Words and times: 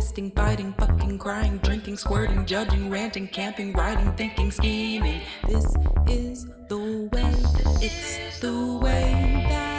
fisting, 0.00 0.34
fighting, 0.34 0.72
fucking, 0.78 1.18
crying, 1.18 1.58
drinking, 1.58 1.94
squirting, 1.94 2.46
judging, 2.46 2.88
ranting, 2.88 3.28
camping, 3.28 3.70
writing, 3.74 4.10
thinking, 4.14 4.50
scheming. 4.50 5.20
This 5.46 5.66
is 6.08 6.46
the 6.68 7.08
way, 7.12 7.34
it's 7.82 8.40
the 8.40 8.78
way 8.82 9.44
that 9.50 9.69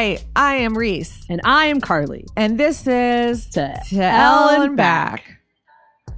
Hi, 0.00 0.16
I 0.34 0.54
am 0.54 0.78
Reese, 0.78 1.26
And 1.28 1.42
I 1.44 1.66
am 1.66 1.78
Carly. 1.78 2.24
and 2.34 2.58
this 2.58 2.86
is 2.86 3.44
To 3.50 3.78
To 3.90 4.02
Ell 4.02 4.48
Ell 4.48 4.48
and 4.48 4.64
and 4.68 4.76
Back. 4.78 5.36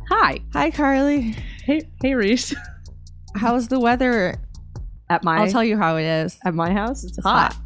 Hi. 0.09 0.39
Hi, 0.53 0.71
Carly. 0.71 1.35
Hey, 1.65 1.91
hey, 2.01 2.15
Reese. 2.15 2.55
How's 3.35 3.67
the 3.67 3.81
weather? 3.81 4.37
At 5.11 5.25
my 5.25 5.39
I'll 5.39 5.49
tell 5.49 5.65
you 5.65 5.77
how 5.77 5.97
it 5.97 6.05
is. 6.05 6.39
at 6.45 6.55
my 6.55 6.73
house, 6.73 7.03
it's, 7.03 7.19
It's 7.19 7.27
hot. 7.27 7.55
hot. 7.55 7.63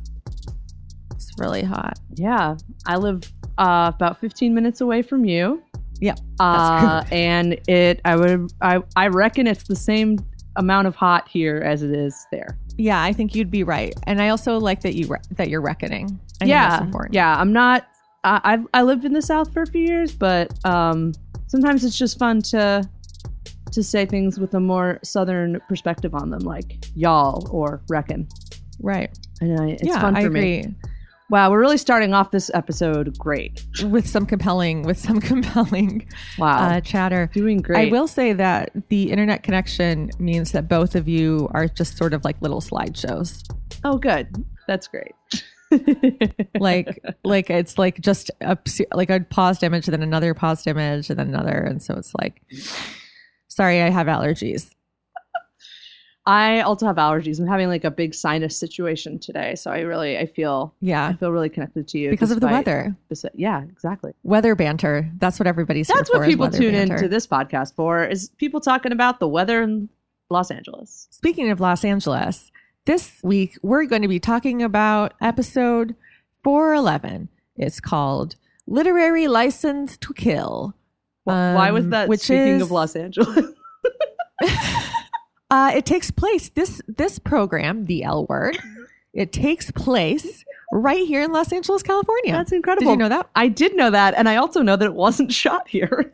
It's 1.17 1.33
really 1.39 1.63
hot. 1.63 1.99
Yeah, 2.15 2.57
I 2.87 2.97
live 2.97 3.31
uh, 3.59 3.93
about 3.95 4.19
15 4.19 4.55
minutes 4.55 4.81
away 4.81 5.03
from 5.03 5.27
you. 5.27 5.63
Yep, 6.01 6.19
Uh, 6.41 7.05
and 7.13 7.61
it, 7.69 8.01
I 8.07 8.17
would, 8.17 8.51
I, 8.63 8.83
I 8.97 9.09
reckon 9.09 9.47
it's 9.47 9.65
the 9.65 9.77
same 9.77 10.17
amount 10.57 10.87
of 10.87 10.97
hot 10.97 11.29
here 11.29 11.59
as 11.59 11.83
it 11.83 11.91
is 11.91 12.27
there. 12.33 12.59
Yeah, 12.77 13.03
I 13.03 13.13
think 13.13 13.35
you'd 13.35 13.51
be 13.51 13.63
right, 13.63 13.95
and 14.05 14.21
I 14.21 14.29
also 14.29 14.59
like 14.59 14.83
that 14.83 14.95
you 14.95 15.07
re- 15.07 15.19
that 15.33 15.49
you're 15.49 15.63
reckoning. 15.63 16.21
I 16.43 16.45
yeah, 16.45 16.87
yeah. 17.11 17.35
I'm 17.37 17.53
not. 17.53 17.87
I, 18.25 18.41
I've 18.45 18.67
I 18.75 18.83
lived 18.83 19.05
in 19.05 19.13
the 19.13 19.23
South 19.23 19.53
for 19.53 19.63
a 19.63 19.67
few 19.67 19.81
years, 19.83 20.13
but 20.15 20.53
um, 20.67 21.13
sometimes 21.47 21.85
it's 21.85 21.97
just 21.97 22.19
fun 22.19 22.43
to 22.43 22.89
to 23.73 23.83
say 23.83 24.07
things 24.07 24.39
with 24.39 24.55
a 24.55 24.61
more 24.61 24.99
Southern 25.03 25.61
perspective 25.69 26.15
on 26.15 26.31
them, 26.31 26.41
like 26.41 26.85
y'all 26.95 27.49
or 27.51 27.83
reckon. 27.89 28.29
right. 28.81 29.17
And 29.41 29.61
I, 29.61 29.69
it's 29.71 29.85
yeah, 29.85 30.01
fun 30.01 30.15
for 30.15 30.21
I 30.21 30.29
me. 30.29 30.75
Wow, 31.29 31.51
we're 31.51 31.61
really 31.61 31.79
starting 31.79 32.15
off 32.15 32.31
this 32.31 32.51
episode 32.55 33.19
great. 33.19 33.67
With 33.85 34.07
some 34.09 34.27
compelling, 34.27 34.83
with 34.83 34.99
some 34.99 35.21
compelling 35.33 36.09
Wow, 36.39 36.69
uh, 36.69 36.81
chatter. 36.81 37.31
doing 37.35 37.63
great. 37.63 37.89
I 37.89 37.91
will 37.91 38.07
say 38.07 38.33
that 38.33 38.71
the 38.89 39.11
internet 39.11 39.43
connection 39.43 40.11
means 40.21 40.53
that 40.53 40.69
both 40.69 40.95
of 40.95 41.09
you 41.09 41.49
are 41.53 41.67
just 41.67 41.97
sort 41.97 42.15
of 42.15 42.25
like 42.25 42.41
little 42.41 42.61
slideshows. 42.61 43.43
Oh, 43.83 43.99
good. 43.99 44.45
That's 44.69 44.87
great. 44.87 45.15
like 46.61 47.03
like 47.25 47.51
it's 47.51 47.77
like 47.77 48.01
just 48.01 48.31
a 48.41 48.57
like 48.93 49.11
a 49.11 49.19
paused 49.21 49.65
image 49.65 49.89
and 49.89 49.93
then 49.95 50.03
another 50.03 50.33
paused 50.33 50.69
image 50.69 51.11
and 51.11 51.19
then 51.19 51.27
another 51.27 51.59
and 51.59 51.83
so 51.83 51.95
it's 51.95 52.13
like 52.21 52.41
sorry 53.49 53.83
i 53.83 53.91
have 53.91 54.07
allergies 54.07 54.71
I 56.29 56.61
also 56.63 56.87
have 56.87 56.97
allergies. 56.97 57.39
I'm 57.39 57.47
having 57.47 57.69
like 57.69 57.85
a 57.85 57.91
big 57.91 58.13
sinus 58.13 58.59
situation 58.59 59.19
today, 59.21 59.55
so 59.55 59.71
I 59.71 59.81
really 59.81 60.19
I 60.19 60.27
feel 60.27 60.75
yeah 60.81 61.07
I 61.07 61.13
feel 61.15 61.31
really 61.31 61.49
connected 61.49 61.87
to 61.89 61.99
you 61.99 62.11
because 62.11 62.31
of 62.33 62.41
the 62.41 62.49
weather 62.49 62.97
Yeah, 63.35 63.63
exactly. 63.63 64.13
weather 64.25 64.55
banter 64.57 65.09
that's 65.19 65.39
what 65.39 65.47
everybody's 65.47 65.87
That's 65.89 66.13
what 66.13 66.27
people 66.27 66.51
tune 66.51 66.73
banter. 66.73 66.97
into 66.97 67.09
this 67.09 67.27
podcast 67.27 67.75
for 67.77 68.05
is 68.05 68.31
people 68.39 68.61
talking 68.61 68.91
about 68.93 69.21
the 69.21 69.29
weather 69.29 69.63
in 69.63 69.89
Los 70.29 70.51
Angeles. 70.51 71.07
speaking 71.11 71.51
of 71.51 71.61
los 71.61 71.85
angeles 71.85 72.51
this 72.85 73.21
week 73.23 73.57
we're 73.63 73.85
going 73.85 74.03
to 74.03 74.09
be 74.09 74.19
talking 74.19 74.61
about 74.65 75.15
episode 75.21 75.95
411 76.43 77.29
it's 77.57 77.79
called 77.81 78.35
literary 78.67 79.29
license 79.29 79.97
to 79.99 80.13
kill 80.13 80.75
Wh- 81.25 81.29
Why 81.59 81.71
was 81.71 81.85
Um, 81.85 81.91
that? 81.91 82.09
which 82.09 82.21
speaking 82.23 82.57
is- 82.57 82.63
of 82.63 82.71
Los 82.73 82.97
Angeles, 82.97 83.53
Uh, 85.51 85.73
it 85.75 85.87
takes 85.87 86.11
place 86.11 86.49
this 86.51 86.81
this 86.89 87.19
program, 87.19 87.87
the 87.87 88.03
L 88.03 88.27
Word. 88.27 88.59
It 89.15 89.33
takes 89.33 89.71
place 89.71 90.45
right 90.73 91.07
here 91.07 91.23
in 91.23 91.33
Los 91.33 91.53
Angeles, 91.53 91.83
California. 91.83 92.33
that's 92.33 92.53
incredible. 92.53 92.87
Did 92.87 92.91
you 92.93 92.97
know 92.97 93.09
that? 93.09 93.31
I 93.35 93.49
did 93.49 93.77
know 93.77 93.91
that, 93.91 94.15
and 94.15 94.29
I 94.29 94.37
also 94.37 94.61
know 94.63 94.77
that 94.77 94.85
it 94.87 94.95
wasn't 94.95 95.33
shot 95.43 95.69
here. 95.69 96.13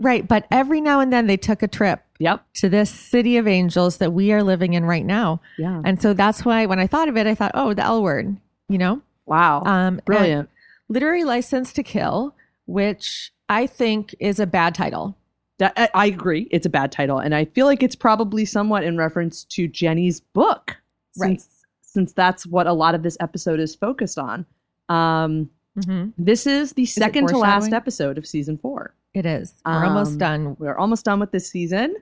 Right, 0.00 0.26
but 0.26 0.46
every 0.52 0.80
now 0.80 1.00
and 1.00 1.12
then 1.12 1.26
they 1.26 1.36
took 1.36 1.60
a 1.60 1.66
trip 1.66 2.00
yep. 2.20 2.44
to 2.54 2.68
this 2.68 2.88
city 2.88 3.36
of 3.36 3.48
angels 3.48 3.96
that 3.96 4.12
we 4.12 4.32
are 4.32 4.44
living 4.44 4.74
in 4.74 4.84
right 4.84 5.04
now, 5.04 5.40
Yeah. 5.58 5.82
and 5.84 6.00
so 6.00 6.14
that's 6.14 6.44
why 6.44 6.66
when 6.66 6.78
I 6.78 6.86
thought 6.86 7.08
of 7.08 7.16
it, 7.16 7.26
I 7.26 7.34
thought, 7.34 7.50
oh, 7.54 7.74
the 7.74 7.82
L 7.84 8.00
Word. 8.02 8.36
You 8.68 8.78
know, 8.78 9.02
Wow. 9.26 9.64
um, 9.64 10.00
Brilliant. 10.04 10.50
literary 10.88 11.24
license 11.24 11.72
to 11.72 11.82
kill, 11.82 12.34
which 12.66 13.32
I 13.48 13.66
think 13.66 14.14
is 14.20 14.38
a 14.38 14.46
bad 14.46 14.72
title. 14.74 15.16
That, 15.58 15.72
I, 15.76 15.88
I 15.94 16.06
agree. 16.06 16.46
It's 16.50 16.66
a 16.66 16.70
bad 16.70 16.92
title, 16.92 17.18
and 17.18 17.34
I 17.34 17.44
feel 17.46 17.66
like 17.66 17.82
it's 17.82 17.96
probably 17.96 18.44
somewhat 18.44 18.84
in 18.84 18.96
reference 18.96 19.44
to 19.44 19.66
Jenny's 19.68 20.20
book, 20.20 20.76
Right. 21.16 21.40
Since, 21.40 21.48
since 21.82 22.12
that's 22.12 22.46
what 22.46 22.66
a 22.68 22.72
lot 22.72 22.94
of 22.94 23.02
this 23.02 23.16
episode 23.20 23.58
is 23.60 23.74
focused 23.74 24.18
on. 24.18 24.46
Um, 24.88 25.50
Mm-hmm. 25.78 26.08
this 26.18 26.44
is 26.44 26.72
the 26.72 26.84
second 26.86 27.28
to 27.28 27.38
last 27.38 27.72
episode 27.72 28.18
of 28.18 28.26
season 28.26 28.58
four. 28.58 28.94
It 29.14 29.24
is. 29.24 29.54
We're 29.64 29.84
almost 29.84 30.12
Um, 30.14 30.18
done 30.18 30.56
We're 30.58 30.76
almost 30.76 31.04
done 31.04 31.20
with 31.20 31.30
this 31.30 31.48
season. 31.48 31.94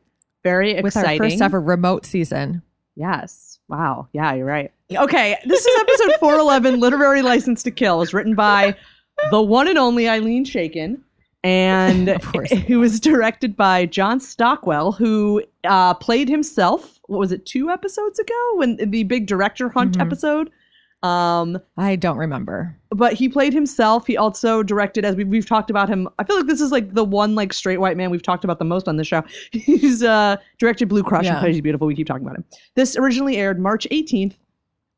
Very 0.43 0.71
exciting. 0.71 0.83
with 0.83 0.97
our 0.97 1.17
first 1.31 1.43
ever 1.43 1.61
remote 1.61 2.07
season. 2.07 2.63
Yes. 2.95 3.59
Wow. 3.69 4.09
Yeah, 4.15 4.33
you're 4.33 4.47
right. 4.47 4.73
Okay, 4.91 5.37
this 5.45 5.67
is 5.67 5.81
episode 5.81 6.15
411, 6.21 6.81
Literary 6.81 7.21
License 7.21 7.63
to 7.65 7.71
Kill. 7.71 8.01
It's 8.01 8.15
written 8.15 8.35
by 8.35 8.77
the 9.31 9.43
one 9.43 9.69
and 9.69 9.77
only 9.77 10.05
Ilene 10.05 10.47
Chaiken. 10.47 11.01
And 11.47 12.09
it 12.35 12.77
was 12.77 12.99
directed 12.99 13.57
by 13.57 13.87
John 13.87 14.19
Stockwell, 14.19 14.91
who 14.93 15.43
uh, 15.65 15.95
played 15.95 16.29
himself. 16.29 16.99
What 17.07 17.19
was 17.21 17.31
it, 17.31 17.47
two 17.47 17.71
episodes 17.71 18.19
ago? 18.19 18.51
When 18.55 18.77
the 18.77 19.05
big 19.05 19.27
director 19.27 19.69
hunt 19.69 19.97
Mhm. 19.97 20.01
episode. 20.03 20.51
Um, 21.03 21.59
I 21.77 21.95
don't 21.95 22.17
remember. 22.17 22.77
but 22.91 23.13
he 23.13 23.29
played 23.29 23.53
himself. 23.53 24.07
He 24.07 24.17
also 24.17 24.63
directed, 24.65 25.05
as 25.05 25.15
we, 25.15 25.23
we've 25.25 25.47
talked 25.47 25.71
about 25.71 25.89
him. 25.89 26.09
I 26.19 26.25
feel 26.25 26.37
like 26.37 26.47
this 26.47 26.61
is 26.61 26.73
like 26.73 26.95
the 26.95 27.05
one 27.05 27.35
like 27.37 27.53
straight 27.53 27.77
white 27.79 27.97
man 27.97 28.11
we've 28.11 28.23
talked 28.23 28.43
about 28.43 28.59
the 28.59 28.65
most 28.65 28.89
on 28.89 28.97
the 28.97 29.05
show. 29.05 29.23
He's 29.53 30.03
uh, 30.03 30.37
directed 30.59 30.89
Blue 30.89 31.05
Crush 31.05 31.27
Yeah. 31.27 31.33
and 31.35 31.41
Crazy/Beautiful. 31.41 31.87
We 31.87 31.95
keep 31.95 32.07
talking 32.09 32.25
about 32.27 32.37
him. 32.39 32.45
This 32.75 32.97
originally 32.97 33.37
aired 33.37 33.61
March 33.61 33.87
18th, 33.93 34.35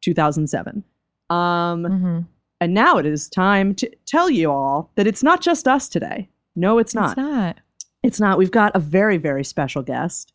2007. 0.01 0.83
Um, 1.29 1.37
Mhm. 1.85 2.27
and 2.61 2.73
now 2.73 2.97
it 2.97 3.05
is 3.05 3.29
time 3.29 3.75
to 3.75 3.91
tell 4.07 4.31
you 4.31 4.51
all 4.51 4.91
that 4.95 5.07
it's 5.07 5.23
not 5.25 5.43
just 5.43 5.67
us 5.69 5.89
today. 5.91 6.29
No, 6.59 6.79
it's 6.79 6.95
not. 6.95 7.11
It's 7.11 7.17
not. 7.17 7.57
It's 8.03 8.21
not. 8.21 8.37
We've 8.37 8.51
got 8.51 8.75
a 8.75 8.81
very, 8.81 9.17
very 9.17 9.45
special 9.45 9.83
guest. 9.83 10.33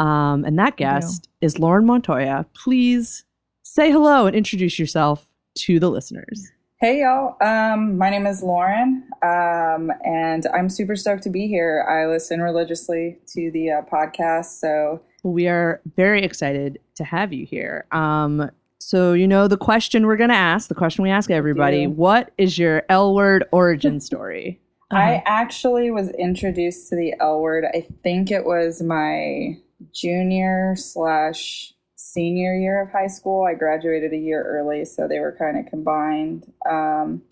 Um, 0.00 0.44
and 0.44 0.58
that 0.58 0.76
guest 0.76 1.28
is 1.40 1.58
Lauren 1.60 1.86
Montoya. 1.86 2.46
Please 2.52 3.24
say 3.62 3.90
hello 3.92 4.26
and 4.26 4.34
introduce 4.34 4.78
yourself 4.78 5.24
to 5.58 5.78
the 5.78 5.88
listeners. 5.88 6.50
Hey 6.80 7.02
y'all, 7.02 7.36
um, 7.40 7.96
my 7.96 8.10
name 8.10 8.26
is 8.26 8.42
Lauren, 8.42 9.08
um, 9.22 9.92
and 10.04 10.44
I'm 10.52 10.68
super 10.68 10.96
stoked 10.96 11.22
to 11.22 11.30
be 11.30 11.46
here. 11.46 11.86
I 11.88 12.12
listen 12.12 12.40
religiously 12.40 13.20
to 13.28 13.52
the 13.52 13.70
uh, 13.70 13.82
podcast, 13.82 14.58
so 14.58 15.00
We 15.22 15.46
are 15.46 15.80
very 15.94 16.24
excited 16.24 16.80
to 16.96 17.04
have 17.04 17.32
you 17.32 17.46
here. 17.46 17.84
Um, 17.92 18.50
so 18.80 19.12
you 19.12 19.28
know 19.28 19.46
the 19.46 19.56
question 19.56 20.08
we're 20.08 20.16
going 20.16 20.30
to 20.30 20.34
ask, 20.34 20.68
the 20.68 20.74
question 20.74 21.04
we 21.04 21.10
ask 21.10 21.30
everybody: 21.30 21.82
Yeah. 21.82 21.86
What 21.86 22.32
is 22.36 22.58
your 22.58 22.82
L 22.88 23.14
word 23.14 23.44
origin 23.52 24.00
story? 24.00 24.58
I 24.92 25.22
actually 25.26 25.90
was 25.90 26.10
introduced 26.10 26.88
to 26.90 26.96
the 26.96 27.14
L 27.20 27.40
word. 27.40 27.64
I 27.64 27.80
think 28.02 28.30
it 28.30 28.44
was 28.44 28.82
my 28.82 29.56
junior 29.92 30.74
slash 30.76 31.72
senior 31.96 32.54
year 32.54 32.82
of 32.82 32.90
high 32.90 33.06
school. 33.06 33.44
I 33.44 33.54
graduated 33.54 34.12
a 34.12 34.16
year 34.18 34.42
early, 34.42 34.84
so 34.84 35.06
they 35.08 35.18
were 35.20 35.34
kind 35.38 35.58
of 35.58 35.66
combined. 35.66 36.52
Um, 36.68 37.22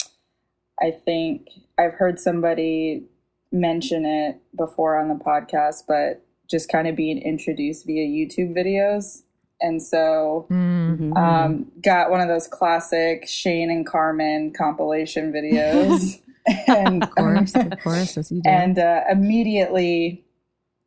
I 0.80 0.90
think 0.90 1.48
I've 1.78 1.92
heard 1.94 2.18
somebody 2.18 3.04
mention 3.52 4.06
it 4.06 4.40
before 4.56 4.96
on 4.96 5.08
the 5.08 5.22
podcast, 5.22 5.82
but 5.86 6.24
just 6.48 6.68
kind 6.68 6.88
of 6.88 6.96
being 6.96 7.18
introduced 7.18 7.84
via 7.86 8.06
YouTube 8.06 8.56
videos. 8.56 9.22
And 9.60 9.82
so 9.82 10.46
Mm. 10.50 11.16
um, 11.16 11.70
got 11.82 12.10
one 12.10 12.20
of 12.22 12.28
those 12.28 12.46
classic 12.48 13.26
Shane 13.28 13.70
and 13.70 13.86
Carmen 13.86 14.52
compilation 14.52 15.32
videos. 15.32 16.20
and 16.66 17.02
Of 17.02 17.10
course, 17.10 17.54
of 17.54 17.70
course, 17.82 18.16
as 18.18 18.30
you 18.30 18.40
do. 18.42 18.48
and 18.50 18.78
uh, 18.78 19.02
immediately 19.10 20.24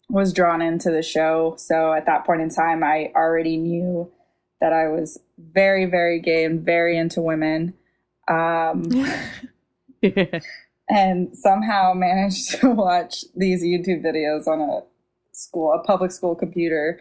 was 0.09 0.33
drawn 0.33 0.61
into 0.61 0.91
the 0.91 1.01
show. 1.01 1.55
So 1.57 1.93
at 1.93 2.05
that 2.05 2.25
point 2.25 2.41
in 2.41 2.49
time, 2.49 2.83
I 2.83 3.11
already 3.15 3.57
knew 3.57 4.11
that 4.61 4.73
I 4.73 4.87
was 4.87 5.19
very, 5.37 5.85
very 5.85 6.19
gay 6.19 6.43
and 6.45 6.61
very 6.63 6.97
into 6.97 7.21
women. 7.21 7.73
Um, 8.27 8.83
and 10.89 11.35
somehow 11.37 11.93
managed 11.93 12.51
to 12.61 12.69
watch 12.69 13.25
these 13.35 13.63
YouTube 13.63 14.03
videos 14.03 14.47
on 14.47 14.61
a 14.61 14.81
school, 15.31 15.73
a 15.73 15.83
public 15.83 16.11
school 16.11 16.35
computer. 16.35 16.99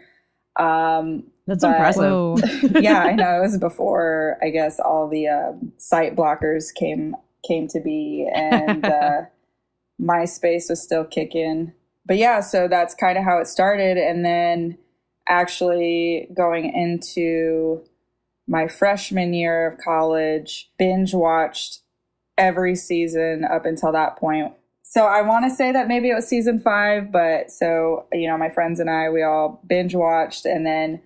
Um, 0.57 1.23
That's 1.47 1.63
but- 1.63 1.71
impressive. 1.75 2.73
Yeah, 2.83 2.99
I 3.03 3.13
know. 3.13 3.37
It 3.39 3.41
was 3.41 3.57
before, 3.57 4.37
I 4.41 4.49
guess, 4.49 4.79
all 4.79 5.07
the 5.09 5.27
um 5.27 5.71
site 5.77 6.15
blockers 6.15 6.73
came 6.73 7.15
came 7.47 7.67
to 7.69 7.79
be, 7.79 8.29
and 8.33 8.85
uh, 8.85 9.21
MySpace 10.01 10.69
was 10.69 10.81
still 10.81 11.05
kicking. 11.05 11.73
But 12.05 12.17
yeah, 12.17 12.41
so 12.41 12.67
that's 12.67 12.95
kind 12.95 13.17
of 13.17 13.23
how 13.23 13.39
it 13.39 13.47
started, 13.47 13.97
and 13.97 14.25
then 14.25 14.77
actually 15.27 16.27
going 16.35 16.73
into 16.73 17.83
my 18.47 18.67
freshman 18.67 19.33
year 19.33 19.67
of 19.67 19.77
college, 19.77 20.69
binge 20.77 21.13
watched 21.13 21.79
every 22.37 22.75
season 22.75 23.45
up 23.45 23.65
until 23.65 23.91
that 23.91 24.17
point. 24.17 24.53
So 24.81 25.05
I 25.05 25.21
want 25.21 25.45
to 25.45 25.55
say 25.55 25.71
that 25.71 25.87
maybe 25.87 26.09
it 26.09 26.15
was 26.15 26.27
season 26.27 26.59
five, 26.59 27.11
but 27.11 27.51
so, 27.51 28.05
you 28.11 28.27
know, 28.27 28.37
my 28.37 28.49
friends 28.49 28.79
and 28.79 28.89
I, 28.89 29.09
we 29.09 29.23
all 29.23 29.61
binge 29.65 29.95
watched 29.95 30.45
and 30.45 30.65
then 30.65 31.01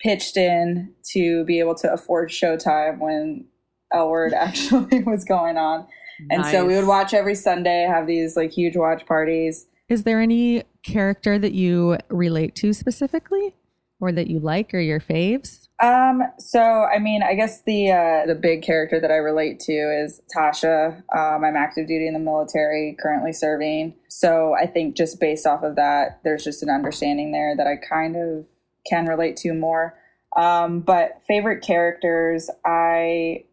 pitched 0.00 0.36
in 0.36 0.92
to 1.12 1.44
be 1.44 1.60
able 1.60 1.74
to 1.76 1.92
afford 1.92 2.30
Showtime 2.30 2.98
when 2.98 3.44
L 3.92 4.10
Word 4.10 4.32
actually 4.36 5.02
was 5.02 5.24
going 5.24 5.56
on. 5.56 5.86
And 6.30 6.46
so 6.46 6.64
we 6.64 6.74
would 6.74 6.86
watch 6.86 7.12
every 7.12 7.34
Sunday, 7.34 7.86
have 7.86 8.06
these 8.06 8.36
like 8.36 8.52
huge 8.52 8.76
watch 8.76 9.04
parties. 9.06 9.66
Is 9.88 10.04
there 10.04 10.20
any 10.20 10.64
character 10.82 11.38
that 11.38 11.52
you 11.52 11.98
relate 12.08 12.54
to 12.56 12.72
specifically 12.72 13.54
or 14.00 14.12
that 14.12 14.26
you 14.28 14.40
like 14.40 14.72
or 14.74 14.80
your 14.80 15.00
faves? 15.00 15.68
Um, 15.82 16.22
so 16.38 16.60
I 16.60 16.98
mean, 16.98 17.22
I 17.22 17.34
guess 17.34 17.62
the 17.62 17.90
uh, 17.90 18.26
the 18.26 18.34
big 18.34 18.62
character 18.62 18.98
that 18.98 19.10
I 19.10 19.16
relate 19.16 19.60
to 19.60 19.72
is 19.72 20.22
Tasha. 20.34 21.02
Um, 21.14 21.44
I'm 21.44 21.56
active 21.56 21.86
duty 21.86 22.06
in 22.06 22.14
the 22.14 22.20
military, 22.20 22.96
currently 23.00 23.32
serving. 23.32 23.94
So 24.08 24.54
I 24.54 24.66
think 24.66 24.96
just 24.96 25.20
based 25.20 25.46
off 25.46 25.62
of 25.62 25.76
that, 25.76 26.20
there's 26.24 26.44
just 26.44 26.62
an 26.62 26.70
understanding 26.70 27.32
there 27.32 27.54
that 27.56 27.66
I 27.66 27.76
kind 27.76 28.16
of 28.16 28.46
can 28.88 29.06
relate 29.06 29.36
to 29.38 29.52
more. 29.52 29.98
Um, 30.34 30.80
but 30.80 31.22
favorite 31.26 31.62
characters, 31.62 32.48
I 32.64 33.44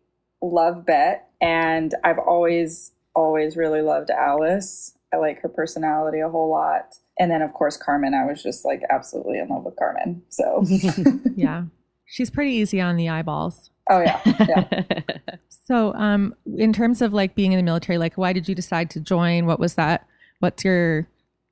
love 0.52 0.86
Bette, 0.86 1.22
and 1.42 1.96
I've 2.04 2.20
always 2.20 2.92
always 3.16 3.56
really 3.56 3.82
loved 3.82 4.10
Alice. 4.10 4.98
I 5.14 5.18
like 5.18 5.42
her 5.42 5.50
personality 5.50 6.20
a 6.20 6.30
whole 6.30 6.50
lot. 6.50 6.96
And 7.20 7.30
then 7.30 7.42
of 7.42 7.54
course 7.54 7.78
Carmen, 7.78 8.14
I 8.14 8.26
was 8.26 8.42
just 8.42 8.66
like 8.66 8.82
absolutely 8.90 9.38
in 9.40 9.50
love 9.50 9.64
with 9.64 9.76
Carmen. 9.76 10.24
So 10.30 10.66
Yeah. 11.36 11.66
She's 12.06 12.30
pretty 12.30 12.52
easy 12.54 12.82
on 12.82 12.98
the 12.98 13.10
eyeballs. 13.10 13.70
oh 13.90 14.02
yeah, 14.02 14.22
yeah. 14.26 14.84
So, 15.66 15.94
um, 15.94 16.36
in 16.58 16.74
terms 16.74 17.02
of 17.02 17.14
like 17.14 17.36
being 17.36 17.54
in 17.54 17.58
the 17.58 17.64
military, 17.64 17.98
like 17.98 18.18
why 18.18 18.34
did 18.34 18.50
you 18.50 18.56
decide 18.56 18.90
to 18.92 19.00
join? 19.00 19.46
What 19.46 19.60
was 19.60 19.76
that? 19.76 20.06
What's 20.40 20.66
your 20.66 21.08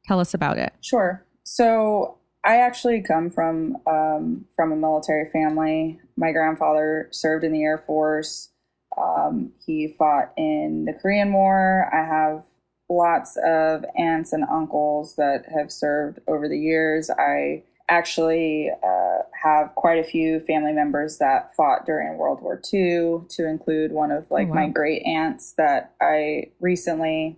tell 0.05 0.19
us 0.19 0.33
about 0.33 0.57
it? 0.57 0.73
Sure. 0.81 1.25
So 1.43 2.17
I 2.43 2.57
actually 2.57 3.01
come 3.01 3.29
from 3.29 3.77
um, 3.87 4.45
from 4.55 4.73
a 4.73 4.75
military 4.75 5.29
family. 5.31 5.99
My 6.17 6.33
grandfather 6.33 7.07
served 7.11 7.45
in 7.45 7.53
the 7.53 7.63
Air 7.63 7.83
Force. 7.87 8.50
Um, 8.97 9.51
he 9.65 9.95
fought 9.97 10.31
in 10.37 10.85
the 10.85 10.93
Korean 10.93 11.33
War. 11.33 11.89
I 11.93 12.05
have 12.05 12.43
lots 12.89 13.37
of 13.45 13.85
aunts 13.97 14.33
and 14.33 14.43
uncles 14.51 15.15
that 15.15 15.45
have 15.53 15.71
served 15.71 16.19
over 16.27 16.47
the 16.49 16.57
years. 16.57 17.09
I 17.09 17.63
actually 17.89 18.69
uh, 18.83 19.19
have 19.43 19.73
quite 19.75 19.99
a 19.99 20.03
few 20.03 20.39
family 20.41 20.71
members 20.73 21.17
that 21.17 21.55
fought 21.55 21.85
during 21.85 22.17
World 22.17 22.41
War 22.41 22.61
II, 22.73 23.21
to 23.29 23.47
include 23.47 23.91
one 23.91 24.11
of 24.11 24.29
like 24.29 24.47
Oh, 24.47 24.51
wow. 24.51 24.55
my 24.55 24.69
great 24.69 25.03
aunts 25.03 25.53
that 25.57 25.93
I 26.01 26.51
recently 26.59 27.37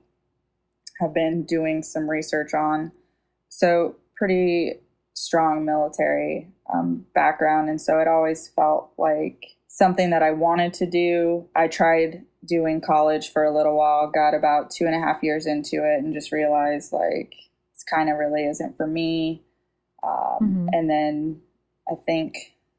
have 1.00 1.14
been 1.14 1.44
doing 1.44 1.82
some 1.84 2.10
research 2.10 2.54
on. 2.54 2.92
So, 3.50 3.96
pretty 4.16 4.80
strong 5.14 5.66
military 5.66 6.48
um, 6.74 7.06
background. 7.14 7.70
And 7.70 7.80
so 7.80 8.00
it 8.00 8.08
always 8.08 8.48
felt 8.48 8.92
like 8.98 9.44
something 9.74 10.12
that 10.12 10.22
I 10.22 10.30
wanted 10.30 10.72
to 10.76 10.86
do. 10.86 11.50
I 11.56 11.68
tried 11.68 12.24
doing 12.46 12.80
college 12.80 13.32
for 13.32 13.44
a 13.44 13.56
little 13.56 13.76
while, 13.76 14.12
got 14.12 14.36
about 14.36 14.70
two 14.70 14.86
and 14.86 14.94
a 14.94 15.00
half 15.00 15.24
years 15.24 15.48
into 15.48 15.78
it, 15.78 16.04
and 16.04 16.14
just 16.14 16.32
realized 16.32 16.94
like 16.94 17.34
this 17.74 17.84
kind 17.84 18.08
of 18.08 18.20
really 18.20 18.46
isn't 18.46 18.78
for 18.78 18.86
me. 18.86 19.44
Um, 20.04 20.38
Mhm. 20.42 20.70
And 20.74 20.90
then 20.90 21.42
I 21.92 21.96
think 22.06 22.36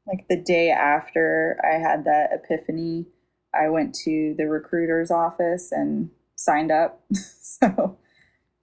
like 0.07 0.25
the 0.29 0.37
day 0.37 0.69
after 0.69 1.59
I 1.65 1.79
had 1.79 2.05
that 2.05 2.29
epiphany, 2.31 3.07
I 3.53 3.67
went 3.67 3.93
to 4.05 4.33
the 4.37 4.47
recruiter's 4.47 5.11
office 5.11 5.73
and 5.73 6.11
signed 6.37 6.71
up. 6.71 7.03
so, 7.13 7.97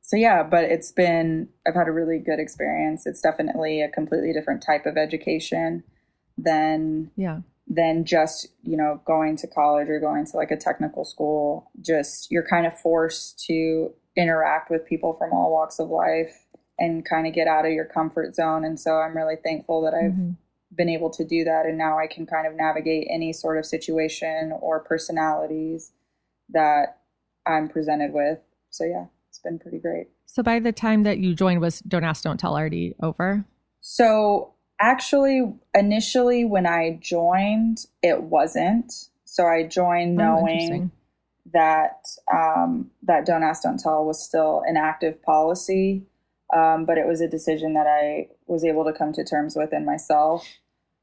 so 0.00 0.16
yeah, 0.16 0.42
but 0.42 0.64
it's 0.64 0.90
been, 0.90 1.50
I've 1.66 1.74
had 1.74 1.88
a 1.88 1.92
really 1.92 2.18
good 2.18 2.38
experience. 2.38 3.06
It's 3.06 3.20
definitely 3.20 3.82
a 3.82 3.90
completely 3.90 4.32
different 4.32 4.62
type 4.62 4.86
of 4.86 4.96
education 4.96 5.84
than 6.38 7.10
Yeah. 7.16 7.40
Than 7.74 8.04
just 8.04 8.48
you 8.62 8.76
know 8.76 9.00
going 9.06 9.36
to 9.38 9.46
college 9.46 9.88
or 9.88 9.98
going 9.98 10.26
to 10.26 10.36
like 10.36 10.50
a 10.50 10.56
technical 10.56 11.04
school. 11.04 11.70
Just 11.80 12.30
you're 12.30 12.46
kind 12.46 12.66
of 12.66 12.78
forced 12.78 13.42
to 13.46 13.90
interact 14.16 14.70
with 14.70 14.84
people 14.86 15.14
from 15.14 15.32
all 15.32 15.50
walks 15.50 15.78
of 15.78 15.88
life 15.88 16.44
and 16.78 17.04
kind 17.08 17.26
of 17.26 17.32
get 17.32 17.48
out 17.48 17.64
of 17.64 17.72
your 17.72 17.86
comfort 17.86 18.34
zone. 18.34 18.62
And 18.64 18.78
so 18.78 18.96
i'm 18.96 19.16
really 19.16 19.36
thankful 19.42 19.80
that 19.82 19.94
i've 19.94 20.12
Mhm. 20.12 20.36
been 20.76 20.88
able 20.90 21.08
to 21.10 21.24
do 21.24 21.44
that. 21.44 21.64
And 21.66 21.78
now 21.78 21.98
i 21.98 22.06
can 22.06 22.26
kind 22.26 22.46
of 22.46 22.54
navigate 22.54 23.06
any 23.10 23.32
sort 23.32 23.56
of 23.58 23.64
situation 23.64 24.52
or 24.60 24.80
personalities 24.80 25.92
that 26.50 26.98
i'm 27.46 27.68
presented 27.70 28.12
with. 28.12 28.38
So 28.68 28.84
yeah 28.84 29.06
it's 29.30 29.38
been 29.38 29.58
pretty 29.58 29.78
great. 29.78 30.08
So 30.26 30.42
by 30.42 30.58
the 30.58 30.72
time 30.72 31.04
that 31.04 31.18
you 31.18 31.34
joined 31.34 31.60
was 31.62 31.80
Don't 31.80 32.04
Ask, 32.04 32.22
Don't 32.24 32.38
Tell 32.38 32.54
already 32.54 32.94
over? 33.02 33.46
So 33.80 34.52
actually, 34.82 35.54
initially 35.74 36.44
when 36.44 36.66
I 36.66 36.98
joined, 37.00 37.86
it 38.02 38.24
wasn't. 38.24 38.92
So 39.24 39.46
I 39.46 39.62
joined 39.62 40.18
Oh, 40.18 40.36
knowing 40.36 40.50
interesting. 40.52 40.90
that 41.54 42.06
um, 42.30 42.90
that 43.04 43.24
don't 43.24 43.42
ask, 43.42 43.62
don't 43.62 43.78
tell 43.78 44.04
was 44.04 44.22
still 44.22 44.62
an 44.66 44.76
active 44.76 45.22
policy, 45.22 46.02
um, 46.54 46.84
but 46.84 46.98
it 46.98 47.06
was 47.06 47.20
a 47.20 47.28
decision 47.28 47.74
that 47.74 47.86
I 47.86 48.28
was 48.46 48.64
able 48.64 48.84
to 48.84 48.92
come 48.92 49.12
to 49.14 49.24
terms 49.24 49.56
with 49.56 49.72
in 49.72 49.86
myself. 49.86 50.46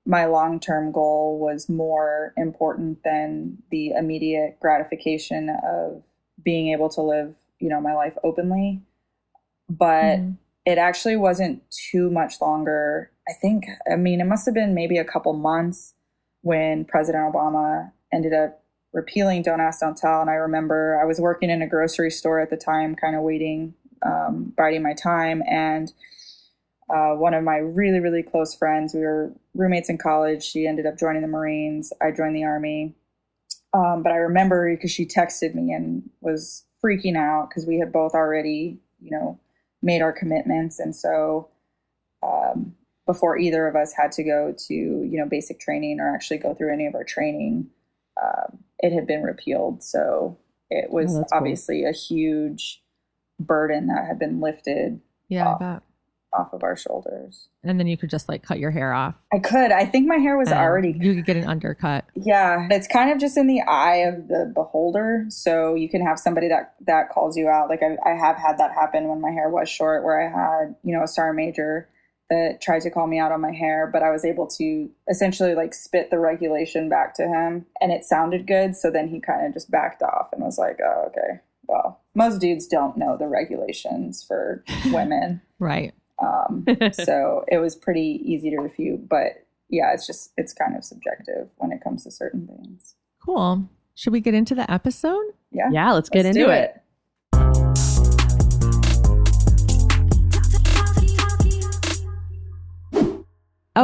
My 0.05 0.25
long 0.25 0.59
term 0.59 0.91
goal 0.91 1.39
was 1.39 1.69
more 1.69 2.33
important 2.37 3.03
than 3.03 3.57
the 3.71 3.91
immediate 3.91 4.59
gratification 4.59 5.49
of 5.63 6.03
being 6.43 6.69
able 6.69 6.89
to 6.89 7.01
live, 7.01 7.35
you 7.59 7.69
know, 7.69 7.81
my 7.81 7.93
life 7.93 8.17
openly. 8.23 8.81
But 9.69 10.19
Mhm. 10.19 10.37
it 10.65 10.77
actually 10.77 11.17
wasn't 11.17 11.63
too 11.71 12.09
much 12.09 12.41
longer. 12.41 13.11
I 13.29 13.33
think, 13.33 13.65
I 13.91 13.95
mean, 13.95 14.21
it 14.21 14.25
must 14.25 14.45
have 14.45 14.55
been 14.55 14.73
maybe 14.73 14.97
a 14.97 15.05
couple 15.05 15.33
months 15.33 15.93
when 16.41 16.86
President 16.86 17.31
Obama 17.31 17.91
ended 18.12 18.33
up 18.33 18.63
repealing 18.91 19.43
Don't 19.43 19.62
Ask, 19.62 19.81
Don't 19.81 19.95
Tell. 19.95 20.21
And 20.21 20.29
I 20.29 20.33
remember 20.33 21.00
I 21.00 21.05
was 21.05 21.19
working 21.19 21.50
in 21.51 21.62
a 21.62 21.67
grocery 21.67 22.09
store 22.09 22.39
at 22.39 22.50
the 22.50 22.57
time, 22.57 22.95
kind 22.95 23.15
of 23.15 23.21
waiting, 23.21 23.75
um, 24.03 24.53
biding 24.57 24.81
my 24.81 24.93
time. 24.93 25.43
And 25.48 25.93
uh, 26.89 27.12
one 27.12 27.36
of 27.36 27.43
my 27.43 27.57
really, 27.57 28.00
really 28.00 28.24
close 28.24 28.55
friends, 28.55 28.95
we 28.95 29.01
were 29.01 29.31
roommates 29.53 29.89
in 29.89 30.00
college. 30.00 30.43
She 30.43 30.65
ended 30.65 30.88
up 30.88 30.98
joining 30.98 31.21
the 31.21 31.27
Marines. 31.27 31.93
I 32.01 32.12
joined 32.12 32.36
the 32.36 32.45
Army. 32.45 32.95
Um, 33.74 34.01
but 34.01 34.12
I 34.12 34.15
remember 34.15 34.75
because 34.75 34.89
she 34.89 35.05
texted 35.05 35.53
me 35.53 35.71
and 35.71 36.09
was 36.21 36.65
freaking 36.83 37.15
out 37.15 37.50
because 37.50 37.67
we 37.67 37.77
had 37.77 37.91
both 37.91 38.15
already, 38.15 38.79
you 39.00 39.12
know, 39.12 39.39
made 39.83 40.01
our 40.01 40.12
commitments. 40.12 40.79
And 40.79 40.95
so 40.95 41.50
um, 42.24 42.74
before 43.12 43.39
either 43.39 43.68
of 43.68 43.75
us 43.75 43.92
had 43.92 44.12
to 44.12 44.24
go 44.24 44.54
to, 44.68 44.74
you 44.75 45.18
know, 45.18 45.25
basic 45.28 45.60
training 45.60 46.00
or 46.00 46.13
actually 46.13 46.38
go 46.38 46.54
through 46.54 46.72
any 46.72 46.86
of 46.86 46.94
our 46.94 47.04
training, 47.04 47.68
um, 48.22 48.60
it 48.78 48.94
had 48.94 49.08
been 49.08 49.24
repealed. 49.24 49.82
So 49.82 50.38
it 50.70 50.92
was 50.92 51.16
Oh, 51.16 51.18
that's 51.22 51.32
cool. 51.32 51.38
obviously 51.39 51.86
a 51.86 51.92
huge 51.92 52.84
burden 53.39 53.88
that 53.88 54.06
had 54.06 54.20
been 54.20 54.39
lifted 54.42 55.01
Yeah, 55.28 55.48
off. 55.48 55.82
off 56.32 56.54
of 56.54 56.62
our 56.62 56.75
shoulders. 56.75 57.50
And 57.63 57.80
then 57.80 57.88
you 57.88 57.98
could 57.98 58.12
just 58.12 58.30
like 58.30 58.44
cut 58.44 58.60
your 58.60 58.70
hair 58.70 58.94
off. 58.94 59.16
I 59.34 59.39
could. 59.39 59.72
I 59.72 59.86
think 59.86 60.08
my 60.08 60.18
hair 60.18 60.38
was 60.38 60.50
and 60.51 60.60
already 60.60 60.89
You 60.96 61.16
could 61.16 61.25
get 61.25 61.36
an 61.38 61.48
undercut. 61.48 62.06
Yeah, 62.13 62.68
it's 62.70 62.88
kind 62.88 63.12
of 63.12 63.18
just 63.18 63.38
in 63.38 63.48
the 63.48 63.62
eye 63.62 64.04
of 64.08 64.28
the 64.28 64.51
beholder. 64.54 65.25
So 65.30 65.74
you 65.74 65.89
can 65.89 66.06
have 66.06 66.20
somebody 66.20 66.48
that 66.50 66.75
that 66.86 67.10
calls 67.10 67.36
you 67.36 67.50
out. 67.50 67.70
Like 67.70 67.82
I, 67.82 67.98
I 68.08 68.13
have 68.13 68.38
had 68.38 68.60
that 68.60 68.72
happen 68.72 69.08
when 69.08 69.20
my 69.20 69.32
hair 69.32 69.50
was 69.50 69.68
short, 69.68 70.04
where 70.04 70.22
I 70.22 70.30
had 70.30 70.75
you 70.84 70.96
know 70.96 71.01
a 71.04 71.08
sergeant 71.08 71.38
major 71.38 71.89
that 72.29 72.62
tried 72.62 72.81
to 72.81 72.91
call 72.91 73.07
me 73.07 73.19
out 73.19 73.31
on 73.31 73.41
my 73.41 73.51
hair, 73.51 73.89
but 73.91 74.03
I 74.03 74.12
was 74.12 74.24
able 74.24 74.48
to 74.48 74.89
essentially 75.09 75.55
like 75.55 75.74
spit 75.74 76.12
the 76.12 76.19
regulation 76.19 76.89
back 76.89 77.15
to 77.15 77.24
him, 77.24 77.65
and 77.81 77.91
it 77.91 78.03
sounded 78.03 78.48
good. 78.48 78.75
So 78.75 78.91
then 78.91 79.07
he 79.07 79.19
kind 79.19 79.45
of 79.45 79.53
just 79.53 79.71
backed 79.71 80.01
off 80.03 80.29
and 80.31 80.43
was 80.43 80.57
like, 80.57 80.79
"Oh, 80.83 81.05
okay. 81.07 81.41
Well, 81.67 82.01
most 82.15 82.39
dudes 82.39 82.67
don't 82.67 82.98
know 82.98 83.17
the 83.17 83.27
regulations 83.27 84.24
for 84.24 84.63
women." 84.91 85.41
Right. 85.59 85.93
Um, 86.21 86.65
so 86.93 87.45
it 87.48 87.57
was 87.57 87.75
pretty 87.75 88.21
easy 88.24 88.50
to 88.51 88.57
refute, 88.57 89.07
but 89.07 89.45
yeah, 89.69 89.93
it's 89.93 90.05
just 90.05 90.31
it's 90.38 90.53
kind 90.53 90.75
of 90.75 90.83
subjective 90.83 91.50
when 91.57 91.71
it 91.71 91.83
comes 91.83 92.03
to 92.03 92.12
certain 92.12 92.48
things. 92.48 92.95
Cool. 93.24 93.67
Should 93.95 94.13
we 94.13 94.21
get 94.21 94.33
into 94.33 94.55
the 94.55 94.69
episode? 94.71 95.25
Yeah, 95.51 95.69
Yeah, 95.71 95.91
let's 95.91 96.09
get 96.09 96.25
let's 96.25 96.38
into 96.38 96.48
do 96.48 96.51
it. 96.51 96.78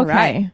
Okay. 0.02 0.12
right. 0.14 0.52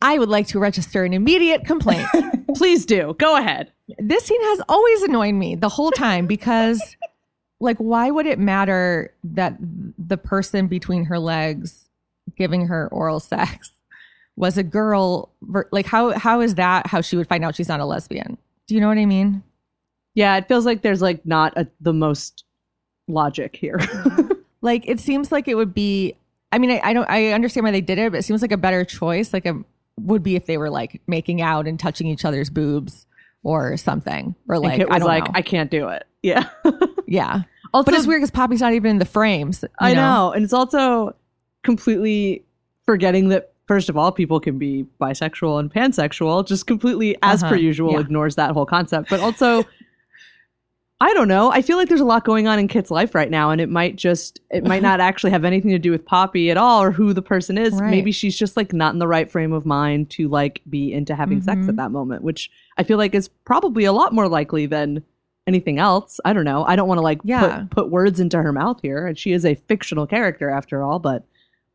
I 0.00 0.18
would 0.18 0.28
like 0.28 0.46
to 0.48 0.58
register 0.60 1.04
an 1.04 1.12
immediate 1.12 1.64
complaint. 1.64 2.06
Please 2.54 2.86
do. 2.86 3.16
Go 3.18 3.36
ahead. 3.36 3.72
this 3.98 4.24
scene 4.24 4.40
has 4.42 4.60
always 4.68 5.02
annoyed 5.02 5.34
me 5.34 5.54
the 5.56 5.68
whole 5.68 5.90
time 5.90 6.26
because 6.26 6.96
like 7.60 7.76
why 7.78 8.10
would 8.10 8.26
it 8.26 8.38
matter 8.38 9.12
that 9.24 9.56
the 9.98 10.16
person 10.16 10.68
between 10.68 11.04
her 11.06 11.18
legs 11.18 11.88
giving 12.36 12.66
her 12.68 12.88
oral 12.92 13.18
sex 13.18 13.72
was 14.36 14.56
a 14.56 14.62
girl 14.62 15.32
like 15.72 15.86
how 15.86 16.12
how 16.16 16.40
is 16.40 16.54
that 16.54 16.86
how 16.86 17.00
she 17.00 17.16
would 17.16 17.26
find 17.26 17.44
out 17.44 17.56
she's 17.56 17.68
not 17.68 17.80
a 17.80 17.84
lesbian 17.84 18.38
do 18.68 18.74
you 18.76 18.80
know 18.80 18.86
what 18.86 18.98
i 18.98 19.04
mean 19.06 19.42
Yeah, 20.14 20.36
it 20.36 20.46
feels 20.46 20.64
like 20.66 20.82
there's 20.82 21.02
like 21.02 21.24
not 21.26 21.56
a, 21.56 21.66
the 21.80 21.92
most 21.92 22.44
logic 23.08 23.56
here. 23.56 23.80
like 24.60 24.86
it 24.86 25.00
seems 25.00 25.32
like 25.32 25.48
it 25.48 25.54
would 25.56 25.72
be 25.74 26.14
i 26.52 26.58
mean 26.58 26.70
I, 26.70 26.80
I 26.84 26.92
don't 26.92 27.08
i 27.10 27.28
understand 27.32 27.64
why 27.64 27.70
they 27.70 27.80
did 27.80 27.98
it 27.98 28.12
but 28.12 28.18
it 28.18 28.22
seems 28.24 28.42
like 28.42 28.52
a 28.52 28.56
better 28.56 28.84
choice 28.84 29.32
like 29.32 29.46
a 29.46 29.60
would 30.00 30.22
be 30.22 30.36
if 30.36 30.46
they 30.46 30.58
were 30.58 30.70
like 30.70 31.00
making 31.06 31.40
out 31.42 31.66
and 31.66 31.78
touching 31.78 32.06
each 32.06 32.24
other's 32.24 32.50
boobs 32.50 33.06
or 33.42 33.76
something 33.76 34.34
or 34.48 34.58
like 34.58 34.80
it 34.80 34.88
i 34.88 34.94
was 34.94 34.98
don't 35.00 35.08
like 35.08 35.24
know. 35.24 35.30
I 35.34 35.42
can't 35.42 35.70
do 35.70 35.88
it. 35.88 36.04
Yeah. 36.22 36.48
yeah 37.06 37.42
also, 37.72 37.84
but 37.84 37.94
it's 37.94 38.06
weird 38.06 38.18
because 38.20 38.32
poppy's 38.32 38.60
not 38.60 38.72
even 38.72 38.90
in 38.92 38.98
the 38.98 39.04
frames 39.04 39.64
I 39.78 39.94
know. 39.94 40.32
And 40.32 40.42
it's 40.42 40.52
also 40.52 41.14
completely 41.62 42.44
forgetting 42.84 43.28
that 43.28 43.52
first 43.66 43.88
of 43.88 43.96
all, 43.96 44.10
people 44.10 44.40
can 44.40 44.58
be 44.58 44.86
bisexual 45.00 45.60
and 45.60 45.72
pansexual, 45.72 46.46
just 46.46 46.66
completely 46.66 47.16
as 47.22 47.42
Uh-huh. 47.42 47.52
per 47.52 47.56
usual 47.56 47.92
Yeah. 47.92 48.00
ignores 48.00 48.34
that 48.36 48.52
whole 48.52 48.64
concept. 48.66 49.10
But 49.10 49.20
also 49.20 49.64
I 51.00 51.14
don't 51.14 51.28
know. 51.28 51.52
I 51.52 51.62
feel 51.62 51.76
like 51.76 51.88
there's 51.88 52.00
a 52.00 52.04
lot 52.04 52.24
going 52.24 52.48
on 52.48 52.58
in 52.58 52.66
Kit's 52.66 52.90
life 52.90 53.14
right 53.14 53.30
now, 53.30 53.50
and 53.50 53.60
it 53.60 53.68
might 53.68 53.94
just 53.94 54.40
it 54.50 54.64
might 54.64 54.82
not 54.82 54.98
actually 55.08 55.30
have 55.30 55.44
anything 55.44 55.70
to 55.70 55.78
do 55.78 55.92
with 55.92 56.04
Poppy 56.04 56.50
at 56.50 56.56
all 56.56 56.82
or 56.82 56.90
who 56.90 57.12
the 57.12 57.22
person 57.22 57.56
is. 57.56 57.74
Right. 57.74 57.90
Maybe 57.90 58.10
she's 58.10 58.36
just 58.36 58.56
like 58.56 58.72
not 58.72 58.94
in 58.94 58.98
the 58.98 59.06
right 59.06 59.30
frame 59.30 59.52
of 59.52 59.64
mind 59.64 60.10
to 60.10 60.28
like 60.28 60.60
be 60.68 60.92
into 60.92 61.14
having 61.14 61.40
sex 61.40 61.60
Mhm. 61.62 61.68
at 61.68 61.76
that 61.76 61.92
moment, 61.92 62.22
which 62.22 62.50
I 62.76 62.82
feel 62.82 62.98
like 62.98 63.14
is 63.14 63.28
probably 63.44 63.84
a 63.84 63.92
lot 63.92 64.12
more 64.12 64.28
likely 64.28 64.66
than 64.66 65.04
anything 65.46 65.78
else. 65.78 66.18
I 66.24 66.32
don't 66.32 66.44
know. 66.44 66.64
I 66.64 66.74
don't 66.74 66.88
want 66.88 66.98
to 66.98 67.02
like 67.02 67.20
Yeah. 67.22 67.58
put, 67.60 67.70
put 67.70 67.90
words 67.90 68.18
into 68.18 68.42
her 68.42 68.52
mouth 68.52 68.80
here. 68.82 69.06
And 69.06 69.16
she 69.16 69.32
is 69.32 69.44
a 69.46 69.54
fictional 69.54 70.06
character 70.06 70.50
after 70.50 70.82
all, 70.82 70.98
but 70.98 71.24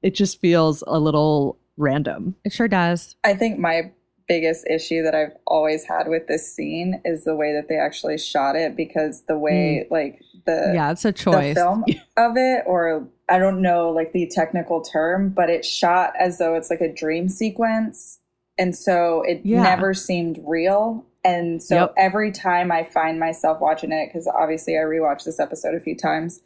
it 0.01 0.13
just 0.15 0.39
feels 0.41 0.83
a 0.85 0.99
little 0.99 1.57
random. 1.77 2.35
it 2.43 2.51
sure 2.53 2.67
does 2.67 3.15
I 3.23 3.33
think 3.33 3.57
my 3.57 3.89
biggest 4.27 4.65
issue 4.69 5.03
that 5.03 5.13
I've 5.15 5.33
always 5.45 5.83
had 5.85 6.07
with 6.07 6.27
this 6.27 6.53
scene 6.53 7.01
is 7.03 7.23
the 7.25 7.35
way 7.35 7.53
that 7.53 7.67
they 7.67 7.75
actually 7.77 8.17
shot 8.17 8.55
it 8.55 8.75
because 8.75 9.23
the 9.27 9.37
way 9.37 9.85
like 9.91 10.21
the 10.45 10.71
yeah 10.73 10.91
it's 10.91 11.03
a 11.05 11.11
the 11.11 11.13
choice 11.13 11.53
film 11.53 11.83
of 12.17 12.37
it 12.37 12.63
or 12.65 13.07
I 13.29 13.39
don't 13.39 13.61
know 13.61 13.89
like 13.89 14.11
the 14.13 14.27
technical 14.27 14.81
term, 14.81 15.29
but 15.29 15.49
it's 15.49 15.67
shot 15.67 16.13
as 16.19 16.37
though 16.37 16.55
it's 16.55 16.69
like 16.69 16.81
a 16.81 16.93
dream 16.93 17.29
sequence. 17.29 18.19
And 18.57 18.75
so 18.75 19.23
it 19.23 19.41
Yeah. 19.43 19.63
never 19.63 19.93
seemed 19.93 20.39
real. 20.45 21.05
And 21.23 21.63
so 21.63 21.75
Yep. 21.75 21.93
every 21.97 22.31
time 22.31 22.71
I 22.71 22.83
find 22.83 23.19
myself 23.19 23.59
watching 23.61 23.91
it, 23.91 24.07
because 24.07 24.27
obviously 24.27 24.77
I 24.77 24.81
rewatched 24.81 25.23
this 25.23 25.39
episode 25.39 25.73
a 25.73 25.79
few 25.79 25.95
times 25.97 26.41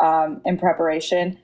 um, 0.00 0.40
in 0.44 0.58
preparation, 0.58 1.38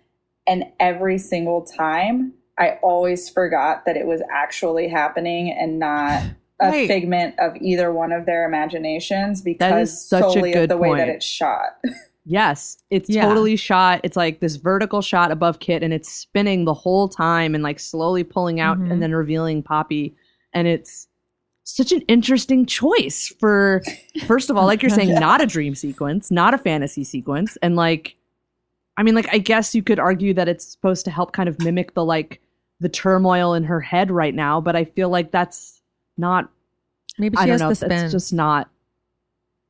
and 0.47 0.65
every 0.79 1.19
single 1.19 1.63
time 1.65 2.35
I 2.59 2.79
always 2.83 3.29
forgot 3.29 3.85
that 3.87 3.97
it 3.97 4.07
was 4.07 4.23
actually 4.31 4.89
happening 4.89 5.51
and 5.51 5.79
not 5.79 6.23
a 6.61 6.69
Right. 6.71 6.87
figment 6.89 7.35
of 7.39 7.57
either 7.57 7.93
one 7.93 8.13
of 8.13 8.27
their 8.27 8.45
imaginations 8.47 9.43
because 9.43 10.07
such 10.09 10.21
a 10.21 10.31
solely 10.33 10.53
good 10.53 10.63
of 10.65 10.69
the 10.69 10.77
way 10.77 10.95
that 10.97 11.09
it's 11.09 11.27
shot. 11.27 11.77
Yes, 12.27 12.79
it's 12.89 13.11
Yeah. 13.11 13.27
totally 13.27 13.55
shot. 13.55 14.01
It's 14.03 14.17
like 14.17 14.41
this 14.41 14.57
vertical 14.57 15.03
shot 15.03 15.31
above 15.31 15.59
Kit 15.59 15.83
and 15.83 15.93
it's 15.93 16.09
spinning 16.11 16.65
the 16.65 16.73
whole 16.73 17.07
time 17.07 17.55
and 17.55 17.63
like 17.63 17.79
slowly 17.79 18.25
pulling 18.25 18.61
out 18.61 18.79
Mhm. 18.79 18.91
and 18.93 19.03
then 19.03 19.13
revealing 19.15 19.63
Poppy. 19.63 20.15
And 20.55 20.67
it's 20.67 21.07
such 21.65 21.93
an 21.93 22.01
interesting 22.09 22.65
choice 22.65 23.29
for, 23.39 23.83
first 24.27 24.49
of 24.49 24.57
all, 24.57 24.65
like 24.65 24.81
you're 24.83 24.89
saying, 24.89 25.13
not 25.15 25.43
a 25.43 25.47
dream 25.47 25.75
sequence, 25.75 26.31
not 26.31 26.55
a 26.55 26.59
fantasy 26.59 27.05
sequence. 27.05 27.59
And 27.61 27.77
like, 27.77 28.17
I 28.97 29.03
mean, 29.03 29.15
like, 29.15 29.29
I 29.31 29.37
guess 29.37 29.75
you 29.75 29.83
could 29.83 29.99
argue 29.99 30.33
that 30.33 30.49
it's 30.49 30.65
supposed 30.67 31.05
to 31.05 31.11
help 31.11 31.33
kind 31.33 31.47
of 31.49 31.59
mimic 31.63 31.93
the 31.93 32.07
like, 32.07 32.41
the 32.85 32.89
turmoil 32.91 33.55
in 33.55 33.65
her 33.65 33.81
head 33.81 34.11
right 34.11 34.35
now, 34.35 34.61
but 34.61 34.77
I 34.77 34.85
feel 34.85 35.09
like 35.09 35.31
that's 35.33 35.81
not 36.17 36.51
maybe 37.19 37.37
I 37.37 37.41
she 37.43 37.47
don't 37.47 37.53
has 37.55 37.61
know. 37.61 37.69
the 37.71 37.75
That's 37.89 37.95
spins 38.01 38.13
just 38.13 38.33
not 38.33 38.69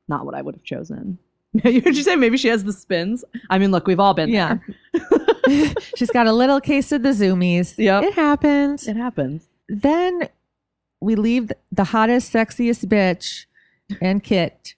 not 0.07 0.25
what 0.25 0.35
I 0.35 0.41
would 0.41 0.53
have 0.55 0.63
chosen. 0.63 1.17
you 1.53 1.81
heard 1.81 1.95
you 1.95 2.03
say 2.03 2.15
maybe 2.17 2.37
she 2.37 2.49
has 2.49 2.63
the 2.65 2.73
spins. 2.73 3.23
I 3.49 3.57
mean, 3.57 3.71
look, 3.71 3.87
we've 3.87 3.99
all 3.99 4.13
been 4.13 4.29
yeah 4.29 4.57
there. 4.93 5.73
she's 5.95 6.11
got 6.11 6.27
a 6.27 6.33
little 6.33 6.59
case 6.59 6.91
of 6.91 7.01
the 7.03 7.09
zoomies 7.09 7.75
Yep. 7.77 8.03
it 8.03 8.13
happens 8.13 8.87
It 8.87 8.97
happens. 8.97 9.47
then 9.69 10.27
we 11.01 11.15
leave 11.15 11.51
the 11.71 11.83
hottest, 11.85 12.33
sexiest 12.33 12.85
bitch 12.87 13.45
and 14.01 14.23
Kit, 14.23 14.73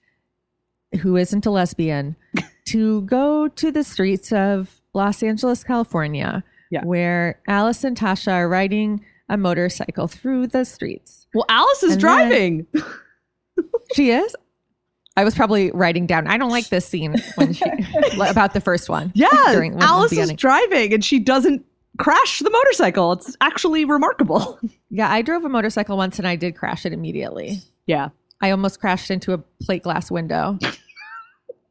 who 1.01 1.15
isn't 1.15 1.45
a 1.45 1.49
lesbian, 1.51 2.15
to 2.67 3.01
go 3.03 3.47
to 3.47 3.71
the 3.71 3.83
streets 3.83 4.31
of 4.33 4.81
Los 4.93 5.23
Angeles, 5.23 5.63
California, 5.63 6.43
Yeah. 6.71 6.83
where 6.83 7.41
Alice 7.47 7.83
and 7.83 7.97
Tasha 7.97 8.31
are 8.33 8.49
riding 8.49 9.03
a 9.29 9.37
motorcycle 9.37 10.07
through 10.07 10.47
the 10.47 10.65
streets. 10.65 11.27
Well, 11.33 11.45
Alice 11.49 11.83
is 11.83 11.91
And 11.93 12.01
driving. 12.01 12.67
She 13.95 14.11
is. 14.11 14.35
I 15.15 15.23
was 15.23 15.33
probably 15.33 15.71
writing 15.71 16.05
down. 16.05 16.27
I 16.27 16.37
don't 16.37 16.51
like 16.51 16.69
this 16.69 16.85
scene 16.85 17.15
when 17.35 17.53
she 17.53 17.63
about 18.21 18.53
the 18.53 18.61
first 18.61 18.87
one. 18.89 19.11
yeah, 19.15 19.27
during- 19.51 19.81
Alice 19.81 20.11
is 20.11 20.31
driving 20.33 20.93
and 20.93 21.03
she 21.03 21.17
doesn't 21.19 21.65
crash 21.97 22.39
the 22.39 22.51
motorcycle. 22.51 23.13
It's 23.13 23.35
actually 23.41 23.85
remarkable. 23.85 24.59
Yeah, 24.89 25.11
I 25.11 25.21
drove 25.21 25.43
a 25.43 25.49
motorcycle 25.49 25.97
once 25.97 26.17
and 26.17 26.25
I 26.27 26.37
did 26.37 26.55
crash 26.55 26.85
it 26.85 26.93
immediately. 26.93 27.59
yeah. 27.87 28.09
I 28.39 28.51
almost 28.51 28.79
crashed 28.79 29.09
into 29.11 29.33
a 29.33 29.37
plate 29.61 29.83
glass 29.83 30.09
window. 30.11 30.57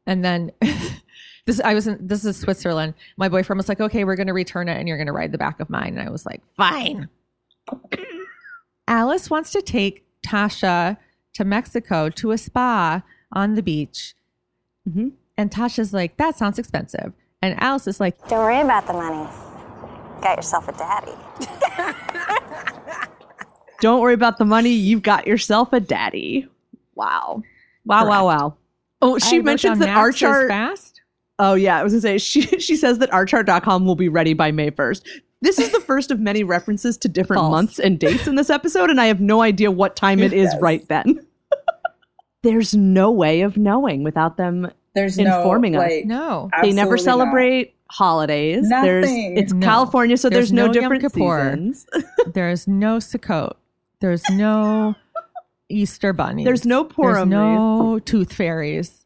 and 0.05 0.23
then 0.25 0.51
this 1.47 1.59
I 1.65 1.73
was 1.73 1.87
in 1.87 1.97
this 2.05 2.23
is 2.23 2.37
Switzerland. 2.37 2.93
My 3.17 3.27
boyfriend 3.27 3.57
was 3.57 3.67
like, 3.67 3.81
"Okay, 3.81 4.03
we're 4.03 4.15
going 4.15 4.27
to 4.27 4.33
return 4.33 4.69
it 4.69 4.77
and 4.77 4.87
you're 4.87 4.97
going 4.97 5.07
to 5.07 5.13
ride 5.13 5.31
the 5.31 5.37
back 5.39 5.59
of 5.59 5.69
mine." 5.69 5.97
And 5.97 6.07
I 6.07 6.11
was 6.11 6.25
like, 6.25 6.41
"Fine." 6.55 7.09
Alice 8.87 9.29
wants 9.29 9.51
to 9.53 9.61
take 9.61 10.05
Tasha 10.21 10.97
to 11.33 11.43
Mexico 11.43 12.09
to 12.09 12.31
a 12.31 12.37
spa 12.37 13.01
on 13.33 13.55
the 13.55 13.63
beach. 13.63 14.13
Mhm. 14.87 15.13
And 15.37 15.49
Tasha's 15.51 15.93
like, 15.93 16.17
"That 16.17 16.37
sounds 16.37 16.59
expensive." 16.59 17.13
And 17.41 17.61
Alice 17.61 17.87
is 17.87 17.99
like, 17.99 18.17
Don't 18.27 18.39
worry 18.39 18.61
about 18.61 18.87
the 18.87 18.93
money. 18.93 19.29
Got 20.21 20.37
yourself 20.37 20.67
a 20.67 20.71
daddy. 20.71 21.11
Don't 23.79 24.01
worry 24.01 24.15
about 24.15 24.39
the 24.39 24.45
money. 24.45 24.71
You've 24.71 25.03
got 25.03 25.27
yourself 25.27 25.71
a 25.71 25.79
daddy. 25.79 26.47
Wow. 26.95 27.43
Wow, 27.85 28.07
wow, 28.07 28.25
wow. 28.25 28.57
Oh, 29.03 29.19
she 29.19 29.37
wrote 29.37 29.45
mentions 29.45 29.77
down 29.77 29.79
that 29.87 29.95
our 29.95 30.07
Max 30.07 30.15
is 30.15 30.19
chart. 30.19 30.49
fast. 30.49 30.96
Oh 31.39 31.53
yeah, 31.53 31.79
I 31.79 31.83
was 31.83 31.93
gonna 31.93 32.01
say 32.01 32.17
she 32.17 32.41
she 32.59 32.75
says 32.75 32.97
that 32.99 33.11
ourchart.com 33.11 33.85
will 33.85 33.95
be 33.95 34.09
ready 34.09 34.33
by 34.33 34.51
May 34.51 34.71
1st. 34.71 35.01
This 35.41 35.59
is 35.59 35.71
the 35.71 35.79
first 35.79 36.09
of 36.09 36.19
many 36.19 36.43
references 36.43 36.97
to 36.97 37.07
different 37.07 37.41
False. 37.41 37.51
months 37.51 37.79
and 37.79 37.99
dates 37.99 38.25
in 38.25 38.33
this 38.35 38.49
episode, 38.49 38.89
and 38.89 38.99
I 38.99 39.05
have 39.05 39.21
no 39.21 39.41
idea 39.43 39.69
what 39.69 39.95
time 39.95 40.19
it 40.19 40.33
is 40.33 40.49
Yes. 40.51 40.61
right 40.61 40.87
then. 40.87 41.23
There's 42.43 42.73
no 42.75 43.11
way 43.11 43.41
of 43.41 43.55
knowing 43.57 44.03
without 44.03 44.37
them. 44.37 44.71
There's 44.95 45.17
Informing 45.19 45.73
no 45.73 45.81
us. 45.81 45.91
like 45.91 46.05
No. 46.05 46.49
they 46.61 46.71
never 46.71 46.93
absolutely 46.93 47.05
not. 47.05 47.25
celebrate 47.25 47.75
holidays. 47.89 48.67
There's 48.69 49.05
it's 49.09 49.53
No. 49.53 49.65
California, 49.65 50.17
so 50.17 50.29
there's, 50.29 50.49
There's 50.49 50.53
no, 50.53 50.67
no 50.67 50.73
Yom 50.73 50.81
different 50.81 51.01
Kippur. 51.13 51.51
seasons. 51.55 51.87
There's 52.33 52.67
no 52.67 52.97
Sukkot. 52.97 53.53
There's 53.99 54.23
no 54.31 54.95
Easter 55.69 56.13
bunnies. 56.13 56.45
There's 56.45 56.65
no 56.65 56.83
There's 56.83 56.93
Purim. 56.95 57.29
no 57.29 57.99
tooth 58.05 58.33
fairies. 58.33 59.05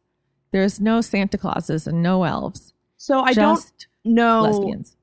There's 0.52 0.80
no 0.82 1.02
Santa 1.02 1.38
Clauses 1.38 1.88
and 1.88 2.02
no 2.04 2.24
elves. 2.24 2.74
so 2.98 3.22
I 3.22 3.34
don't 3.34 3.64
know 4.04 4.42
lesbians. 4.42 4.96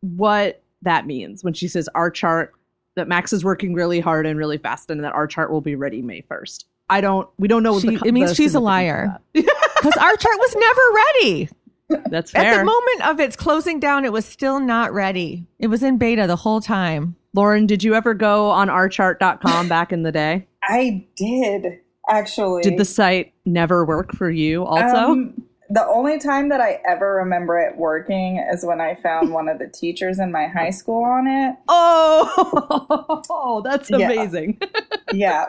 what 0.00 0.62
that 0.82 1.06
means 1.06 1.42
when 1.44 1.54
she 1.54 1.68
says 1.68 1.88
our 1.94 2.10
chart 2.10 2.52
that 2.96 3.08
Max 3.08 3.32
is 3.32 3.44
working 3.44 3.72
really 3.74 4.00
hard 4.00 4.26
and 4.26 4.38
really 4.38 4.58
fast 4.58 4.90
and 4.90 5.02
that 5.04 5.12
our 5.14 5.26
chart 5.26 5.50
will 5.50 5.60
be 5.60 5.74
ready 5.74 6.02
May 6.02 6.22
1st. 6.22 6.64
I 6.90 7.00
don't 7.00 7.28
we 7.38 7.48
don't 7.48 7.62
know 7.62 7.72
what 7.74 7.82
She- 7.82 7.96
the, 7.96 8.02
it 8.06 8.12
means 8.12 8.30
the 8.30 8.34
she's 8.34 8.54
a 8.54 8.60
liar. 8.60 9.16
Because 9.32 9.46
our 10.00 10.16
chart 10.16 10.36
was 10.38 10.54
never 10.56 10.80
ready. 10.94 11.48
that. 11.88 12.10
That's 12.10 12.34
At 12.34 12.58
the 12.58 12.64
moment 12.64 13.06
of 13.06 13.20
its 13.20 13.36
closing 13.36 13.78
down, 13.80 14.04
it 14.04 14.12
was 14.12 14.24
still 14.26 14.60
not 14.60 14.92
ready. 14.92 15.46
It 15.58 15.68
was 15.68 15.82
in 15.82 15.96
beta 15.98 16.26
the 16.26 16.36
whole 16.36 16.60
time. 16.60 17.16
Lauren, 17.34 17.66
did 17.66 17.82
you 17.82 17.94
ever 17.94 18.12
go 18.12 18.50
on 18.50 18.68
ourchart.com 18.68 19.68
back 19.68 19.92
in 19.92 20.02
the 20.02 20.12
day? 20.12 20.46
I 20.62 21.06
did 21.16 21.80
actually. 22.08 22.62
Did 22.62 22.78
the 22.78 22.84
site 22.84 23.32
never 23.44 23.84
work 23.84 24.12
for 24.14 24.30
you 24.30 24.64
also? 24.64 24.96
Um, 25.12 25.42
the 25.70 25.86
only 25.86 26.18
time 26.18 26.50
that 26.50 26.60
I 26.60 26.80
ever 26.86 27.14
remember 27.14 27.58
it 27.58 27.76
working 27.78 28.44
is 28.52 28.62
when 28.64 28.80
I 28.80 28.94
found 28.96 29.32
one 29.32 29.48
of 29.48 29.58
the 29.58 29.68
teachers 29.68 30.18
in 30.18 30.30
my 30.30 30.46
high 30.46 30.68
school 30.70 31.02
on 31.04 31.26
it. 31.26 31.56
oh, 31.68 33.62
that's 33.64 33.90
Yeah. 33.90 34.10
amazing. 34.10 34.60
Yeah. 35.12 35.46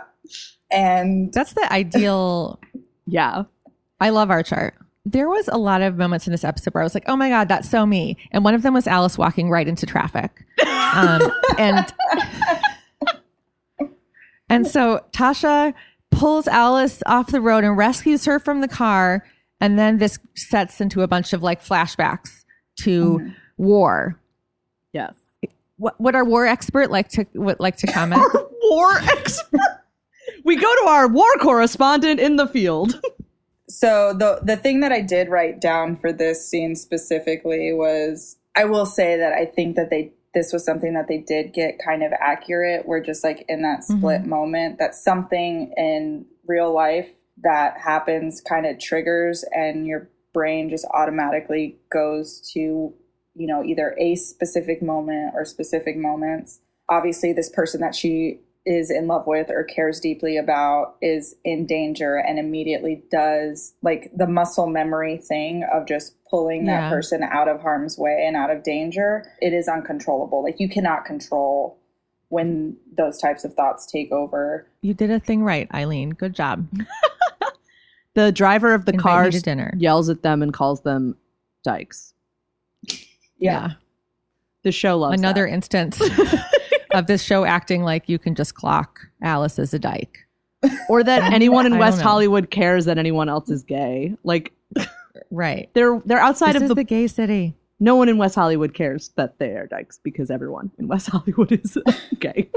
And 0.71 1.31
That's 1.33 1.53
the 1.53 1.71
ideal. 1.71 2.59
yeah. 3.05 3.43
I 3.99 4.09
love 4.09 4.29
our 4.31 4.43
chart. 4.43 4.73
There 5.05 5.29
was 5.29 5.47
a 5.49 5.57
lot 5.57 5.81
of 5.81 5.97
moments 5.97 6.27
in 6.27 6.31
this 6.31 6.43
episode 6.45 6.73
where 6.73 6.81
I 6.81 6.85
was 6.85 6.93
like, 6.93 7.03
"Oh 7.07 7.15
my 7.17 7.27
god, 7.29 7.47
that's 7.49 7.69
so 7.69 7.85
me!" 7.85 8.17
And 8.31 8.43
one 8.45 8.53
of 8.53 8.61
them 8.61 8.73
was 8.73 8.87
Alice 8.87 9.17
walking 9.17 9.49
right 9.49 9.67
into 9.67 9.85
traffic, 9.85 10.31
um, 10.95 11.29
and 11.57 11.93
and 14.49 14.65
so 14.67 15.03
Tasha 15.11 15.73
pulls 16.13 16.43
pulls 16.43 16.47
Alice 16.47 17.03
off 17.05 17.27
the 17.27 17.41
road 17.41 17.63
and 17.63 17.77
rescues 17.77 18.25
her 18.25 18.39
from 18.39 18.61
the 18.61 18.67
car. 18.67 19.25
And 19.59 19.77
then 19.77 19.97
this 19.97 20.19
sets 20.35 20.81
into 20.81 21.01
a 21.01 21.07
bunch 21.07 21.33
of 21.33 21.43
like 21.43 21.63
flashbacks 21.63 22.43
to 22.81 23.19
mm-hmm. 23.19 23.29
war. 23.57 24.19
Yes. 24.91 25.15
What 25.77 25.99
would 25.99 26.15
our 26.15 26.25
war 26.25 26.45
expert 26.45 26.91
like 26.91 27.09
to 27.09 27.25
would 27.33 27.59
like 27.59 27.77
to 27.77 27.87
comment? 27.87 28.21
our 28.21 28.49
war 28.63 28.97
expert. 28.97 29.59
we 30.43 30.55
go 30.55 30.75
to 30.81 30.85
our 30.87 31.07
war 31.07 31.31
correspondent 31.39 32.19
in 32.19 32.35
the 32.35 32.47
field. 32.47 33.01
So 33.69 34.13
the 34.13 34.39
the 34.43 34.57
thing 34.57 34.81
that 34.81 34.91
I 34.91 35.01
did 35.01 35.29
write 35.29 35.59
down 35.59 35.95
for 35.97 36.11
this 36.11 36.47
scene 36.47 36.75
specifically 36.75 37.73
was 37.73 38.37
I 38.55 38.65
will 38.65 38.85
say 38.85 39.17
that 39.17 39.33
I 39.33 39.45
think 39.45 39.75
that 39.75 39.89
they 39.89 40.11
this 40.33 40.51
was 40.51 40.65
something 40.65 40.93
that 40.93 41.07
they 41.07 41.19
did 41.19 41.53
get 41.53 41.79
kind 41.83 42.03
of 42.03 42.11
accurate. 42.19 42.87
Where 42.87 43.01
just 43.01 43.23
like 43.23 43.45
in 43.47 43.61
that 43.61 43.81
mm-hmm. 43.81 43.97
split 43.97 44.25
moment 44.25 44.79
that 44.79 44.95
something 44.95 45.73
in 45.77 46.25
real 46.47 46.73
life 46.73 47.09
that 47.41 47.77
happens 47.77 48.41
kind 48.41 48.65
of 48.65 48.79
triggers 48.79 49.43
and 49.51 49.87
your 49.87 50.09
brain 50.33 50.69
just 50.69 50.85
automatically 50.93 51.77
goes 51.91 52.51
to 52.53 52.93
you 53.35 53.47
know 53.47 53.63
either 53.63 53.95
a 53.99 54.15
specific 54.15 54.81
moment 54.81 55.33
or 55.35 55.45
specific 55.45 55.97
moments. 55.97 56.59
Obviously 56.89 57.33
this 57.33 57.49
person 57.49 57.81
that 57.81 57.95
she 57.95 58.39
is 58.65 58.89
in 58.89 59.07
love 59.07 59.27
with 59.27 59.49
or 59.49 59.63
cares 59.63 59.99
deeply 59.99 60.37
about 60.37 60.95
is 61.01 61.35
in 61.43 61.65
danger 61.65 62.15
and 62.15 62.39
immediately 62.39 63.03
does 63.11 63.73
like 63.81 64.09
the 64.15 64.25
muscle 64.27 64.67
memory 64.67 65.17
thing 65.17 65.65
of 65.73 65.85
just 65.85 66.15
pulling 66.29 66.65
Yeah. 66.65 66.81
that 66.81 66.89
person 66.89 67.23
out 67.23 67.47
of 67.49 67.59
harm's 67.61 67.97
way 67.97 68.23
and 68.25 68.37
out 68.37 68.49
of 68.49 68.63
danger 68.63 69.25
it 69.41 69.51
is 69.53 69.67
uncontrollable 69.67 70.41
like 70.43 70.59
you 70.59 70.69
cannot 70.69 71.03
control 71.03 71.77
when 72.29 72.77
those 72.97 73.17
types 73.19 73.43
of 73.43 73.53
thoughts 73.53 73.85
take 73.85 74.11
over 74.13 74.65
you 74.81 74.93
did 74.93 75.11
a 75.11 75.19
thing 75.19 75.43
right, 75.43 75.69
Ilene. 75.69 76.17
Good 76.17 76.33
job. 76.33 76.67
The 78.15 78.31
driver 78.31 78.75
of 78.75 78.85
the 78.85 78.93
car 78.93 79.25
me 79.25 79.31
to 79.31 79.39
dinner. 79.41 79.73
yells 79.75 80.07
at 80.07 80.21
them 80.21 80.43
and 80.43 80.53
calls 80.53 80.81
them 80.81 81.17
dykes. 81.63 82.13
yeah, 83.39 83.71
The 84.61 84.71
show 84.71 84.99
loves 84.99 85.19
Another 85.19 85.47
that. 85.47 85.53
instance 85.53 85.99
of 86.93 87.07
this 87.07 87.23
show 87.23 87.43
acting 87.45 87.83
like 87.83 88.07
you 88.07 88.19
can 88.19 88.35
just 88.35 88.55
clock 88.55 88.99
Alice 89.21 89.59
as 89.59 89.73
a 89.73 89.79
dyke. 89.79 90.19
or 90.89 91.03
that 91.03 91.33
anyone 91.33 91.65
in 91.65 91.73
I 91.73 91.77
West 91.79 91.97
don't 91.97 92.05
know. 92.05 92.09
Hollywood 92.11 92.49
cares 92.51 92.85
that 92.85 92.97
anyone 92.97 93.27
else 93.29 93.49
is 93.49 93.63
gay. 93.63 94.15
Like 94.23 94.53
Right. 95.29 95.69
they're 95.73 96.01
they're 96.05 96.19
outside 96.19 96.49
This 96.53 96.57
of 96.57 96.63
is 96.63 96.69
the, 96.69 96.75
the 96.75 96.83
gay 96.83 97.07
city. 97.07 97.55
no 97.79 97.95
one 97.95 98.07
in 98.09 98.17
West 98.17 98.35
Hollywood 98.35 98.73
cares 98.73 99.09
that 99.15 99.39
they 99.39 99.49
are 99.51 99.67
dykes 99.67 99.99
because 100.03 100.31
everyone 100.31 100.71
in 100.79 100.87
West 100.87 101.09
Hollywood 101.09 101.51
is 101.51 101.77
gay. 102.19 102.49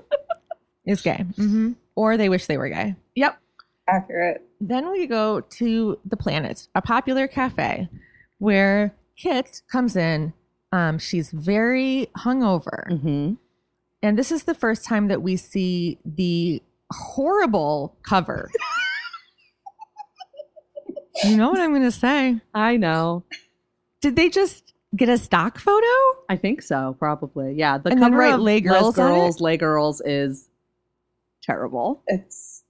Is 0.84 1.02
gay. 1.02 1.24
hmm 1.36 1.72
Or 1.96 2.16
they 2.16 2.28
wish 2.28 2.46
they 2.46 2.58
were 2.58 2.68
gay. 2.68 2.94
yep. 3.16 3.38
accurate 3.88 4.42
Then 4.60 4.90
we 4.90 5.06
go 5.06 5.40
to 5.40 5.98
the 6.04 6.16
planet, 6.16 6.68
a 6.74 6.82
popular 6.82 7.26
cafe 7.26 7.88
where 8.38 8.94
Kit 9.16 9.62
comes 9.70 9.96
in. 9.96 10.32
Um, 10.72 10.98
she's 10.98 11.30
very 11.30 12.08
hungover. 12.18 12.88
Mm-hmm. 12.90 13.34
And 14.02 14.18
this 14.18 14.30
is 14.30 14.44
the 14.44 14.54
first 14.54 14.84
time 14.84 15.08
that 15.08 15.22
we 15.22 15.36
see 15.36 15.98
the 16.04 16.62
horrible 16.92 17.96
cover. 18.02 18.50
you 21.24 21.36
know 21.36 21.50
what 21.50 21.60
I'm 21.60 21.70
going 21.70 21.82
to 21.82 21.90
say? 21.90 22.40
I 22.54 22.76
know. 22.76 23.24
Did 24.00 24.16
they 24.16 24.28
just 24.28 24.74
get 24.94 25.08
a 25.08 25.18
stock 25.18 25.58
photo? 25.58 25.86
I 26.28 26.36
think 26.36 26.62
so, 26.62 26.96
probably. 26.98 27.54
Yeah. 27.54 27.78
The 27.78 27.90
And 27.90 28.00
cover 28.00 28.16
write 28.16 28.34
of 28.34 28.40
Lay 28.40 28.60
Girls 28.60 28.96
Les? 28.96 29.04
Girls, 29.04 29.40
Lay 29.40 29.56
Girls 29.56 30.02
is 30.04 30.48
terrible. 31.42 32.02
it's 32.06 32.64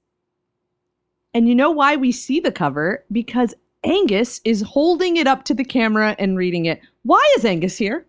And 1.35 1.49
you 1.49 1.55
know 1.55 1.71
why 1.71 1.97
we 1.97 2.13
see 2.13 2.41
the 2.41 2.53
cover? 2.53 3.05
Because 3.11 3.55
Angus 3.85 4.41
is 4.45 4.63
holding 4.63 5.17
it 5.17 5.27
up 5.27 5.45
to 5.45 5.55
the 5.55 5.65
camera 5.65 6.17
and 6.19 6.37
reading 6.37 6.67
it. 6.67 6.81
Why 7.03 7.23
is 7.37 7.45
Angus 7.45 7.77
here? 7.77 8.07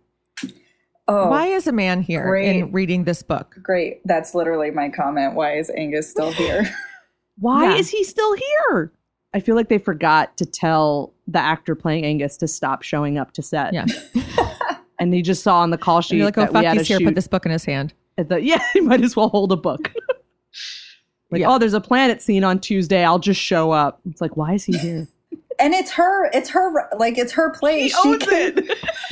Oh 1.07 1.29
Why 1.29 1.47
is 1.47 1.67
a 1.67 1.71
man 1.71 2.01
here 2.01 2.25
great. 2.27 2.55
in 2.57 2.71
reading 2.71 3.03
this 3.05 3.21
book? 3.23 3.57
great 3.61 4.01
that's 4.05 4.33
literally 4.35 4.71
my 4.71 4.89
comment 4.89 5.33
why 5.35 5.57
is 5.57 5.69
angus 5.77 6.09
still 6.09 6.31
here 6.31 6.63
Why 7.39 7.65
Yeah. 7.73 7.75
is 7.79 7.89
he 7.89 8.03
still 8.03 8.33
here? 8.35 8.91
I 9.33 9.39
feel 9.39 9.55
like 9.55 9.69
they 9.69 9.77
forgot 9.77 10.35
to 10.37 10.45
tell 10.47 11.13
the 11.27 11.37
actor 11.37 11.75
playing 11.75 12.03
Angus 12.03 12.35
to 12.37 12.47
stop 12.47 12.81
showing 12.81 13.19
up 13.19 13.31
to 13.33 13.43
set. 13.43 13.73
Yeah. 13.73 13.85
And 14.99 15.13
he 15.13 15.21
just 15.21 15.43
saw 15.43 15.59
on 15.59 15.69
the 15.69 15.77
call 15.77 15.97
And 15.97 16.05
sheet 16.05 16.15
you're 16.15 16.25
like, 16.25 16.35
oh, 16.39 16.41
that 16.41 16.49
we 16.49 16.53
fuck, 16.55 16.65
had 16.65 16.73
to 16.73 16.79
he's 16.79 16.87
here. 16.87 16.97
shoot 16.97 17.05
Put 17.05 17.13
this 17.13 17.27
book 17.27 17.45
in 17.45 17.51
his 17.51 17.63
hand. 17.63 17.93
at 18.17 18.29
the, 18.29 18.41
yeah, 18.41 18.59
he 18.73 18.79
might 18.79 19.03
as 19.03 19.15
well 19.15 19.29
hold 19.29 19.51
a 19.51 19.55
book. 19.55 19.91
like, 21.29 21.41
Yeah. 21.41 21.49
oh, 21.53 21.59
there's 21.59 21.75
a 21.75 21.81
planet 21.81 22.19
scene 22.23 22.43
on 22.43 22.57
Tuesday. 22.59 23.03
I'll 23.03 23.19
just 23.19 23.39
show 23.39 23.69
up. 23.71 24.01
It's 24.09 24.21
like, 24.21 24.35
why 24.35 24.53
is 24.55 24.63
he 24.63 24.75
here? 24.79 25.07
And 25.59 25.73
it's 25.73 25.91
her 25.91 26.29
it's 26.33 26.49
her 26.49 26.87
like 26.97 27.17
it's 27.17 27.31
her 27.31 27.49
place 27.51 27.91
she, 28.01 28.09
owns 28.09 28.25
can, 28.25 28.55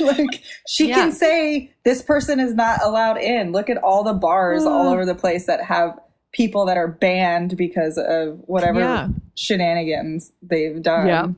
like 0.00 0.42
she 0.68 0.88
Yeah. 0.88 0.96
can 0.96 1.12
say 1.12 1.72
this 1.84 2.02
person 2.02 2.40
is 2.40 2.54
not 2.54 2.80
allowed 2.82 3.18
in 3.18 3.52
look 3.52 3.68
at 3.70 3.78
all 3.78 4.02
the 4.04 4.12
bars 4.12 4.64
all 4.64 4.86
mm. 4.86 4.92
over 4.92 5.04
the 5.04 5.14
place 5.14 5.46
that 5.46 5.62
have 5.62 5.98
people 6.32 6.66
that 6.66 6.76
are 6.76 6.88
banned 6.88 7.56
because 7.56 7.98
of 7.98 8.38
whatever 8.46 8.80
Yeah. 8.80 9.08
shenanigans 9.34 10.32
they've 10.42 10.82
done 10.82 11.06
Yep. 11.06 11.30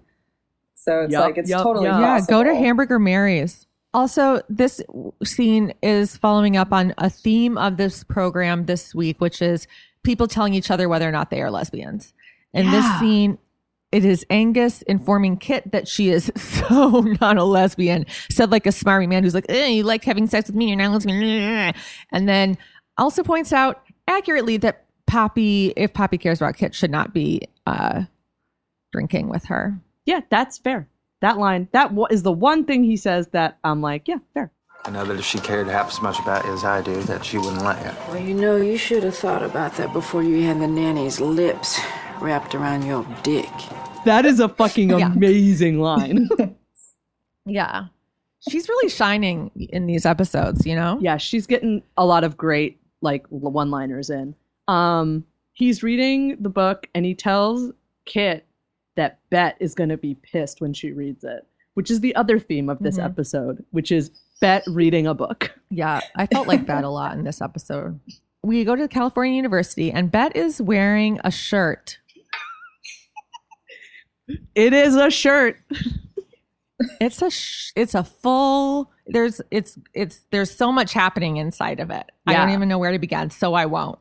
so 0.74 1.00
it's 1.02 1.12
Yup, 1.12 1.24
like 1.24 1.38
it's 1.38 1.50
yup, 1.50 1.62
totally 1.62 1.86
yup. 1.86 2.00
Yeah, 2.00 2.20
go 2.28 2.42
to. 2.44 2.54
Hamburger 2.54 2.98
Mary's. 2.98 3.66
Also, 3.94 4.42
this 4.50 4.82
scene 5.24 5.72
is 5.82 6.16
following 6.16 6.56
up 6.56 6.72
on 6.72 6.92
a 6.98 7.08
theme 7.08 7.56
of 7.56 7.78
this 7.78 8.04
program 8.04 8.66
this 8.66 8.94
week, 8.94 9.18
which 9.20 9.40
is 9.40 9.66
people 10.02 10.28
telling 10.28 10.52
each 10.52 10.70
other 10.70 10.88
whether 10.88 11.08
or 11.08 11.12
not 11.12 11.30
they 11.30 11.40
are 11.40 11.50
lesbians. 11.50 12.12
In 12.52 12.70
this 12.70 12.84
scene, 12.98 13.38
it 13.90 14.04
is 14.04 14.24
Angus 14.28 14.82
informing 14.82 15.38
Kit 15.38 15.72
that 15.72 15.88
she 15.88 16.10
is 16.10 16.30
so 16.36 17.00
not 17.20 17.38
a 17.38 17.44
lesbian. 17.44 18.06
Said 18.30 18.50
like 18.50 18.66
a 18.66 18.70
smarmy 18.70 19.08
man 19.08 19.22
who's 19.22 19.34
like, 19.34 19.46
eh, 19.48 19.66
"You 19.68 19.82
like 19.84 20.04
having 20.04 20.26
sex 20.26 20.48
with 20.48 20.56
me? 20.56 20.68
You're 20.68 20.76
not 20.76 20.88
a 20.88 20.92
lesbian." 20.92 21.74
And 22.12 22.28
then 22.28 22.58
also 22.96 23.22
points 23.22 23.52
out 23.52 23.82
accurately 24.06 24.56
that 24.58 24.84
Poppy, 25.06 25.72
if 25.76 25.94
Poppy 25.94 26.18
cares 26.18 26.40
about 26.40 26.56
Kit, 26.56 26.74
should 26.74 26.90
not 26.90 27.14
be 27.14 27.42
uh, 27.66 28.02
drinking 28.92 29.28
with 29.28 29.44
her. 29.46 29.78
Yeah, 30.04 30.20
that's 30.30 30.58
fair. 30.58 30.88
That 31.20 31.38
line, 31.38 31.68
that 31.72 31.92
wa- 31.92 32.08
is 32.10 32.22
the 32.22 32.32
one 32.32 32.64
thing 32.64 32.84
he 32.84 32.96
says 32.96 33.28
that 33.28 33.58
I'm 33.64 33.80
like, 33.80 34.06
yeah, 34.06 34.18
fair. 34.34 34.52
I 34.84 34.90
know 34.90 35.04
that 35.04 35.18
if 35.18 35.24
she 35.24 35.38
cared 35.38 35.66
half 35.66 35.88
as 35.88 36.00
much 36.00 36.18
about 36.20 36.44
it 36.44 36.50
as 36.50 36.64
I 36.64 36.82
do, 36.82 37.02
that 37.04 37.24
she 37.24 37.38
wouldn't 37.38 37.62
let 37.62 37.84
you. 37.84 37.90
Well, 38.08 38.22
you 38.22 38.34
know, 38.34 38.56
you 38.56 38.78
should 38.78 39.02
have 39.02 39.16
thought 39.16 39.42
about 39.42 39.76
that 39.76 39.92
before 39.92 40.22
you 40.22 40.44
had 40.44 40.60
the 40.60 40.68
nanny's 40.68 41.20
lips 41.20 41.80
wrapped 42.20 42.54
around 42.54 42.84
your 42.84 43.04
dick. 43.22 43.50
That 44.08 44.24
is 44.26 44.40
a 44.40 44.48
fucking 44.48 44.90
Yeah. 44.98 45.12
amazing 45.12 45.80
line. 45.80 46.28
Yeah. 47.46 47.86
She's 48.48 48.68
really 48.68 48.88
shining 48.90 49.50
in 49.70 49.86
these 49.86 50.04
episodes, 50.06 50.66
you 50.66 50.74
know? 50.74 50.98
yeah, 51.00 51.16
she's 51.16 51.46
getting 51.46 51.82
a 51.96 52.04
lot 52.04 52.22
of 52.24 52.36
great 52.36 52.78
like 53.00 53.26
one-liners 53.30 54.10
in. 54.10 54.34
Um, 54.68 55.24
he's 55.54 55.82
reading 55.82 56.36
the 56.40 56.48
book 56.50 56.88
and 56.94 57.04
he 57.06 57.14
tells 57.14 57.72
Kit 58.04 58.44
that 58.96 59.18
Bette 59.30 59.56
is 59.60 59.74
going 59.74 59.88
to 59.90 59.96
be 59.96 60.14
pissed 60.16 60.60
when 60.60 60.72
she 60.74 60.92
reads 60.92 61.24
it, 61.24 61.46
which 61.74 61.90
is 61.90 62.00
the 62.00 62.14
other 62.16 62.38
theme 62.38 62.68
of 62.68 62.78
this 62.80 62.98
Mhm. 62.98 63.04
episode, 63.04 63.64
which 63.70 63.90
is 63.90 64.10
Bette 64.40 64.70
reading 64.70 65.06
a 65.06 65.14
book. 65.14 65.52
Yeah. 65.70 66.00
I 66.16 66.26
felt 66.26 66.48
like 66.48 66.66
that 66.66 66.84
a 66.84 66.90
lot 66.90 67.16
in 67.16 67.24
this 67.24 67.40
episode. 67.40 67.98
We 68.42 68.64
go 68.64 68.76
to 68.76 68.88
California 68.88 69.34
University 69.36 69.90
and 69.90 70.10
Bette 70.12 70.38
is 70.38 70.60
wearing 70.60 71.18
a 71.24 71.30
shirt. 71.30 71.98
It 74.54 74.72
is 74.72 74.94
a 74.94 75.10
shirt. 75.10 75.60
It's 77.00 77.22
a 77.22 77.30
sh- 77.30 77.72
it's 77.74 77.94
a 77.94 78.04
full 78.04 78.90
there's 79.08 79.40
it's 79.50 79.78
it's 79.94 80.20
there's 80.30 80.50
so 80.54 80.70
much 80.70 80.92
happening 80.92 81.38
inside 81.38 81.80
of 81.80 81.90
it. 81.90 82.10
I 82.26 82.34
don't 82.34 82.50
even 82.50 82.68
know 82.68 82.78
where 82.78 82.92
to 82.92 82.98
begin, 82.98 83.30
so 83.30 83.54
I 83.54 83.66
won't. 83.66 83.98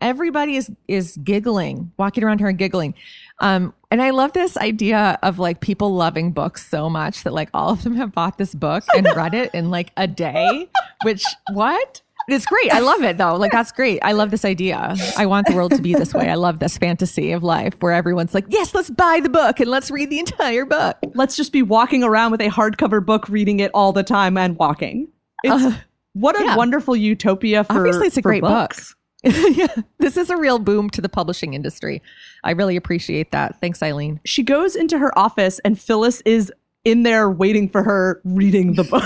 Everybody 0.00 0.56
is 0.56 0.70
is 0.88 1.16
giggling, 1.18 1.90
walking 1.96 2.22
around 2.24 2.38
here 2.40 2.48
and 2.48 2.58
giggling. 2.58 2.94
Um 3.38 3.72
and 3.90 4.02
I 4.02 4.10
love 4.10 4.32
this 4.32 4.56
idea 4.56 5.18
of 5.22 5.38
like 5.38 5.60
people 5.60 5.94
loving 5.94 6.32
books 6.32 6.68
so 6.68 6.90
much 6.90 7.24
that 7.24 7.32
like 7.32 7.48
all 7.54 7.70
of 7.70 7.82
them 7.84 7.96
have 7.96 8.12
bought 8.12 8.36
this 8.36 8.54
book 8.54 8.84
and 8.94 9.08
read 9.16 9.34
it 9.34 9.54
in 9.54 9.70
like 9.70 9.92
a 9.96 10.06
day, 10.06 10.68
which 11.04 11.24
what? 11.52 12.02
It's 12.28 12.44
great. 12.46 12.72
I 12.72 12.80
love 12.80 13.02
it 13.02 13.16
though. 13.18 13.36
Like 13.36 13.52
that's 13.52 13.72
great. 13.72 13.98
I 14.02 14.12
love 14.12 14.30
this 14.30 14.44
idea. 14.44 14.94
I 15.16 15.26
want 15.26 15.46
the 15.46 15.54
world 15.54 15.72
to 15.72 15.80
be 15.82 15.94
this 15.94 16.12
way. 16.12 16.28
I 16.28 16.34
love 16.34 16.58
this 16.58 16.76
fantasy 16.76 17.32
of 17.32 17.42
life 17.42 17.74
where 17.80 17.92
everyone's 17.92 18.34
like, 18.34 18.44
"Yes, 18.48 18.74
let's 18.74 18.90
buy 18.90 19.20
the 19.22 19.28
book 19.30 19.60
and 19.60 19.70
let's 19.70 19.90
read 19.90 20.10
the 20.10 20.18
entire 20.18 20.64
book." 20.66 20.96
Let's 21.14 21.36
just 21.36 21.52
be 21.52 21.62
walking 21.62 22.04
around 22.04 22.30
with 22.32 22.40
a 22.42 22.48
hardcover 22.48 23.04
book, 23.04 23.28
reading 23.28 23.60
it 23.60 23.70
all 23.72 23.92
the 23.92 24.02
time 24.02 24.36
and 24.36 24.56
walking. 24.58 25.08
It's 25.42 25.64
Uh, 25.64 25.72
what 26.12 26.38
a 26.40 26.44
yeah. 26.44 26.56
wonderful 26.56 26.94
utopia 26.96 27.64
for 27.64 27.78
Obviously, 27.78 28.08
it's 28.08 28.16
a 28.18 28.22
for 28.22 28.28
great 28.28 28.42
book. 28.42 28.70
books. 28.70 28.94
yeah, 29.24 29.66
this 29.98 30.16
is 30.16 30.30
a 30.30 30.36
real 30.36 30.58
boom 30.60 30.88
to 30.90 31.00
the 31.00 31.08
publishing 31.08 31.54
industry. 31.54 32.00
I 32.44 32.52
really 32.52 32.76
appreciate 32.76 33.32
that. 33.32 33.60
Thanks, 33.60 33.80
Ilene. 33.80 34.20
She 34.24 34.44
goes 34.44 34.76
into 34.76 34.98
her 34.98 35.16
office 35.18 35.58
and 35.64 35.78
Phyllis 35.80 36.20
is 36.24 36.52
in 36.84 37.02
there 37.02 37.28
waiting 37.28 37.68
for 37.68 37.82
her 37.82 38.20
reading 38.24 38.74
the 38.74 38.84
book. 38.84 39.02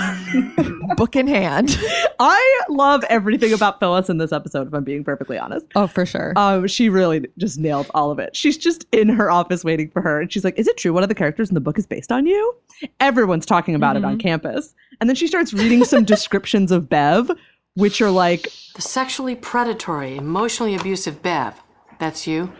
Book 0.97 1.15
in 1.15 1.27
hand. 1.27 1.77
I 2.19 2.61
love 2.69 3.03
everything 3.05 3.51
about 3.51 3.79
Phyllis 3.79 4.09
in 4.09 4.17
this 4.17 4.31
episode, 4.31 4.67
if 4.67 4.73
I'm 4.73 4.83
being 4.83 5.03
perfectly 5.03 5.37
honest. 5.37 5.65
Oh, 5.75 5.87
for 5.87 6.05
sure. 6.05 6.33
Um, 6.35 6.67
she 6.67 6.89
really 6.89 7.25
just 7.37 7.57
nailed 7.57 7.89
all 7.93 8.11
of 8.11 8.19
it. 8.19 8.35
She's 8.35 8.57
just 8.57 8.85
in 8.91 9.09
her 9.09 9.31
office 9.31 9.63
waiting 9.63 9.89
for 9.89 10.01
her, 10.01 10.21
and 10.21 10.31
she's 10.31 10.43
like, 10.43 10.57
"Is 10.59 10.67
it 10.67 10.77
true 10.77 10.93
one 10.93 11.03
of 11.03 11.09
the 11.09 11.15
characters 11.15 11.49
in 11.49 11.55
the 11.55 11.61
book 11.61 11.79
is 11.79 11.87
based 11.87 12.11
on 12.11 12.25
you?" 12.27 12.55
Everyone's 12.99 13.45
talking 13.45 13.75
about 13.75 13.95
it 13.95 14.05
on 14.05 14.19
campus, 14.19 14.75
and 14.99 15.09
then 15.09 15.15
she 15.15 15.27
starts 15.27 15.53
reading 15.53 15.83
some 15.83 16.03
descriptions 16.03 16.71
of 16.71 16.89
Bev, 16.89 17.31
which 17.75 18.01
are 18.01 18.11
like, 18.11 18.43
The 18.75 18.81
sexually 18.81 19.35
predatory, 19.35 20.17
emotionally 20.17 20.75
abusive 20.75 21.23
Bev. 21.23 21.61
That's 21.99 22.27
you. 22.27 22.53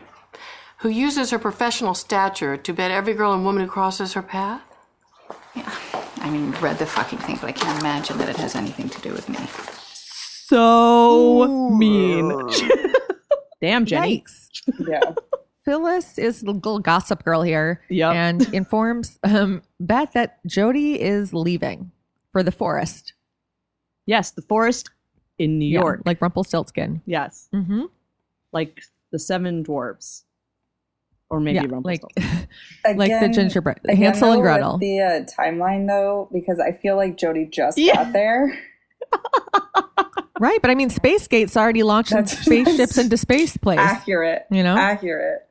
Who 0.80 0.89
uses 0.89 1.32
her 1.32 1.39
professional 1.39 1.93
stature 1.93 2.58
to 2.58 2.73
bet 2.73 2.91
every 2.91 3.13
girl 3.13 3.34
and 3.34 3.45
woman 3.45 3.63
who 3.63 3.69
crosses 3.69 4.13
her 4.13 4.21
path? 4.21 4.62
I 5.56 6.30
mean, 6.30 6.52
read 6.62 6.80
the 6.80 6.86
fucking 6.86 7.20
thing, 7.20 7.38
but 7.42 7.48
I 7.48 7.52
can't 7.52 7.80
imagine 7.80 8.18
that 8.18 8.30
it 8.30 8.38
has 8.38 8.56
anything 8.56 8.89
to 8.89 9.02
do 9.02 9.12
with 9.12 9.28
me. 9.30 9.38
so 10.48 11.70
mean. 11.78 12.32
Damn, 13.62 13.86
Jenny. 13.86 14.22
Yikes. 14.22 14.50
Yeah. 14.88 15.13
Phyllis 15.66 16.18
is 16.18 16.42
the 16.42 16.52
little 16.52 16.80
gossip 16.80 17.24
girl 17.24 17.42
here 17.42 17.82
Yep. 17.89 18.13
and 18.16 18.42
informs 18.54 19.18
um, 19.24 19.62
Beth 19.80 20.12
that 20.13 20.46
Jodi 20.46 21.00
is 21.02 21.34
leaving 21.34 21.92
for 22.34 22.44
the 22.44 22.52
forest. 22.52 23.13
Yes, 24.06 24.32
the 24.32 24.42
forest 24.42 24.89
in 25.38 25.60
New 25.60 25.66
Yeah, 25.66 25.80
York. 25.80 26.02
like 26.06 26.22
Rumpelstiltskin. 26.22 27.02
yes, 27.06 27.48
Mm-hmm. 27.54 27.84
like 28.52 28.82
the 29.12 29.20
seven 29.20 29.63
dwarves, 29.63 30.24
or 31.34 31.39
maybe 31.39 31.56
Yeah, 31.56 31.62
like 31.63 32.02
Rumpelstiltskin. 32.04 32.48
like 32.98 33.12
the 33.22 33.30
gingerbread, 33.30 33.80
again, 33.86 33.98
Hansel 33.98 34.32
and 34.34 34.41
Gretel. 34.41 34.78
The 34.78 35.00
uh, 35.02 35.22
timeline, 35.41 35.88
though, 35.88 36.30
because 36.32 36.60
I 36.60 36.72
feel 36.72 36.96
like 36.96 37.17
Jodi 37.17 37.46
just 37.48 37.78
Yeah. 37.78 37.96
got 37.96 38.13
there. 38.13 38.58
Right, 40.39 40.60
but 40.62 40.72
I 40.72 40.76
mean, 40.76 40.89
Space 40.89 41.28
Gate's 41.28 41.56
already 41.56 41.84
launching 41.84 42.17
That's- 42.17 42.38
spaceships 42.43 42.78
that's 42.78 42.98
into 42.98 43.15
space 43.17 43.56
place. 43.56 43.80
Accurate. 43.80 44.46
You 44.52 44.63
know? 44.63 44.76
Accurate. 44.76 45.48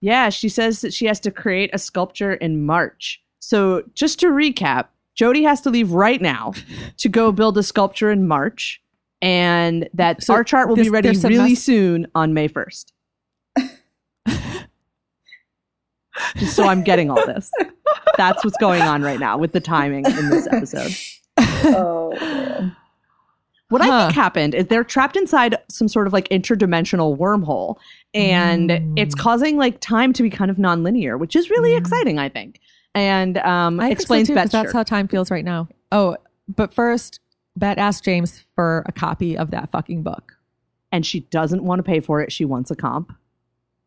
Yeah, 0.00 0.28
she 0.30 0.48
says 0.50 0.80
that 0.82 0.92
she 0.92 1.06
has 1.06 1.20
to 1.20 1.30
create 1.30 1.70
a 1.72 1.78
sculpture 1.78 2.34
in 2.34 2.66
March. 2.66 3.22
So, 3.38 3.84
just 3.94 4.18
to 4.20 4.26
recap, 4.26 4.86
Jodi 5.14 5.44
has 5.44 5.60
to 5.62 5.70
leave 5.70 5.92
right 5.92 6.20
now 6.20 6.52
to 6.98 7.08
go 7.08 7.30
build 7.32 7.56
a 7.56 7.62
sculpture 7.62 8.10
in 8.10 8.26
March, 8.26 8.82
and 9.22 9.88
that 9.94 10.22
So 10.22 10.34
art 10.34 10.48
chart 10.48 10.68
will 10.68 10.76
this- 10.76 10.86
be 10.86 10.90
ready 10.90 11.10
really 11.10 11.50
mess- 11.50 11.62
soon 11.62 12.08
on 12.14 12.34
May 12.34 12.48
1st. 12.48 12.86
just 13.56 13.72
so 16.48 16.64
I'm 16.64 16.82
getting 16.82 17.10
all 17.10 17.24
this. 17.26 17.50
That's 18.16 18.44
what's 18.44 18.56
going 18.58 18.82
on 18.82 19.02
right 19.02 19.18
now 19.20 19.36
with 19.38 19.52
the 19.52 19.60
timing 19.60 20.04
in 20.06 20.30
this 20.30 20.46
episode. 20.50 20.94
Oh, 21.76 22.12
man. 22.20 22.76
What 23.70 23.80
I 23.82 24.04
think 24.06 24.14
happened 24.14 24.54
is 24.54 24.66
they're 24.68 24.84
trapped 24.84 25.16
inside 25.16 25.56
some 25.68 25.88
sort 25.88 26.06
of 26.06 26.12
like 26.12 26.28
interdimensional 26.28 27.16
wormhole, 27.18 27.76
and 28.12 28.70
Mm. 28.70 28.92
it's 28.98 29.14
causing 29.14 29.56
like 29.56 29.80
time 29.80 30.12
to 30.12 30.22
be 30.22 30.30
kind 30.30 30.50
of 30.50 30.58
nonlinear, 30.58 31.18
which 31.18 31.34
is 31.34 31.50
really 31.50 31.74
exciting, 31.74 32.18
I 32.18 32.28
think. 32.28 32.60
And 32.94 33.38
um, 33.38 33.80
I 33.80 33.88
think 33.88 33.98
so 33.98 34.02
explains 34.02 34.28
too, 34.28 34.34
'cause 34.34 34.50
that's 34.50 34.72
how 34.72 34.82
time 34.84 35.08
feels 35.08 35.30
right 35.30 35.44
now. 35.44 35.68
Oh, 35.90 36.16
but 36.46 36.72
first, 36.74 37.18
Bette 37.56 37.80
asked 37.80 38.04
James 38.04 38.44
for 38.54 38.84
a 38.86 38.92
copy 38.92 39.36
of 39.36 39.50
that 39.50 39.70
fucking 39.70 40.02
book. 40.02 40.32
and 40.92 41.04
she 41.04 41.20
doesn't 41.20 41.64
want 41.64 41.80
to 41.80 41.82
pay 41.82 41.98
for 41.98 42.20
it. 42.20 42.30
She 42.30 42.44
wants 42.44 42.70
a 42.70 42.76
comp. 42.76 43.12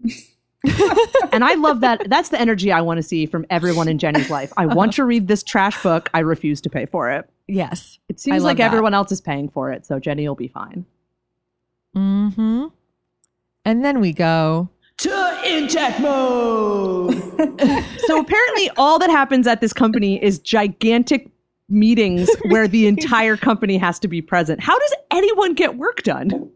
and 1.32 1.44
I 1.44 1.56
love 1.56 1.82
that. 1.82 2.10
That's 2.10 2.30
the 2.30 2.40
energy 2.40 2.72
I 2.72 2.82
want 2.82 2.98
to 2.98 3.04
see 3.04 3.26
from 3.26 3.46
everyone 3.50 3.88
in 3.88 3.98
Jenny's 3.98 4.30
life. 4.30 4.52
I 4.58 4.66
want 4.66 4.94
to 4.94 5.06
read 5.06 5.28
this 5.28 5.44
trash 5.44 5.82
book. 5.82 6.10
I 6.14 6.20
refuse 6.20 6.62
to 6.62 6.70
pay 6.70 6.86
for 6.86 7.12
it. 7.12 7.30
Yes. 7.48 8.00
It 8.10 8.20
seems 8.20 8.44
like 8.44 8.58
that. 8.58 8.66
everyone 8.66 8.94
else 8.94 9.12
is 9.12 9.22
paying 9.22 9.50
for 9.50 9.72
it, 9.72 9.86
so 9.86 10.00
Jenny 10.00 10.28
will 10.28 10.36
be 10.36 10.48
fine. 10.48 10.86
Mm-hmm. 11.96 12.66
And 13.66 13.86
then 13.86 14.00
we 14.00 14.14
go. 14.14 14.70
To 14.98 15.42
intact 15.46 16.00
mode. 16.00 17.14
so 18.08 18.20
apparently, 18.20 18.70
all 18.78 19.00
that 19.00 19.10
happens 19.10 19.46
at 19.48 19.62
this 19.62 19.74
company 19.74 20.22
is 20.24 20.40
gigantic 20.40 21.30
meetings 21.70 22.30
where 22.48 22.68
the 22.68 22.88
entire 22.88 23.38
company 23.38 23.78
has 23.78 24.00
to 24.00 24.08
be 24.08 24.22
present. 24.22 24.62
How 24.62 24.78
does 24.78 24.94
anyone 25.12 25.54
get 25.54 25.78
work 25.78 26.04
done? 26.04 26.50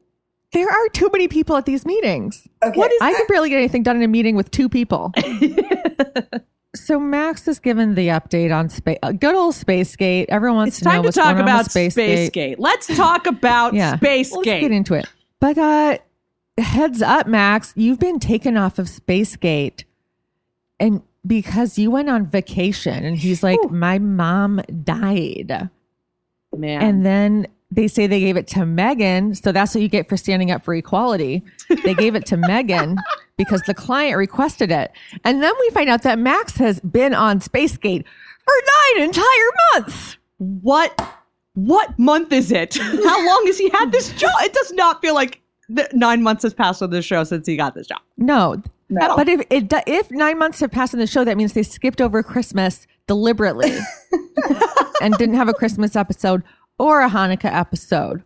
There 0.53 0.69
are 0.69 0.87
too 0.89 1.09
many 1.13 1.27
people 1.27 1.55
at 1.55 1.65
these 1.65 1.85
meetings. 1.85 2.47
Okay. 2.63 2.81
I 3.01 3.13
can 3.13 3.25
barely 3.29 3.49
get 3.49 3.57
anything 3.57 3.83
done 3.83 3.95
in 3.95 4.03
a 4.03 4.07
meeting 4.07 4.35
with 4.35 4.51
two 4.51 4.67
people. 4.67 5.13
so 6.75 6.99
Max 6.99 7.47
is 7.47 7.59
given 7.59 7.95
the 7.95 8.07
update 8.09 8.53
on 8.53 8.67
space. 8.69 8.97
Uh, 9.01 9.13
good 9.13 9.33
old 9.33 9.55
Spacegate. 9.55 10.25
Everyone 10.27 10.57
wants 10.57 10.75
It's 10.77 10.79
to 10.79 10.85
know 10.85 10.91
time 10.91 11.01
to 11.03 11.07
what's 11.07 11.17
talk 11.17 11.33
going 11.35 11.43
about 11.43 11.65
Spacegate. 11.67 12.29
Spacegate. 12.31 12.55
Let's 12.59 12.87
talk 12.87 13.27
about 13.27 13.73
Yeah, 13.75 13.95
Spacegate. 13.95 14.35
Let's 14.35 14.45
get 14.61 14.71
into 14.71 14.93
it. 14.95 15.05
But 15.39 15.57
uh, 15.57 15.97
heads 16.57 17.01
up, 17.01 17.27
Max, 17.27 17.71
you've 17.77 17.99
been 17.99 18.19
taken 18.19 18.57
off 18.57 18.77
of 18.77 18.87
Spacegate, 18.87 19.85
and 20.79 21.01
because 21.25 21.77
you 21.77 21.91
went 21.91 22.09
on 22.09 22.25
vacation, 22.27 23.05
and 23.05 23.17
he's 23.17 23.41
like, 23.41 23.59
my 23.69 23.99
mom 23.99 24.61
died, 24.83 25.69
Man. 26.55 26.81
and 26.81 27.05
then. 27.05 27.47
They 27.71 27.87
say 27.87 28.05
they 28.05 28.19
gave 28.19 28.35
it 28.35 28.47
to 28.47 28.65
Megan, 28.65 29.33
so 29.35 29.51
that's 29.51 29.73
what 29.73 29.81
you 29.81 29.87
get 29.87 30.09
for 30.09 30.17
standing 30.17 30.51
up 30.51 30.63
for 30.63 30.73
equality. 30.75 31.41
They 31.83 31.93
gave 31.93 32.15
it 32.15 32.25
to 32.27 32.37
Megan 32.37 32.97
because 33.37 33.61
the 33.61 33.73
client 33.73 34.17
requested 34.17 34.71
it. 34.71 34.91
And 35.23 35.41
then 35.41 35.53
we 35.59 35.69
find 35.69 35.89
out 35.89 36.03
that 36.03 36.19
Max 36.19 36.57
has 36.57 36.79
been 36.81 37.13
on 37.13 37.39
Spacegate 37.39 38.03
for 38.43 38.53
nine 38.95 39.03
entire 39.05 39.23
months. 39.73 40.17
what 40.37 40.99
what 41.53 41.97
month 41.99 42.31
is 42.31 42.51
it? 42.51 42.75
How 42.77 43.25
long 43.27 43.43
has 43.45 43.57
he 43.57 43.69
had 43.69 43.91
this 43.91 44.11
job? 44.13 44.31
It 44.41 44.53
does 44.53 44.71
not 44.73 45.01
feel 45.01 45.13
like 45.13 45.41
nine 45.93 46.23
months 46.23 46.43
has 46.43 46.53
passed 46.53 46.81
on 46.81 46.89
this 46.91 47.05
show 47.05 47.23
since 47.23 47.45
he 47.47 47.55
got 47.57 47.73
this 47.75 47.87
job. 47.87 47.99
No, 48.17 48.61
No. 48.89 49.15
but 49.15 49.27
if 49.29 49.41
it 49.49 49.71
if 49.87 50.11
nine 50.11 50.37
months 50.37 50.59
have 50.59 50.71
passed 50.71 50.93
in 50.93 50.99
the 50.99 51.07
show, 51.07 51.23
that 51.23 51.37
means 51.37 51.53
they 51.53 51.63
skipped 51.63 52.01
over 52.01 52.21
Christmas 52.23 52.85
deliberately 53.07 53.77
and 55.01 55.13
didn't 55.15 55.35
have 55.35 55.47
a 55.49 55.53
Christmas 55.53 55.95
episode 55.95 56.43
or 56.79 57.01
a 57.01 57.09
Hanukkah 57.09 57.53
episode. 57.53 58.23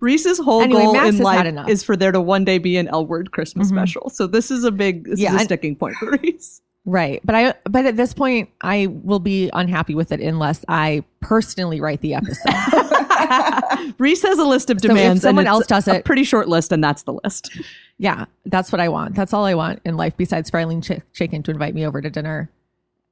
Reese's 0.00 0.38
whole 0.38 0.62
Anyway, 0.62 0.82
goal 0.82 0.92
Max 0.94 1.16
in 1.16 1.22
life. 1.22 1.46
Mm-hmm. 1.46 1.68
is 1.68 1.82
for 1.84 1.96
there 1.96 2.12
to 2.12 2.20
one 2.20 2.44
day 2.44 2.58
be 2.58 2.76
an 2.76 2.88
L 2.88 3.06
word 3.06 3.30
Christmas 3.32 3.68
special. 3.68 4.10
So 4.10 4.26
this 4.26 4.50
is 4.50 4.64
a 4.64 4.70
big 4.72 5.04
this 5.04 5.20
Yeah, 5.20 5.34
is 5.36 5.42
a 5.42 5.44
sticking 5.44 5.76
point 5.76 5.94
for 5.96 6.10
Reese. 6.22 6.60
Right, 6.86 7.20
but 7.24 7.34
I 7.34 7.54
but 7.64 7.84
at 7.86 7.96
this 7.96 8.14
point, 8.14 8.48
I 8.62 8.86
will 8.88 9.18
be 9.20 9.50
unhappy 9.52 9.94
with 9.94 10.12
it 10.12 10.20
unless 10.20 10.64
I 10.66 11.04
personally 11.20 11.80
write 11.80 12.00
the 12.00 12.14
episode. 12.14 13.94
Reese 13.98 14.22
has 14.22 14.38
a 14.38 14.44
list 14.44 14.70
of 14.70 14.78
demands. 14.78 15.22
someone 15.22 15.46
and 15.46 15.54
it's 15.54 15.70
else 15.70 15.84
does 15.84 15.88
a 15.88 15.96
it- 15.98 16.04
pretty 16.04 16.24
short 16.24 16.48
list, 16.48 16.72
and 16.72 16.82
that's 16.82 17.02
the 17.02 17.12
list. 17.22 17.50
yeah, 17.98 18.24
that's 18.46 18.72
what 18.72 18.80
I 18.80 18.88
want. 18.88 19.14
That's 19.14 19.32
all 19.34 19.44
I 19.44 19.54
want 19.54 19.80
in 19.84 19.96
life. 19.96 20.16
Besides 20.16 20.50
Ilene 20.50 20.82
Ch- 20.82 21.02
Chicken 21.12 21.42
to 21.44 21.50
invite 21.50 21.74
me 21.74 21.86
over 21.86 22.00
to 22.00 22.08
dinner, 22.10 22.50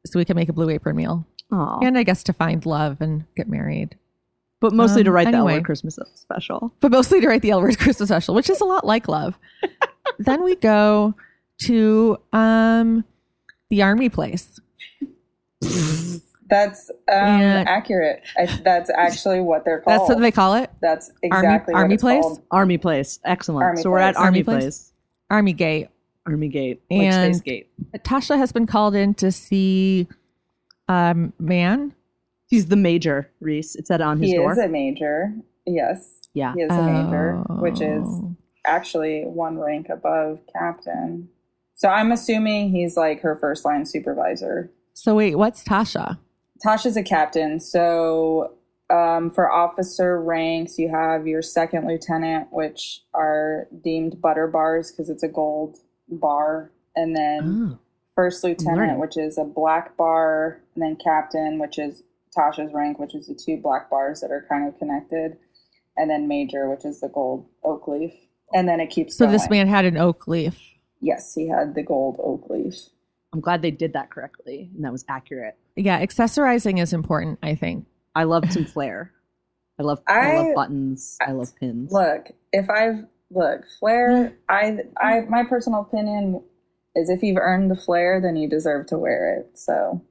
so 0.07 0.19
we 0.19 0.25
can 0.25 0.35
make 0.35 0.49
a 0.49 0.53
blue 0.55 0.71
apron 0.71 0.97
meal, 0.97 1.27
Aw. 1.53 1.81
and 1.81 1.99
I 1.99 2.03
guess 2.05 2.23
to 2.25 2.33
find 2.33 2.65
love 2.65 3.01
and 3.01 3.25
get 3.37 3.49
married. 3.49 3.97
But 4.61 4.73
mostly 4.73 5.05
to 5.05 5.11
Um, 5.11 5.15
write 5.15 5.31
the 5.31 5.37
L 5.39 5.61
Christmas 5.63 5.99
special. 6.15 6.73
but 6.81 6.91
mostly 6.91 7.21
to 7.21 7.29
write 7.29 7.43
the 7.43 7.51
L 7.51 7.61
word 7.63 7.79
Christmas 7.81 8.09
special, 8.09 8.35
which 8.35 8.51
is 8.51 8.61
a 8.61 8.65
lot 8.65 8.85
like 8.85 9.07
love. 9.09 9.39
then 10.19 10.43
we 10.43 10.57
go 10.57 11.15
to 11.63 12.17
um 12.33 13.05
the 13.71 13.83
army 13.83 14.09
place. 14.09 14.59
That's 16.51 16.89
um, 16.91 17.15
And- 17.19 17.69
accurate. 17.69 18.23
I, 18.39 18.47
that's 18.47 18.89
actually 18.91 19.41
what 19.41 19.65
they're 19.67 19.81
called. 19.81 20.01
That's 20.01 20.09
what 20.09 20.21
they 20.21 20.31
call 20.31 20.55
it. 20.55 20.71
That's 20.81 21.11
exactly 21.23 21.75
what 21.75 21.81
Army 21.83 21.95
it's 21.95 22.03
place? 22.03 22.23
called. 22.23 22.43
Army 22.51 22.79
Place. 22.79 23.21
Excellent. 23.25 23.65
Army 23.65 23.83
so 23.83 23.91
we're 23.91 23.99
at 23.99 24.17
Army, 24.17 24.27
Army 24.27 24.43
Place? 24.45 24.63
Place. 24.65 24.93
Army 25.31 25.53
Gate. 25.53 25.89
Army 26.27 26.49
Gate. 26.49 26.81
Like 26.91 27.01
And- 27.03 27.37
Space 27.37 27.43
Gate. 27.43 27.71
Tasha 27.99 28.39
has 28.39 28.51
been 28.53 28.67
called 28.67 28.95
in 28.95 29.13
to 29.15 29.31
see 29.31 30.09
um 30.89 31.33
man. 31.39 31.93
He's 32.49 32.67
the 32.67 32.77
major, 32.77 33.31
Reese. 33.41 33.75
It 33.77 33.87
said 33.87 34.01
on 34.01 34.19
his 34.21 34.31
He 34.31 34.37
door. 34.37 34.53
is 34.53 34.59
a 34.59 34.69
major. 34.69 35.33
Yes. 35.67 36.15
Yeah. 36.35 36.55
He 36.55 36.63
is 36.63 36.73
a 36.73 36.83
major, 36.83 37.37
which 37.61 37.81
is 37.81 38.05
Oh. 38.07 38.35
actually 38.65 39.23
one 39.25 39.59
rank 39.59 39.89
above 39.91 40.41
captain. 40.53 41.29
So 41.75 41.89
I'm 41.89 42.11
assuming 42.11 42.71
he's 42.71 42.97
like 42.97 43.21
her 43.21 43.37
first 43.37 43.65
line 43.65 43.85
supervisor. 43.87 44.71
So 44.95 45.15
wait, 45.15 45.37
what's 45.37 45.63
Tasha? 45.63 46.19
Tasha's 46.65 46.97
a 46.97 47.03
captain. 47.03 47.61
So 47.61 48.55
um, 48.91 49.31
for 49.31 49.51
officer 49.53 50.19
ranks, 50.21 50.79
you 50.79 50.89
have 50.89 51.27
your 51.27 51.43
second 51.43 51.87
lieutenant, 51.87 52.49
which 52.51 53.03
are 53.13 53.69
deemed 53.85 54.19
butter 54.23 54.47
bars 54.47 54.91
because 54.91 55.11
it's 55.11 55.23
a 55.23 55.29
gold 55.29 55.77
bar, 56.09 56.71
and 56.97 57.15
then 57.15 57.73
Oh. 57.75 57.79
first 58.15 58.43
lieutenant, 58.43 58.79
learning. 58.79 58.99
which 58.99 59.19
is 59.19 59.37
a 59.37 59.45
black 59.45 59.95
bar, 59.99 60.63
and 60.75 60.83
then 60.83 60.97
captain, 60.97 61.59
which 61.59 61.79
is 61.79 62.03
Tasha's 62.39 62.73
rank, 62.73 62.99
which 62.99 63.15
is 63.15 63.27
the 63.27 63.35
two 63.35 63.57
black 63.57 63.91
bars 63.91 64.21
that 64.21 64.31
are 64.31 64.47
kind 64.49 64.69
of 64.69 64.79
connected, 64.79 65.37
and 65.97 66.09
then 66.09 66.29
major, 66.29 66.71
which 66.71 66.85
is 66.85 67.01
the 67.01 67.09
gold 67.09 67.49
oak 67.65 67.89
leaf, 67.89 68.13
and 68.55 68.69
then 68.69 68.81
it 68.81 68.91
keeps. 68.91 69.17
So 69.17 69.27
this 69.27 69.51
man 69.51 69.67
had 69.67 69.85
an 69.85 69.97
oak 69.97 70.29
leaf. 70.29 70.59
yes, 71.01 71.35
he 71.35 71.49
had 71.49 71.75
the 71.75 71.83
gold 71.83 72.21
oak 72.23 72.49
leaf. 72.49 72.75
I'm 73.33 73.41
glad 73.41 73.63
they 73.63 73.71
did 73.71 73.93
that 73.93 74.11
correctly 74.11 74.71
and 74.75 74.85
that 74.85 74.93
was 74.93 75.05
accurate. 75.09 75.57
Yeah, 75.77 76.03
accessorizing 76.05 76.81
is 76.81 76.93
important, 76.93 77.39
I 77.43 77.55
think. 77.55 77.87
I 78.15 78.25
love 78.25 78.51
some 78.51 78.65
flair. 78.65 79.13
I 79.79 79.83
love 79.83 80.01
I, 80.09 80.19
I- 80.19 80.37
love 80.39 80.55
buttons. 80.55 81.17
I 81.21 81.33
love 81.33 81.55
pins. 81.57 81.93
Look, 81.93 82.33
if 82.53 82.69
I've 82.71 83.05
look 83.31 83.63
flair, 83.79 84.09
mm-hmm. 84.11 84.35
I 84.49 84.79
I 85.01 85.21
my 85.29 85.45
personal 85.45 85.83
opinion 85.83 86.43
is 86.97 87.11
if 87.11 87.23
you've 87.23 87.37
earned 87.37 87.71
the 87.71 87.77
flair, 87.77 88.21
then 88.21 88.37
you 88.37 88.49
deserve 88.49 88.87
to 88.87 88.99
wear 88.99 89.39
it. 89.39 89.59
So 89.59 90.03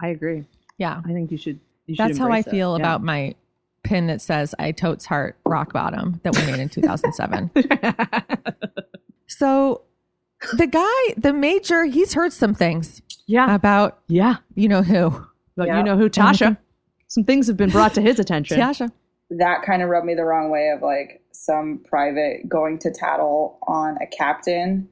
I 0.00 0.08
agree. 0.08 0.44
Yeah. 0.80 1.00
I 1.04 1.12
think 1.12 1.30
you 1.30 1.36
should. 1.38 1.60
You 1.86 1.94
should 1.94 2.06
That's 2.08 2.18
how 2.18 2.24
I 2.24 2.38
embrace 2.38 2.46
it. 2.48 2.50
feel 2.50 2.72
Yeah. 2.76 2.82
about 2.82 3.02
my 3.04 3.34
pin 3.84 4.08
that 4.08 4.20
says 4.20 4.54
I 4.58 4.72
totes 4.72 5.06
heart 5.06 5.36
rock 5.46 5.72
bottom 5.72 6.20
that 6.24 6.34
we 6.36 6.44
made 6.50 6.58
in 6.60 6.68
2007. 6.68 7.50
so 9.26 9.82
the 10.56 10.66
guy, 10.66 11.14
the 11.16 11.32
major, 11.32 11.84
he's 11.84 12.14
heard 12.14 12.32
some 12.32 12.54
things 12.54 13.02
yeah, 13.26 13.54
about 13.54 14.00
yeah. 14.08 14.36
you 14.54 14.68
know 14.68 14.82
who. 14.82 15.26
But 15.56 15.68
Yeah. 15.68 15.78
you 15.78 15.84
know 15.84 15.96
who, 15.96 16.08
Tasha? 16.08 16.56
Some 17.08 17.24
things 17.24 17.46
have 17.48 17.56
been 17.56 17.70
brought 17.70 17.94
to 17.94 18.00
his 18.00 18.18
attention. 18.18 18.58
Tasha. 18.58 18.90
that 19.30 19.62
kind 19.62 19.82
of 19.82 19.88
rubbed 19.88 20.06
me 20.06 20.14
the 20.14 20.24
wrong 20.24 20.50
way 20.50 20.70
of 20.74 20.82
like 20.82 21.22
some 21.32 21.78
private 21.84 22.48
going 22.48 22.78
to 22.80 22.90
tattle 22.90 23.58
on 23.66 23.96
a 24.00 24.06
captain, 24.06 24.88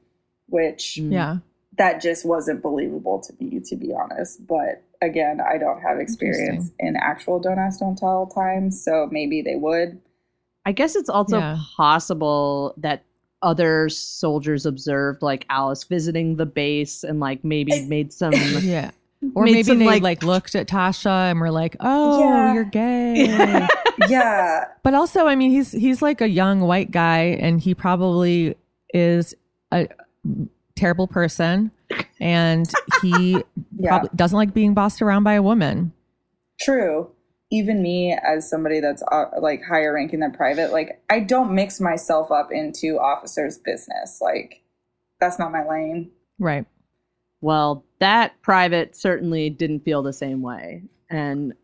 which. 0.47 0.97
Yeah. 0.99 1.39
that 1.77 2.01
just 2.01 2.25
wasn't 2.27 2.61
believable 2.63 3.21
to 3.21 3.33
me, 3.41 3.61
to 3.61 3.77
be 3.77 3.93
honest. 3.95 4.47
But 4.47 4.83
again, 5.03 5.41
I 5.41 5.59
don't 5.59 5.81
have 5.81 5.99
experience 5.99 6.71
in 6.79 6.97
actual 6.97 7.39
don't 7.41 7.59
ask, 7.59 7.81
don't 7.81 7.97
tell 7.97 8.27
times, 8.27 8.83
so 8.83 9.09
maybe 9.11 9.43
they 9.43 9.57
would. 9.57 10.01
I 10.67 10.73
guess 10.73 10.97
it's 10.97 11.09
also 11.09 11.39
Yeah. 11.39 11.59
possible 11.77 12.75
that 12.79 13.03
other 13.41 13.89
soldiers 13.89 14.67
observed 14.67 15.23
like 15.23 15.47
Alice 15.49 15.85
visiting 15.85 16.37
the 16.37 16.45
base 16.47 17.05
and 17.05 17.21
like 17.21 17.45
maybe 17.45 17.85
made 17.87 18.13
some 18.13 18.33
Yeah. 18.63 18.91
Or 19.35 19.45
Made 19.45 19.53
maybe 19.53 19.63
some, 19.65 19.79
they 19.81 19.87
like- 19.87 20.03
like, 20.03 20.23
looked 20.23 20.55
at 20.55 20.69
Tasha 20.69 21.31
and 21.31 21.41
were 21.41 21.51
like, 21.51 21.75
"Oh, 21.81 22.21
Yeah. 22.21 22.55
you're 22.55 22.65
gay." 22.65 23.67
yeah, 24.09 24.65
but 24.85 24.95
also, 24.95 25.27
I 25.27 25.35
mean, 25.35 25.51
he's 25.51 25.73
he's 25.73 26.01
like 26.03 26.21
a 26.21 26.29
young 26.29 26.61
white 26.61 26.93
guy, 26.93 27.37
and 27.41 27.61
he 27.61 27.75
probably 27.75 28.55
is 28.95 29.35
a 29.73 29.89
terrible 30.79 31.07
person, 31.07 31.71
and 32.21 32.71
he 33.03 33.33
yeah. 33.79 33.89
probably 33.91 34.11
doesn't 34.15 34.37
like 34.37 34.55
being 34.55 34.75
bossed 34.75 35.03
around 35.03 35.25
by 35.25 35.35
a 35.35 35.43
woman. 35.43 35.93
True. 36.61 37.11
Even 37.51 37.83
me, 37.83 38.13
as 38.27 38.49
somebody 38.49 38.79
that's 38.81 39.03
uh, 39.11 39.25
like 39.41 39.63
higher 39.65 39.95
ranking 39.95 40.21
than 40.21 40.33
private, 40.33 40.71
like 40.73 41.03
I 41.11 41.21
don't 41.21 41.55
mix 41.55 41.81
myself 41.81 42.31
up 42.31 42.51
into 42.53 42.99
officers' 42.99 43.59
business. 43.59 44.19
Like 44.21 44.63
that's 45.21 45.39
not 45.39 45.51
my 45.53 45.67
lane. 45.67 46.11
Right. 46.39 46.67
well, 47.41 47.85
that 48.01 48.41
private 48.43 48.95
certainly 48.95 49.51
didn't 49.51 49.81
feel 49.81 50.03
the 50.03 50.13
same 50.13 50.41
way. 50.43 50.83
And 51.11 51.55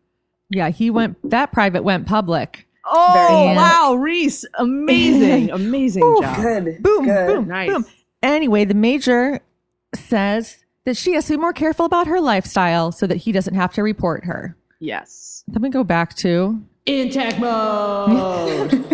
Yeah, 0.50 0.70
he 0.70 0.90
went. 0.90 1.16
That 1.30 1.52
private 1.52 1.84
went 1.84 2.06
public. 2.06 2.66
oh 2.86 3.12
Very- 3.14 3.56
wow, 3.56 3.94
Reese, 3.96 4.44
amazing, 4.58 5.50
amazing 5.60 6.02
Ooh, 6.02 6.22
job. 6.22 6.36
Good. 6.42 6.82
Boom, 6.82 7.04
Good. 7.04 7.26
boom, 7.26 7.48
Nice. 7.48 7.70
boom. 7.70 7.84
Anyway, 8.24 8.64
the 8.64 8.74
major 8.74 9.40
says 9.94 10.64
that 10.84 10.96
she 10.96 11.12
has 11.12 11.26
to 11.26 11.34
be 11.34 11.36
more 11.36 11.52
careful 11.52 11.84
about 11.84 12.06
her 12.06 12.20
lifestyle 12.20 12.90
so 12.90 13.06
that 13.06 13.16
he 13.16 13.32
doesn't 13.32 13.54
have 13.54 13.74
to 13.74 13.82
report 13.82 14.24
her. 14.24 14.56
Yes. 14.80 15.44
Then 15.46 15.62
we 15.62 15.68
go 15.68 15.84
back 15.84 16.16
to 16.16 16.60
Intact 16.86 17.38
mode. 17.38 18.84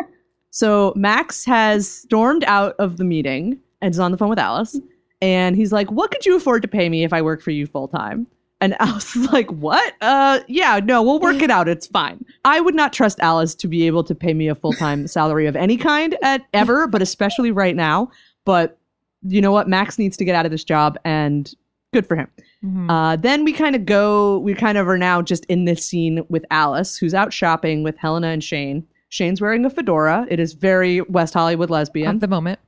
so 0.50 0.92
Max 0.94 1.44
has 1.44 1.90
stormed 1.90 2.44
out 2.44 2.74
of 2.78 2.98
the 2.98 3.04
meeting 3.04 3.58
and 3.80 3.92
is 3.92 3.98
on 3.98 4.12
the 4.12 4.18
phone 4.18 4.28
with 4.28 4.38
Alice. 4.38 4.78
And 5.20 5.56
he's 5.56 5.72
like, 5.72 5.90
What 5.90 6.12
could 6.12 6.24
you 6.24 6.36
afford 6.36 6.62
to 6.62 6.68
pay 6.68 6.88
me 6.88 7.04
if 7.04 7.12
I 7.12 7.20
work 7.20 7.42
for 7.42 7.50
you 7.50 7.66
full 7.66 7.88
time? 7.88 8.28
And 8.60 8.80
Alice 8.80 9.16
is 9.16 9.30
like, 9.32 9.50
What? 9.50 9.94
Uh, 10.00 10.40
yeah, 10.46 10.80
no, 10.82 11.02
we'll 11.02 11.20
work 11.20 11.42
it 11.42 11.50
out. 11.50 11.68
It's 11.68 11.86
fine. 11.86 12.24
I 12.44 12.60
would 12.60 12.74
not 12.74 12.92
trust 12.92 13.18
Alice 13.20 13.54
to 13.56 13.68
be 13.68 13.86
able 13.86 14.04
to 14.04 14.14
pay 14.14 14.34
me 14.34 14.48
a 14.48 14.54
full 14.54 14.72
time 14.72 15.06
salary 15.06 15.46
of 15.46 15.56
any 15.56 15.76
kind 15.76 16.16
at 16.22 16.44
ever, 16.52 16.86
but 16.86 17.02
especially 17.02 17.50
right 17.50 17.76
now. 17.76 18.10
But 18.44 18.78
you 19.22 19.40
know 19.40 19.52
what? 19.52 19.68
Max 19.68 19.98
needs 19.98 20.16
to 20.16 20.24
get 20.24 20.34
out 20.34 20.44
of 20.44 20.50
this 20.50 20.64
job, 20.64 20.98
and 21.04 21.52
good 21.92 22.06
for 22.06 22.16
him. 22.16 22.28
Mhm. 22.64 22.90
Uh, 22.90 23.16
then 23.16 23.44
we 23.44 23.52
kind 23.52 23.76
of 23.76 23.84
go, 23.84 24.38
we 24.38 24.54
kind 24.54 24.78
of 24.78 24.88
are 24.88 24.98
now 24.98 25.20
just 25.22 25.44
in 25.46 25.64
this 25.64 25.84
scene 25.84 26.24
with 26.28 26.44
Alice, 26.50 26.96
who's 26.96 27.12
out 27.14 27.32
shopping 27.32 27.82
with 27.82 27.96
Helena 27.98 28.28
and 28.28 28.42
Shane. 28.42 28.84
Shane's 29.10 29.40
wearing 29.40 29.64
a 29.66 29.70
fedora. 29.70 30.26
It 30.30 30.40
is 30.40 30.54
very 30.54 31.02
West 31.02 31.34
Hollywood 31.34 31.68
lesbian. 31.70 32.08
at 32.16 32.20
the 32.20 32.28
moment. 32.28 32.58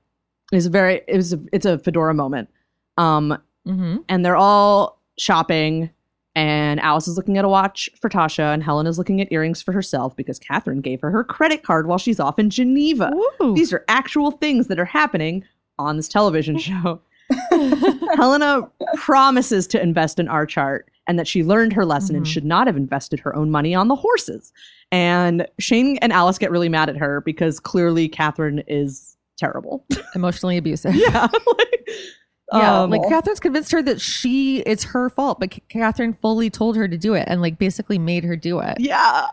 It's 0.52 0.66
very, 0.66 1.00
it 1.08 1.16
was, 1.16 1.32
a, 1.32 1.40
it's 1.52 1.64
a 1.64 1.78
fedora 1.78 2.12
moment. 2.14 2.48
Um, 2.98 3.38
hmm 3.66 3.96
and 4.10 4.24
they're 4.26 4.36
all 4.36 5.00
shopping, 5.18 5.88
and 6.36 6.78
Alice 6.80 7.08
is 7.08 7.16
looking 7.16 7.38
at 7.38 7.44
a 7.44 7.48
watch 7.48 7.88
for 8.00 8.10
Tasha, 8.10 8.52
and 8.52 8.62
Helen 8.62 8.86
is 8.86 8.98
looking 8.98 9.20
at 9.22 9.32
earrings 9.32 9.62
for 9.62 9.72
herself 9.72 10.14
because 10.16 10.38
Catherine 10.38 10.80
gave 10.82 11.00
her 11.00 11.10
her 11.10 11.24
credit 11.24 11.62
card 11.62 11.86
while 11.86 11.96
she's 11.98 12.20
off 12.20 12.38
in 12.38 12.50
Geneva. 12.50 13.10
These 13.54 13.72
are 13.72 13.84
actual 13.88 14.32
things 14.32 14.66
that 14.68 14.78
are 14.78 14.84
happening 14.84 15.44
on 15.78 15.96
this 15.96 16.08
television 16.08 16.58
show. 16.58 17.00
Helena 18.16 18.68
promises 18.96 19.66
to 19.68 19.82
invest 19.82 20.18
in 20.18 20.28
our 20.28 20.46
chart 20.46 20.90
and 21.06 21.18
that 21.18 21.26
she 21.26 21.42
learned 21.44 21.72
her 21.72 21.84
lesson 21.84 22.16
and 22.16 22.24
Mhm. 22.24 22.28
should 22.28 22.44
not 22.44 22.66
have 22.66 22.76
invested 22.76 23.20
her 23.20 23.34
own 23.36 23.50
money 23.50 23.74
on 23.74 23.88
the 23.88 23.94
horses. 23.96 24.52
And 24.92 25.46
Shane 25.58 25.98
and 25.98 26.12
Alice 26.12 26.38
get 26.38 26.50
really 26.50 26.68
mad 26.68 26.88
at 26.88 26.96
her 26.96 27.20
because 27.20 27.60
clearly 27.60 28.08
Catherine 28.08 28.62
is 28.68 29.16
terrible. 29.36 29.84
Emotionally 30.14 30.56
abusive. 30.56 30.94
yeah. 30.94 31.26
like, 31.58 31.88
Yeah, 32.52 32.82
um, 32.82 32.90
like 32.90 33.02
Catherine's 33.08 33.40
convinced 33.40 33.72
her 33.72 33.82
that 33.82 34.00
she 34.00 34.60
it's 34.60 34.84
her 34.84 35.10
fault, 35.10 35.40
but 35.40 35.54
C- 35.54 35.62
Catherine 35.68 36.12
fully 36.14 36.50
told 36.50 36.76
her 36.76 36.86
to 36.88 36.96
do 36.96 37.14
it 37.14 37.24
and 37.26 37.40
like 37.42 37.58
basically 37.58 37.98
made 37.98 38.24
her 38.24 38.36
do 38.36 38.60
it. 38.60 38.78
yeah. 38.80 39.26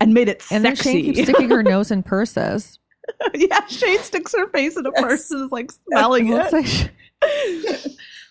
And 0.00 0.12
made 0.12 0.28
it 0.28 0.42
And 0.50 0.64
then. 0.64 0.74
Shane 0.76 1.04
keeps 1.04 1.22
sticking 1.22 1.48
her 1.50 1.62
nose 1.62 1.90
in 1.90 2.02
purses. 2.02 2.78
yeah, 3.34 3.64
Shane 3.66 3.98
sticks 4.00 4.32
her 4.36 4.48
face 4.48 4.76
in 4.76 4.86
a 4.86 4.92
purse 4.92 5.30
and 5.30 5.44
is 5.44 5.52
like 5.52 5.70
smelling 5.72 6.28
It 6.32 6.46
it. 6.46 6.52
like 6.52 6.66
she- 6.66 6.88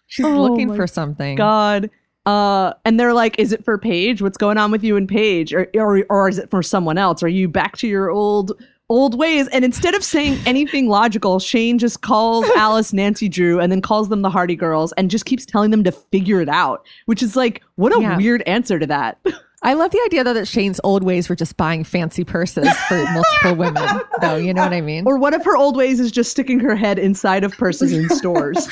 she's 0.07 0.25
Oh 0.25 0.41
looking 0.41 0.73
for 0.75 0.87
something. 0.87 1.35
God. 1.35 1.89
Uh, 2.25 2.73
and 2.85 2.97
they're 2.99 3.13
like, 3.13 3.37
"Is 3.37 3.51
it 3.51 3.65
for 3.65 3.77
Paige? 3.77 4.21
What's 4.21 4.37
going 4.37 4.57
on 4.57 4.71
with 4.71 4.81
you 4.83 4.95
and 4.95 5.09
Paige, 5.09 5.53
or, 5.53 5.67
or 5.75 6.05
or 6.09 6.29
is 6.29 6.37
it 6.39 6.49
for 6.49 6.63
someone 6.63 6.97
else? 6.97 7.21
Are 7.21 7.27
you 7.27 7.49
back 7.49 7.75
to 7.77 7.87
your 7.87 8.09
old 8.11 8.53
old 8.87 9.17
ways?" 9.19 9.49
And 9.49 9.65
instead 9.65 9.93
of 9.93 10.05
saying 10.05 10.37
anything 10.45 10.87
logical, 10.87 11.39
Shane 11.39 11.77
just 11.77 12.01
calls 12.01 12.45
Alice 12.55 12.93
Nancy 12.93 13.27
Drew, 13.27 13.59
and 13.59 13.69
then 13.71 13.81
calls 13.81 14.07
them 14.07 14.21
the 14.21 14.29
Hardy 14.29 14.55
Girls, 14.55 14.93
and 14.93 15.11
just 15.11 15.25
keeps 15.25 15.45
telling 15.45 15.71
them 15.71 15.83
to 15.83 15.91
figure 15.91 16.39
it 16.39 16.47
out. 16.47 16.85
Which 17.07 17.21
is 17.21 17.35
like, 17.35 17.61
what 17.75 17.93
a 17.93 17.99
Yeah. 18.01 18.15
weird 18.15 18.41
answer 18.43 18.79
to 18.79 18.87
that. 18.87 19.17
I 19.63 19.73
love 19.73 19.91
the 19.91 20.01
idea 20.05 20.23
though 20.23 20.33
that 20.33 20.47
Shane's 20.47 20.79
old 20.83 21.03
ways 21.03 21.29
were 21.29 21.35
just 21.35 21.55
buying 21.57 21.83
fancy 21.83 22.23
purses 22.23 22.69
for 22.87 22.97
multiple 23.13 23.55
women. 23.55 24.01
Though 24.21 24.35
you 24.35 24.53
know 24.53 24.63
what 24.63 24.73
I 24.73 24.81
mean? 24.81 25.05
or 25.07 25.17
what 25.17 25.33
if 25.33 25.43
her 25.45 25.55
old 25.55 25.77
ways 25.77 25.99
is 25.99 26.11
just 26.11 26.31
sticking 26.31 26.59
her 26.59 26.75
head 26.75 26.99
inside 26.99 27.43
of 27.43 27.53
purses 27.57 27.93
in 27.93 28.09
stores? 28.15 28.67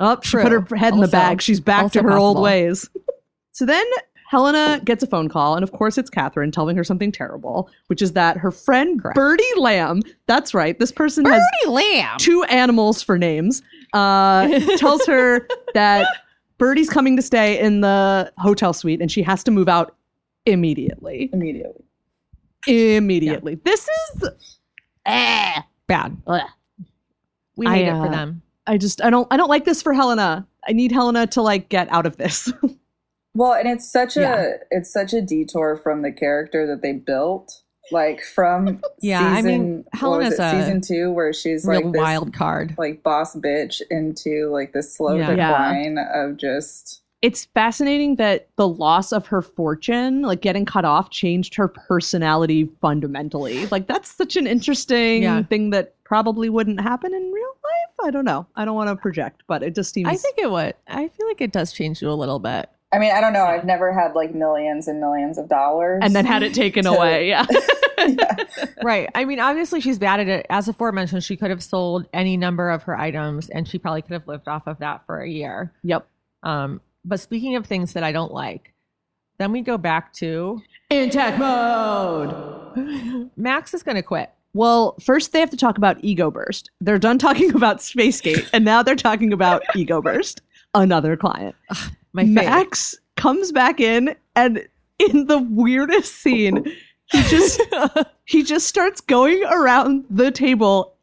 Oh, 0.00 0.18
she 0.22 0.36
put 0.38 0.52
her 0.52 0.66
head 0.76 0.92
in 0.92 1.00
the 1.00 1.08
bag. 1.08 1.40
She's 1.40 1.60
back 1.60 1.92
to 1.92 2.02
her 2.02 2.12
old 2.18 2.40
ways. 2.40 2.90
So 3.52 3.64
then 3.64 3.86
Helena 4.28 4.80
gets 4.84 5.02
a 5.02 5.06
phone 5.06 5.28
call, 5.28 5.54
and 5.54 5.62
of 5.62 5.70
course 5.72 5.96
it's 5.96 6.10
Catherine 6.10 6.50
telling 6.50 6.76
her 6.76 6.84
something 6.84 7.12
terrible, 7.12 7.70
which 7.86 8.02
is 8.02 8.12
that 8.12 8.36
her 8.36 8.50
friend 8.50 9.00
Correct. 9.00 9.14
Birdie 9.14 9.44
Lamb, 9.56 10.02
that's 10.26 10.52
right, 10.52 10.78
this 10.78 10.90
person 10.92 11.24
has 11.26 11.40
Lamb. 11.68 12.18
two 12.18 12.42
animals 12.44 13.02
for 13.02 13.16
names, 13.18 13.62
uh, 13.92 14.48
tells 14.76 15.06
her 15.06 15.46
that 15.74 16.06
Birdie's 16.58 16.88
coming 16.88 17.16
to 17.16 17.22
stay 17.22 17.58
in 17.58 17.80
the 17.80 18.32
hotel 18.38 18.72
suite 18.72 19.00
and 19.00 19.10
she 19.10 19.22
has 19.22 19.44
to 19.44 19.50
move 19.50 19.68
out 19.68 19.96
immediately. 20.46 21.30
Immediately. 21.32 21.84
Immediately. 22.66 23.56
This 23.56 23.88
is. 23.88 24.30
Eh. 25.04 25.60
Bad. 25.86 26.16
Ugh. 26.26 26.40
We 27.56 27.66
I, 27.66 27.74
hate 27.76 27.88
it 27.88 27.90
uh, 27.90 28.04
for 28.04 28.10
them. 28.10 28.42
I 28.66 28.78
just 28.78 29.02
I 29.02 29.10
don't 29.10 29.28
I 29.30 29.36
don't 29.36 29.48
like 29.48 29.64
this 29.64 29.82
for 29.82 29.92
Helena. 29.92 30.46
I 30.66 30.72
need 30.72 30.92
Helena 30.92 31.26
to 31.28 31.42
like 31.42 31.68
get 31.68 31.90
out 31.90 32.06
of 32.06 32.16
this. 32.16 32.52
Well, 33.36 33.52
and 33.52 33.68
it's 33.68 33.92
such 33.92 34.16
a 34.16 34.54
it's 34.70 34.90
such 34.90 35.12
a 35.12 35.20
detour 35.20 35.78
from 35.82 36.00
the 36.00 36.10
character 36.10 36.66
that 36.68 36.80
they 36.80 36.94
built. 36.94 37.60
Like 37.92 38.20
from 38.22 38.80
Yeah, 39.00 39.20
I 39.24 39.36
season, 39.36 39.44
mean, 39.46 39.84
what 40.00 40.18
was 40.20 40.34
it, 40.34 40.40
a 40.40 40.50
season 40.50 40.80
two 40.80 41.12
where 41.12 41.32
she's 41.32 41.66
like 41.66 41.84
this 41.92 42.00
wild 42.00 42.32
card. 42.34 42.74
like 42.78 43.02
boss 43.02 43.34
bitch 43.36 43.80
into 43.90 44.48
like 44.50 44.72
the 44.72 44.82
slow 44.82 45.16
Yeah. 45.16 45.30
Yeah. 45.32 45.48
decline 45.52 45.98
of 46.14 46.36
just 46.36 47.02
it's 47.22 47.46
fascinating 47.54 48.16
that 48.16 48.48
the 48.56 48.68
loss 48.68 49.10
of 49.10 49.26
her 49.28 49.40
fortune, 49.40 50.22
like 50.22 50.42
getting 50.42 50.64
cut 50.66 50.84
off, 50.84 51.10
changed 51.10 51.54
her 51.54 51.66
personality 51.66 52.70
fundamentally. 52.80 53.66
Like 53.66 53.86
that's 53.88 54.14
such 54.14 54.36
an 54.36 54.46
interesting 54.46 55.22
Yeah. 55.22 55.42
thing 55.44 55.70
that 55.70 55.94
probably 56.04 56.48
wouldn't 56.50 56.80
happen 56.80 57.14
in 57.14 57.32
real 57.32 57.48
life. 57.64 58.06
I 58.06 58.10
don't 58.10 58.26
know. 58.26 58.46
I 58.54 58.64
don't 58.64 58.76
want 58.76 58.90
to 58.90 58.96
project, 58.96 59.42
but 59.48 59.62
it 59.62 59.74
just 59.74 59.94
seems 59.94 60.08
I 60.08 60.14
think 60.16 60.36
it 60.38 60.50
would. 60.50 60.74
I 60.88 61.08
feel 61.08 61.26
like 61.26 61.40
it 61.40 61.52
does 61.52 61.72
change 61.72 62.02
you 62.02 62.10
a 62.10 62.12
little 62.14 62.38
bit. 62.38 62.68
I 62.92 62.98
mean, 62.98 63.12
I 63.12 63.20
don't 63.20 63.32
know. 63.32 63.44
I've 63.44 63.64
never 63.64 63.92
had 63.92 64.14
like 64.14 64.34
millions 64.34 64.86
and 64.88 65.00
millions 65.00 65.38
of 65.38 65.48
dollars. 65.48 66.00
and 66.02 66.14
then 66.14 66.24
had 66.24 66.42
it 66.42 66.54
taken 66.54 66.82
So- 66.84 66.94
away. 66.94 67.34
Yeah. 67.98 68.24
right. 68.84 69.08
I 69.14 69.24
mean, 69.24 69.40
obviously 69.40 69.80
she's 69.80 69.98
bad 69.98 70.20
at 70.20 70.28
it. 70.28 70.46
As 70.50 70.68
aforementioned, 70.68 71.24
she 71.24 71.36
could 71.36 71.50
have 71.50 71.62
sold 71.62 72.06
any 72.12 72.36
number 72.36 72.70
of 72.70 72.84
her 72.84 72.96
items 72.96 73.48
and 73.48 73.66
she 73.66 73.78
probably 73.78 74.02
could 74.02 74.12
have 74.12 74.28
lived 74.28 74.46
off 74.46 74.66
of 74.66 74.78
that 74.78 75.04
for 75.06 75.20
a 75.20 75.28
year. 75.28 75.72
yep. 75.82 76.06
Um, 76.42 76.80
but 77.04 77.18
speaking 77.20 77.56
of 77.56 77.66
things 77.66 77.94
that 77.94 78.04
I 78.04 78.12
don't 78.12 78.32
like, 78.32 78.74
then 79.38 79.50
we 79.50 79.62
go 79.62 79.76
back 79.78 80.12
to 80.14 80.60
In 80.90 81.10
tech 81.10 81.38
mode. 81.38 83.30
Max 83.36 83.74
is 83.74 83.82
going 83.82 83.96
to 83.96 84.02
quit. 84.02 84.30
Well, 84.54 84.94
first 85.02 85.32
they 85.32 85.40
have 85.40 85.50
to 85.50 85.56
talk 85.56 85.76
about 85.78 85.96
Ego 86.04 86.30
Burst. 86.30 86.70
They're 86.80 86.98
done 86.98 87.18
talking 87.18 87.54
about 87.54 87.78
Spacegate, 87.78 88.48
and 88.52 88.64
now 88.64 88.82
they're 88.82 88.94
talking 88.94 89.32
about 89.32 89.62
Ego 89.74 90.00
Burst, 90.00 90.42
another 90.74 91.16
client. 91.16 91.54
My 92.16 92.24
favorite. 92.24 92.44
Max 92.46 92.96
comes 93.16 93.52
back 93.52 93.78
in, 93.78 94.16
and 94.34 94.66
in 94.98 95.26
the 95.26 95.38
weirdest 95.38 96.14
scene, 96.16 96.64
he 97.12 97.22
just 97.24 97.60
he 98.24 98.42
just 98.42 98.66
starts 98.66 99.02
going 99.02 99.44
around 99.44 100.06
the 100.08 100.30
table 100.30 100.94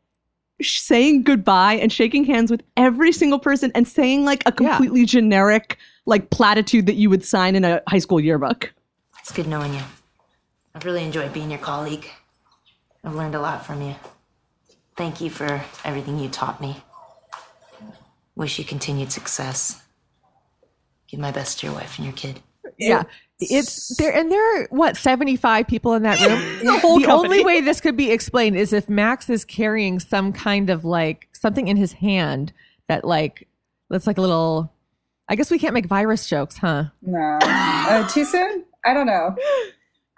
saying 0.59 1.21
goodbye 1.21 1.73
and 1.75 1.91
shaking 1.91 2.23
hands 2.23 2.49
with 2.49 2.63
every 2.77 3.11
single 3.11 3.37
person 3.37 3.71
and 3.75 3.87
saying 3.87 4.25
like 4.25 4.41
a 4.47 4.53
Yeah. 4.59 4.69
completely 4.69 5.05
generic 5.05 5.77
like 6.07 6.31
platitude 6.31 6.87
that 6.87 6.95
you 6.95 7.11
would 7.11 7.23
sign 7.23 7.55
in 7.55 7.63
a 7.63 7.81
high 7.87 7.99
school 7.99 8.19
yearbook. 8.19 8.73
It's 9.19 9.31
good 9.31 9.47
knowing 9.47 9.73
you. 9.75 9.81
I've 10.73 10.83
really 10.83 11.03
enjoyed 11.03 11.31
being 11.31 11.51
your 11.51 11.59
colleague. 11.59 12.07
I've 13.03 13.13
learned 13.13 13.35
a 13.35 13.39
lot 13.39 13.65
from 13.65 13.83
you. 13.83 13.95
Thank 14.97 15.21
you 15.21 15.29
for 15.29 15.63
everything 15.85 16.17
you 16.17 16.27
taught 16.29 16.59
me. 16.59 16.77
Wish 18.35 18.57
you 18.57 18.65
continued 18.65 19.11
success. 19.11 19.82
Give 21.13 21.19
my 21.19 21.29
best 21.29 21.59
to 21.59 21.67
your 21.67 21.75
wife 21.75 21.99
and 21.99 22.05
your 22.07 22.15
kid. 22.15 22.39
Yeah. 22.79 23.03
It's 23.39 23.95
there, 23.97 24.11
and 24.11 24.31
there 24.31 24.63
are 24.63 24.67
what 24.71 24.97
seventy 24.97 25.35
five 25.35 25.67
people 25.67 25.93
in 25.93 26.01
that 26.01 26.19
room. 26.19 26.41
The 26.63 26.79
whole 26.79 26.97
the 26.99 27.05
company. 27.05 27.35
only 27.35 27.45
way 27.45 27.61
this 27.61 27.79
could 27.79 27.95
be 27.95 28.09
explained 28.09 28.55
is 28.57 28.73
if 28.73 28.89
Max 28.89 29.29
is 29.29 29.45
carrying 29.45 29.99
some 29.99 30.33
kind 30.33 30.71
of 30.71 30.83
like 30.83 31.27
something 31.33 31.67
in 31.67 31.77
his 31.77 31.93
hand 31.93 32.51
that 32.87 33.05
like 33.05 33.47
that's 33.91 34.07
like 34.07 34.17
a 34.17 34.21
little. 34.21 34.73
I 35.29 35.35
guess 35.35 35.51
we 35.51 35.59
can't 35.59 35.75
make 35.75 35.85
virus 35.85 36.27
jokes, 36.27 36.57
huh? 36.57 36.85
no, 37.03 37.37
uh, 37.43 38.07
too 38.07 38.25
soon. 38.25 38.65
I 38.83 38.95
don't 38.95 39.05
know. 39.05 39.35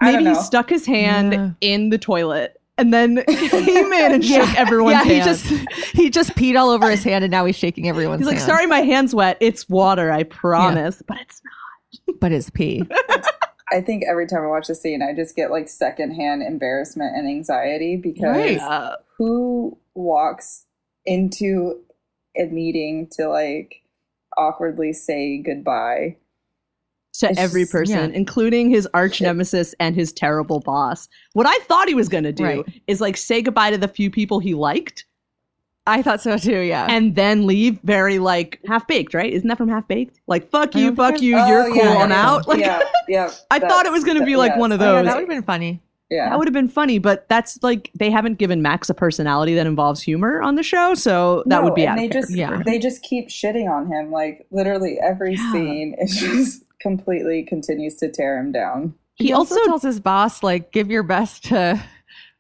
I 0.02 0.14
Maybe 0.14 0.24
don't 0.24 0.36
he 0.36 0.42
stuck 0.42 0.70
his 0.70 0.86
hand 0.86 1.34
Yeah. 1.34 1.50
in 1.60 1.90
the 1.90 1.98
toilet 1.98 2.55
and 2.78 2.94
then 2.94 3.24
came 3.26 3.94
in 3.94 4.14
and 4.14 4.26
shook 4.26 4.54
everyone's 4.56 4.94
yeah, 4.94 5.04
he 5.04 5.20
hand. 5.20 5.26
just 5.26 5.94
he 5.94 6.10
just 6.10 6.36
peed 6.36 6.60
all 6.60 6.70
over 6.70 6.90
his 6.90 7.04
hand, 7.04 7.24
and 7.24 7.32
now 7.32 7.46
he's 7.46 7.56
shaking 7.56 7.88
everyone's. 7.88 8.20
He's 8.20 8.28
like, 8.28 8.38
hand. 8.38 8.48
sorry, 8.48 8.66
my 8.66 8.82
hand's 8.82 9.16
wet. 9.16 9.38
It's 9.40 9.68
water, 9.70 10.12
I 10.12 10.24
promise. 10.24 11.02
But 11.08 11.18
it's 11.22 11.42
not. 11.44 12.20
but 12.20 12.32
it's 12.32 12.50
pee. 12.50 12.84
I 13.72 13.82
think 13.82 14.04
every 14.08 14.28
time 14.28 14.44
I 14.44 14.48
watch 14.48 14.68
the 14.68 14.76
scene, 14.76 15.02
I 15.02 15.14
just 15.14 15.36
get 15.36 15.52
like 15.52 15.68
secondhand 15.70 16.44
embarrassment 16.44 17.16
and 17.16 17.28
anxiety 17.28 17.96
because 17.98 18.36
Right. 18.36 18.60
Uh, 18.60 18.98
who 19.18 19.78
walks 19.96 20.66
into 21.06 21.82
a 22.38 22.46
meeting 22.46 23.08
to 23.14 23.28
like 23.28 23.82
awkwardly 24.38 24.94
say 24.94 25.38
goodbye? 25.40 26.18
To 27.20 27.30
It's 27.30 27.40
every 27.40 27.66
person, 27.66 28.12
yeah. 28.12 28.18
including 28.18 28.70
his 28.70 28.88
arch 28.94 29.22
nemesis 29.22 29.74
and 29.80 29.96
his 29.96 30.12
terrible 30.14 30.60
boss. 30.60 31.08
What 31.34 31.46
I 31.48 31.58
thought 31.66 31.88
he 31.88 31.96
was 31.96 32.10
going 32.10 32.24
to 32.26 32.32
do 32.34 32.44
Right. 32.44 32.66
is 32.88 33.02
like 33.02 33.18
say 33.18 33.42
goodbye 33.42 33.72
to 33.72 33.78
the 33.78 33.88
few 33.88 34.10
people 34.12 34.40
he 34.40 34.54
liked 34.54 35.06
I 35.88 36.02
thought 36.02 36.20
so 36.20 36.36
too. 36.40 36.62
Yeah. 36.62 36.88
and 36.90 37.16
then 37.16 37.46
leave 37.46 37.80
very 37.84 38.18
like 38.18 38.60
half 38.66 38.88
baked, 38.88 39.14
right? 39.14 39.32
Isn't 39.32 39.48
that 39.50 39.58
from 39.60 39.70
Half 39.70 39.88
Baked? 39.88 40.20
Like, 40.26 40.50
fuck 40.50 40.74
you, 40.74 40.90
oh, 40.90 40.96
fuck 40.96 41.22
you, 41.22 41.38
Oh, 41.38 41.48
you're 41.48 41.66
cool, 41.68 41.76
yeah, 41.76 41.98
I'm 41.98 42.10
yeah, 42.10 42.28
out. 42.28 42.48
Like, 42.48 42.60
yeah, 42.60 42.80
yeah. 43.08 43.32
I 43.52 43.60
thought 43.60 43.86
it 43.86 43.92
was 43.92 44.04
going 44.04 44.18
to 44.18 44.26
be 44.26 44.36
like 44.36 44.56
one 44.58 44.72
of 44.72 44.82
Oh, 44.82 44.84
yeah, 44.84 44.92
those. 44.94 45.06
that 45.06 45.14
would 45.16 45.22
have 45.22 45.30
been 45.30 45.44
funny. 45.44 45.80
Yeah. 46.10 46.30
That 46.30 46.40
would 46.40 46.48
have 46.48 46.54
been 46.56 46.70
funny, 46.70 46.98
but 46.98 47.30
that's 47.30 47.62
like 47.62 47.92
they 47.94 48.10
haven't 48.10 48.40
given 48.40 48.64
Max 48.64 48.90
a 48.90 48.96
personality 48.96 49.54
that 49.56 49.68
involves 49.68 50.02
humor 50.02 50.42
on 50.42 50.56
the 50.56 50.64
show, 50.64 50.96
so 50.96 51.44
that 51.46 51.58
No, 51.60 51.64
would 51.66 51.76
be 51.76 51.84
and 51.86 51.92
out 51.92 51.98
they 51.98 52.06
of 52.08 52.12
just. 52.12 52.32
Yeah. 52.36 52.64
they 52.66 52.80
just 52.80 53.04
keep 53.04 53.30
shitting 53.30 53.70
on 53.70 53.86
him 53.86 54.12
like 54.12 54.46
literally 54.50 54.98
every 55.00 55.36
Yeah. 55.36 55.52
scene 55.52 55.96
is 56.00 56.16
just 56.20 56.64
completely 56.86 57.42
continues 57.42 57.96
to 57.96 58.12
tear 58.12 58.38
him 58.38 58.52
down 58.52 58.94
He, 59.16 59.26
He 59.28 59.34
also, 59.34 59.56
also- 59.56 59.66
tells 59.66 59.82
his 59.82 60.00
boss, 60.00 60.44
like, 60.44 60.72
give 60.72 60.92
your 60.92 61.02
best 61.02 61.46
to 61.46 61.82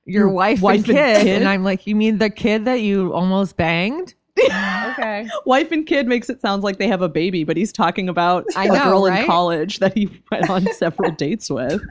your 0.05 0.25
Your 0.27 0.29
wife, 0.29 0.61
wife 0.61 0.87
and, 0.87 0.89
and 0.89 0.97
kid. 1.17 1.23
kid? 1.23 1.35
And 1.41 1.49
I'm 1.49 1.63
like, 1.63 1.87
you 1.87 1.95
mean 1.95 2.19
the 2.19 2.29
kid 2.29 2.65
that 2.65 2.81
you 2.81 3.11
almost 3.11 3.57
banged? 3.57 4.13
okay. 4.39 5.27
Wife 5.45 5.71
and 5.71 5.87
kid 5.87 6.05
makes 6.07 6.29
it 6.29 6.41
sound 6.41 6.61
like 6.61 6.77
they 6.77 6.87
have 6.87 7.01
a 7.01 7.09
baby, 7.09 7.43
but 7.43 7.57
he's 7.57 7.71
talking 7.73 8.07
about 8.07 8.45
I 8.55 8.65
a 8.65 8.67
know, 8.67 8.83
girl 8.83 9.05
in 9.07 9.25
college 9.25 9.79
that 9.79 9.97
he 9.97 10.09
went 10.29 10.47
on 10.49 10.71
several 10.73 11.09
dates 11.11 11.49
with. 11.49 11.81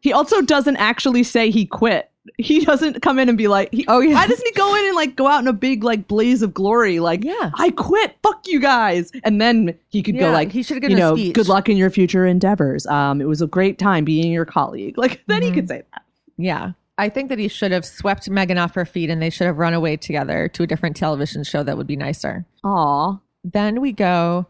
He 0.00 0.12
also 0.12 0.40
doesn't 0.42 0.76
actually 0.78 1.22
say 1.22 1.50
he 1.50 1.66
quit. 1.66 2.09
He 2.36 2.64
doesn't 2.64 3.00
come 3.00 3.18
in 3.18 3.28
and 3.30 3.38
be 3.38 3.48
like, 3.48 3.72
he, 3.72 3.84
Oh, 3.88 4.00
yeah. 4.00 4.14
Why 4.14 4.26
doesn't 4.26 4.46
he 4.46 4.52
go 4.52 4.74
in 4.76 4.84
and 4.86 4.94
like 4.94 5.16
go 5.16 5.26
out 5.26 5.40
in 5.40 5.48
a 5.48 5.52
big 5.54 5.82
like 5.82 6.06
blaze 6.06 6.42
of 6.42 6.52
glory? 6.52 7.00
Like, 7.00 7.24
Yeah. 7.24 7.50
I 7.54 7.70
quit. 7.70 8.16
Fuck 8.22 8.46
you 8.46 8.60
guys. 8.60 9.10
And 9.24 9.40
then 9.40 9.74
he 9.88 10.02
could 10.02 10.14
Yeah, 10.14 10.22
go 10.28 10.30
like, 10.32 10.52
he 10.52 10.62
should 10.62 10.76
have 10.76 10.82
you 10.82 10.90
given 10.90 11.02
a 11.04 11.08
know, 11.10 11.16
speech. 11.16 11.34
good 11.34 11.48
luck 11.48 11.68
in 11.68 11.76
your 11.78 11.88
future 11.90 12.26
endeavors. 12.26 12.86
Um, 12.86 13.20
it 13.20 13.24
was 13.26 13.40
a 13.40 13.46
great 13.46 13.78
time 13.78 14.04
being 14.04 14.30
your 14.30 14.44
colleague. 14.44 14.98
Like, 14.98 15.22
then 15.28 15.42
he 15.42 15.50
Mhm. 15.50 15.54
could 15.54 15.68
say 15.68 15.82
that. 15.92 16.02
Yeah. 16.36 16.72
I 16.98 17.08
think 17.08 17.30
that 17.30 17.38
he 17.38 17.48
should 17.48 17.72
have 17.72 17.86
swept 17.86 18.28
Megan 18.28 18.58
off 18.58 18.74
her 18.74 18.84
feet 18.84 19.08
and 19.08 19.22
they 19.22 19.30
should 19.30 19.46
have 19.46 19.56
run 19.56 19.72
away 19.72 19.96
together 19.96 20.48
to 20.48 20.62
a 20.62 20.66
different 20.66 20.96
television 20.96 21.42
show 21.44 21.62
that 21.62 21.78
would 21.78 21.86
be 21.86 21.96
nicer. 21.96 22.44
Aw. 22.64 23.16
Then 23.42 23.80
we 23.80 23.92
go 23.92 24.46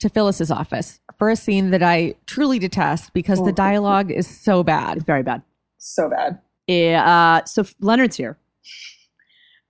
to 0.00 0.08
Phyllis's 0.10 0.50
office 0.50 1.00
for 1.16 1.30
a 1.30 1.36
scene 1.36 1.70
that 1.70 1.82
I 1.82 2.14
truly 2.26 2.58
detest 2.58 3.14
because 3.14 3.38
the 3.38 3.50
Oh. 3.50 3.52
dialogue 3.52 4.10
is 4.10 4.26
so 4.26 4.62
bad. 4.62 4.98
It's 4.98 5.06
very 5.06 5.22
bad. 5.22 5.40
so 5.78 6.10
bad 6.10 6.32
Yeah, 6.32 6.38
uh, 6.68 7.44
so 7.44 7.64
Leonard's 7.80 8.16
here. 8.16 8.36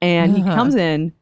And 0.00 0.34
he 0.36 0.42
Uh-huh. 0.42 0.54
comes 0.54 0.74
in 0.74 1.12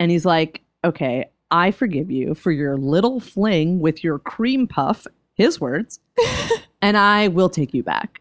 and 0.00 0.10
he's 0.10 0.24
like, 0.24 0.62
okay, 0.84 1.26
I 1.50 1.70
forgive 1.70 2.10
you 2.10 2.34
for 2.34 2.50
your 2.50 2.76
little 2.76 3.20
fling 3.20 3.80
with 3.80 4.02
your 4.02 4.18
cream 4.18 4.66
puff, 4.66 5.06
his 5.34 5.60
words, 5.60 6.00
and 6.82 6.96
I 6.96 7.28
will 7.28 7.48
take 7.48 7.72
you 7.72 7.82
back. 7.82 8.20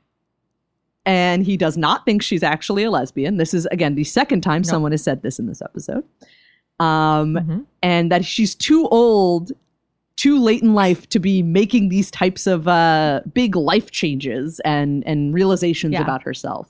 And 1.07 1.43
he 1.43 1.57
does 1.57 1.77
not 1.77 2.05
think 2.05 2.21
she's 2.23 2.43
actually 2.43 2.83
a 2.83 2.91
lesbian. 2.91 3.37
This 3.37 3.53
is, 3.53 3.65
again, 3.67 3.95
the 3.95 4.03
second 4.03 4.41
time 4.41 4.61
No. 4.63 4.69
someone 4.69 4.91
has 4.91 5.03
said 5.03 5.21
this 5.21 5.37
in 5.39 5.45
this 5.47 5.61
episode. 5.61 6.03
Um, 6.79 7.35
Mhm. 7.35 7.65
and 7.81 8.11
that 8.11 8.25
she's 8.25 8.53
too 8.55 8.87
old, 8.89 9.51
too 10.17 10.37
late 10.39 10.61
in 10.61 10.73
life 10.73 11.07
to 11.09 11.19
be 11.19 11.41
making 11.43 11.89
these 11.89 12.09
types 12.11 12.47
of 12.47 12.67
uh, 12.67 13.21
big 13.33 13.55
life 13.55 13.91
changes 13.91 14.59
and 14.65 15.05
and 15.07 15.33
realizations 15.33 15.93
Yeah. 15.93 16.01
about 16.01 16.23
herself. 16.23 16.69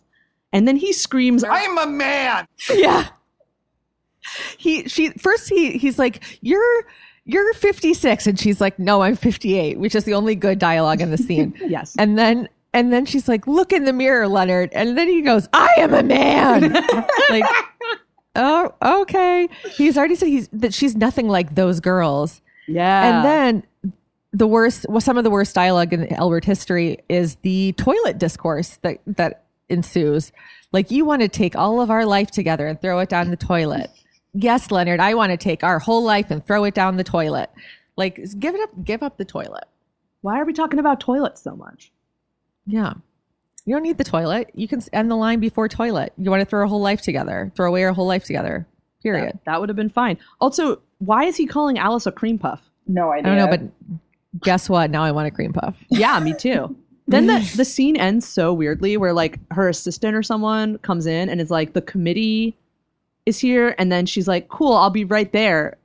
And 0.56 0.65
then 0.65 0.78
he 0.78 0.94
screams, 0.94 1.44
I'm 1.44 1.78
a 1.78 1.86
man. 1.86 2.48
Yeah. 2.74 3.08
He 4.58 4.88
she 4.88 5.10
first 5.12 5.50
he 5.50 5.78
he's 5.78 6.00
like, 6.00 6.24
You're 6.41 6.86
you're 7.26 7.54
56 7.54 8.26
and 8.26 8.39
she's 8.39 8.60
like, 8.60 8.80
No, 8.80 9.04
I'm 9.04 9.15
58, 9.15 9.78
which 9.80 9.94
is 9.94 10.06
the 10.06 10.13
only 10.15 10.34
good 10.34 10.58
dialogue 10.58 11.02
in 11.02 11.12
the 11.12 11.18
scene. 11.18 11.54
"Yes." 11.68 11.96
And 12.00 12.18
then 12.18 12.50
and 12.74 12.91
then 12.91 13.06
she's 13.06 13.28
like, 13.28 13.48
"Look 13.48 13.72
in 13.72 13.86
the 13.86 13.94
mirror, 13.94 14.28
Leonard." 14.28 14.70
And 14.74 14.98
then 14.98 15.08
he 15.08 15.22
goes, 15.22 15.48
"I 15.54 15.70
am 15.78 15.94
a 15.94 16.04
man." 16.04 16.74
like, 17.30 17.46
oh, 18.36 18.74
okay. 19.02 19.48
He's 19.78 19.98
already 19.98 20.15
said 20.15 20.28
he's 20.28 20.50
that 20.54 20.74
she's 20.74 20.96
nothing 20.96 21.30
like 21.30 21.56
those 21.56 21.80
girls. 21.80 22.41
yeah. 22.68 23.18
And 23.18 23.26
then 23.26 23.94
the 24.34 24.48
worst, 24.48 24.86
well, 24.89 25.00
some 25.00 25.18
of 25.18 25.24
the 25.24 25.30
worst 25.30 25.56
dialogue 25.56 25.94
in 25.94 26.12
L 26.13 26.30
Word 26.30 26.44
history 26.44 26.98
is 27.08 27.36
the 27.44 27.74
toilet 27.74 28.18
discourse 28.18 28.78
that 28.82 29.00
that 29.06 29.44
ensues. 29.69 30.32
Like, 30.71 30.91
you 30.91 31.06
want 31.06 31.21
to 31.21 31.28
take 31.28 31.56
all 31.56 31.82
of 31.82 31.89
our 31.89 32.06
life 32.06 32.32
together 32.32 32.67
and 32.67 32.80
throw 32.82 32.99
it 32.99 33.10
down 33.10 33.30
the 33.30 33.38
toilet. 33.38 33.89
Yes, 34.34 34.71
Leonard, 34.71 34.99
I 34.99 35.13
want 35.13 35.32
to 35.32 35.38
take 35.38 35.63
our 35.63 35.80
whole 35.80 36.04
life 36.04 36.30
and 36.30 36.45
throw 36.45 36.65
it 36.65 36.73
down 36.73 36.97
the 36.97 37.04
toilet. 37.04 37.49
Like, 37.95 38.19
give 38.39 38.56
it 38.56 38.62
up, 38.62 38.84
give 38.84 39.01
up 39.01 39.17
the 39.17 39.25
toilet. 39.25 39.65
why 40.21 40.39
are 40.39 40.45
we 40.45 40.54
talking 40.54 40.80
about 40.80 40.99
toilets 40.99 41.41
so 41.41 41.56
much? 41.56 41.91
Yeah. 42.65 42.93
You 43.65 43.73
don't 43.75 43.84
need 43.84 43.97
the 43.97 44.04
toilet. 44.04 44.51
You 44.54 44.67
can 44.67 44.82
end 44.93 45.10
the 45.10 45.15
line 45.15 45.39
before 45.39 45.67
toilet. 45.69 46.13
You 46.17 46.30
want 46.30 46.41
to 46.41 46.45
throw 46.45 46.65
a 46.65 46.67
whole 46.67 46.82
life 46.82 47.01
together, 47.01 47.51
throw 47.56 47.67
away 47.67 47.84
our 47.84 47.93
whole 47.93 48.08
life 48.08 48.25
together. 48.25 48.67
Period. 49.01 49.34
That, 49.34 49.45
that 49.45 49.60
would 49.60 49.69
have 49.69 49.75
been 49.75 49.89
fine. 49.89 50.17
Also, 50.41 50.82
why 50.99 51.25
is 51.25 51.36
he 51.38 51.45
calling 51.45 51.78
Alice 51.78 52.06
a 52.06 52.12
cream 52.12 52.38
puff? 52.38 52.62
no 52.88 53.12
idea. 53.12 53.32
I 53.32 53.36
don't 53.36 53.49
know, 53.49 53.58
but 53.58 54.41
guess 54.41 54.69
what? 54.69 54.89
Now 54.91 55.04
I 55.04 55.12
want 55.12 55.28
a 55.28 55.32
cream 55.32 55.54
puff. 55.54 55.75
Yeah, 55.90 56.19
me 56.19 56.33
too. 56.33 56.75
then 57.08 57.27
the, 57.27 57.51
the 57.56 57.65
scene 57.65 57.95
ends 57.97 58.27
so 58.27 58.53
weirdly 58.53 58.97
where 58.97 59.13
like 59.13 59.39
her 59.51 59.67
assistant 59.69 60.15
or 60.15 60.23
someone 60.23 60.77
comes 60.79 61.06
in 61.06 61.29
and 61.29 61.41
is 61.41 61.51
like 61.51 61.73
the 61.73 61.81
committee 61.81 62.56
is 63.25 63.39
here. 63.39 63.75
And 63.77 63.91
then 63.91 64.06
she's 64.06 64.27
like 64.27 64.49
cool 64.49 64.73
i'll 64.73 64.89
be 64.89 65.06
right 65.06 65.31
there. 65.31 65.77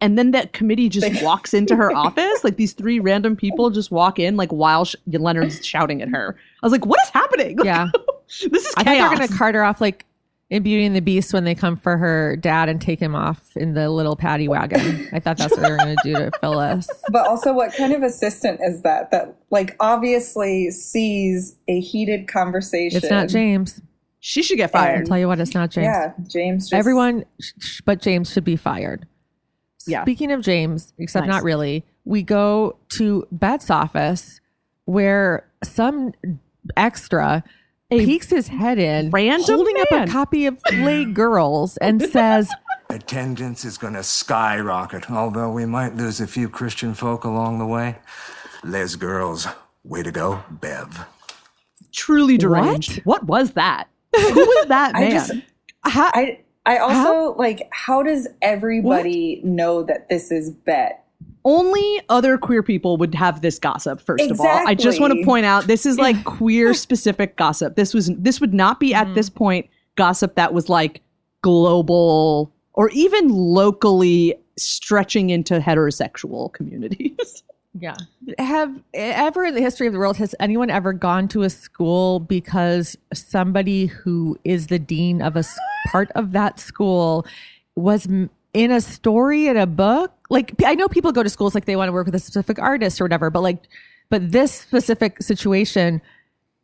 And 0.00 0.18
then 0.18 0.30
that 0.32 0.52
committee 0.52 0.88
just 0.88 1.22
walks 1.22 1.54
into 1.54 1.76
her 1.76 1.94
office. 1.94 2.44
Like 2.44 2.56
these 2.56 2.72
three 2.72 3.00
random 3.00 3.36
people 3.36 3.70
just 3.70 3.90
walk 3.90 4.18
in 4.18 4.36
like 4.36 4.50
while 4.50 4.84
sh- 4.84 4.96
leonard's 5.06 5.64
shouting 5.64 6.00
at 6.02 6.08
her. 6.08 6.36
I 6.62 6.66
was 6.66 6.72
like 6.72 6.86
what 6.86 7.00
is 7.02 7.10
happening? 7.10 7.58
Yeah. 7.64 7.90
this 8.50 8.66
is 8.66 8.74
I 8.76 8.82
chaos 8.82 8.98
thought 8.98 9.08
they're 9.10 9.16
going 9.18 9.28
to 9.28 9.36
cart 9.36 9.54
her 9.54 9.62
off 9.62 9.80
like 9.80 10.05
in 10.48 10.62
Beauty 10.62 10.84
and 10.84 10.94
the 10.94 11.00
Beast 11.00 11.32
when 11.32 11.44
they 11.44 11.54
come 11.54 11.76
for 11.76 11.96
her 11.96 12.36
dad 12.36 12.68
and 12.68 12.80
take 12.80 13.00
him 13.00 13.14
off 13.16 13.40
in 13.56 13.74
the 13.74 13.90
little 13.90 14.14
paddy 14.14 14.46
wagon. 14.46 15.08
I 15.12 15.18
thought 15.18 15.38
that's 15.38 15.52
what 15.52 15.60
they 15.62 15.70
were 15.70 15.76
going 15.76 15.96
to 15.96 16.02
do 16.04 16.12
to 16.14 16.30
Phyllis. 16.40 16.88
But 17.10 17.26
also, 17.26 17.52
what 17.52 17.74
kind 17.74 17.92
of 17.92 18.02
assistant 18.02 18.60
is 18.62 18.82
that? 18.82 19.10
That 19.10 19.36
like 19.50 19.74
obviously 19.80 20.70
sees 20.70 21.56
a 21.66 21.80
heated 21.80 22.28
conversation. 22.28 22.98
It's 22.98 23.10
not 23.10 23.28
James. 23.28 23.80
She 24.20 24.42
should 24.42 24.56
get 24.56 24.70
fired. 24.72 25.00
I'll 25.00 25.06
tell 25.06 25.18
you 25.18 25.28
what, 25.28 25.38
it's 25.40 25.54
not 25.54 25.70
James. 25.70 25.84
Yeah, 25.86 26.12
James. 26.28 26.64
Just, 26.64 26.74
Everyone, 26.74 27.24
sh- 27.40 27.52
sh- 27.60 27.80
but 27.84 28.00
James 28.02 28.32
should 28.32 28.44
be 28.44 28.56
fired. 28.56 29.06
Yeah. 29.86 30.02
Speaking 30.02 30.32
of 30.32 30.42
James, 30.42 30.92
except 30.98 31.26
Nice. 31.26 31.34
not 31.36 31.42
really, 31.44 31.84
we 32.04 32.22
go 32.22 32.76
to 32.90 33.26
Bette's 33.30 33.70
office 33.70 34.40
where 34.84 35.48
some 35.62 36.12
extra 36.76 37.44
peeks 37.90 38.30
his 38.30 38.48
head 38.48 38.78
in, 38.78 39.10
random 39.10 39.56
holding 39.56 39.78
up 39.80 39.88
a 39.92 40.06
copy 40.06 40.46
of 40.46 40.58
Lez 40.72 41.06
Girls 41.12 41.76
and 41.78 42.02
says, 42.12 42.50
Attendance 42.90 43.64
is 43.64 43.78
going 43.78 43.94
to 43.94 44.02
skyrocket, 44.02 45.10
although 45.10 45.50
we 45.50 45.66
might 45.66 45.96
lose 45.96 46.20
a 46.20 46.26
few 46.26 46.48
Christian 46.48 46.94
folk 46.94 47.24
along 47.24 47.58
the 47.58 47.66
way. 47.66 47.96
Lez 48.64 48.96
girls, 48.96 49.46
way 49.84 50.02
to 50.02 50.12
go, 50.12 50.42
Bev. 50.50 51.06
Truly 51.92 52.36
deranged. 52.36 53.00
What, 53.04 53.24
was 53.24 53.52
that? 53.52 53.88
Who 54.14 54.34
was 54.34 54.66
that 54.68 54.94
man? 54.94 55.02
I 55.02 55.10
just, 55.10 55.32
I, 55.84 56.40
I 56.64 56.78
also 56.78 57.34
like. 57.36 57.68
How 57.70 58.02
does 58.02 58.26
everybody 58.42 59.40
know 59.44 59.82
that 59.84 60.08
this 60.08 60.30
is 60.30 60.50
Bette? 60.50 60.96
Only 61.46 62.00
other 62.08 62.38
queer 62.38 62.60
people 62.60 62.96
would 62.96 63.14
have 63.14 63.40
this 63.40 63.60
gossip. 63.60 64.00
First 64.00 64.32
of 64.32 64.40
all, 64.40 64.46
I 64.66 64.74
just 64.74 65.00
want 65.00 65.14
to 65.14 65.24
point 65.24 65.46
out 65.46 65.68
this 65.68 65.86
is 65.86 65.96
like 65.96 66.24
queer 66.24 66.74
specific 66.74 67.36
gossip. 67.36 67.76
This 67.76 67.94
was 67.94 68.10
this 68.18 68.40
would 68.40 68.52
not 68.52 68.80
be 68.80 68.92
at 68.92 69.06
mm-hmm. 69.06 69.14
this 69.14 69.30
point 69.30 69.68
gossip 69.94 70.34
that 70.34 70.52
was 70.52 70.68
like 70.68 71.02
global 71.42 72.52
or 72.74 72.90
even 72.90 73.28
locally 73.28 74.34
stretching 74.58 75.30
into 75.30 75.60
heterosexual 75.60 76.52
communities. 76.52 77.42
Yeah. 77.78 77.96
Have 78.38 78.82
ever 78.94 79.44
in 79.44 79.54
the 79.54 79.60
history 79.60 79.86
of 79.86 79.92
the 79.92 79.98
world 79.98 80.16
has 80.16 80.34
anyone 80.40 80.70
ever 80.70 80.94
gone 80.94 81.28
to 81.28 81.42
a 81.42 81.50
school 81.50 82.20
because 82.20 82.96
somebody 83.12 83.84
who 83.84 84.38
is 84.44 84.68
the 84.68 84.78
dean 84.78 85.20
of 85.20 85.36
a 85.36 85.44
part 85.88 86.10
of 86.12 86.32
that 86.32 86.58
school 86.58 87.26
was 87.74 88.08
in 88.56 88.70
a 88.70 88.80
story 88.80 89.48
in 89.48 89.56
a 89.58 89.66
book? 89.66 90.12
Like 90.30 90.54
I 90.64 90.74
know 90.74 90.88
people 90.88 91.12
go 91.12 91.22
to 91.22 91.28
schools 91.28 91.54
like 91.54 91.66
they 91.66 91.76
want 91.76 91.88
to 91.88 91.92
work 91.92 92.06
with 92.06 92.14
a 92.14 92.18
specific 92.18 92.58
artist 92.58 93.00
or 93.00 93.04
whatever, 93.04 93.28
but 93.30 93.42
like 93.42 93.62
but 94.08 94.32
this 94.32 94.50
specific 94.52 95.22
situation 95.22 96.00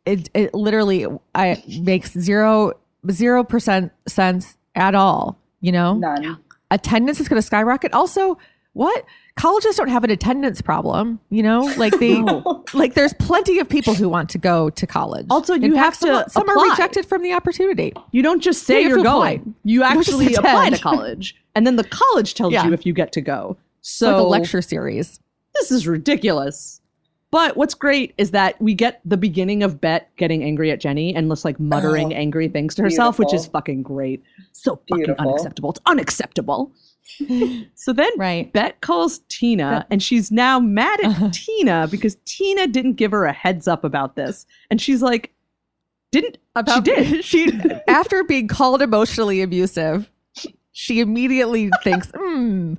it 0.05 0.29
it 0.33 0.53
literally 0.55 1.05
I 1.35 1.63
makes 1.81 2.11
zero 2.13 2.73
zero 3.11 3.43
percent 3.43 3.91
sense 4.07 4.57
at 4.75 4.95
all, 4.95 5.37
you 5.61 5.71
know? 5.71 5.93
None. 5.95 6.39
attendance 6.71 7.19
is 7.19 7.27
going 7.27 7.39
to 7.39 7.45
skyrocket. 7.45 7.93
Also, 7.93 8.39
what 8.73 9.05
colleges 9.35 9.75
don't 9.75 9.87
have 9.87 10.03
an 10.03 10.09
attendance 10.11 10.61
problem, 10.61 11.19
you 11.29 11.41
know? 11.43 11.61
Like 11.77 11.97
they, 11.99 12.21
like 12.73 12.93
there's 12.95 13.13
plenty 13.13 13.59
of 13.59 13.69
people 13.69 13.93
who 13.93 14.09
want 14.09 14.29
to 14.29 14.37
go 14.37 14.69
to 14.71 14.87
college. 14.87 15.27
Also, 15.29 15.53
In 15.53 15.61
you 15.63 15.73
fact, 15.75 16.01
have 16.01 16.25
to 16.25 16.29
some, 16.31 16.45
some 16.47 16.49
are 16.49 16.69
rejected 16.69 17.05
from 17.05 17.21
the 17.21 17.33
opportunity. 17.33 17.93
You 18.11 18.21
don't 18.23 18.41
just 18.41 18.63
say 18.63 18.75
Yeah, 18.75 18.79
you 18.81 18.87
you're 18.89 18.97
to 18.97 19.01
apply. 19.09 19.35
going. 19.37 19.55
You 19.63 19.83
actually 19.83 20.33
apply 20.35 20.71
to 20.71 20.77
college, 20.81 21.35
and 21.55 21.65
then 21.67 21.75
the 21.75 21.83
college 21.83 22.33
tells 22.33 22.53
Yeah. 22.53 22.65
you 22.65 22.73
if 22.73 22.85
you 22.85 22.93
get 22.93 23.11
to 23.13 23.21
go. 23.21 23.57
So 23.81 24.07
like 24.11 24.17
a 24.19 24.23
lecture 24.27 24.61
series. 24.61 25.19
this 25.55 25.71
is 25.71 25.87
ridiculous. 25.87 26.79
But 27.31 27.57
what's 27.57 27.73
great 27.73 28.13
is 28.19 28.29
that 28.31 28.61
we 28.61 28.75
get 28.75 29.01
the 29.05 29.17
beginning 29.17 29.63
of 29.63 29.81
Bette 29.81 30.05
getting 30.17 30.43
angry 30.43 30.69
at 30.69 30.79
Jenny 30.79 31.15
and 31.15 31.27
just 31.29 31.43
like 31.43 31.59
muttering 31.59 32.13
Oh, 32.13 32.15
angry 32.15 32.47
things 32.47 32.75
to 32.75 32.83
herself, 32.83 33.17
which 33.17 33.33
is 33.33 33.47
fucking 33.47 33.81
great. 33.81 34.21
So 34.51 34.75
fucking 34.87 34.97
Beautiful. 35.05 35.29
unacceptable. 35.29 35.71
It's 35.71 35.79
unacceptable. 35.87 36.71
so 37.75 37.93
then 37.93 38.09
Right. 38.17 38.51
Bette 38.53 38.75
calls 38.81 39.19
Tina 39.29 39.85
and 39.89 40.01
she's 40.01 40.31
now 40.31 40.59
mad 40.59 40.99
at 41.01 41.05
Uh-huh. 41.07 41.29
Tina 41.33 41.87
because 41.89 42.17
Tina 42.25 42.67
didn't 42.67 42.93
give 42.93 43.11
her 43.11 43.25
a 43.25 43.33
heads 43.33 43.67
up 43.67 43.83
about 43.83 44.15
this. 44.15 44.45
And 44.69 44.81
she's 44.81 45.01
like, 45.01 45.31
didn't 46.11 46.37
she 46.73 46.81
did. 46.81 47.25
she 47.25 47.51
after 47.87 48.23
being 48.23 48.47
called 48.47 48.81
emotionally 48.81 49.41
abusive, 49.41 50.09
she 50.71 50.99
immediately 50.99 51.69
thinks, 51.83 52.11
hmm, 52.15 52.75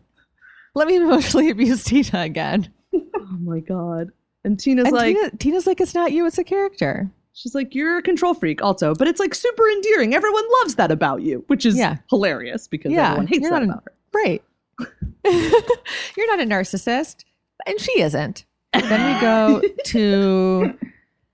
let 0.75 0.87
me 0.89 0.97
emotionally 0.97 1.51
abuse 1.51 1.85
Tina 1.85 2.21
again. 2.23 2.73
Oh 2.95 3.39
my 3.41 3.61
god. 3.61 4.11
And 4.45 4.59
Tina's 4.61 4.87
And 4.87 4.95
like 4.95 5.17
Tina, 5.17 5.31
Tina's 5.39 5.67
like, 5.67 5.81
it's 5.81 5.95
not 5.95 6.13
you, 6.13 6.27
it's 6.27 6.39
a 6.39 6.45
character. 6.45 7.11
She's 7.33 7.55
like, 7.55 7.75
you're 7.75 7.99
a 7.99 8.03
control 8.03 8.35
freak, 8.35 8.63
also, 8.63 8.95
but 8.95 9.09
it's 9.09 9.19
like 9.19 9.35
super 9.35 9.69
endearing. 9.69 10.15
Everyone 10.15 10.45
loves 10.61 10.77
that 10.77 10.93
about 10.93 11.23
you, 11.23 11.43
which 11.49 11.67
is 11.67 11.77
Yeah. 11.77 11.97
hilarious 12.11 12.69
because 12.69 12.93
Yeah, 12.93 13.07
everyone 13.09 13.27
hates 13.27 13.43
you're 13.43 13.51
that 13.51 13.63
about 13.65 13.83
her. 13.85 13.93
Right. 14.15 14.43
You're 15.25 16.27
not 16.37 16.41
a 16.41 16.47
narcissist, 16.47 17.25
and 17.67 17.81
she 17.81 18.01
isn't. 18.01 18.45
Then 18.73 19.15
we 19.15 19.21
go 19.21 19.63
to 19.87 20.75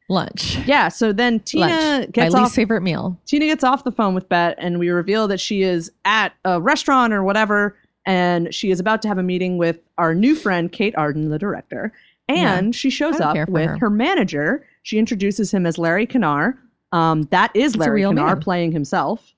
lunch. 0.09 0.59
Yeah, 0.67 0.89
so 0.89 1.13
then 1.13 1.41
Tina 1.41 1.67
lunch. 1.67 2.13
gets 2.13 2.33
My 2.35 2.41
off. 2.41 2.45
least 2.47 2.57
favorite 2.57 2.83
meal. 2.83 3.19
Tina 3.27 3.47
gets 3.47 3.65
off 3.65 3.85
the 3.85 3.93
phone 3.93 4.15
with 4.15 4.29
Bette, 4.29 4.57
and 4.59 4.79
we 4.79 4.89
reveal 4.91 5.27
that 5.29 5.41
she 5.41 5.63
is 5.63 5.91
at 6.05 6.33
a 6.45 6.61
restaurant 6.61 7.13
or 7.13 7.23
whatever, 7.25 7.77
and 8.07 8.53
she 8.55 8.71
is 8.71 8.81
about 8.81 9.03
to 9.03 9.09
have 9.09 9.19
a 9.19 9.23
meeting 9.23 9.57
with 9.59 9.79
our 9.99 10.15
new 10.15 10.35
friend 10.35 10.71
Kate 10.73 10.95
Arden, 10.97 11.31
the 11.31 11.39
director. 11.39 11.93
And 12.29 12.67
Yeah. 12.67 12.79
she 12.79 12.91
shows 12.91 13.21
up 13.21 13.37
with 13.49 13.69
her. 13.71 13.79
her. 13.79 13.91
manager. 13.91 14.65
She 14.83 14.99
introduces 14.99 15.53
him 15.53 15.67
as 15.67 15.79
Larry 15.79 16.07
Kennar. 16.07 16.57
Um, 16.93 17.23
that 17.31 17.51
is 17.55 17.77
Larry 17.77 18.03
Kennar 18.03 18.15
man. 18.27 18.41
playing 18.41 18.73
himself. 18.73 19.35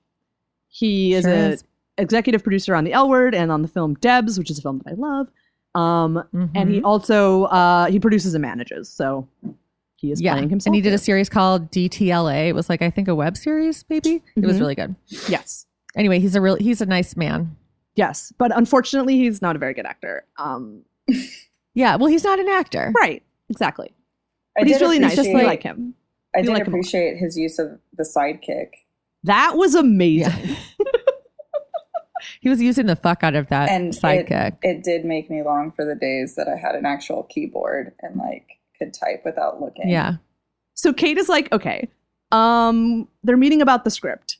He 0.67 1.13
is 1.13 1.23
Sure 1.23 1.33
a 1.33 1.37
is. 1.49 1.63
Executive 1.97 2.43
producer 2.43 2.75
on 2.75 2.83
The 2.83 2.93
L 2.93 3.09
Word 3.09 3.35
and 3.35 3.51
on 3.51 3.61
the 3.61 3.67
film 3.67 3.95
Debs, 3.95 4.37
which 4.37 4.49
is 4.51 4.59
a 4.59 4.61
film 4.61 4.81
that 4.83 4.91
I 4.91 4.95
love. 4.95 5.27
Um, 5.75 6.23
and 6.55 6.69
he 6.69 6.79
Mhm. 6.81 6.85
also 6.85 7.43
uh, 7.45 7.85
he 7.87 7.99
produces 7.99 8.33
and 8.35 8.41
manages, 8.43 8.89
so 8.89 9.27
he 9.97 10.11
is 10.11 10.21
playing 10.21 10.49
himself. 10.49 10.67
and 10.67 10.75
he 10.75 10.81
did 10.81 10.93
a 10.93 10.97
series 10.97 11.29
called 11.29 11.71
DTLA. 11.71 12.49
It 12.49 12.53
was 12.55 12.69
like 12.69 12.81
I 12.81 12.89
think 12.89 13.07
a 13.07 13.15
web 13.15 13.37
series, 13.37 13.83
maybe. 13.89 14.21
It 14.35 14.45
was 14.45 14.57
Mhm. 14.57 14.59
really 14.59 14.75
good. 14.75 14.95
yes, 15.27 15.65
Anyway, 15.95 16.19
he's 16.19 16.35
a 16.35 16.41
real 16.41 16.55
he's 16.57 16.81
a 16.81 16.85
nice 16.85 17.15
man. 17.15 17.55
yes, 17.95 18.31
but 18.37 18.55
unfortunately, 18.55 19.17
he's 19.17 19.41
not 19.41 19.55
a 19.55 19.59
very 19.59 19.73
good 19.73 19.85
actor. 19.85 20.25
Um, 20.37 20.81
Yeah, 21.75 21.95
well, 21.95 22.05
he's 22.07 22.23
not 22.23 22.39
an 22.39 22.47
actor. 22.49 22.93
right, 22.99 23.23
exactly. 23.49 23.91
I 24.55 24.61
But 24.61 24.67
he's 24.67 24.79
really 24.79 24.99
nice. 24.99 25.13
appreciate- 25.13 25.33
We 25.35 25.43
like 25.43 25.63
him. 25.63 25.95
I 26.35 26.41
We 26.41 26.43
did 26.43 26.51
like 26.51 26.61
him 26.67 26.73
a 26.73 26.75
lot. 26.75 26.79
appreciate 26.81 27.17
his 27.17 27.35
use 27.35 27.57
of 27.57 27.79
the 27.97 28.03
sidekick. 28.03 28.67
That 29.23 29.53
was 29.57 29.73
amazing. 29.73 30.55
He 32.43 32.49
was 32.49 32.61
using 32.61 32.87
the 32.87 32.97
fuck 32.97 33.23
out 33.23 33.35
of 33.35 33.47
that 33.47 33.69
and 33.69 33.93
sidekick. 33.93 34.57
It, 34.61 34.77
it 34.77 34.83
did 34.83 35.05
make 35.05 35.29
me 35.31 35.41
long 35.43 35.71
for 35.71 35.85
the 35.85 35.95
days 35.95 36.35
that 36.35 36.49
I 36.49 36.57
had 36.57 36.75
an 36.75 36.85
actual 36.85 37.23
keyboard 37.23 37.93
and 38.01 38.17
like 38.17 38.45
could 38.77 38.93
type 38.93 39.21
without 39.23 39.61
looking. 39.61 39.87
yeah. 39.89 40.15
So 40.73 40.91
Kate 40.91 41.17
is 41.17 41.29
like, 41.29 41.49
okay, 41.53 41.87
um, 42.33 43.07
they're 43.23 43.37
meeting 43.37 43.61
about 43.61 43.85
the 43.85 43.89
script. 43.91 44.37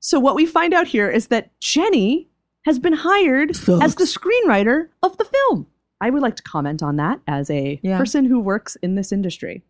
So 0.00 0.20
what 0.20 0.34
we 0.34 0.44
find 0.44 0.74
out 0.74 0.86
here 0.86 1.08
is 1.08 1.28
that 1.28 1.58
Jenny 1.60 2.28
has 2.66 2.78
been 2.78 2.92
hired 2.92 3.56
Sucks. 3.56 3.82
as 3.84 3.94
the 3.94 4.04
screenwriter 4.04 4.88
of 5.02 5.16
the 5.16 5.24
film. 5.24 5.66
I 6.00 6.10
would 6.10 6.20
like 6.22 6.36
to 6.36 6.42
comment 6.42 6.82
on 6.82 6.96
that 6.96 7.20
as 7.26 7.48
a 7.48 7.80
Yeah. 7.82 7.96
person 7.96 8.26
who 8.26 8.38
works 8.38 8.76
in 8.82 8.96
this 8.96 9.12
industry. 9.12 9.62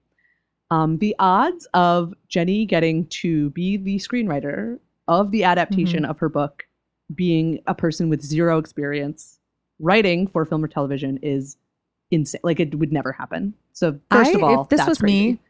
Um, 0.73 0.99
the 0.99 1.15
odds 1.21 1.69
of 1.73 2.15
Jenny 2.29 2.67
getting 2.67 3.07
to 3.23 3.51
be 3.51 3.77
the 3.77 3.97
screenwriter 3.99 4.81
of 5.07 5.31
the 5.31 5.45
adaptation 5.45 6.03
Mm-hmm. 6.03 6.11
of 6.11 6.19
her 6.19 6.29
book 6.29 6.66
being 7.15 7.61
a 7.67 7.75
person 7.75 8.09
with 8.09 8.23
zero 8.23 8.59
experience 8.59 9.39
writing 9.79 10.27
for 10.27 10.45
film 10.45 10.65
or 10.65 10.69
television 10.69 11.19
is 11.23 11.57
insane. 12.11 12.41
Like 12.43 12.61
it 12.61 12.75
would 12.75 12.93
never 12.93 13.13
happen. 13.13 13.55
So 13.73 13.99
first 14.11 14.31
I- 14.31 14.35
of 14.35 14.43
all, 14.43 14.63
if 14.63 14.69
this 14.69 14.87
was 14.87 14.99
crazy. 14.99 15.33
me, 15.33 15.41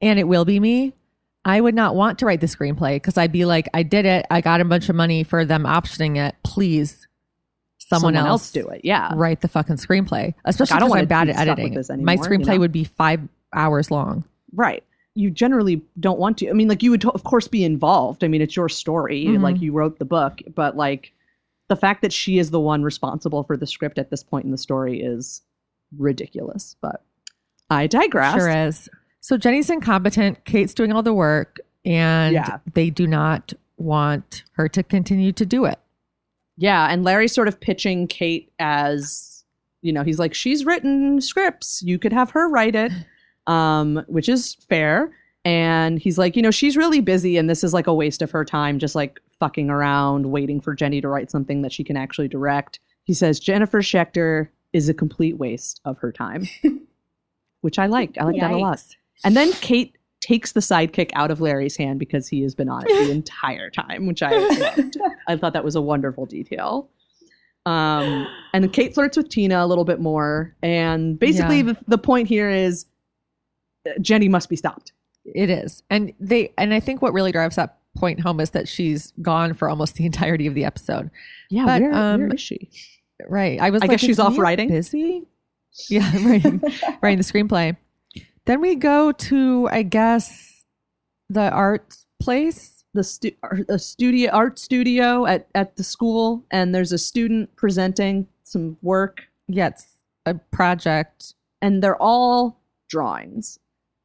and 0.00 0.18
it 0.18 0.26
will 0.26 0.44
be 0.44 0.58
me, 0.58 0.94
I 1.44 1.60
would 1.60 1.74
not 1.74 1.94
want 1.94 2.18
to 2.20 2.26
write 2.26 2.40
the 2.40 2.46
screenplay 2.46 2.96
because 2.96 3.16
I'd 3.16 3.32
be 3.32 3.44
like, 3.44 3.68
I 3.74 3.82
did 3.82 4.04
it. 4.06 4.26
I 4.30 4.40
got 4.40 4.60
a 4.60 4.64
bunch 4.64 4.88
of 4.88 4.96
money 4.96 5.24
for 5.24 5.44
them 5.44 5.64
optioning 5.64 6.16
it. 6.16 6.34
Please, 6.44 7.06
someone, 7.78 8.14
Someone 8.14 8.16
else, 8.16 8.42
else 8.42 8.50
do 8.52 8.68
it. 8.68 8.82
Yeah. 8.84 9.12
write 9.14 9.40
the 9.40 9.48
fucking 9.48 9.76
screenplay. 9.76 10.34
Especially 10.44 10.76
I 10.76 10.80
don't 10.80 10.90
wanna 10.90 11.02
I'm 11.02 11.08
bad 11.08 11.28
at 11.30 11.36
editing. 11.36 11.74
My 11.74 12.12
anymore, 12.12 12.14
you 12.14 12.20
screenplay 12.38 12.46
know? 12.54 12.58
would 12.60 12.72
be 12.72 12.84
five 12.84 13.20
hours 13.54 13.90
long. 13.90 14.24
Right. 14.52 14.84
You 15.14 15.30
generally 15.30 15.82
don't 15.98 16.18
want 16.18 16.38
to. 16.38 16.48
I 16.48 16.52
mean, 16.52 16.68
like 16.68 16.82
you 16.82 16.90
would, 16.90 17.04
of 17.04 17.24
course, 17.24 17.48
be 17.48 17.64
involved. 17.64 18.22
I 18.24 18.28
mean, 18.28 18.40
it's 18.40 18.56
your 18.56 18.68
story. 18.68 19.24
Mhm. 19.26 19.42
Like 19.42 19.60
you 19.60 19.72
wrote 19.72 19.98
the 19.98 20.04
book, 20.04 20.40
but 20.54 20.76
like 20.76 21.12
the 21.68 21.76
fact 21.76 22.02
that 22.02 22.12
she 22.12 22.38
is 22.38 22.50
the 22.50 22.60
one 22.60 22.82
responsible 22.82 23.42
for 23.44 23.56
the 23.56 23.66
script 23.66 23.98
at 23.98 24.10
this 24.10 24.22
point 24.22 24.44
in 24.44 24.50
the 24.50 24.58
story 24.58 25.00
is 25.00 25.42
ridiculous. 25.98 26.76
But 26.80 27.02
I 27.70 27.86
digress. 27.86 28.34
Sure 28.34 28.48
is. 28.50 28.88
So 29.20 29.36
Jenny's 29.36 29.68
incompetent. 29.70 30.44
Kate's 30.44 30.74
doing 30.74 30.92
all 30.92 31.02
the 31.02 31.14
work, 31.14 31.58
and 31.84 32.34
Yeah. 32.34 32.58
they 32.74 32.90
do 32.90 33.06
not 33.06 33.52
want 33.76 34.44
her 34.52 34.68
to 34.68 34.82
continue 34.82 35.32
to 35.32 35.44
do 35.46 35.64
it. 35.64 35.78
Yeah, 36.56 36.88
and 36.90 37.04
Larry's 37.04 37.32
sort 37.34 37.48
of 37.48 37.58
pitching 37.60 38.06
Kate 38.06 38.52
as, 38.58 39.44
you 39.82 39.92
know, 39.92 40.02
he's 40.02 40.18
like, 40.18 40.34
she's 40.34 40.64
written 40.66 41.20
scripts. 41.20 41.82
You 41.82 41.98
could 41.98 42.12
have 42.12 42.30
her 42.30 42.48
write 42.48 42.74
it, 42.74 42.92
um, 43.46 44.02
which 44.08 44.28
is 44.28 44.54
fair. 44.68 45.10
And 45.44 45.98
he's 45.98 46.18
like, 46.18 46.36
you 46.36 46.42
know, 46.42 46.50
she's 46.50 46.76
really 46.76 47.00
busy 47.00 47.38
and 47.38 47.48
this 47.48 47.64
is 47.64 47.72
like 47.72 47.86
a 47.86 47.94
waste 47.94 48.20
of 48.20 48.30
her 48.30 48.44
time, 48.44 48.78
just 48.78 48.94
like 48.94 49.18
fucking 49.38 49.70
around, 49.70 50.26
waiting 50.30 50.60
for 50.60 50.74
Jenny 50.74 51.00
to 51.00 51.08
write 51.08 51.30
something 51.30 51.62
that 51.62 51.72
she 51.72 51.82
can 51.82 51.96
actually 51.96 52.28
direct. 52.28 52.78
He 53.04 53.14
says, 53.14 53.40
Jennifer 53.40 53.80
Schecter 53.80 54.48
is 54.74 54.88
a 54.90 54.94
complete 54.94 55.38
waste 55.38 55.80
of 55.86 55.96
her 55.98 56.12
time, 56.12 56.46
which 57.62 57.78
I 57.78 57.86
like. 57.86 58.16
I 58.18 58.24
like 58.24 58.38
that 58.40 58.50
a 58.50 58.58
lot. 58.58 58.84
And 59.24 59.34
then 59.36 59.52
Kate 59.54 59.96
takes 60.20 60.52
the 60.52 60.60
sidekick 60.60 61.10
out 61.14 61.30
of 61.30 61.40
Larry's 61.40 61.76
hand 61.76 61.98
because 61.98 62.28
he 62.28 62.42
has 62.42 62.54
been 62.54 62.68
on 62.68 62.84
it 62.86 63.06
the 63.06 63.10
entire 63.10 63.70
time, 63.70 64.06
which 64.06 64.22
I 64.22 64.36
loved. 64.36 64.98
I 65.26 65.36
thought 65.36 65.54
that 65.54 65.64
was 65.64 65.74
a 65.74 65.80
wonderful 65.80 66.26
detail. 66.26 66.90
Um, 67.66 68.26
and 68.52 68.72
Kate 68.72 68.94
flirts 68.94 69.16
with 69.16 69.28
Tina 69.28 69.64
a 69.64 69.66
little 69.66 69.84
bit 69.84 70.00
more. 70.00 70.54
And 70.62 71.18
basically, 71.18 71.58
Yeah. 71.58 71.62
the, 71.72 71.78
the 71.88 71.98
point 71.98 72.28
here 72.28 72.50
is 72.50 72.86
Jenny 74.00 74.28
must 74.28 74.48
be 74.48 74.56
stopped. 74.56 74.92
It 75.24 75.50
is. 75.50 75.82
And 75.90 76.12
they 76.20 76.52
and 76.58 76.72
I 76.74 76.80
think 76.80 77.02
what 77.02 77.12
really 77.12 77.32
drives 77.32 77.56
that 77.56 77.78
point 77.96 78.20
home 78.20 78.40
is 78.40 78.50
that 78.50 78.68
she's 78.68 79.12
gone 79.20 79.52
for 79.54 79.68
almost 79.68 79.94
the 79.96 80.06
entirety 80.06 80.46
of 80.46 80.54
the 80.54 80.64
episode. 80.64 81.10
Yeah, 81.50 81.64
But, 81.66 81.82
where, 81.82 81.92
um, 81.94 82.20
where 82.20 82.34
is 82.34 82.40
she? 82.40 82.70
Right. 83.28 83.60
I 83.60 83.70
was 83.70 83.82
I 83.82 83.86
like, 83.86 83.90
guess 83.98 84.00
she's 84.00 84.18
off 84.18 84.38
writing? 84.38 84.68
Busy? 84.68 85.26
Yeah, 85.88 86.10
writing 86.26 86.62
writing 87.02 87.18
the 87.18 87.24
screenplay. 87.24 87.76
Then 88.46 88.60
we 88.60 88.74
go 88.76 89.12
to, 89.12 89.68
I 89.70 89.82
guess, 89.82 90.64
the 91.28 91.50
art 91.50 91.94
place. 92.20 92.76
The 92.92 93.04
stu- 93.04 93.36
a 93.68 93.78
studio 93.78 94.30
art 94.32 94.58
studio 94.58 95.24
at, 95.24 95.46
at 95.54 95.76
the 95.76 95.84
school, 95.84 96.44
and 96.50 96.74
there's 96.74 96.90
a 96.90 96.98
student 96.98 97.54
presenting 97.54 98.26
some 98.42 98.78
work, 98.82 99.22
Yeah, 99.46 99.68
it's 99.68 99.86
a 100.26 100.34
project. 100.34 101.34
and 101.62 101.80
they're 101.84 102.00
all 102.02 102.60
drawings. 102.88 103.60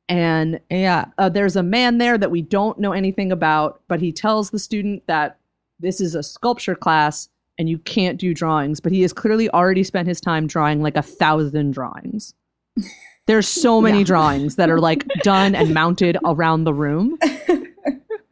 And 0.10 0.60
Yeah. 0.70 1.06
uh, 1.18 1.30
there's 1.30 1.56
a 1.56 1.64
man 1.64 1.98
there 1.98 2.18
that 2.18 2.32
we 2.32 2.42
don't 2.42 2.80
know 2.80 2.92
anything 2.92 3.32
about, 3.32 3.82
but 3.88 4.00
he 4.02 4.12
tells 4.12 4.50
the 4.52 4.60
student 4.60 5.06
that 5.08 5.38
this 5.80 6.00
is 6.00 6.16
a 6.16 6.24
sculpture 6.24 6.76
class 6.76 7.28
and 7.58 7.70
you 7.70 7.78
can't 7.80 8.20
do 8.20 8.34
drawings. 8.34 8.80
But 8.80 8.92
he 8.92 9.02
has 9.02 9.14
clearly 9.14 9.50
already 9.50 9.84
spent 9.84 10.08
his 10.08 10.22
time 10.22 10.46
drawing 10.48 10.82
like 10.82 10.96
a 10.98 11.02
thousand 11.02 11.72
drawings. 11.72 12.34
There's 13.28 13.48
so 13.48 13.82
many 13.82 14.00
Yeah. 14.00 14.04
drawings 14.06 14.56
that 14.58 14.70
are 14.70 14.80
like 14.80 15.06
done 15.24 15.56
and 15.56 15.74
mounted 15.74 16.18
around 16.26 16.64
the 16.66 16.74
room. 16.74 17.18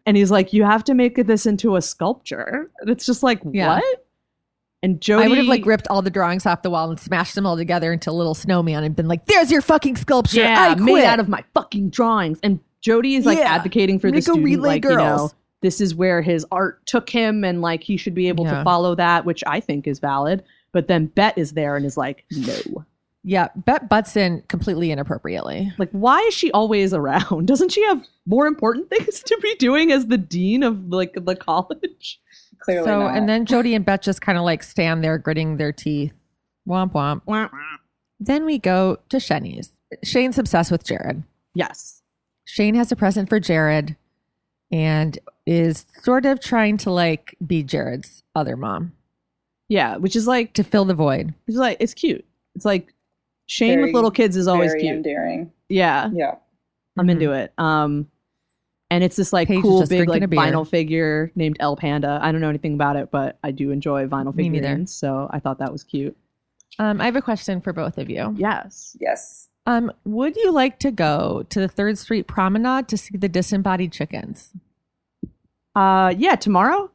And 0.06 0.18
he's 0.18 0.32
like, 0.32 0.52
You 0.52 0.66
have 0.66 0.84
to 0.86 0.94
make 0.94 1.16
this 1.16 1.46
into 1.46 1.78
a 1.78 1.82
sculpture. 1.82 2.70
And 2.82 2.90
it's 2.90 3.06
just 3.06 3.24
like, 3.24 3.40
Yeah. 3.50 3.76
What? 3.76 4.03
And 4.84 5.02
Jodi 5.02 5.24
I 5.24 5.28
would 5.30 5.38
have 5.40 5.48
like 5.48 5.66
ripped 5.66 5.88
all 5.88 6.02
the 6.02 6.10
drawings 6.12 6.46
off 6.46 6.62
the 6.62 6.70
wall 6.70 6.90
and 6.90 7.00
smashed 7.00 7.34
them 7.36 7.46
all 7.46 7.56
together 7.58 7.92
into 7.94 8.12
a 8.12 8.14
little 8.14 8.36
snowman 8.36 8.84
and 8.84 8.96
been 8.96 9.08
like, 9.08 9.26
"There's 9.26 9.50
your 9.50 9.62
fucking 9.62 9.96
sculpture. 9.96 10.42
yeah, 10.42 10.72
I 10.72 10.74
quit." 10.76 10.86
made 10.86 11.06
out 11.06 11.20
of 11.22 11.30
my 11.30 11.44
fucking 11.56 11.90
drawings. 11.90 12.38
And 12.44 12.60
Jodi 12.82 13.16
is 13.16 13.26
like 13.26 13.38
Yeah. 13.40 13.46
advocating 13.56 13.98
for 13.98 14.10
a 14.10 14.22
student, 14.22 14.44
relay 14.44 14.68
like 14.70 14.84
you 14.84 14.96
know, 14.98 15.32
this 15.62 15.80
is 15.80 15.96
where 15.96 16.22
his 16.22 16.46
art 16.52 16.86
took 16.86 17.10
him, 17.10 17.46
and 17.46 17.62
like 17.62 17.82
he 17.82 17.96
should 17.98 18.14
be 18.14 18.28
able 18.28 18.44
to 18.44 18.62
follow 18.66 18.94
that, 18.96 19.26
which 19.26 19.42
I 19.48 19.62
think 19.62 19.88
is 19.88 20.00
valid. 20.00 20.44
But 20.74 20.88
then 20.90 21.06
Bette 21.06 21.40
is 21.40 21.54
there 21.54 21.78
and 21.78 21.86
is 21.86 21.96
like, 21.98 22.26
no. 22.32 22.84
Yeah, 23.24 23.48
Bette 23.56 23.86
butts 23.90 24.18
in 24.18 24.44
completely 24.50 24.92
inappropriately. 24.92 25.72
Like, 25.78 25.92
why 25.92 26.20
is 26.28 26.34
she 26.34 26.52
always 26.52 26.94
around? 26.94 27.46
Doesn't 27.48 27.72
she 27.72 27.82
have 27.86 28.06
more 28.26 28.48
important 28.48 28.90
things 28.90 29.24
to 29.26 29.38
be 29.42 29.56
doing 29.56 29.94
as 29.94 30.08
the 30.08 30.18
dean 30.18 30.62
of 30.62 30.90
like 30.90 31.14
the 31.24 31.36
college? 31.38 32.20
Clearly 32.64 32.86
so, 32.86 33.00
not. 33.02 33.18
and 33.18 33.28
then 33.28 33.46
Jodi 33.46 33.76
and 33.76 33.86
Bette 33.86 34.04
just 34.04 34.22
kind 34.22 34.38
of 34.38 34.44
like 34.44 34.64
stand 34.64 35.04
there 35.04 35.18
gritting 35.18 35.58
their 35.58 35.72
teeth. 35.74 36.14
Womp 36.68 36.94
womp. 36.94 37.50
Then 38.20 38.46
we 38.46 38.58
go 38.58 38.98
to 39.10 39.18
Shenny's. 39.18 39.72
Shane's 40.04 40.38
obsessed 40.38 40.72
with 40.72 40.86
Jared. 40.86 41.24
Yes. 41.54 42.02
Shane 42.46 42.76
has 42.76 42.92
a 42.92 42.96
present 42.96 43.28
for 43.30 43.40
Jared 43.40 43.96
and 44.72 45.20
is 45.46 45.86
sort 46.02 46.26
of 46.26 46.40
trying 46.40 46.78
to 46.78 46.92
like 46.92 47.36
be 47.46 47.64
Jared's 47.64 48.24
other 48.36 48.56
mom 48.58 48.94
Yeah, 49.70 49.98
which 49.98 50.16
is 50.16 50.26
like, 50.26 50.54
to 50.54 50.64
fill 50.64 50.86
the 50.86 50.94
void. 50.94 51.34
it's 51.48 51.58
like 51.58 51.78
it's 51.80 51.94
cute. 51.94 52.26
It's 52.56 52.66
like 52.66 52.94
Shane 53.46 53.74
Very- 53.74 53.84
with 53.86 53.94
little 53.94 54.12
kids 54.12 54.38
is 54.38 54.48
always 54.48 54.72
very 54.72 54.82
cute. 54.84 54.96
endearing. 54.96 55.52
Yeah, 55.70 56.10
Yeah. 56.14 56.36
I'm 56.98 57.10
into 57.10 57.32
it. 57.34 57.52
Um, 57.58 58.08
and 58.94 59.04
it's 59.04 59.16
this 59.16 59.34
like 59.34 59.48
Paige 59.48 59.62
cool 59.62 59.86
big 59.88 60.08
like 60.08 60.22
vinyl 60.24 60.68
figure 60.68 61.32
named 61.36 61.58
El 61.60 61.76
Panda. 61.76 62.20
I 62.22 62.32
don't 62.32 62.42
know 62.42 62.50
anything 62.50 62.74
about 62.76 62.96
it, 62.96 63.12
but 63.12 63.38
I 63.44 63.52
do 63.52 63.72
enjoy 63.72 64.06
vinyl 64.08 64.34
Me 64.36 64.50
neither. 64.50 64.64
figurines, 64.68 64.94
so 64.94 65.28
I 65.32 65.40
thought 65.40 65.60
that 65.60 65.72
was 65.72 65.84
cute. 65.84 66.16
Um, 66.80 67.02
I 67.02 67.06
have 67.06 67.16
a 67.16 67.22
question 67.22 67.62
for 67.62 67.74
both 67.74 67.98
of 67.98 68.10
you. 68.10 68.34
Yes. 68.38 68.96
Yes. 69.00 69.50
Um, 69.66 69.92
would 70.06 70.36
you 70.36 70.52
like 70.52 70.80
to 70.80 70.92
go 70.92 71.46
to 71.50 71.60
the 71.60 71.68
Third 71.68 71.98
Street 71.98 72.28
Promenade 72.28 72.88
to 72.90 72.98
see 72.98 73.16
the 73.18 73.30
disembodied 73.30 73.92
chickens? 73.92 74.52
Uh, 75.76 76.14
yeah. 76.18 76.36
Tomorrow. 76.36 76.92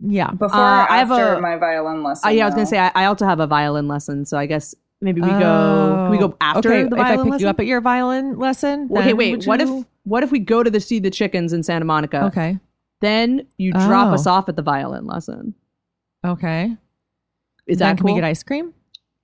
Yeah. 0.00 0.30
Before 0.30 0.54
Uh, 0.60 0.84
or 0.84 0.90
I 0.92 0.98
have 0.98 1.10
after 1.10 1.34
a- 1.34 1.40
my 1.40 1.56
violin 1.56 2.02
lesson. 2.02 2.28
Uh, 2.28 2.32
yeah, 2.32 2.44
I 2.44 2.46
was 2.46 2.54
gonna 2.54 2.66
say 2.66 2.78
I, 2.78 2.90
I 2.94 3.04
also 3.06 3.26
have 3.26 3.40
a 3.40 3.46
violin 3.46 3.88
lesson, 3.88 4.24
so 4.24 4.38
I 4.38 4.46
guess 4.46 4.74
maybe 5.00 5.20
we 5.20 5.28
go. 5.28 5.94
Can 6.04 6.10
we 6.10 6.18
go 6.18 6.28
Oh, 6.32 6.36
after 6.40 6.72
okay, 6.72 6.82
the 6.88 6.96
if 6.96 7.02
I 7.02 7.08
violin 7.08 7.24
pick 7.24 7.30
lesson? 7.32 7.44
you 7.44 7.50
up 7.50 7.60
at 7.60 7.66
your 7.66 7.80
violin 7.80 8.38
lesson. 8.38 8.88
okay, 8.96 9.12
wait. 9.12 9.32
would 9.38 9.46
What 9.46 9.60
you- 9.60 9.80
if 9.80 9.86
what 10.04 10.22
if 10.22 10.30
we 10.32 10.38
go 10.38 10.62
to 10.62 10.70
the 10.70 10.80
see 10.80 10.98
the 10.98 11.10
chickens 11.10 11.52
in 11.52 11.62
Santa 11.62 11.84
Monica? 11.84 12.24
Okay. 12.26 12.58
Then 13.00 13.46
you 13.58 13.72
drop 13.72 14.08
Oh. 14.08 14.14
us 14.14 14.26
off 14.26 14.48
at 14.48 14.56
the 14.56 14.62
violin 14.62 15.06
lesson. 15.06 15.54
Okay. 16.24 16.76
Is 17.66 17.78
then 17.78 17.88
that 17.88 17.96
can 17.98 18.06
cool? 18.06 18.14
we 18.14 18.20
get 18.20 18.26
ice 18.26 18.42
cream? 18.42 18.74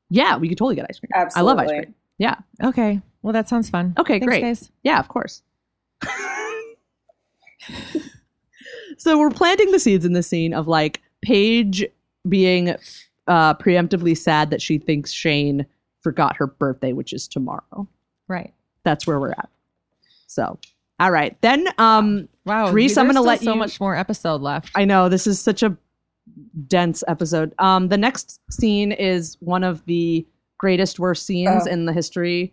yeah, 0.08 0.36
we 0.36 0.48
could 0.48 0.56
totally 0.56 0.76
get 0.76 0.86
ice 0.88 0.98
cream. 1.00 1.10
I 1.14 1.40
love 1.40 1.58
ice 1.58 1.64
Absolutely. 1.64 1.84
cream. 1.84 1.94
Yeah. 2.18 2.36
Okay. 2.62 3.00
Well, 3.22 3.32
that 3.32 3.48
sounds 3.48 3.68
fun. 3.68 3.92
Okay, 3.98 4.14
Thanks, 4.20 4.26
great. 4.26 4.40
guys. 4.42 4.70
Yeah, 4.84 4.98
of 5.00 5.08
course. 5.08 5.42
so 8.98 9.18
we're 9.18 9.30
planting 9.30 9.72
the 9.72 9.78
seeds 9.80 10.04
in 10.04 10.12
the 10.12 10.22
scene 10.22 10.54
of 10.54 10.68
like 10.68 11.02
Paige 11.22 11.84
being 12.28 12.70
uh, 13.26 13.54
preemptively 13.54 14.16
sad 14.16 14.50
that 14.50 14.62
she 14.62 14.78
thinks 14.78 15.10
Shane 15.12 15.66
forgot 16.02 16.36
her 16.36 16.46
birthday, 16.46 16.92
which 16.92 17.12
is 17.12 17.26
tomorrow. 17.28 17.88
Right. 18.28 18.52
That's 18.84 19.06
where 19.06 19.18
we're 19.18 19.32
at. 19.32 19.48
So, 20.26 20.58
all 21.00 21.10
right, 21.10 21.40
then. 21.42 21.66
Um, 21.78 22.28
Wow. 22.44 22.70
Reese, 22.70 22.96
I'm 22.96 23.06
gonna 23.06 23.14
still 23.14 23.24
let 23.24 23.40
so 23.40 23.52
you- 23.54 23.58
much 23.58 23.80
more 23.80 23.96
episode 23.96 24.40
left. 24.40 24.70
I 24.76 24.84
know 24.84 25.08
this 25.08 25.26
is 25.26 25.40
such 25.40 25.62
a 25.64 25.76
dense 26.68 27.02
episode. 27.08 27.52
Um, 27.58 27.88
the 27.88 27.98
next 27.98 28.40
scene 28.52 28.92
is 28.92 29.36
one 29.40 29.64
of 29.64 29.84
the 29.86 30.26
greatest 30.58 30.98
worst 31.00 31.26
scenes 31.26 31.66
Oh. 31.66 31.70
in 31.70 31.86
the 31.86 31.92
history 31.92 32.52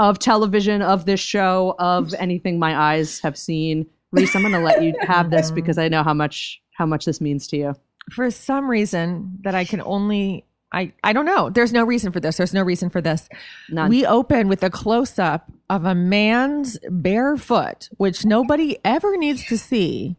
of 0.00 0.18
television, 0.18 0.80
of 0.82 1.04
this 1.04 1.20
show, 1.20 1.74
of 1.78 2.14
anything 2.18 2.58
my 2.58 2.76
eyes 2.76 3.20
have 3.20 3.36
seen. 3.36 3.86
Reese, 4.12 4.34
I'm 4.34 4.42
going 4.42 4.52
to 4.54 4.58
let 4.60 4.82
you 4.82 4.94
have 5.02 5.30
this 5.30 5.50
because 5.50 5.78
I 5.78 5.88
know 5.88 6.02
how 6.02 6.14
much 6.14 6.60
how 6.72 6.86
much 6.86 7.04
this 7.04 7.20
means 7.20 7.46
to 7.48 7.56
you. 7.58 7.74
for 8.10 8.30
some 8.30 8.68
reason 8.70 9.36
that 9.42 9.54
I 9.54 9.64
can 9.66 9.82
only 9.82 10.46
I 10.72 10.92
I 11.02 11.12
don't 11.12 11.24
know. 11.24 11.50
There's 11.50 11.72
no 11.72 11.84
reason 11.84 12.12
for 12.12 12.20
this. 12.20 12.36
There's 12.36 12.54
no 12.54 12.62
reason 12.62 12.90
for 12.90 13.00
this. 13.00 13.28
None. 13.68 13.88
We 13.88 14.06
open 14.06 14.48
with 14.48 14.62
a 14.62 14.70
close 14.70 15.18
up 15.18 15.50
of 15.68 15.84
a 15.84 15.94
man's 15.94 16.78
bare 16.90 17.36
foot, 17.36 17.88
which 17.96 18.24
nobody 18.24 18.78
ever 18.84 19.16
needs 19.16 19.44
to 19.46 19.58
see. 19.58 20.16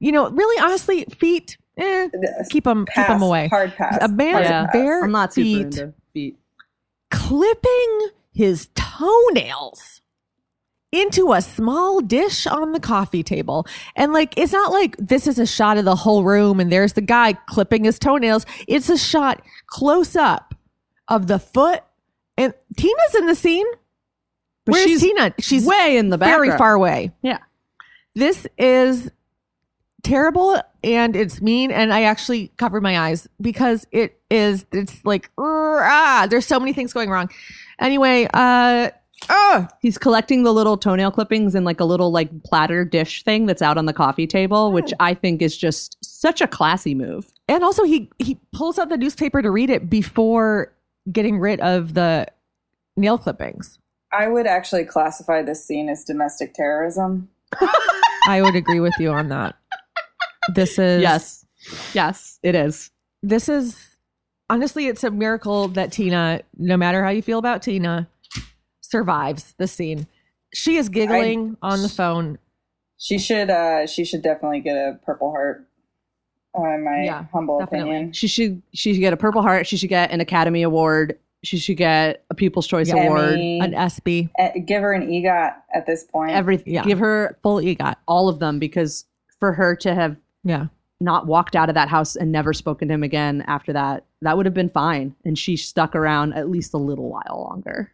You 0.00 0.12
know, 0.12 0.30
really, 0.30 0.60
honestly, 0.60 1.04
feet. 1.04 1.56
Eh, 1.76 2.08
keep 2.50 2.64
them 2.64 2.86
keep 2.86 2.94
Pass. 2.94 3.08
them 3.08 3.22
away. 3.22 3.46
Hard 3.48 3.72
pass. 3.76 3.98
A 4.00 4.08
man's 4.08 4.46
Yeah. 4.48 4.66
bare 4.72 5.04
I'm 5.04 5.12
not 5.12 5.32
feet 5.32 5.80
feet. 6.12 6.36
clipping 7.12 8.08
his 8.32 8.68
toenails 8.74 9.97
into 10.90 11.32
a 11.32 11.42
small 11.42 12.00
dish 12.00 12.46
on 12.46 12.72
the 12.72 12.80
coffee 12.80 13.22
table. 13.22 13.66
And 13.94 14.12
like, 14.12 14.34
it's 14.36 14.52
not 14.52 14.72
like 14.72 14.96
this 14.98 15.26
is 15.26 15.38
a 15.38 15.46
shot 15.46 15.76
of 15.76 15.84
the 15.84 15.96
whole 15.96 16.24
room 16.24 16.60
and 16.60 16.72
there's 16.72 16.94
the 16.94 17.02
guy 17.02 17.34
clipping 17.34 17.84
his 17.84 17.98
toenails. 17.98 18.46
It's 18.66 18.88
a 18.88 18.96
shot 18.96 19.42
close 19.66 20.16
up 20.16 20.54
of 21.08 21.26
the 21.26 21.38
foot. 21.38 21.82
And 22.36 22.54
Tina's 22.76 23.14
in 23.16 23.26
the 23.26 23.34
scene. 23.34 23.66
Where's 24.64 24.84
she's 24.84 25.00
Tina? 25.00 25.34
She's 25.40 25.66
way 25.66 25.96
in 25.96 26.10
the 26.10 26.18
back. 26.18 26.28
very 26.28 26.56
far 26.56 26.74
away. 26.74 27.12
Yeah. 27.22 27.38
This 28.14 28.46
is 28.58 29.10
terrible 30.02 30.60
and 30.84 31.16
it's 31.16 31.40
mean 31.40 31.70
and 31.72 31.92
I 31.92 32.02
actually 32.04 32.52
covered 32.56 32.82
my 32.82 32.98
eyes 32.98 33.28
because 33.40 33.86
it 33.90 34.20
is 34.30 34.64
it's 34.72 35.04
like 35.04 35.28
ah 35.36 36.26
there's 36.30 36.46
so 36.46 36.60
many 36.60 36.72
things 36.72 36.92
going 36.92 37.10
wrong. 37.10 37.30
Anyway, 37.80 38.28
uh 38.32 38.90
oh 39.28 39.66
He's 39.80 39.98
collecting 39.98 40.42
the 40.42 40.52
little 40.52 40.76
toenail 40.76 41.10
clippings 41.10 41.54
in 41.54 41.64
like 41.64 41.80
a 41.80 41.84
little 41.84 42.10
like 42.10 42.42
platter 42.44 42.84
dish 42.84 43.22
thing 43.24 43.46
that's 43.46 43.62
out 43.62 43.78
on 43.78 43.86
the 43.86 43.92
coffee 43.92 44.26
table, 44.26 44.72
which 44.72 44.92
ah. 44.94 45.04
I 45.04 45.14
think 45.14 45.42
is 45.42 45.56
just 45.56 45.96
such 46.04 46.40
a 46.40 46.46
classy 46.46 46.94
move. 46.94 47.32
and 47.48 47.64
also 47.64 47.84
he 47.84 48.10
he 48.18 48.38
pulls 48.52 48.78
out 48.78 48.88
the 48.88 48.96
newspaper 48.96 49.42
to 49.42 49.50
read 49.50 49.70
it 49.70 49.88
before 49.90 50.72
getting 51.10 51.38
rid 51.38 51.60
of 51.60 51.94
the 51.94 52.26
nail 52.96 53.18
clippings. 53.18 53.78
I 54.12 54.28
would 54.28 54.46
actually 54.46 54.84
classify 54.84 55.42
this 55.42 55.64
scene 55.64 55.88
as 55.88 56.04
domestic 56.04 56.54
terrorism. 56.54 57.28
I 58.26 58.40
would 58.42 58.56
agree 58.56 58.80
with 58.80 58.94
you 58.98 59.10
on 59.10 59.28
that. 59.28 59.56
This 60.54 60.78
is 60.78 61.02
Yes. 61.02 61.44
Yes, 61.92 62.38
it 62.42 62.54
is. 62.54 62.90
this 63.22 63.48
is 63.48 63.96
honestly 64.50 64.86
it's 64.86 65.04
a 65.04 65.10
miracle 65.10 65.68
that 65.68 65.92
tina 65.92 66.40
no 66.56 66.76
matter 66.76 67.04
how 67.04 67.10
you 67.10 67.20
feel 67.20 67.38
about 67.38 67.62
tina 67.62 68.08
survives 68.90 69.54
the 69.58 69.68
scene 69.68 70.06
She 70.54 70.76
is 70.76 70.88
giggling 70.88 71.56
on 71.62 71.82
the 71.82 71.88
phone. 71.88 72.38
She 72.96 73.18
should 73.18 73.50
uh 73.50 73.86
she 73.86 74.04
should 74.04 74.22
definitely 74.22 74.60
get 74.60 74.76
a 74.76 74.98
purple 75.04 75.30
heart. 75.30 75.68
Uh, 76.58 76.74
in 76.74 76.84
my 76.84 77.02
Yeah, 77.04 77.26
humble 77.32 77.58
definitely. 77.60 77.90
opinion. 77.90 78.12
She 78.12 78.26
should 78.26 78.62
she 78.72 78.94
should 78.94 79.00
get 79.00 79.12
a 79.12 79.16
Purple 79.18 79.42
Heart. 79.42 79.66
She 79.66 79.76
should 79.76 79.90
get 79.90 80.10
an 80.10 80.20
Academy 80.20 80.62
Award. 80.62 81.18
She 81.44 81.58
should 81.58 81.76
get 81.76 82.24
a 82.30 82.34
People's 82.34 82.66
Choice 82.66 82.88
Yeah. 82.88 83.04
Award. 83.04 83.34
Emmy, 83.34 83.60
An 83.60 83.72
SB, 83.74 84.30
eh, 84.38 84.58
give 84.60 84.82
her 84.82 84.92
an 84.92 85.08
EGOT 85.08 85.54
at 85.74 85.86
this 85.86 86.04
point. 86.04 86.32
Every 86.32 86.60
Yeah. 86.66 86.82
give 86.84 86.98
her 86.98 87.36
full 87.42 87.58
EGOT. 87.60 87.96
all 88.08 88.28
of 88.28 88.38
them 88.40 88.58
because 88.58 89.04
for 89.38 89.52
her 89.52 89.76
to 89.76 89.94
have 89.94 90.16
Yeah. 90.42 90.66
not 91.00 91.26
walked 91.28 91.54
out 91.54 91.68
of 91.68 91.74
that 91.76 91.88
house 91.88 92.16
and 92.16 92.32
never 92.32 92.52
spoken 92.54 92.88
to 92.88 92.94
him 92.94 93.02
again 93.04 93.44
after 93.46 93.72
that, 93.74 94.04
that 94.22 94.36
would 94.36 94.46
have 94.46 94.54
been 94.54 94.70
fine. 94.70 95.14
And 95.24 95.38
she 95.38 95.56
stuck 95.56 95.94
around 95.94 96.32
at 96.32 96.48
least 96.50 96.72
a 96.74 96.78
little 96.78 97.08
while 97.10 97.46
longer. 97.48 97.92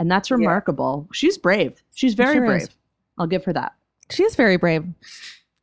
And 0.00 0.10
that's 0.10 0.30
remarkable. 0.30 1.06
She's 1.12 1.38
brave. 1.38 1.80
She's 1.94 2.14
very 2.14 2.34
Sure 2.36 2.46
brave. 2.46 2.62
is. 2.62 2.70
I'll 3.18 3.26
give 3.28 3.44
her 3.44 3.52
that. 3.52 3.74
She 4.10 4.24
is 4.24 4.34
very 4.34 4.56
brave. 4.56 4.84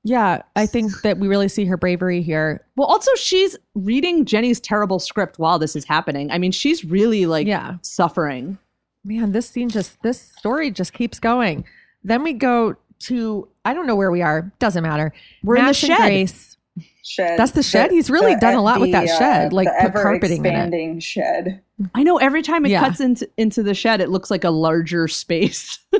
Yeah, 0.03 0.43
I 0.55 0.65
think 0.67 1.01
that 1.01 1.17
we 1.17 1.27
really 1.27 1.49
see 1.49 1.65
her 1.65 1.75
bravery 1.75 2.21
here. 2.21 2.63
Well, 2.77 2.87
also 2.87 3.11
she's 3.15 3.57
reading 3.75 4.23
Jenny's 4.23 4.59
terrible 4.61 4.99
script 4.99 5.37
while 5.39 5.59
this 5.59 5.75
is 5.75 5.83
happening. 5.83 6.31
I 6.31 6.37
mean, 6.37 6.51
she's 6.53 6.85
really 6.85 7.25
like 7.25 7.45
Yeah. 7.47 7.75
suffering. 7.81 8.57
Man, 9.03 9.31
this 9.33 9.49
scene 9.49 9.69
just 9.69 10.01
this 10.03 10.21
story 10.21 10.71
just 10.71 10.93
keeps 10.93 11.19
going. 11.19 11.65
Then 12.03 12.23
we 12.23 12.33
go 12.33 12.75
to 12.99 13.47
I 13.65 13.73
don't 13.73 13.85
know 13.87 13.95
where 13.95 14.11
we 14.11 14.21
are. 14.21 14.51
Doesn't 14.59 14.83
matter. 14.83 15.11
We're 15.43 15.57
in 15.57 15.65
the 15.65 15.73
shed. 15.73 15.97
Grace. 15.97 16.56
Shed. 17.03 17.37
That's 17.39 17.51
the 17.51 17.63
shed? 17.63 17.91
He's 17.91 18.09
really 18.09 18.35
done 18.35 18.55
a 18.55 18.61
lot 18.61 18.79
with 18.81 18.91
that 18.91 19.07
shed, 19.07 19.53
like, 19.53 19.67
the 19.67 19.73
put 19.73 19.83
ever 19.85 20.01
carpeting 20.03 20.37
in 20.39 20.45
it. 20.45 20.49
expanding 20.49 20.99
shed. 20.99 21.61
I 21.95 22.03
know 22.03 22.17
every 22.17 22.41
time 22.41 22.65
it 22.65 22.69
Yeah. 22.69 22.79
cuts 22.81 22.99
into 22.99 23.29
into 23.37 23.63
the 23.63 23.73
shed, 23.73 24.01
it 24.01 24.09
looks 24.09 24.29
like 24.31 24.43
a 24.43 24.49
larger 24.51 25.07
space. 25.07 25.79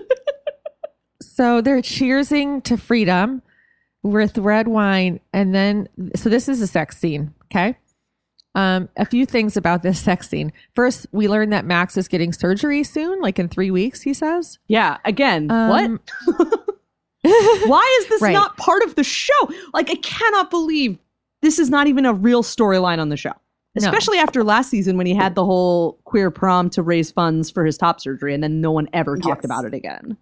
So 1.19 1.61
they're 1.61 1.81
cheersing 1.83 2.63
to 2.63 2.77
freedom 2.77 3.43
with 4.01 4.39
red 4.39 4.67
wine. 4.67 5.19
And 5.33 5.53
then, 5.53 5.87
so 6.15 6.29
this 6.29 6.49
is 6.49 6.61
a 6.63 6.67
sex 6.67 6.97
scene. 6.97 7.31
Okay. 7.45 7.77
Um, 8.55 8.89
a 8.97 9.05
few 9.05 9.23
things 9.27 9.55
about 9.55 9.83
this 9.83 9.99
sex 9.99 10.27
scene. 10.29 10.51
First, 10.73 11.05
we 11.11 11.27
learn 11.27 11.51
that 11.51 11.63
Max 11.65 11.95
is 11.95 12.07
getting 12.07 12.33
surgery 12.33 12.83
soon, 12.83 13.21
like 13.21 13.37
in 13.37 13.49
three 13.49 13.69
weeks, 13.69 14.01
he 14.01 14.15
says. 14.15 14.57
yeah, 14.67 14.97
again, 15.05 15.51
Um, 15.51 15.99
what? 16.25 16.49
Why 17.67 17.97
is 18.01 18.07
this 18.09 18.21
Right. 18.21 18.33
not 18.33 18.57
part 18.57 18.83
of 18.83 18.95
the 18.95 19.03
show? 19.03 19.33
Like, 19.73 19.89
I 19.89 19.95
cannot 19.95 20.49
believe 20.49 20.97
this 21.41 21.59
is 21.59 21.69
not 21.69 21.87
even 21.87 22.05
a 22.05 22.13
real 22.13 22.43
storyline 22.43 22.99
on 22.99 23.09
the 23.09 23.17
show. 23.17 23.33
No. 23.79 23.85
Especially 23.87 24.17
after 24.17 24.43
last 24.43 24.69
season 24.71 24.97
when 24.97 25.05
he 25.05 25.13
had 25.13 25.35
the 25.35 25.45
whole 25.45 25.99
queer 26.05 26.31
prom 26.31 26.69
to 26.71 26.81
raise 26.81 27.11
funds 27.11 27.51
for 27.51 27.63
his 27.63 27.77
top 27.77 27.99
surgery 28.01 28.33
and 28.33 28.41
then 28.43 28.59
no 28.59 28.71
one 28.71 28.87
ever 28.93 29.17
talked 29.17 29.43
Yes. 29.43 29.45
about 29.45 29.65
it 29.65 29.73
again. 29.75 30.17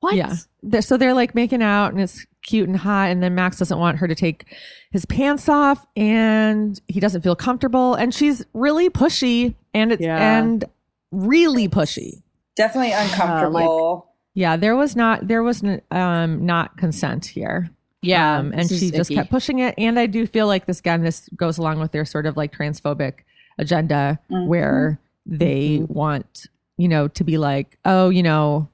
What? 0.00 0.16
Yeah. 0.16 0.34
They're, 0.62 0.82
so 0.82 0.96
they're 0.96 1.14
like 1.14 1.34
making 1.34 1.62
out 1.62 1.92
and 1.92 2.00
it's 2.00 2.26
cute 2.42 2.68
and 2.68 2.76
hot. 2.76 3.10
And 3.10 3.22
then 3.22 3.34
Max 3.36 3.58
doesn't 3.58 3.78
want 3.78 3.98
her 3.98 4.08
to 4.08 4.14
take 4.16 4.46
his 4.90 5.04
pants 5.06 5.48
off 5.48 5.86
and 5.96 6.80
he 6.88 6.98
doesn't 6.98 7.22
feel 7.22 7.36
comfortable. 7.36 7.94
And 7.94 8.12
she's 8.12 8.44
really 8.52 8.90
pushy 8.90 9.54
and 9.72 9.92
it's, 9.92 10.02
Yeah. 10.02 10.38
and 10.38 10.64
really 11.12 11.68
pushy. 11.68 12.22
Definitely 12.56 12.92
uh, 12.94 13.04
uncomfortable. 13.04 14.08
Yeah. 14.36 14.56
There 14.56 14.76
was 14.76 14.94
not, 14.94 15.26
there 15.26 15.42
was 15.42 15.64
um, 15.90 16.44
not 16.46 16.76
consent 16.76 17.24
here. 17.26 17.70
Yeah. 18.02 18.38
Um, 18.38 18.52
and 18.52 18.68
she 18.68 18.90
just 18.90 19.10
icky. 19.10 19.14
kept 19.16 19.30
pushing 19.30 19.58
it. 19.60 19.74
And 19.78 19.98
I 19.98 20.06
do 20.06 20.26
feel 20.26 20.46
like 20.46 20.66
this, 20.66 20.78
again, 20.78 21.02
this 21.02 21.28
goes 21.34 21.56
along 21.58 21.80
with 21.80 21.90
their 21.92 22.04
sort 22.04 22.26
of 22.26 22.36
like 22.36 22.52
transphobic 22.56 23.20
agenda 23.58 24.20
Mhm. 24.30 24.46
where 24.46 25.00
they 25.24 25.78
Mhm. 25.78 25.88
want, 25.90 26.46
you 26.76 26.86
know, 26.86 27.08
to 27.08 27.24
be 27.24 27.38
like, 27.38 27.78
oh, 27.86 28.10
you 28.10 28.22
know, 28.22 28.68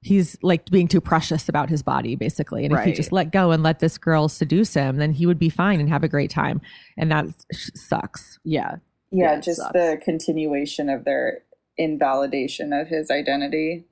he's 0.00 0.38
like 0.42 0.64
being 0.70 0.88
too 0.88 1.00
precious 1.02 1.48
about 1.48 1.68
his 1.68 1.82
body, 1.82 2.16
basically. 2.16 2.64
And 2.64 2.72
if 2.74 2.82
he 2.84 2.92
just 2.92 3.12
let 3.12 3.30
go 3.30 3.50
and 3.50 3.62
let 3.62 3.80
this 3.80 3.98
girl 3.98 4.28
seduce 4.28 4.72
him, 4.74 4.96
then 4.96 5.12
he 5.12 5.26
would 5.26 5.38
be 5.38 5.50
fine 5.50 5.78
and 5.78 5.88
have 5.90 6.02
a 6.04 6.08
great 6.08 6.30
time. 6.30 6.60
And 6.96 7.10
that 7.12 7.26
sucks. 7.52 8.38
Yeah. 8.44 8.76
Yeah, 9.10 9.34
Yeah, 9.34 9.40
just 9.40 9.60
sucks. 9.60 9.72
the 9.74 10.00
continuation 10.02 10.88
of 10.88 11.04
their 11.04 11.42
invalidation 11.76 12.72
of 12.72 12.88
his 12.88 13.10
identity. 13.10 13.84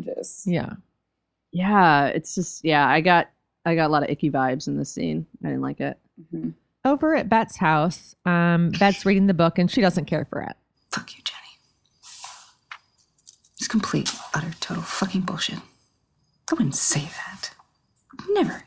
Just 0.00 0.46
Yeah. 0.46 0.74
Yeah. 1.52 2.06
It's 2.06 2.34
just, 2.34 2.64
yeah, 2.64 2.86
I 2.88 3.00
got, 3.00 3.28
I 3.64 3.74
got 3.74 3.86
a 3.86 3.92
lot 3.92 4.02
of 4.02 4.10
icky 4.10 4.30
vibes 4.30 4.66
in 4.68 4.76
this 4.76 4.90
scene. 4.92 5.26
I 5.44 5.48
didn't 5.48 5.62
like 5.62 5.80
it. 5.80 5.98
mhm. 6.34 6.54
Over 6.84 7.14
at 7.16 7.28
Bette's 7.28 7.56
house, 7.56 8.14
um, 8.24 8.70
Bette's 8.78 9.04
reading 9.04 9.26
the 9.26 9.34
book 9.34 9.58
and 9.58 9.70
she 9.70 9.80
doesn't 9.80 10.04
care 10.06 10.24
for 10.30 10.40
it. 10.42 10.56
Fuck 10.90 11.14
you, 11.16 11.22
Jenny. 11.24 11.38
It's 13.58 13.68
complete, 13.68 14.14
utter, 14.34 14.52
total 14.60 14.82
fucking 14.84 15.22
bullshit. 15.22 15.58
I 16.50 16.54
wouldn't 16.54 16.76
say 16.76 17.00
that. 17.00 17.50
Never. 18.30 18.62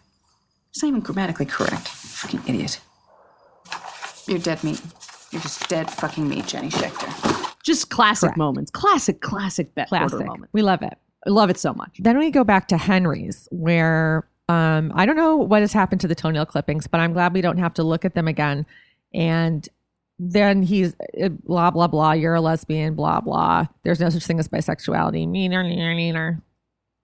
It's 0.69 0.84
not 0.84 0.89
even 0.89 0.99
grammatically 1.01 1.45
correct. 1.45 1.88
Fucking 1.88 2.41
idiot. 2.47 2.79
You're 4.27 4.39
dead 4.39 4.63
meat. 4.63 4.82
You're 5.32 5.41
just 5.41 5.67
dead 5.69 5.89
fucking 5.89 6.27
meat, 6.27 6.45
Jenny 6.45 6.69
Schecter. 6.69 7.55
Just 7.63 7.89
classic 7.89 8.27
Correct. 8.27 8.38
moments. 8.38 8.71
Classic, 8.71 9.19
classic 9.21 9.73
Bette 9.73 9.89
Porter 9.89 10.07
Classic. 10.09 10.27
moment. 10.27 10.49
We 10.53 10.61
love 10.61 10.82
it. 10.84 10.97
Love 11.28 11.49
it 11.49 11.59
so 11.59 11.74
much. 11.74 11.97
Then 11.99 12.17
we 12.17 12.32
go 12.32 12.43
back 12.43 12.67
to 12.69 12.78
Henry's, 12.78 13.47
where 13.51 14.28
um, 14.49 14.91
I 14.95 15.05
don't 15.05 15.15
know 15.15 15.36
what 15.36 15.61
has 15.61 15.72
happened 15.72 16.01
to 16.01 16.07
the 16.07 16.15
toenail 16.15 16.45
clippings, 16.45 16.88
but 16.88 16.99
I'm 16.99 17.13
glad 17.13 17.34
we 17.34 17.41
don't 17.41 17.59
have 17.59 17.74
to 17.76 17.84
look 17.84 18.05
at 18.05 18.15
them 18.15 18.28
again. 18.28 18.65
And 19.13 19.67
then 20.19 20.61
he's 20.63 20.95
uh, 21.22 21.30
blah 21.30 21.72
blah 21.72 21.88
blah. 21.88 22.13
You're 22.13 22.36
a 22.36 22.41
lesbian. 22.41 22.95
Blah 22.95 23.22
blah. 23.22 23.67
There's 23.84 23.99
no 23.99 24.09
such 24.09 24.26
thing 24.26 24.39
as 24.39 24.47
bisexuality. 24.47 25.28
Meaner, 25.28 25.63
meaner, 25.63 25.95
meaner. 25.95 26.41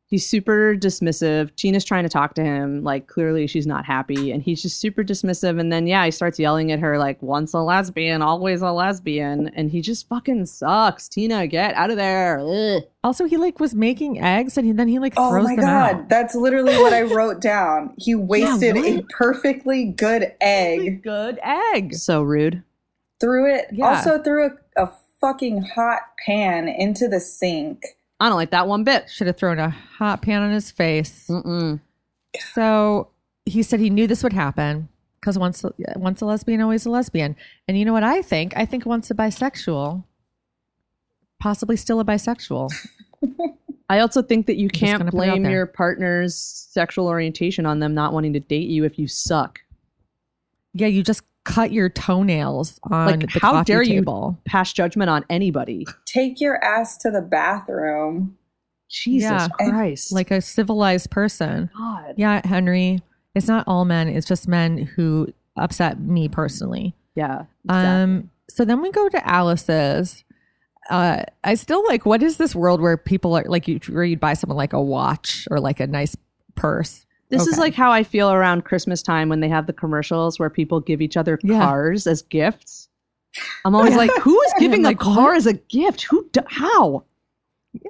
He's 0.09 0.25
super 0.25 0.73
dismissive. 0.75 1.53
Tina's 1.57 1.83
trying 1.83 2.03
to 2.03 2.09
talk 2.09 2.33
to 2.35 2.41
him. 2.41 2.81
Like, 2.81 3.07
clearly 3.07 3.45
she's 3.45 3.67
not 3.67 3.83
happy. 3.85 4.31
And 4.31 4.41
he's 4.41 4.61
just 4.61 4.79
super 4.79 5.03
dismissive. 5.03 5.59
And 5.59 5.69
then, 5.69 5.85
yeah, 5.85 6.05
he 6.05 6.11
starts 6.11 6.39
yelling 6.39 6.71
at 6.71 6.79
her, 6.79 6.97
like, 6.97 7.21
once 7.21 7.53
a 7.53 7.59
lesbian, 7.59 8.21
always 8.21 8.61
a 8.61 8.71
lesbian. 8.71 9.49
And 9.49 9.69
he 9.69 9.81
just 9.81 10.07
fucking 10.07 10.45
sucks. 10.45 11.09
Tina, 11.09 11.45
get 11.45 11.73
out 11.75 11.89
of 11.89 11.97
there. 11.97 12.39
Ugh. 12.39 12.83
Also, 13.03 13.25
he 13.25 13.35
like 13.35 13.59
was 13.59 13.75
making 13.75 14.21
eggs, 14.23 14.57
and 14.57 14.65
he, 14.65 14.71
then 14.73 14.87
he 14.87 14.97
like 14.99 15.13
oh 15.17 15.29
throws 15.29 15.45
Oh 15.45 15.49
my 15.49 15.55
them 15.55 15.65
god, 15.65 15.95
out. 15.95 16.09
that's 16.09 16.35
literally 16.35 16.75
what 16.77 16.93
I 16.93 17.01
wrote 17.03 17.41
down. 17.41 17.93
He 17.97 18.15
wasted 18.15 18.77
a 18.77 19.01
perfectly 19.09 19.85
good 19.85 20.31
egg, 20.41 21.03
Good 21.03 21.37
egg. 21.43 21.93
So 21.95 22.21
rude. 22.23 22.63
threw 23.19 23.53
it, 23.53 23.67
Yeah. 23.73 23.97
also 23.97 24.21
threw 24.21 24.47
a, 24.47 24.83
a 24.83 24.89
fucking 25.21 25.63
hot 25.63 25.99
pan 26.25 26.67
into 26.69 27.07
the 27.09 27.19
sink. 27.19 27.81
I 28.19 28.29
don't 28.29 28.37
like 28.37 28.51
that 28.51 28.67
one 28.67 28.83
bit. 28.83 29.09
Should 29.09 29.27
have 29.27 29.37
thrown 29.37 29.59
a 29.59 29.69
hot 29.69 30.21
pan 30.21 30.41
on 30.41 30.51
his 30.51 30.71
face. 30.71 31.27
Mm-mm. 31.29 31.79
So 32.53 33.09
he 33.45 33.63
said 33.63 33.79
he 33.79 33.89
knew 33.89 34.07
this 34.07 34.23
would 34.23 34.33
happen 34.33 34.89
because 35.19 35.37
once 35.37 35.63
once 35.95 36.21
a 36.21 36.25
lesbian, 36.25 36.61
always 36.61 36.85
a 36.85 36.89
lesbian. 36.89 37.35
And 37.67 37.77
you 37.77 37.85
know 37.85 37.93
what 37.93 38.03
I 38.03 38.21
think? 38.21 38.53
I 38.55 38.65
think 38.65 38.85
once 38.85 39.11
a 39.11 39.15
bisexual, 39.15 40.03
possibly 41.39 41.75
still 41.75 41.99
a 41.99 42.05
bisexual. 42.05 42.71
I 43.89 43.99
also 43.99 44.21
think 44.21 44.47
that 44.47 44.57
you 44.57 44.67
can't 44.67 44.99
gonna 44.99 45.11
put 45.11 45.19
it 45.19 45.29
out 45.29 45.39
blame 45.39 45.49
your 45.49 45.65
partner's 45.65 46.35
sexual 46.35 47.07
orientation 47.07 47.65
on 47.65 47.79
them 47.79 47.93
not 47.93 48.13
wanting 48.13 48.33
to 48.33 48.39
date 48.39 48.67
you 48.67 48.83
if 48.83 48.99
you 48.99 49.07
suck. 49.07 49.61
Yeah, 50.73 50.87
you 50.87 51.03
just 51.03 51.23
cut 51.47 51.71
your 51.71 51.89
toenails 51.89 52.79
on 52.91 53.07
Like, 53.19 53.31
the 53.33 53.39
how 53.39 53.53
coffee 53.53 53.65
dare 53.65 53.81
you 53.83 54.37
pass 54.45 54.73
judgment 54.73 55.09
on 55.09 55.25
anybody? 55.29 55.85
Take 56.05 56.39
your 56.41 56.63
ass 56.63 56.97
to 56.97 57.11
the 57.11 57.21
bathroom. 57.21 58.37
Jesus 58.89 59.29
Yeah. 59.31 59.47
Christ. 59.49 60.11
like 60.11 60.31
a 60.31 60.41
civilized 60.41 61.09
person. 61.09 61.69
God. 61.77 62.13
Yeah, 62.17 62.45
Henry. 62.45 63.01
It's 63.35 63.47
not 63.47 63.63
all 63.67 63.85
men. 63.85 64.07
It's 64.07 64.25
just 64.27 64.47
men 64.47 64.77
who 64.77 65.27
upset 65.57 65.99
me 65.99 66.27
personally. 66.29 66.95
Yeah. 67.15 67.43
Um. 67.69 68.29
So 68.49 68.63
then 68.63 68.81
we 68.81 68.91
go 68.91 69.09
to 69.09 69.27
Alice's. 69.29 70.23
Uh, 70.89 71.23
I 71.43 71.55
still 71.55 71.83
like. 71.87 72.05
What 72.05 72.23
is 72.23 72.37
this 72.37 72.55
world 72.55 72.79
where 72.79 72.95
people 72.97 73.35
are 73.37 73.43
like 73.47 73.67
you? 73.67 73.79
Where 73.89 74.03
you'd 74.05 74.19
buy 74.21 74.33
someone 74.33 74.57
like 74.57 74.73
a 74.73 74.81
watch 74.81 75.47
or 75.51 75.59
like 75.59 75.79
a 75.79 75.87
nice 75.87 76.15
purse. 76.55 77.05
This 77.29 77.45
is 77.47 77.57
like 77.57 77.73
how 77.73 77.91
I 77.91 78.03
feel 78.03 78.31
around 78.31 78.63
Christmas 78.65 79.01
time 79.01 79.27
when 79.29 79.41
they 79.41 79.49
have 79.49 79.67
the 79.67 79.73
commercials 79.73 80.39
where 80.39 80.49
people 80.49 80.79
give 80.79 81.01
each 81.01 81.17
other 81.17 81.37
Yeah. 81.43 81.59
cars 81.59 82.07
as 82.07 82.21
gifts. 82.21 82.87
I'm 83.65 83.75
always 83.75 83.95
like, 83.95 84.11
who 84.21 84.39
is 84.43 84.53
giving 84.59 84.81
like, 84.83 84.95
a 84.95 85.03
car 85.03 85.29
what? 85.29 85.37
as 85.37 85.45
a 85.45 85.53
gift? 85.53 86.03
Who? 86.03 86.27
Do- 86.31 86.41
how? 86.47 87.03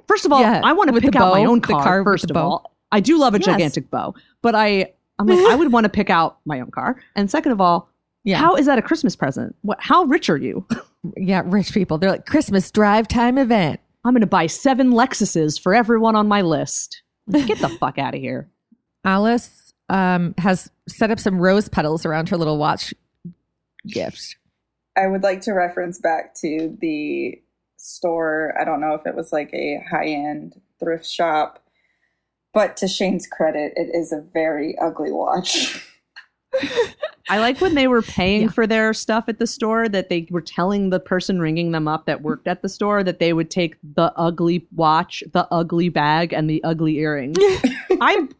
First 0.06 0.26
of 0.26 0.32
all, 0.32 0.40
Yeah, 0.40 0.60
I 0.64 0.72
want 0.72 0.92
to 0.92 1.00
pick 1.00 1.14
out 1.16 1.32
my 1.32 1.44
bow, 1.44 1.50
own 1.50 1.60
the 1.60 1.66
car. 1.68 1.82
car 1.82 2.04
first 2.04 2.24
of 2.30 2.34
bow. 2.34 2.42
all, 2.42 2.76
I 2.92 3.00
do 3.00 3.16
love 3.18 3.34
a 3.34 3.38
Yes. 3.38 3.46
gigantic 3.46 3.90
bow, 3.90 4.14
but 4.42 4.54
I, 4.54 4.92
I'm 5.18 5.26
like, 5.26 5.38
I 5.50 5.54
would 5.54 5.72
want 5.72 5.84
to 5.84 5.88
pick 5.90 6.10
out 6.10 6.38
my 6.44 6.60
own 6.60 6.70
car. 6.70 7.00
And 7.16 7.30
second 7.30 7.52
of 7.52 7.60
all, 7.60 7.88
Yeah. 8.24 8.38
how 8.38 8.56
is 8.56 8.66
that 8.66 8.78
a 8.78 8.82
Christmas 8.82 9.14
present? 9.16 9.54
What? 9.62 9.78
How 9.80 10.04
rich 10.04 10.28
are 10.28 10.36
you? 10.36 10.66
Yeah, 11.16 11.42
rich 11.46 11.72
people. 11.72 11.96
They're 11.96 12.10
like 12.10 12.26
Christmas 12.26 12.70
drive 12.72 13.06
time 13.08 13.38
event. 13.38 13.78
I'm 14.04 14.12
going 14.12 14.20
to 14.20 14.26
buy 14.26 14.46
seven 14.48 14.90
Lexuses 14.92 15.58
for 15.60 15.74
everyone 15.74 16.16
on 16.16 16.26
my 16.28 16.42
list. 16.42 17.02
Get 17.30 17.60
the 17.60 17.68
fuck 17.80 17.98
out 17.98 18.14
of 18.14 18.20
here. 18.20 18.48
Alice 19.04 19.72
um, 19.88 20.34
has 20.38 20.70
set 20.88 21.10
up 21.10 21.18
some 21.18 21.38
rose 21.40 21.68
petals 21.68 22.04
around 22.04 22.28
her 22.28 22.36
little 22.36 22.58
watch 22.58 22.92
gift. 23.86 24.36
I 24.96 25.06
would 25.06 25.22
like 25.22 25.40
to 25.42 25.52
reference 25.52 25.98
back 25.98 26.34
to 26.40 26.76
the 26.80 27.40
store. 27.76 28.54
I 28.60 28.64
don't 28.64 28.80
know 28.80 28.94
if 28.94 29.06
it 29.06 29.14
was 29.14 29.32
like 29.32 29.52
a 29.54 29.82
high 29.90 30.06
end 30.08 30.60
thrift 30.80 31.06
shop. 31.06 31.62
But 32.54 32.76
to 32.78 32.88
Shane's 32.88 33.26
credit, 33.26 33.72
it 33.76 33.90
is 33.94 34.10
a 34.10 34.20
very 34.32 34.76
ugly 34.78 35.12
watch. 35.12 35.86
I 37.28 37.38
like 37.40 37.60
when 37.60 37.74
they 37.74 37.86
were 37.86 38.00
paying 38.00 38.42
Yeah. 38.42 38.48
for 38.48 38.66
their 38.66 38.94
stuff 38.94 39.28
at 39.28 39.38
the 39.38 39.46
store 39.46 39.86
that 39.88 40.08
they 40.08 40.26
were 40.30 40.40
telling 40.40 40.88
the 40.88 40.98
person 40.98 41.40
ringing 41.40 41.72
them 41.72 41.86
up 41.86 42.06
that 42.06 42.22
worked 42.22 42.48
at 42.48 42.62
the 42.62 42.68
store 42.70 43.04
that 43.04 43.18
they 43.18 43.34
would 43.34 43.50
take 43.50 43.76
the 43.94 44.12
ugly 44.16 44.66
watch, 44.74 45.22
the 45.32 45.46
ugly 45.52 45.90
bag, 45.90 46.32
and 46.32 46.48
the 46.48 46.64
ugly 46.64 46.96
earrings. 46.96 47.36
I'm 48.00 48.30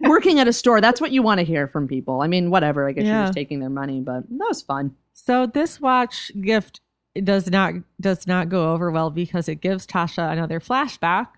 working 0.00 0.38
at 0.40 0.48
a 0.48 0.52
store. 0.52 0.80
That's 0.80 1.00
what 1.00 1.10
you 1.10 1.22
want 1.22 1.38
to 1.38 1.44
hear 1.44 1.66
from 1.68 1.88
people. 1.88 2.20
I 2.20 2.26
mean, 2.26 2.50
whatever. 2.50 2.88
I 2.88 2.92
guess 2.92 3.04
you're 3.04 3.22
just 3.22 3.34
taking 3.34 3.60
their 3.60 3.70
money, 3.70 4.00
but 4.00 4.28
that 4.28 4.46
was 4.48 4.62
fun. 4.62 4.94
So 5.14 5.46
this 5.46 5.80
watch 5.80 6.30
gift 6.40 6.80
does 7.24 7.50
not 7.50 7.74
does 8.00 8.26
not 8.26 8.48
go 8.48 8.72
over 8.72 8.90
well 8.90 9.10
because 9.10 9.48
it 9.48 9.56
gives 9.56 9.86
Tasha 9.86 10.30
another 10.30 10.60
flashback 10.60 11.28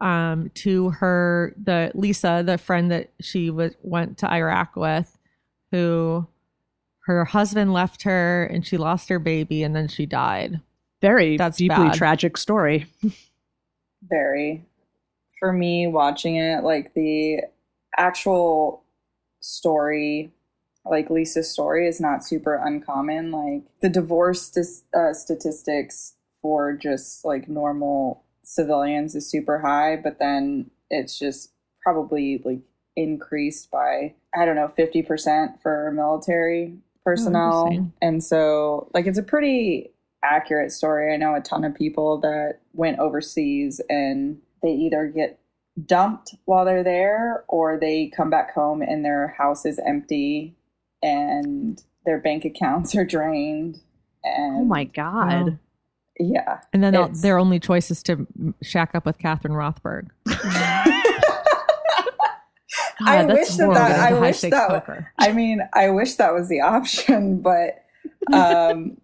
um 0.00 0.50
to 0.54 0.90
her 0.90 1.54
the 1.62 1.90
Lisa, 1.94 2.42
the 2.44 2.58
friend 2.58 2.90
that 2.90 3.10
she 3.20 3.50
was 3.50 3.72
went 3.82 4.18
to 4.18 4.30
Iraq 4.30 4.76
with, 4.76 5.16
who 5.70 6.26
her 7.06 7.24
husband 7.24 7.72
left 7.72 8.02
her 8.02 8.44
and 8.44 8.66
she 8.66 8.76
lost 8.76 9.08
her 9.08 9.18
baby 9.18 9.62
and 9.62 9.74
then 9.74 9.88
she 9.88 10.04
died. 10.04 10.60
Very 11.00 11.36
That's 11.36 11.56
deeply 11.56 11.88
bad. 11.88 11.94
tragic 11.94 12.36
story. 12.36 12.86
very. 14.02 14.64
For 15.38 15.52
me, 15.52 15.86
watching 15.86 16.36
it, 16.36 16.64
like 16.64 16.92
the 16.94 17.42
actual 17.98 18.84
story, 19.40 20.32
like 20.84 21.10
Lisa's 21.10 21.50
story, 21.50 21.86
is 21.86 22.00
not 22.00 22.24
super 22.24 22.54
uncommon. 22.54 23.30
Like 23.30 23.64
the 23.82 23.88
divorce 23.88 24.50
stis- 24.50 24.84
uh, 24.94 25.12
statistics 25.12 26.14
for 26.40 26.74
just 26.74 27.24
like 27.24 27.48
normal 27.48 28.24
civilians 28.44 29.14
is 29.14 29.28
super 29.28 29.58
high, 29.58 29.96
but 29.96 30.18
then 30.18 30.70
it's 30.90 31.18
just 31.18 31.52
probably 31.82 32.40
like 32.44 32.60
increased 32.96 33.70
by, 33.70 34.14
I 34.34 34.44
don't 34.44 34.56
know, 34.56 34.72
50% 34.76 35.60
for 35.62 35.92
military 35.94 36.74
personnel. 37.04 37.66
interesting. 37.66 37.92
and 38.02 38.24
so, 38.24 38.90
like, 38.94 39.06
it's 39.06 39.18
a 39.18 39.22
pretty 39.22 39.92
accurate 40.22 40.72
story. 40.72 41.12
I 41.12 41.16
know 41.16 41.34
a 41.34 41.40
ton 41.40 41.64
of 41.64 41.74
people 41.74 42.18
that 42.20 42.60
went 42.72 42.98
overseas 42.98 43.80
and 43.88 44.38
they 44.62 44.70
either 44.70 45.06
get 45.06 45.38
dumped 45.86 46.34
while 46.44 46.64
they're 46.64 46.84
there 46.84 47.44
or 47.48 47.78
they 47.78 48.10
come 48.14 48.30
back 48.30 48.54
home 48.54 48.82
and 48.82 49.04
their 49.04 49.34
house 49.38 49.64
is 49.64 49.78
empty 49.86 50.56
and 51.02 51.82
their 52.04 52.18
bank 52.18 52.44
accounts 52.44 52.94
are 52.96 53.04
drained. 53.04 53.80
And 54.24 54.62
Oh 54.62 54.64
my 54.64 54.84
god. 54.84 55.46
Wow. 55.46 55.58
yeah. 56.18 56.60
And 56.72 56.82
then 56.82 57.12
their 57.20 57.38
only 57.38 57.60
choice 57.60 57.90
is 57.90 58.02
to 58.04 58.26
shack 58.62 58.94
up 58.94 59.06
with 59.06 59.18
Catherine 59.18 59.54
Rothberg. 59.54 60.08
I 63.00 63.22
God, 63.22 63.30
that's 63.30 63.50
wish 63.50 63.56
that, 63.58 63.74
that 63.74 64.12
I 64.12 64.20
wish 64.20 64.40
that 64.40 64.68
poker. 64.68 65.12
I 65.18 65.32
mean, 65.32 65.60
I 65.72 65.90
wish 65.90 66.14
that 66.14 66.34
was 66.34 66.48
the 66.48 66.60
option, 66.60 67.40
but 67.40 67.84
um 68.32 68.96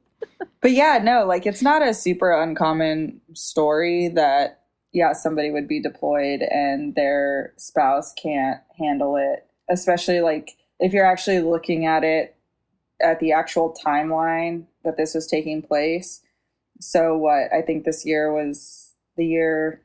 but 0.60 0.72
yeah, 0.72 0.98
no, 1.02 1.24
like 1.26 1.46
it's 1.46 1.62
not 1.62 1.86
a 1.86 1.94
super 1.94 2.32
uncommon 2.32 3.20
story 3.34 4.08
that 4.08 4.63
yeah, 4.94 5.12
somebody 5.12 5.50
would 5.50 5.68
be 5.68 5.82
deployed 5.82 6.40
and 6.40 6.94
their 6.94 7.52
spouse 7.56 8.14
can't 8.14 8.60
handle 8.78 9.16
it, 9.16 9.44
especially 9.68 10.20
like 10.20 10.52
if 10.78 10.92
you're 10.92 11.04
actually 11.04 11.40
looking 11.40 11.84
at 11.84 12.04
it 12.04 12.36
at 13.02 13.18
the 13.18 13.32
actual 13.32 13.76
timeline 13.84 14.64
that 14.84 14.96
this 14.96 15.12
was 15.14 15.26
taking 15.26 15.60
place. 15.60 16.22
So 16.80 17.18
what 17.18 17.52
I 17.52 17.60
think 17.60 17.84
this 17.84 18.06
year 18.06 18.32
was 18.32 18.94
the 19.16 19.26
year 19.26 19.82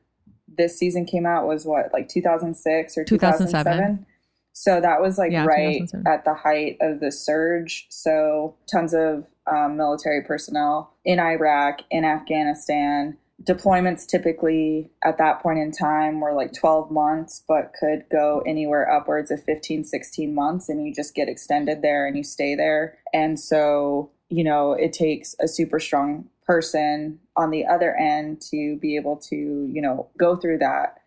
this 0.56 0.78
season 0.78 1.04
came 1.04 1.26
out 1.26 1.46
was 1.46 1.66
what 1.66 1.92
like 1.92 2.08
2006 2.08 2.96
or 2.96 3.04
2007. 3.04 3.64
2007 3.64 4.06
so 4.52 4.80
that 4.80 5.00
was 5.00 5.16
like 5.16 5.30
Yeah, 5.30 5.46
right 5.46 5.88
at 6.06 6.24
the 6.24 6.34
height 6.34 6.76
of 6.80 6.98
the 7.00 7.12
surge 7.12 7.86
so 7.88 8.56
tons 8.70 8.92
of 8.92 9.26
um, 9.46 9.76
military 9.76 10.22
personnel 10.22 10.92
in 11.04 11.20
iraq 11.20 11.82
in 11.90 12.04
afghanistan 12.04 13.16
deployments 13.44 14.06
typically 14.06 14.90
at 15.02 15.16
that 15.18 15.40
point 15.40 15.58
in 15.58 15.72
time 15.72 16.20
were 16.20 16.34
like 16.34 16.52
12 16.52 16.90
months 16.90 17.42
but 17.48 17.72
could 17.78 18.04
go 18.10 18.42
anywhere 18.46 18.90
upwards 18.90 19.30
of 19.30 19.42
15 19.44 19.84
16 19.84 20.34
months 20.34 20.68
and 20.68 20.86
you 20.86 20.94
just 20.94 21.14
get 21.14 21.28
extended 21.28 21.80
there 21.80 22.06
and 22.06 22.16
you 22.16 22.22
stay 22.22 22.54
there 22.54 22.98
and 23.14 23.40
so 23.40 24.10
you 24.28 24.44
know 24.44 24.72
it 24.72 24.92
takes 24.92 25.34
a 25.40 25.48
super 25.48 25.80
strong 25.80 26.28
person 26.44 27.18
on 27.36 27.50
the 27.50 27.64
other 27.64 27.96
end 27.96 28.40
to 28.42 28.76
be 28.76 28.96
able 28.96 29.16
to 29.16 29.36
you 29.72 29.80
know 29.80 30.08
go 30.18 30.36
through 30.36 30.58
that 30.58 30.98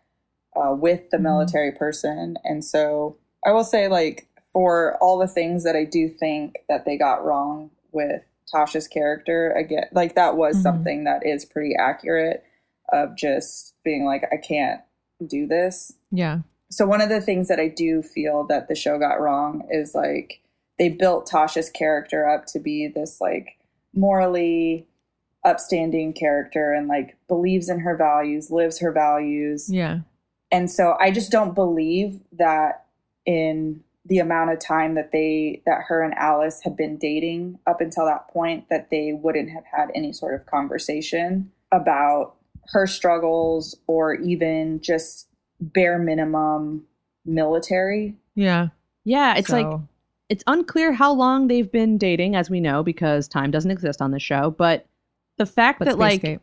uh, 0.56 0.74
with 0.74 1.10
the 1.10 1.18
Mhm. 1.18 1.22
military 1.22 1.72
person 1.72 2.36
and 2.42 2.64
so 2.64 3.16
i 3.46 3.52
will 3.52 3.64
say 3.64 3.86
like 3.86 4.26
for 4.52 4.96
all 5.00 5.18
the 5.18 5.28
things 5.28 5.62
that 5.62 5.76
i 5.76 5.84
do 5.84 6.08
think 6.08 6.64
that 6.68 6.84
they 6.84 6.96
got 6.96 7.24
wrong 7.24 7.70
with 7.92 8.22
tasha's 8.52 8.86
character 8.88 9.50
again 9.52 9.84
like 9.92 10.14
that 10.14 10.36
was 10.36 10.56
Mhm. 10.56 10.62
something 10.62 11.04
that 11.04 11.24
is 11.26 11.44
pretty 11.44 11.74
accurate 11.78 12.42
of 12.92 13.16
just 13.16 13.74
being 13.84 14.04
like 14.04 14.24
i 14.32 14.36
can't 14.36 14.80
do 15.26 15.46
this 15.46 15.92
Yeah. 16.10 16.40
so 16.70 16.86
one 16.86 17.00
of 17.00 17.08
the 17.08 17.20
things 17.20 17.48
that 17.48 17.60
I 17.60 17.68
do 17.68 18.02
feel 18.02 18.44
that 18.48 18.68
the 18.68 18.74
show 18.74 18.98
got 18.98 19.20
wrong 19.20 19.66
is 19.70 19.94
like 19.94 20.40
they 20.78 20.88
built 20.88 21.30
Tasha's 21.30 21.70
character 21.70 22.28
up 22.28 22.46
to 22.46 22.58
be 22.58 22.88
this 22.88 23.20
like 23.20 23.56
morally 23.94 24.86
upstanding 25.44 26.12
character 26.12 26.72
and 26.72 26.88
like 26.88 27.16
believes 27.28 27.68
in 27.68 27.78
her 27.80 27.96
values, 27.96 28.50
lives 28.50 28.80
her 28.80 28.92
values. 28.92 29.68
Yeah. 29.72 30.00
And 30.50 30.70
so 30.70 30.96
I 31.00 31.10
just 31.10 31.30
don't 31.30 31.54
believe 31.54 32.20
that 32.32 32.86
in 33.24 33.82
the 34.06 34.18
amount 34.18 34.50
of 34.50 34.58
time 34.58 34.94
that 34.94 35.12
they 35.12 35.62
that 35.66 35.82
her 35.88 36.02
and 36.02 36.14
Alice 36.14 36.60
had 36.62 36.76
been 36.76 36.98
dating 36.98 37.58
up 37.66 37.80
until 37.80 38.04
that 38.06 38.28
point 38.28 38.68
that 38.68 38.90
they 38.90 39.12
wouldn't 39.12 39.50
have 39.50 39.64
had 39.64 39.88
any 39.94 40.12
sort 40.12 40.34
of 40.34 40.46
conversation 40.46 41.50
about 41.72 42.34
her 42.68 42.86
struggles 42.86 43.76
or 43.86 44.14
even 44.14 44.80
just 44.80 45.28
bare 45.60 45.98
minimum 45.98 46.84
military. 47.24 48.14
Yeah. 48.34 48.68
Yeah, 49.04 49.36
it's 49.36 49.50
like 49.50 49.66
it's 50.30 50.44
unclear 50.46 50.92
how 50.92 51.12
long 51.12 51.48
they've 51.48 51.70
been 51.70 51.98
dating, 51.98 52.36
as 52.36 52.48
we 52.48 52.58
know, 52.58 52.82
because 52.82 53.28
time 53.28 53.50
doesn't 53.50 53.70
exist 53.70 54.00
on 54.00 54.12
the 54.12 54.18
show. 54.18 54.50
But 54.50 54.86
the 55.36 55.46
fact 55.46 55.78
but 55.78 55.86
that 55.86 55.98
like 55.98 56.22
Spacegate. 56.22 56.40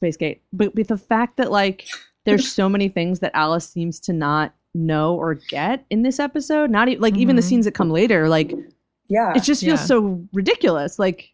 Spacegate, 0.00 0.38
but 0.52 0.74
with 0.76 0.88
the 0.88 0.96
fact 0.96 1.38
that 1.38 1.50
like 1.50 1.88
there's 2.24 2.50
so 2.52 2.68
many 2.68 2.88
things 2.88 3.18
that 3.18 3.32
Alice 3.34 3.68
seems 3.68 3.98
to 4.00 4.12
not 4.12 4.54
know 4.78 5.14
or 5.14 5.34
get 5.34 5.84
in 5.90 6.02
this 6.02 6.18
episode. 6.20 6.70
Not 6.70 6.88
e- 6.88 6.96
like 6.98 7.16
even 7.16 7.36
the 7.36 7.42
Mhm. 7.42 7.46
scenes 7.48 7.64
that 7.66 7.72
come 7.74 7.90
later, 7.90 8.28
like 8.28 8.52
Yeah. 9.08 9.32
it 9.34 9.42
just 9.42 9.62
feels 9.62 9.80
Yeah. 9.80 9.86
so 9.86 10.24
ridiculous. 10.32 10.98
Like 10.98 11.30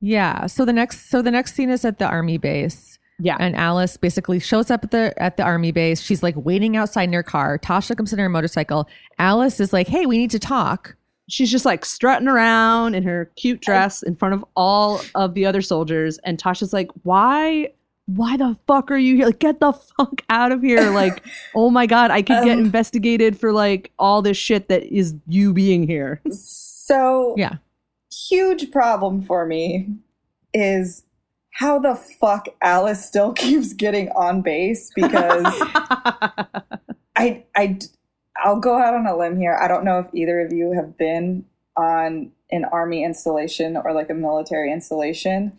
Yeah. 0.00 0.46
So 0.46 0.64
the 0.64 0.72
next 0.72 1.10
so 1.10 1.22
the 1.22 1.30
next 1.30 1.54
scene 1.54 1.70
is 1.70 1.84
at 1.84 1.98
the 1.98 2.06
army 2.06 2.38
base. 2.38 2.98
yeah, 3.20 3.36
And 3.38 3.54
Alice 3.54 3.96
basically 3.96 4.40
shows 4.40 4.68
up 4.70 4.82
at 4.84 4.90
the 4.90 5.14
at 5.16 5.36
the 5.36 5.44
army 5.44 5.70
base. 5.70 6.00
She's 6.00 6.22
like 6.24 6.34
waiting 6.36 6.76
outside 6.76 7.04
in 7.04 7.12
her 7.12 7.22
car. 7.22 7.58
Tasha 7.58 7.96
comes 7.96 8.12
in 8.12 8.18
her 8.18 8.28
motorcycle. 8.28 8.88
Alice 9.18 9.60
is 9.60 9.72
like, 9.72 9.86
"Hey, 9.88 10.06
we 10.06 10.18
need 10.18 10.30
to 10.32 10.38
talk." 10.40 10.96
she's 11.28 11.50
just 11.50 11.64
like 11.64 11.84
strutting 11.84 12.26
around 12.28 12.94
in 12.94 13.04
her 13.04 13.30
cute 13.36 13.60
dress 13.60 14.02
in 14.02 14.14
front 14.14 14.34
of 14.34 14.44
all 14.56 15.00
of 15.14 15.32
the 15.34 15.46
other 15.46 15.62
soldiers, 15.62 16.18
and 16.24 16.36
Tasha's 16.36 16.72
like, 16.74 16.90
"Why?" 17.04 17.68
Why 18.06 18.36
the 18.36 18.56
fuck 18.66 18.90
are 18.90 18.96
you 18.98 19.16
here? 19.16 19.26
Like, 19.26 19.38
get 19.38 19.60
the 19.60 19.72
fuck 19.72 20.22
out 20.28 20.52
of 20.52 20.62
here! 20.62 20.90
Like, 20.94 21.24
oh 21.54 21.70
my 21.70 21.86
god, 21.86 22.10
I 22.10 22.22
could 22.22 22.44
get 22.44 22.58
Um, 22.58 22.64
investigated 22.64 23.38
for 23.38 23.52
like 23.52 23.90
all 23.98 24.22
this 24.22 24.36
shit 24.36 24.68
that 24.68 24.82
is 24.84 25.14
you 25.26 25.52
being 25.52 25.86
here. 25.86 26.20
so 26.30 27.34
Yeah. 27.38 27.56
huge 28.28 28.70
problem 28.70 29.22
for 29.22 29.46
me 29.46 29.88
is 30.52 31.04
how 31.52 31.78
the 31.78 31.94
fuck 31.94 32.48
Alice 32.60 33.04
still 33.04 33.32
keeps 33.44 33.72
getting 33.72 34.08
on 34.10 34.42
base 34.42 34.90
because 34.94 35.44
I 37.16 37.44
I 37.56 37.78
I'll 38.42 38.58
go 38.60 38.78
out 38.78 38.94
on 38.94 39.06
a 39.06 39.16
limb 39.16 39.38
here. 39.38 39.58
I 39.60 39.68
don't 39.68 39.84
know 39.84 39.98
if 40.00 40.06
either 40.14 40.40
of 40.40 40.52
you 40.52 40.72
have 40.72 40.96
been 40.96 41.44
on 41.76 42.32
an 42.50 42.64
army 42.66 43.04
installation 43.04 43.76
or 43.76 43.92
like 43.92 44.10
a 44.10 44.14
military 44.14 44.72
installation, 44.72 45.52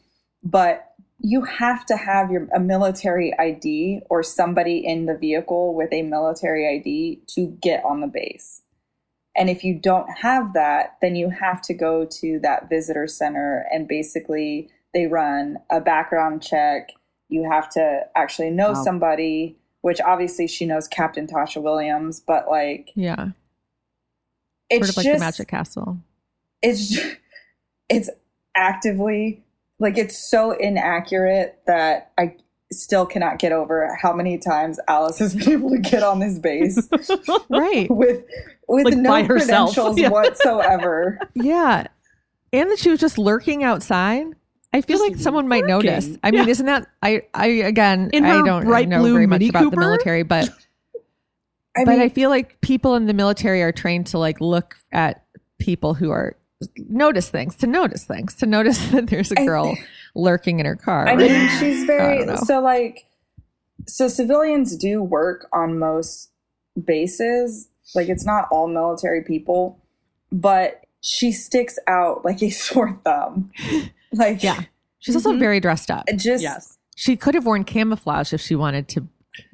but 0.44 0.93
you 1.26 1.42
have 1.44 1.86
to 1.86 1.96
have 1.96 2.30
your 2.30 2.48
a 2.54 2.60
military 2.60 3.34
ID 3.40 4.02
or 4.10 4.22
somebody 4.24 4.86
in 4.86 5.06
the 5.06 5.18
vehicle 5.18 5.74
with 5.74 5.92
a 5.94 6.02
military 6.04 6.68
ID 6.78 7.22
to 7.28 7.48
get 7.62 7.84
on 7.86 8.02
the 8.02 8.08
base. 8.08 8.62
And 9.36 9.50
if 9.50 9.64
you 9.64 9.74
don't 9.74 10.08
have 10.18 10.54
that, 10.54 10.98
then 11.02 11.16
you 11.16 11.30
have 11.30 11.62
to 11.64 11.74
go 11.74 12.06
to 12.06 12.40
that 12.44 12.70
visitor 12.70 13.08
center 13.08 13.66
and 13.72 13.88
basically 13.88 14.70
they 14.94 15.08
run 15.08 15.58
a 15.72 15.80
background 15.82 16.44
check. 16.44 16.90
You 17.30 17.50
have 17.50 17.70
to 17.72 18.02
actually 18.16 18.52
know 18.52 18.74
Wow. 18.74 18.84
somebody, 18.84 19.58
which 19.82 20.00
obviously 20.02 20.46
she 20.48 20.66
knows 20.68 20.88
Captain 20.88 21.26
Tasha 21.26 21.62
Williams, 21.64 22.20
but 22.20 22.48
like 22.50 22.92
Yeah. 22.96 23.30
it's 24.70 24.88
sort 24.88 24.90
of 24.90 24.98
like 24.98 25.04
just 25.06 25.20
the 25.20 25.26
Magic 25.26 25.48
Castle. 25.48 25.98
it's 26.62 26.90
ju- 26.90 27.16
it's 27.90 28.10
actively 28.56 29.43
like 29.84 29.98
it's 29.98 30.18
so 30.18 30.52
inaccurate 30.52 31.60
that 31.68 32.12
I 32.18 32.36
still 32.72 33.06
cannot 33.06 33.38
get 33.38 33.52
over 33.52 33.96
how 34.02 34.14
many 34.14 34.38
times 34.40 34.80
Alice 34.88 35.20
has 35.20 35.36
been 35.36 35.52
able 35.52 35.70
to 35.70 35.78
get 35.78 36.02
on 36.02 36.20
this 36.20 36.40
base 36.40 36.90
right. 37.50 37.88
with 37.92 38.24
with 38.68 38.86
Like, 38.86 38.98
no 38.98 39.10
by 39.10 39.28
credentials 39.28 39.98
Yeah. 40.00 40.10
whatsoever. 40.10 41.20
Yeah. 41.36 41.86
And 42.52 42.72
that 42.72 42.80
she 42.80 42.90
was 42.90 43.00
just 43.00 43.18
lurking 43.18 43.64
outside. 43.64 44.26
I 44.76 44.82
feel 44.82 44.98
Just 44.98 45.12
like 45.12 45.20
someone 45.22 45.48
might 45.48 45.66
notice. 45.66 46.10
I 46.24 46.32
mean, 46.32 46.46
Yeah. 46.46 46.50
isn't 46.50 46.66
that 46.66 46.88
I 47.04 47.24
I 47.36 47.48
again 47.48 48.10
In 48.14 48.26
I 48.26 48.42
don't 48.44 48.66
bright 48.66 48.88
know 48.88 49.00
blue 49.00 49.14
very 49.14 49.28
much 49.28 49.40
Mini 49.40 49.50
about 49.50 49.70
the 49.70 49.78
military, 49.78 50.24
but 50.24 50.50
I 51.78 51.86
but 51.86 51.92
mean, 51.92 52.00
I 52.02 52.10
feel 52.10 52.30
like 52.30 52.60
people 52.62 52.96
in 52.96 53.06
the 53.06 53.14
military 53.14 53.62
are 53.62 53.72
trained 53.72 54.08
to 54.08 54.18
like 54.18 54.40
look 54.42 54.76
at 54.92 55.26
people 55.60 55.94
who 55.94 56.10
are 56.12 56.36
notice 56.89 57.30
things, 57.30 57.55
to 57.57 57.68
notice 57.68 58.03
things, 58.05 58.36
to 58.36 58.45
notice 58.45 58.88
that 58.91 59.07
there's 59.07 59.32
a 59.32 59.36
girl 59.36 59.76
lurking 60.16 60.59
in 60.59 60.66
her 60.66 60.76
car. 60.76 61.07
I 61.07 61.16
mean, 61.16 61.49
she's 61.59 61.84
very 61.86 62.26
so 62.45 62.59
like 62.61 63.05
so 63.88 64.07
civilians 64.07 64.76
do 64.78 65.01
work 65.03 65.47
on 65.53 65.78
most 65.80 66.30
bases. 66.86 67.70
Like 67.95 68.09
it's 68.09 68.26
not 68.26 68.47
all 68.51 68.68
military 68.68 69.24
people, 69.24 69.80
but 70.32 70.82
she 71.01 71.32
sticks 71.32 71.78
out 71.88 72.24
like 72.24 72.41
a 72.41 72.49
sore 72.66 72.99
thumb. 73.03 73.51
Like 74.11 74.41
Yeah. 74.43 74.61
She's 74.99 75.16
also 75.16 75.34
Mhm. 75.34 75.39
very 75.39 75.59
dressed 75.59 75.91
up. 75.91 76.05
just 76.16 76.41
Yes. 76.41 76.78
She 76.95 77.16
could 77.18 77.34
have 77.36 77.45
worn 77.45 77.64
camouflage 77.66 78.32
if 78.34 78.39
she 78.41 78.55
wanted 78.55 78.88
to 78.89 79.07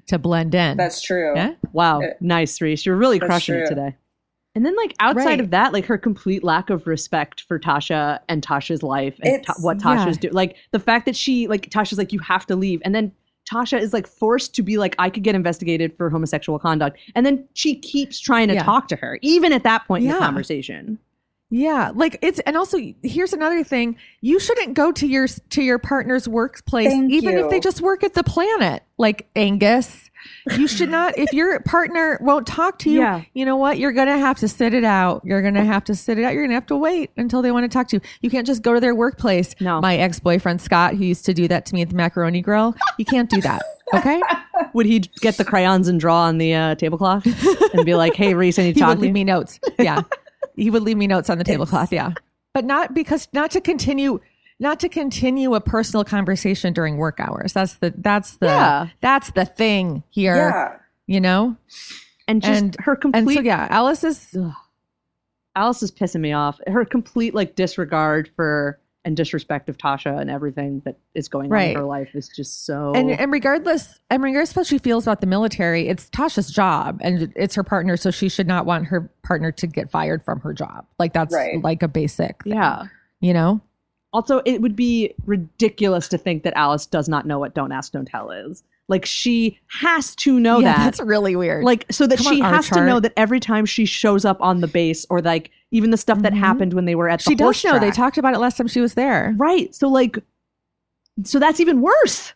to 0.07 0.17
blend 0.19 0.53
in. 0.55 0.75
that's 0.75 1.01
true. 1.01 1.33
yeah. 1.35 1.53
Wow. 1.71 2.01
Uh, 2.01 2.07
nice, 2.19 2.59
Reese. 2.61 2.83
You're 2.85 2.95
really 2.97 3.19
that's 3.19 3.29
crushing 3.29 3.55
it 3.55 3.67
today. 3.67 3.95
And 4.59 4.65
then, 4.65 4.75
like, 4.75 4.93
outside 4.99 5.25
Right. 5.25 5.39
of 5.39 5.51
that, 5.51 5.71
like 5.71 5.85
her 5.85 5.97
complete 5.97 6.43
lack 6.43 6.69
of 6.69 6.85
respect 6.85 7.43
for 7.47 7.57
Tasha 7.57 8.19
and 8.27 8.45
Tasha's 8.45 8.83
life 8.83 9.17
and 9.23 9.41
Ta- 9.41 9.53
what 9.61 9.77
yeah. 9.79 10.05
Tasha's 10.05 10.17
do. 10.17 10.27
Like, 10.31 10.57
the 10.71 10.79
fact 10.79 11.05
that 11.05 11.15
she, 11.15 11.47
like, 11.47 11.69
Tasha's 11.69 11.97
like, 11.97 12.11
you 12.11 12.19
have 12.19 12.45
to 12.47 12.57
leave. 12.57 12.81
And 12.83 12.93
then 12.93 13.13
Tasha 13.49 13.79
is, 13.79 13.93
like, 13.93 14.05
forced 14.05 14.53
to 14.55 14.61
be 14.61 14.77
like, 14.77 14.95
I 14.99 15.09
could 15.09 15.23
get 15.23 15.33
investigated 15.33 15.95
for 15.95 16.09
homosexual 16.09 16.59
conduct. 16.59 16.97
And 17.15 17.25
then 17.25 17.47
she 17.53 17.73
keeps 17.73 18.19
trying 18.19 18.49
to 18.49 18.55
Yeah. 18.55 18.63
talk 18.63 18.89
to 18.89 18.97
her, 18.97 19.17
even 19.21 19.53
at 19.53 19.63
that 19.63 19.87
point 19.87 20.03
in 20.03 20.11
the 20.11 20.17
conversation. 20.17 20.99
Yeah, 21.51 21.91
like 21.95 22.19
it's 22.21 22.39
and 22.41 22.55
also 22.55 22.77
here's 23.01 23.33
another 23.33 23.63
thing. 23.63 23.95
You 24.21 24.39
shouldn't 24.39 24.75
go 24.75 24.91
to 24.91 25.07
your 25.07 25.27
to 25.27 25.63
your 25.63 25.79
partner's 25.79 26.27
workplace 26.27 26.89
Thank 26.91 27.11
even 27.11 27.39
if 27.39 27.49
they 27.49 27.59
just 27.59 27.81
work 27.81 28.03
at 28.03 28.13
the 28.13 28.23
planet. 28.23 28.83
Like 28.99 29.27
Angus, 29.35 30.08
you 30.57 30.67
should 30.67 30.89
not 30.99 31.17
if 31.17 31.31
your 31.33 31.59
partner 31.61 32.17
won't 32.21 32.45
talk 32.47 32.79
to 32.79 32.89
you, 32.89 32.99
Yeah. 32.99 33.21
you 33.33 33.45
know 33.45 33.55
what? 33.57 33.77
You're 33.79 33.91
going 33.91 34.07
to 34.07 34.17
have 34.17 34.37
to 34.39 34.47
sit 34.47 34.73
it 34.73 34.83
out. 34.83 35.21
You're 35.25 35.41
going 35.41 35.53
to 35.55 35.63
have 35.63 35.83
to 35.85 35.95
sit 35.95 36.17
it 36.19 36.23
out. 36.25 36.33
You're 36.33 36.43
going 36.43 36.49
to 36.51 36.55
have 36.55 36.67
to 36.67 36.75
wait 36.77 37.11
until 37.17 37.41
they 37.41 37.51
want 37.51 37.63
to 37.63 37.69
talk 37.69 37.87
to 37.89 37.97
you. 37.97 38.01
You 38.21 38.29
can't 38.29 38.45
just 38.47 38.61
go 38.61 38.73
to 38.73 38.79
their 38.79 38.95
workplace. 38.95 39.55
No. 39.59 39.81
My 39.81 39.97
ex-boyfriend 39.97 40.61
Scott 40.61 40.95
who 40.95 41.03
used 41.05 41.25
to 41.25 41.33
do 41.33 41.47
that 41.47 41.65
to 41.67 41.75
me 41.75 41.81
at 41.81 41.89
the 41.89 41.95
macaroni 41.95 42.41
grill, 42.41 42.75
you 42.97 43.05
can't 43.05 43.29
do 43.29 43.41
that. 43.41 43.61
Okay? 43.93 44.21
Would 44.73 44.85
he 44.85 44.99
get 44.99 45.37
the 45.37 45.45
crayons 45.45 45.87
and 45.87 45.99
draw 45.99 46.21
on 46.23 46.37
the 46.37 46.53
uh, 46.53 46.75
tablecloth 46.75 47.25
and 47.73 47.85
be 47.85 47.95
like, 47.95 48.13
hey, 48.15 48.33
Reese, 48.33 48.59
I 48.59 48.63
need 48.63 48.73
to 48.73 48.75
he 48.75 48.81
talk 48.81 48.89
would 48.89 48.95
to 48.95 49.01
leave 49.01 49.09
you? 49.09 49.13
me 49.13 49.23
notes. 49.23 49.59
Yeah. 49.79 50.01
he 50.55 50.69
would 50.69 50.83
leave 50.83 50.97
me 50.97 51.07
notes 51.07 51.29
on 51.29 51.37
the 51.37 51.43
tablecloth. 51.43 51.91
Yeah. 51.91 52.13
But 52.53 52.65
not 52.65 52.93
because, 52.93 53.27
not 53.33 53.51
to 53.51 53.61
continue, 53.61 54.19
not 54.59 54.79
to 54.81 54.89
continue 54.89 55.55
a 55.55 55.61
personal 55.61 56.03
conversation 56.03 56.73
during 56.73 56.97
work 56.97 57.19
hours. 57.19 57.53
That's 57.53 57.75
the, 57.75 57.93
that's 57.97 58.37
the, 58.37 58.47
Yeah. 58.47 58.87
that's 59.01 59.31
the 59.31 59.45
thing 59.45 60.03
here, 60.09 60.35
Yeah. 60.35 60.75
you 61.07 61.21
know? 61.21 61.55
And 62.27 62.41
just 62.41 62.61
And- 62.63 62.77
her 62.81 62.95
complete 62.95 63.19
And 63.21 63.31
so, 63.33 63.41
yeah, 63.41 63.67
Alice 63.69 64.03
is, 64.03 64.35
Alice 65.55 65.81
is 65.83 65.91
pissing 65.91 66.21
me 66.21 66.31
off. 66.33 66.59
Her 66.67 66.85
complete 66.85 67.33
like 67.33 67.55
disregard 67.55 68.29
for 68.35 68.79
and 69.05 69.15
disrespect 69.15 69.69
of 69.69 69.77
Tasha 69.77 70.19
and 70.19 70.29
everything 70.29 70.81
that 70.85 70.97
is 71.15 71.29
going 71.29 71.51
on 71.51 71.61
in 71.61 71.75
her 71.77 71.83
life 71.85 72.09
is 72.13 72.27
just 72.27 72.65
so. 72.65 72.91
and, 72.93 73.09
and 73.11 73.31
regardless, 73.31 73.97
and 74.09 74.21
regardless 74.21 74.49
of 74.51 74.55
how 74.57 74.63
she 74.63 74.77
feels 74.77 75.05
about 75.07 75.21
the 75.21 75.25
military, 75.27 75.87
it's 75.87 76.09
Tasha's 76.09 76.51
job 76.51 76.99
and 77.01 77.31
it's 77.37 77.55
her 77.55 77.63
partner. 77.63 77.95
So 77.95 78.11
she 78.11 78.27
should 78.27 78.45
not 78.45 78.65
want 78.65 78.85
her 78.87 79.09
partner 79.23 79.51
to 79.53 79.67
get 79.67 79.89
fired 79.89 80.23
from 80.23 80.41
her 80.41 80.53
job. 80.53 80.85
Like 80.99 81.13
that's 81.13 81.33
Right. 81.33 81.63
like 81.63 81.81
a 81.81 81.87
basic, 81.87 82.43
thing, 82.43 82.53
yeah. 82.53 82.83
you 83.21 83.33
know? 83.33 83.61
Also, 84.11 84.41
it 84.45 84.61
would 84.61 84.75
be 84.75 85.13
ridiculous 85.25 86.07
to 86.09 86.17
think 86.17 86.43
that 86.43 86.53
Alice 86.55 86.85
does 86.85 87.07
not 87.07 87.25
know 87.27 87.37
what 87.39 87.53
"Don't 87.53 87.71
Ask, 87.71 87.91
Don't 87.91 88.07
Tell" 88.07 88.31
is. 88.31 88.63
Like 88.87 89.05
she 89.05 89.59
has 89.81 90.15
to 90.15 90.39
know 90.39 90.59
yeah, 90.59 90.73
that. 90.73 90.83
that's 90.85 90.99
really 90.99 91.35
weird. 91.35 91.63
like 91.63 91.85
so 91.91 92.07
that 92.07 92.17
Come 92.17 92.33
she 92.33 92.41
on, 92.41 92.51
has 92.51 92.69
to 92.69 92.83
know 92.83 92.99
that 92.99 93.13
every 93.15 93.39
time 93.39 93.67
she 93.67 93.85
shows 93.85 94.25
up 94.25 94.41
on 94.41 94.61
the 94.61 94.67
base 94.67 95.05
or 95.11 95.21
like 95.21 95.51
even 95.69 95.91
the 95.91 95.97
stuff 95.97 96.23
that 96.23 96.33
Mhm. 96.33 96.37
happened 96.39 96.73
when 96.73 96.85
they 96.85 96.95
were 96.95 97.07
at 97.07 97.19
the 97.19 97.29
she 97.29 97.35
does 97.35 97.63
know. 97.63 97.77
They 97.77 97.91
talked 97.91 98.17
about 98.17 98.33
it 98.33 98.39
last 98.39 98.57
time 98.57 98.67
she 98.67 98.81
was 98.81 98.95
there. 98.95 99.35
right 99.37 99.75
so 99.75 99.87
like 99.87 100.17
so 101.23 101.37
that's 101.37 101.59
even 101.59 101.81
worse 101.81 102.33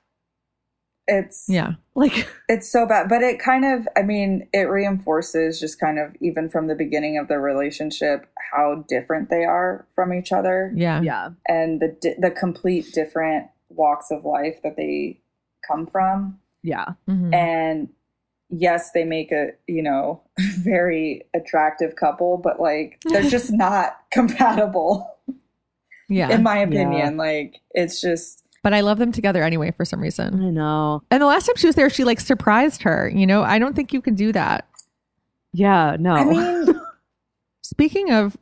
It's 1.08 1.46
Yeah. 1.50 1.74
like 1.96 2.28
it's 2.48 2.70
so 2.72 2.86
bad, 2.86 3.10
but 3.10 3.22
it 3.22 3.40
kind 3.40 3.66
of 3.66 3.88
I 3.98 4.04
mean, 4.04 4.48
it 4.54 4.70
reinforces 4.70 5.60
just 5.60 5.80
kind 5.80 6.00
of 6.00 6.16
even 6.22 6.50
from 6.50 6.68
the 6.68 6.76
beginning 6.76 7.18
of 7.18 7.28
the 7.28 7.40
relationship 7.40 8.28
how 8.54 8.86
different 8.88 9.30
they 9.30 9.44
are 9.44 9.86
from 9.96 10.14
each 10.14 10.32
other 10.32 10.72
Yeah. 10.76 11.02
yeah 11.02 11.30
and 11.48 11.82
the 11.82 12.16
the 12.20 12.32
complete 12.32 12.94
different 12.94 13.48
walks 13.70 14.12
of 14.12 14.24
life 14.24 14.62
that 14.64 14.76
they 14.78 15.20
come 15.68 15.88
from. 15.88 16.40
yeah 16.62 16.94
Mhm. 17.10 17.34
And 17.34 17.90
yes, 18.50 18.92
they 18.92 19.04
make 19.04 19.32
a, 19.32 19.48
you 19.68 19.82
know, 19.82 20.22
very 20.60 21.24
attractive 21.34 21.96
couple, 21.96 22.38
but 22.38 22.60
like 22.62 23.00
they're 23.12 23.24
just 23.30 23.52
not 23.66 23.98
compatible 24.12 25.10
Yeah. 26.08 26.30
in 26.34 26.44
my 26.44 26.60
opinion. 26.60 27.18
Like 27.18 27.60
it's 27.72 28.00
just 28.00 28.43
but 28.64 28.74
I 28.74 28.82
love 28.82 28.98
them 28.98 29.12
together 29.12 29.44
anyway 29.44 29.72
for 29.76 29.86
some 29.86 30.00
reason. 30.02 30.44
i 30.44 30.50
know 30.50 31.04
And 31.12 31.22
the 31.22 31.28
last 31.28 31.46
time 31.46 31.56
she 31.58 31.68
was 31.68 31.76
there, 31.76 31.90
she 31.90 32.04
like 32.04 32.20
surprised 32.20 32.82
her. 32.84 33.10
You 33.14 33.28
know, 33.28 33.44
I 33.44 33.60
don't 33.60 33.76
think 33.76 33.94
you 33.94 34.02
can 34.02 34.16
do 34.16 34.32
that. 34.32 34.68
yeah 35.54 35.96
no 36.00 36.14
I 36.14 36.24
mean, 36.24 36.82
Speaking 37.62 38.12
of 38.12 38.38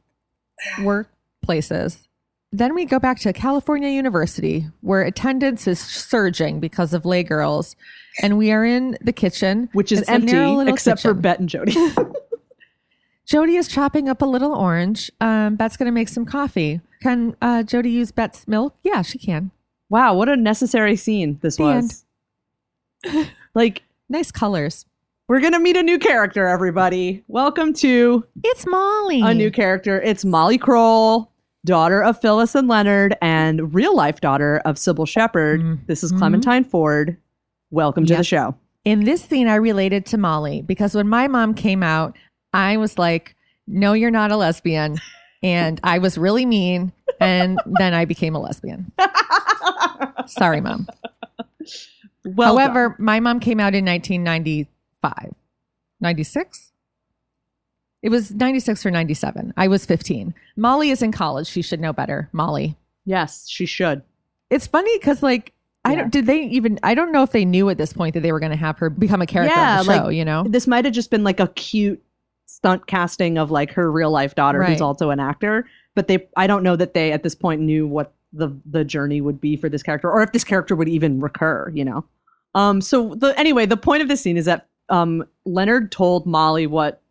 workplaces, 0.77 2.07
then 2.51 2.75
we 2.75 2.85
go 2.85 2.99
back 2.99 3.19
to 3.19 3.31
California 3.33 3.89
University 3.89 4.65
where 4.81 5.01
attendance 5.03 5.67
is 5.67 5.79
surging 5.79 6.59
because 6.59 6.93
of 6.93 7.05
Lez 7.05 7.23
Girls. 7.27 7.75
And 8.21 8.37
we 8.37 8.51
are 8.51 8.65
in 8.65 8.97
the 9.01 9.13
kitchen, 9.13 9.69
which 9.73 9.91
is 9.91 9.99
It's 10.01 10.09
a 10.09 10.19
narrow 10.19 10.41
empty 10.43 10.55
little 10.57 10.73
except 10.73 11.01
for. 11.01 11.13
Bette 11.13 11.39
and 11.39 11.49
Jodi. 11.53 11.75
Jodi 13.25 13.55
is 13.55 13.67
chopping 13.69 14.09
up 14.09 14.21
a 14.21 14.25
little 14.25 14.53
orange. 14.53 15.09
Um, 15.21 15.55
Bette's 15.55 15.77
going 15.77 15.85
to 15.85 15.93
make 15.93 16.09
some 16.09 16.25
coffee. 16.25 16.81
Can 17.01 17.35
uh, 17.41 17.63
Jodi 17.63 17.89
use 17.89 18.11
Bette's 18.11 18.47
milk? 18.47 18.75
Yeah, 18.83 19.01
she 19.01 19.17
can. 19.17 19.51
Wow, 19.91 20.13
what 20.13 20.29
a 20.29 20.37
necessary 20.37 20.95
scene 20.95 21.37
this 21.41 21.57
The 21.57 21.63
was. 21.63 22.05
like 23.53 23.83
Nice 24.07 24.31
colors. 24.31 24.85
we're 25.27 25.41
gonna 25.41 25.59
meet 25.59 25.75
a 25.75 25.83
new 25.83 25.99
character, 25.99 26.47
everybody. 26.47 27.25
Welcome 27.27 27.73
to 27.73 28.23
It's 28.41 28.65
Molly. 28.65 29.19
a 29.21 29.33
new 29.33 29.51
character. 29.51 30.01
It's 30.01 30.23
Molly 30.23 30.57
Kroll, 30.57 31.29
daughter 31.65 32.01
of 32.01 32.21
Phyllis 32.21 32.55
and 32.55 32.69
Leonard, 32.69 33.17
and 33.21 33.73
real 33.75 33.93
life 33.93 34.21
daughter 34.21 34.61
of 34.63 34.77
Cybill 34.77 35.05
Shepherd. 35.05 35.61
Mhm. 35.61 35.87
This 35.87 36.05
is 36.05 36.13
Clementine 36.13 36.63
Ford. 36.63 37.17
Welcome 37.69 38.05
to 38.05 38.13
Yep. 38.13 38.17
the 38.19 38.23
show. 38.23 38.55
In 38.85 39.03
this 39.03 39.21
scene, 39.21 39.49
I 39.49 39.55
related 39.55 40.05
to 40.07 40.17
Molly 40.17 40.61
because 40.61 40.95
when 40.95 41.09
my 41.09 41.27
mom 41.27 41.53
came 41.53 41.83
out, 41.83 42.15
I 42.53 42.77
was 42.77 42.97
like, 42.97 43.35
no, 43.67 43.91
you're 43.91 44.09
not 44.09 44.31
a 44.31 44.37
lesbian. 44.37 44.99
And 45.43 45.79
I 45.83 45.97
was 45.99 46.17
really 46.17 46.45
mean. 46.45 46.91
And 47.19 47.59
then 47.65 47.93
I 47.93 48.05
became 48.05 48.35
a 48.35 48.39
lesbian. 48.39 48.91
Sorry, 50.27 50.61
mom. 50.61 50.87
Well, 52.25 52.57
However, 52.57 52.95
my 52.99 53.19
mom 53.19 53.39
came 53.39 53.59
out 53.59 53.73
in 53.75 53.85
1995, 53.85 55.35
96. 55.99 56.71
It 58.03 58.09
was 58.09 58.31
96 58.31 58.85
or 58.85 58.91
97. 58.91 59.53
I 59.57 59.67
was 59.67 59.85
15. 59.85 60.33
Molly 60.55 60.89
is 60.89 61.01
in 61.03 61.11
college. 61.11 61.47
She 61.47 61.61
should 61.61 61.79
know 61.79 61.93
better. 61.93 62.29
Molly. 62.31 62.75
yes, 63.05 63.47
she 63.47 63.65
should. 63.65 64.01
It's 64.49 64.67
funny 64.67 64.97
because, 64.97 65.21
like, 65.23 65.53
I 65.85 65.91
Yeah. 65.93 65.95
don't, 66.01 66.11
did 66.11 66.25
they 66.25 66.41
even, 66.45 66.79
I 66.83 66.93
don't 66.95 67.11
know 67.11 67.23
if 67.23 67.31
they 67.31 67.45
knew 67.45 67.69
at 67.69 67.77
this 67.77 67.93
point 67.93 68.13
that 68.15 68.21
they 68.21 68.31
were 68.31 68.39
going 68.39 68.51
to 68.51 68.57
have 68.57 68.77
her 68.79 68.89
become 68.89 69.21
a 69.21 69.25
character 69.27 69.55
Yeah, 69.55 69.79
on 69.79 69.85
the 69.85 69.93
show, 69.97 70.03
like, 70.05 70.15
you 70.15 70.25
know? 70.25 70.43
This 70.47 70.67
might 70.67 70.85
have 70.85 70.93
just 70.93 71.09
been 71.11 71.23
like 71.23 71.39
a 71.39 71.47
cute 71.49 72.03
stunt 72.55 72.87
casting 72.87 73.37
of 73.37 73.51
like 73.51 73.71
her 73.71 73.91
real 73.91 74.11
life 74.11 74.35
daughter, 74.35 74.59
who's 74.63 74.81
also 74.81 75.09
an 75.09 75.19
actor. 75.19 75.65
But 75.95 76.07
they, 76.07 76.27
I 76.37 76.47
don't 76.47 76.63
know 76.63 76.75
that 76.75 76.93
they 76.93 77.11
at 77.11 77.23
this 77.23 77.35
point 77.35 77.61
knew 77.61 77.87
what 77.87 78.13
the 78.33 78.49
the 78.65 78.83
journey 78.83 79.21
would 79.21 79.41
be 79.41 79.55
for 79.55 79.69
this 79.69 79.83
character, 79.83 80.09
or 80.09 80.21
if 80.21 80.31
this 80.31 80.43
character 80.43 80.75
would 80.75 80.89
even 80.89 81.19
recur. 81.19 81.71
You 81.73 81.85
know. 81.85 82.05
Um. 82.55 82.81
So 82.81 83.15
the 83.15 83.37
anyway, 83.39 83.65
the 83.65 83.77
point 83.77 84.01
of 84.01 84.07
this 84.07 84.21
scene 84.21 84.37
is 84.37 84.45
that 84.45 84.67
um 84.89 85.25
Leonard 85.45 85.91
told 85.91 86.25
Molly 86.25 86.67
what 86.67 87.01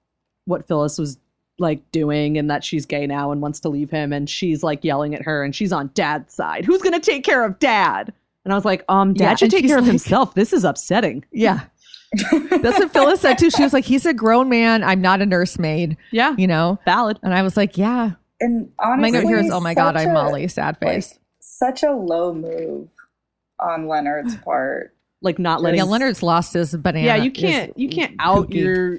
what 0.45 0.66
Phyllis 0.66 0.99
was 0.99 1.18
like 1.59 1.91
doing 1.93 2.38
and 2.38 2.51
that 2.51 2.64
she's 2.64 2.86
gay 2.86 3.07
now 3.07 3.30
and 3.30 3.41
wants 3.43 3.61
to 3.61 3.68
leave 3.68 3.91
him 3.91 4.12
and 4.12 4.28
she's 4.30 4.62
like 4.62 4.82
yelling 4.82 5.14
at 5.14 5.22
her 5.22 5.45
and 5.45 5.55
she's 5.55 5.72
on 5.72 5.91
dad's 5.95 6.32
side. 6.32 6.64
Who's 6.64 6.80
to 6.80 7.01
take 7.01 7.22
care 7.22 7.45
of 7.45 7.59
dad? 7.59 8.12
And 8.45 8.53
I 8.53 8.57
was 8.57 8.64
like, 8.64 8.84
um 8.88 9.12
dad 9.12 9.24
Yeah, 9.24 9.34
should 9.36 9.51
take 9.51 9.66
care 9.66 9.78
of 9.78 9.84
himself. 9.84 10.34
This 10.34 10.53
is 10.53 10.64
upsetting. 10.64 11.24
Yeah. 11.30 11.61
That's 12.32 12.78
what 12.78 12.92
Phyllis 12.92 13.20
said 13.20 13.38
too. 13.38 13.50
She 13.50 13.62
was 13.62 13.72
like, 13.72 13.84
he's 13.84 14.04
a 14.06 14.12
grown 14.14 14.48
man. 14.48 14.82
I'm 14.82 15.00
not 15.00 15.20
a 15.22 15.26
nursemaid, 15.26 15.96
Yeah. 16.11 16.34
you 16.36 16.46
know? 16.46 16.78
Valid. 16.84 17.18
And 17.22 17.32
I 17.34 17.42
was 17.42 17.56
like, 17.56 17.78
yeah. 17.78 18.12
and 18.40 18.68
My 18.78 19.11
note 19.11 19.24
here 19.24 19.38
is, 19.38 19.50
oh 19.50 19.61
my 19.61 19.74
God, 19.74 19.94
such 19.96 20.06
I'm 20.06 20.14
Molly. 20.14 20.48
Sad 20.48 20.76
like, 20.82 20.92
face. 20.94 21.18
such 21.40 21.82
a 21.82 21.92
low 21.92 22.34
move 22.34 22.88
on 23.61 23.86
Leonard's 23.86 24.34
part. 24.44 24.94
like 25.22 25.38
not 25.38 25.62
letting 25.62 25.78
yeah, 25.78 25.84
Leonard's 25.84 26.22
lost 26.22 26.54
his 26.54 26.74
banana. 26.76 27.06
yeah 27.06 27.16
you 27.16 27.30
can't 27.30 27.78
you 27.78 27.88
can't 27.88 28.16
out 28.18 28.48
kooky. 28.48 28.54
your 28.54 28.98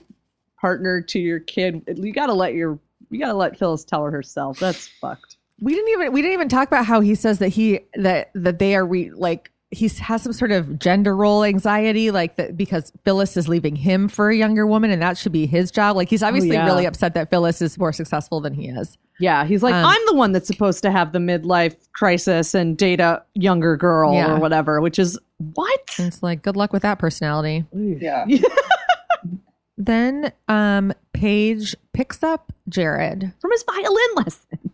partner 0.60 1.02
to 1.02 1.20
your 1.20 1.40
kid 1.40 1.82
you 1.98 2.14
gotta 2.14 2.34
let 2.34 2.54
your 2.54 2.78
you 3.10 3.18
gotta 3.20 3.34
let 3.34 3.58
phyllis 3.58 3.84
tell 3.84 4.04
her 4.04 4.12
herself 4.12 4.60
that's 4.60 4.88
fucked 4.88 5.38
We 5.60 5.74
didn't 5.74 5.90
even 5.90 6.12
we 6.14 6.22
didn't 6.22 6.34
even 6.34 6.48
talk 6.50 6.68
about 6.68 6.86
how 6.86 7.02
he 7.02 7.16
says 7.16 7.40
that 7.40 7.50
he 7.50 7.80
that 7.96 8.30
that 8.36 8.60
they 8.60 8.76
are 8.76 8.86
re, 8.86 9.10
like 9.10 9.51
he 9.74 9.88
has 9.88 10.22
some 10.22 10.34
sort 10.34 10.52
of 10.52 10.78
gender 10.80 11.16
role 11.16 11.44
anxiety, 11.46 12.12
like 12.12 12.36
that 12.36 12.58
because 12.58 12.92
Phyllis 13.06 13.38
is 13.38 13.48
leaving 13.48 13.76
him 13.78 14.10
for 14.10 14.30
a 14.30 14.36
younger 14.36 14.68
woman, 14.68 14.92
and 14.92 15.02
that 15.02 15.18
should 15.18 15.32
be 15.32 15.46
his 15.46 15.72
job. 15.72 15.96
Like 15.96 16.10
he's 16.10 16.22
obviously 16.22 16.52
yeah. 16.52 16.66
really 16.66 16.86
upset 16.86 17.14
that 17.14 17.30
Phyllis 17.30 17.62
is 17.62 17.78
more 17.78 17.94
successful 17.94 18.42
than 18.42 18.54
he 18.54 18.68
is. 18.68 18.98
yeah 19.20 19.46
he's 19.46 19.62
like 19.64 19.74
Um, 19.76 19.86
i'm 19.86 20.02
the 20.08 20.16
one 20.16 20.32
that's 20.32 20.48
supposed 20.48 20.82
to 20.84 20.92
have 20.92 21.12
the 21.14 21.20
midlife 21.20 21.76
crisis 21.94 22.54
and 22.56 22.76
date 22.78 23.00
a 23.00 23.24
younger 23.36 23.78
girl 23.78 24.14
Yeah. 24.14 24.34
or 24.34 24.40
whatever 24.40 24.82
which 24.82 24.98
is 25.00 25.18
what 25.38 25.80
And 26.00 26.08
it's 26.08 26.22
like 26.24 26.42
good 26.42 26.56
luck 26.58 26.74
with 26.74 26.82
that 26.82 26.98
personality. 27.00 27.64
Yeah. 27.74 28.26
Then 29.78 30.32
um 30.48 30.94
Paige 31.14 31.76
picks 31.94 32.24
up 32.24 32.52
Jared 32.70 33.34
from 33.40 33.52
his 33.52 33.64
violin 33.64 34.16
lesson 34.16 34.72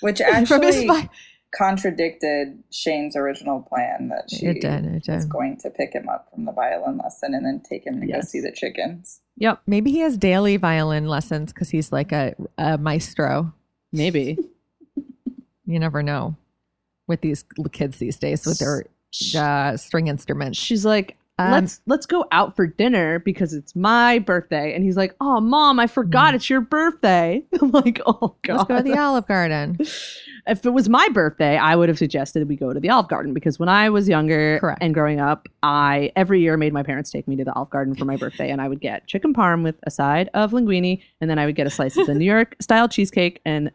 Which 0.00 0.18
from 0.48 0.62
his 0.62 0.76
actually 0.76 0.86
vi- 0.86 1.08
contradicted 1.56 2.62
Shane's 2.70 3.16
original 3.16 3.60
plan 3.62 4.08
that 4.08 4.30
she 4.30 4.46
It 4.46 4.60
did, 4.60 4.84
it 4.86 5.08
was 5.08 5.24
going 5.26 5.56
to 5.58 5.70
pick 5.70 5.92
him 5.92 6.08
up 6.08 6.28
from 6.32 6.44
the 6.44 6.52
violin 6.52 6.98
lesson 6.98 7.34
and 7.34 7.44
then 7.44 7.60
take 7.68 7.84
him 7.86 8.00
to 8.00 8.06
go 8.06 8.20
see 8.20 8.40
the 8.40 8.52
chickens. 8.52 9.20
yep 9.36 9.60
Maybe 9.66 9.90
he 9.90 9.98
has 10.00 10.16
daily 10.16 10.56
violin 10.56 11.06
lessons 11.08 11.52
because 11.52 11.70
he's 11.70 11.90
like 11.92 12.12
a, 12.12 12.34
a 12.58 12.78
maestro. 12.78 13.52
maybe 13.92 14.38
You 15.66 15.78
never 15.78 16.02
know 16.02 16.36
with 17.06 17.20
these 17.20 17.44
kids 17.72 17.98
these 17.98 18.16
days 18.18 18.44
with 18.46 18.58
their 18.58 18.84
uh, 19.36 19.76
string 19.76 20.08
instruments. 20.08 20.58
she's 20.58 20.84
like 20.84 21.16
Um, 21.40 21.50
let's 21.52 21.80
let's 21.86 22.06
go 22.06 22.24
out 22.32 22.54
for 22.56 22.66
dinner 22.66 23.18
because 23.20 23.54
it's 23.54 23.74
my 23.74 24.18
birthday 24.18 24.74
and 24.74 24.84
he's 24.84 24.96
like 24.96 25.14
oh 25.20 25.40
mom 25.40 25.80
i 25.80 25.86
forgot 25.86 26.34
it's 26.34 26.50
your 26.50 26.60
birthday 26.60 27.42
i'm 27.60 27.70
like 27.70 28.00
oh 28.06 28.36
god 28.42 28.50
Mm. 28.50 28.56
Let's 28.58 28.64
go 28.68 28.76
to 28.76 28.82
the 28.82 28.96
Olive 28.98 29.26
Garden. 29.26 29.78
if 30.46 30.64
it 30.64 30.70
was 30.70 30.88
my 30.88 31.06
birthday 31.08 31.56
i 31.58 31.76
would 31.76 31.88
have 31.88 31.98
suggested 31.98 32.48
we 32.48 32.56
go 32.56 32.72
to 32.72 32.80
the 32.80 32.88
olive 32.88 33.08
garden 33.08 33.34
because 33.34 33.58
when 33.58 33.68
i 33.68 33.90
was 33.90 34.08
younger 34.08 34.58
Correct. 34.60 34.78
and 34.82 34.94
growing 34.94 35.20
up 35.20 35.48
i 35.62 36.10
every 36.16 36.40
year 36.40 36.56
made 36.56 36.72
my 36.72 36.82
parents 36.82 37.10
take 37.10 37.28
me 37.28 37.36
to 37.36 37.44
the 37.44 37.52
olive 37.54 37.70
garden 37.70 37.94
for 37.94 38.04
my 38.06 38.16
birthday 38.16 38.50
and 38.50 38.60
i 38.60 38.66
would 38.68 38.80
get 38.80 39.06
chicken 39.06 39.34
parm 39.34 39.62
with 39.62 39.76
a 39.84 39.90
side 39.90 40.30
of 40.34 40.52
linguine 40.52 41.00
and 41.20 41.28
then 41.30 41.38
i 41.38 41.44
would 41.46 41.56
get 41.56 41.66
a 41.66 41.70
slice 41.70 41.96
of 41.98 42.06
the 42.06 42.14
new 42.20 42.24
york 42.24 42.56
style 42.60 42.88
cheesecake 42.88 43.40
and 43.44 43.70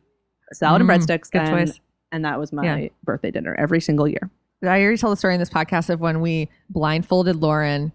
salad 0.53 0.81
and 0.81 0.89
Mm, 0.89 0.95
breadsticks 0.95 1.29
good 1.31 1.41
and, 1.43 1.67
choice. 1.69 1.79
and 2.11 2.25
that 2.25 2.39
was 2.39 2.51
my 2.51 2.63
Yeah. 2.81 2.87
birthday 3.03 3.29
dinner 3.31 3.55
every 3.59 3.79
single 3.79 4.07
year 4.07 4.29
I 4.67 4.81
already 4.81 4.97
told 4.97 5.13
the 5.13 5.17
story 5.17 5.33
in 5.33 5.39
this 5.39 5.49
podcast 5.49 5.89
of 5.89 5.99
when 5.99 6.21
we 6.21 6.49
blindfolded 6.69 7.35
Lauren, 7.37 7.91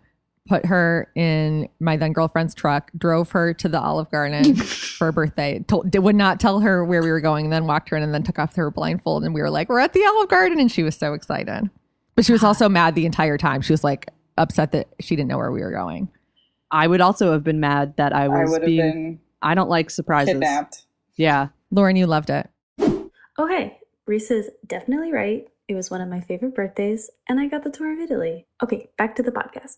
put 0.49 0.67
her 0.67 1.11
in 1.15 1.69
my 1.79 1.97
then 1.97 2.13
girlfriend's 2.13 2.55
truck, 2.55 2.91
drove 2.97 3.31
her 3.33 3.55
to 3.55 3.69
the 3.69 3.81
Olive 3.81 4.11
Garden 4.11 4.55
for 4.57 5.07
her 5.07 5.13
birthday. 5.13 5.65
Told, 5.69 5.95
would 5.97 6.17
not 6.17 6.41
tell 6.41 6.61
her 6.61 6.85
where 6.85 7.03
we 7.03 7.11
were 7.11 7.21
going, 7.21 7.47
and 7.47 7.53
then 7.53 7.67
walked 7.67 7.89
her 7.91 7.97
in, 7.97 8.03
and 8.03 8.13
then 8.15 8.23
took 8.23 8.39
off 8.39 8.55
her 8.57 8.71
blindfold, 8.71 9.25
and 9.25 9.35
we 9.35 9.41
were 9.41 9.51
like, 9.51 9.69
"We're 9.69 9.81
at 9.81 9.93
the 9.93 10.05
Olive 10.05 10.29
Garden," 10.29 10.59
and 10.61 10.71
she 10.71 10.83
was 10.83 10.97
so 10.97 11.15
excited. 11.15 11.71
But 12.17 12.25
she 12.25 12.33
was 12.33 12.43
also 12.43 12.69
mad 12.81 12.95
the 12.95 13.07
entire 13.07 13.39
time. 13.39 13.61
She 13.63 13.73
was 13.73 13.85
like 13.85 14.09
upset 14.39 14.73
that 14.73 14.89
she 15.01 15.17
didn't 15.17 15.29
know 15.29 15.37
where 15.39 15.53
we 15.53 15.61
were 15.61 15.71
going. 15.73 16.09
i 16.71 16.87
would 16.87 17.01
also 17.01 17.33
have 17.33 17.45
been 17.45 17.61
mad 17.61 17.95
that 17.99 18.15
i 18.15 18.25
I 18.25 18.29
was 18.29 18.51
would 18.51 18.63
have 18.63 18.67
being 18.67 19.21
i 19.43 19.55
don't 19.55 19.69
like 19.69 19.91
surprises 19.91 20.33
kidnapped. 20.33 20.87
yeah 21.17 21.49
Lauren, 21.71 21.97
you 21.97 22.07
loved 22.07 22.31
it. 22.31 22.49
Oh, 22.79 23.47
hey, 23.47 23.79
Riese 24.07 24.31
is 24.31 24.51
definitely 24.67 25.13
right. 25.13 25.47
It 25.71 25.77
was 25.77 25.89
one 25.89 26.01
of 26.01 26.09
my 26.09 26.21
favorite 26.21 26.57
birthdays, 26.57 27.11
and 27.29 27.39
I 27.39 27.47
got 27.47 27.63
the 27.63 27.71
tour 27.71 27.93
of 27.93 28.01
Italy. 28.01 28.45
Okay, 28.61 28.91
back 28.99 29.15
to 29.15 29.23
the 29.23 29.31
podcast. 29.31 29.77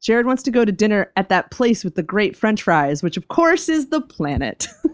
Jared 0.00 0.24
wants 0.24 0.42
to 0.44 0.50
go 0.50 0.64
to 0.64 0.72
dinner 0.72 1.12
at 1.16 1.28
that 1.28 1.50
place 1.50 1.84
with 1.84 1.96
the 1.96 2.02
great 2.02 2.34
french 2.34 2.62
fries, 2.62 3.02
which 3.02 3.18
of 3.18 3.28
course 3.28 3.68
is 3.68 3.88
the 3.90 4.00
planet. 4.00 4.66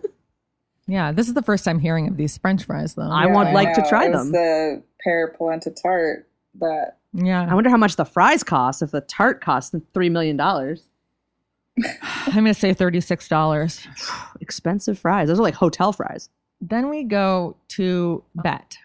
Yeah, 0.91 1.13
this 1.13 1.29
is 1.29 1.35
the 1.35 1.43
first 1.43 1.67
time 1.67 1.79
hearing 1.81 2.09
of 2.09 2.17
these 2.17 2.39
French 2.39 2.65
fries, 2.65 2.95
though. 2.95 3.03
I 3.11 3.27
would 3.27 3.53
like 3.53 3.75
to 3.75 3.85
try 3.91 4.07
It 4.07 4.11
was 4.13 4.23
them. 4.23 4.33
the 4.33 4.83
pear 5.05 5.35
polenta 5.37 5.71
tart 5.71 6.27
that 6.61 6.97
yeah, 7.13 7.47
I 7.47 7.55
wonder 7.55 7.69
how 7.69 7.77
much 7.77 7.97
the 7.97 8.07
fries 8.07 8.43
cost 8.43 8.81
if 8.81 8.91
the 8.91 9.03
tart 9.03 9.43
costs 9.43 9.75
$3 9.75 10.11
million. 10.11 10.41
I'm 10.41 10.79
going 12.33 12.47
to 12.47 12.55
say 12.55 12.73
thirty 12.73 13.03
six 13.03 13.29
dollars. 13.29 13.87
Expensive 14.41 14.99
fries. 14.99 15.29
Those 15.29 15.39
are 15.39 15.43
like 15.43 15.55
hotel 15.55 15.93
fries. 15.93 16.31
Then 16.63 16.89
we 16.89 17.05
go 17.05 17.59
to 17.77 18.25
Bette. 18.37 18.79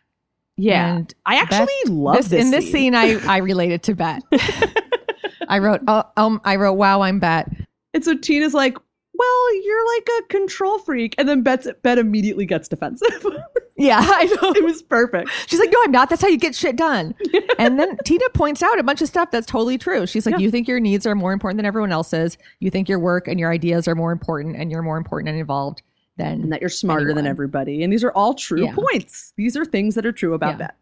Yeah. 0.57 0.97
And 0.97 1.13
I 1.25 1.35
actually 1.37 1.67
Beth- 1.85 1.89
love 1.93 2.29
this 2.29 2.31
in 2.33 2.51
this 2.51 2.65
scene. 2.65 2.93
scene. 2.93 2.95
I 2.95 3.15
I 3.27 3.37
related 3.37 3.83
to 3.83 3.95
Bette. 3.95 4.21
I 5.47 5.59
wrote, 5.59 5.81
oh, 5.87 6.03
um, 6.17 6.39
I 6.45 6.55
wrote, 6.55 6.73
wow, 6.73 7.01
I'm 7.01 7.19
Bette. 7.19 7.65
And 7.93 8.03
so 8.03 8.15
Tina's 8.15 8.53
like, 8.53 8.77
well, 9.13 9.55
you're 9.63 9.95
like 9.95 10.09
a 10.19 10.23
control 10.27 10.79
freak. 10.79 11.15
And 11.17 11.27
then 11.29 11.43
Bette's, 11.43 11.67
Bette 11.83 12.01
immediately 12.01 12.45
gets 12.45 12.67
defensive. 12.67 13.25
Yeah, 13.75 13.99
I 14.03 14.25
know. 14.25 14.51
it 14.51 14.63
was 14.63 14.83
perfect. 14.83 15.31
She's 15.47 15.59
like, 15.59 15.71
no, 15.71 15.79
I'm 15.83 15.91
not. 15.91 16.07
That's 16.07 16.21
how 16.21 16.27
you 16.27 16.37
get 16.37 16.53
shit 16.53 16.75
done. 16.75 17.15
and 17.57 17.79
then 17.79 17.97
Tina 18.05 18.29
points 18.35 18.61
out 18.61 18.77
a 18.77 18.83
bunch 18.83 19.01
of 19.01 19.07
stuff 19.07 19.31
that's 19.31 19.47
totally 19.47 19.79
true. 19.79 20.05
She's 20.05 20.27
like, 20.27 20.33
Yeah. 20.33 20.41
you 20.41 20.51
think 20.51 20.67
your 20.67 20.79
needs 20.79 21.07
are 21.07 21.15
more 21.15 21.33
important 21.33 21.57
than 21.57 21.65
everyone 21.65 21.91
else's. 21.91 22.37
You 22.59 22.69
think 22.69 22.87
your 22.87 22.99
work 22.99 23.27
and 23.27 23.39
your 23.39 23.51
ideas 23.51 23.87
are 23.87 23.95
more 23.95 24.11
important, 24.11 24.57
and 24.57 24.69
you're 24.69 24.83
more 24.83 24.95
important 24.95 25.29
and 25.29 25.39
involved 25.39 25.81
than 26.17 26.41
And 26.43 26.51
that 26.53 26.61
you're 26.61 26.69
smarter 26.69 27.13
than 27.13 27.25
everybody. 27.25 27.83
And 27.83 27.91
these 27.91 28.03
are 28.03 28.11
all 28.11 28.33
true 28.33 28.65
Yeah. 28.65 28.75
points. 28.75 29.33
These 29.37 29.57
are 29.57 29.65
things 29.65 29.95
that 29.95 30.05
are 30.05 30.11
true 30.11 30.33
about 30.33 30.51
Yeah. 30.51 30.57
Bette. 30.67 30.73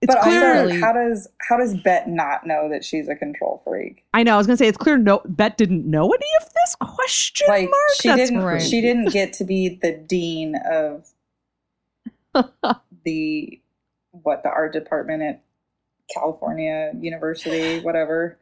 It's 0.00 0.14
but 0.14 0.22
clearly. 0.22 0.74
also, 0.74 0.80
how 0.86 0.92
does 0.92 1.28
how 1.48 1.56
does 1.56 1.74
Bette 1.82 2.08
not 2.10 2.46
know 2.46 2.68
that 2.70 2.84
she's 2.84 3.08
a 3.08 3.16
control 3.16 3.60
freak? 3.64 4.04
I 4.14 4.22
know. 4.22 4.34
I 4.34 4.36
was 4.38 4.46
gonna 4.46 4.56
say 4.56 4.68
it's 4.68 4.78
clear. 4.78 4.96
No, 4.96 5.20
Bette 5.24 5.56
didn't 5.56 5.86
know 5.90 6.04
any 6.08 6.26
of 6.40 6.48
this 6.54 6.76
question 6.76 7.46
Like 7.48 7.64
mark. 7.64 7.74
she 8.00 8.08
That's 8.08 8.30
didn't 8.30 8.44
right. 8.44 8.62
she 8.62 8.80
didn't 8.80 9.10
get 9.12 9.32
to 9.34 9.44
be 9.44 9.68
the 9.82 9.92
dean 9.92 10.54
of 10.70 11.08
the 13.04 13.60
what 14.12 14.42
the 14.42 14.50
art 14.50 14.72
department 14.72 15.22
at 15.22 15.42
California 16.14 16.92
University, 16.98 17.80
whatever. 17.80 18.38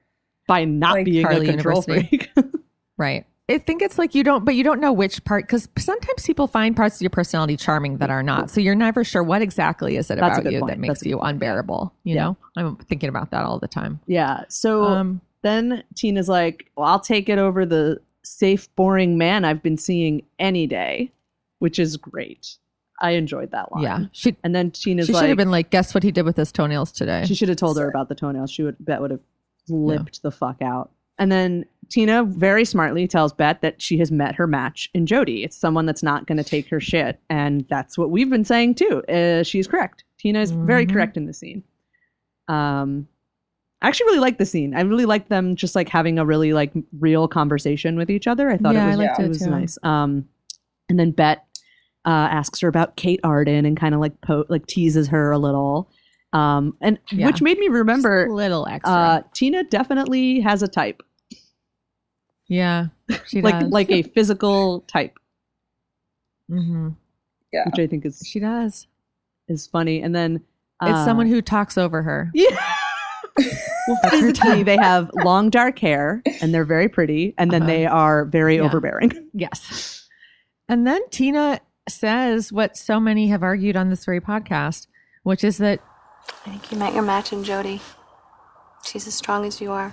by 0.46 0.64
not 0.64 0.92
Like 0.94 1.04
being 1.06 1.24
Carly 1.24 1.48
a 1.48 1.52
control 1.52 1.82
University. 1.86 2.18
freak. 2.18 2.46
right. 2.98 3.26
I 3.48 3.58
think 3.58 3.80
it's 3.80 3.96
like 3.96 4.14
you 4.14 4.24
don't, 4.24 4.44
but 4.44 4.56
you 4.56 4.64
don't 4.64 4.80
know 4.80 4.92
which 4.92 5.24
part 5.24 5.44
because 5.46 5.68
sometimes 5.78 6.24
people 6.26 6.48
find 6.48 6.74
parts 6.76 6.96
of 6.96 7.02
your 7.02 7.10
personality 7.10 7.56
charming 7.56 7.98
that 7.98 8.10
are 8.10 8.22
not. 8.22 8.50
So 8.50 8.60
you're 8.60 8.74
never 8.74 9.04
sure 9.04 9.22
what 9.22 9.40
exactly 9.40 9.96
is 9.96 10.10
it 10.10 10.18
That's 10.18 10.38
about 10.40 10.52
you 10.52 10.58
point. 10.60 10.70
that 10.72 10.78
makes 10.80 10.94
That's 10.94 11.06
you 11.06 11.20
unbearable. 11.20 11.92
You 12.02 12.16
Yeah. 12.16 12.24
know, 12.24 12.36
I'm 12.56 12.76
thinking 12.76 13.08
about 13.08 13.30
that 13.30 13.44
all 13.44 13.58
the 13.60 13.68
time. 13.68 14.00
yeah. 14.06 14.42
So 14.48 14.82
Um, 14.84 15.20
then 15.42 15.84
Tina's 15.94 16.28
like, 16.28 16.70
"Well, 16.76 16.88
I'll 16.88 16.98
take 16.98 17.28
it 17.28 17.38
over 17.38 17.64
the 17.64 18.00
safe, 18.24 18.68
boring 18.74 19.16
man 19.16 19.44
I've 19.44 19.62
been 19.62 19.78
seeing 19.78 20.22
any 20.40 20.66
day," 20.66 21.12
which 21.60 21.78
is 21.78 21.96
great. 21.96 22.56
I 23.00 23.10
enjoyed 23.12 23.52
that 23.52 23.70
line. 23.70 23.84
yeah, 23.84 24.00
she 24.10 24.34
And 24.42 24.56
then 24.56 24.72
Tina's 24.72 25.06
she 25.06 25.12
like, 25.12 25.20
should 25.22 25.28
have 25.28 25.36
been 25.38 25.50
like, 25.52 25.70
guess 25.70 25.94
what 25.94 26.02
he 26.02 26.10
did 26.10 26.24
with 26.24 26.36
his 26.36 26.50
toenails 26.50 26.90
today? 26.90 27.24
She 27.26 27.34
should 27.36 27.48
have 27.50 27.58
told 27.58 27.78
her 27.78 27.88
about 27.88 28.08
the 28.08 28.14
toenails. 28.16 28.50
She 28.50 28.64
would 28.64 28.76
Bette 28.80 29.00
would 29.02 29.10
have 29.12 29.20
flipped 29.68 30.22
the 30.22 30.32
fuck 30.32 30.62
out. 30.62 30.90
And 31.18 31.30
then 31.30 31.64
Tina 31.88 32.24
very 32.24 32.64
smartly 32.64 33.06
tells 33.06 33.32
Bette 33.32 33.58
that 33.62 33.80
she 33.80 33.98
has 33.98 34.10
met 34.10 34.34
her 34.34 34.46
match 34.46 34.90
in 34.94 35.06
Jodi. 35.06 35.44
It's 35.44 35.56
someone 35.56 35.86
that's 35.86 36.02
not 36.02 36.26
going 36.26 36.38
to 36.38 36.44
take 36.44 36.68
her 36.68 36.80
shit, 36.80 37.20
and 37.30 37.64
that's 37.68 37.96
what 37.96 38.10
we've 38.10 38.30
been 38.30 38.44
saying 38.44 38.74
too. 38.76 39.02
Uh, 39.08 39.42
she's 39.42 39.66
correct. 39.66 40.04
Tina 40.18 40.40
is 40.40 40.50
very 40.50 40.86
Mhm. 40.86 40.92
correct 40.92 41.16
in 41.16 41.26
the 41.26 41.32
scene. 41.32 41.62
Um, 42.48 43.06
I 43.82 43.88
actually 43.88 44.06
really 44.06 44.20
like 44.20 44.38
the 44.38 44.46
scene. 44.46 44.74
I 44.74 44.80
really 44.80 45.04
liked 45.04 45.28
them 45.28 45.54
just 45.56 45.74
like 45.74 45.88
having 45.88 46.18
a 46.18 46.24
really 46.24 46.52
like 46.52 46.72
real 46.98 47.28
conversation 47.28 47.96
with 47.96 48.10
each 48.10 48.26
other. 48.26 48.50
I 48.50 48.56
thought 48.56 48.74
Yeah, 48.74 48.84
it 48.86 48.88
was 48.88 48.96
liked 48.98 49.18
it 49.20 49.24
it 49.24 49.28
was 49.28 49.42
nice. 49.46 49.78
Um, 49.82 50.26
and 50.88 50.98
then 50.98 51.10
Bette 51.10 51.40
uh, 52.06 52.08
asks 52.30 52.60
her 52.60 52.68
about 52.68 52.96
Kate 52.96 53.20
Arden 53.24 53.66
and 53.66 53.76
kind 53.76 53.94
of 53.94 54.00
like 54.00 54.18
po- 54.20 54.46
like 54.48 54.66
teases 54.66 55.08
her 55.08 55.30
a 55.32 55.38
little. 55.38 55.90
Um, 56.32 56.76
and 56.80 56.98
Yeah. 57.12 57.26
which 57.26 57.42
made 57.42 57.58
me 57.58 57.68
remember 57.68 58.28
little 58.30 58.66
extra. 58.66 58.92
uh, 58.94 59.22
Tina 59.34 59.64
definitely 59.64 60.40
has 60.40 60.62
a 60.62 60.68
type, 60.68 61.02
yeah, 62.48 62.86
she 63.26 63.42
like 63.42 63.60
does. 63.60 63.70
like 63.70 63.90
a 63.90 64.02
physical 64.02 64.80
type, 64.82 65.18
hmm 66.48 66.90
Yeah. 67.52 67.64
which 67.66 67.78
I 67.78 67.86
think 67.86 68.04
is 68.06 68.22
she 68.26 68.40
does. 68.40 68.86
is 69.48 69.66
funny. 69.66 70.00
And 70.02 70.14
then 70.14 70.36
It's 70.82 70.98
uh, 70.98 71.04
someone 71.04 71.26
who 71.26 71.40
talks 71.42 71.76
over 71.78 72.02
her. 72.02 72.30
yeah. 72.34 72.56
well, 73.88 73.98
physically, 74.10 74.62
they 74.62 74.76
have 74.76 75.10
long 75.14 75.50
dark 75.50 75.78
hair 75.78 76.22
and 76.40 76.52
they're 76.54 76.64
very 76.64 76.88
pretty, 76.88 77.34
and 77.38 77.50
then 77.50 77.62
Uh-huh. 77.62 77.70
they 77.70 77.86
are 77.86 78.24
very 78.24 78.56
Yeah. 78.56 78.62
overbearing. 78.62 79.12
Yes. 79.34 80.08
And 80.68 80.86
then 80.86 81.00
Tina 81.10 81.60
says 81.88 82.52
what 82.52 82.76
so 82.76 82.98
many 82.98 83.28
have 83.28 83.42
argued 83.44 83.76
on 83.76 83.90
this 83.90 84.04
very 84.04 84.20
podcast, 84.20 84.86
which 85.22 85.44
is 85.44 85.58
that 85.58 85.80
I 86.44 86.50
think 86.50 86.72
you 86.72 86.78
met 86.78 86.92
your 86.94 87.02
match 87.04 87.32
in 87.32 87.44
Jodi. 87.44 87.80
She's 88.84 89.06
as 89.06 89.14
strong 89.14 89.44
as 89.44 89.60
you 89.60 89.70
are. 89.70 89.92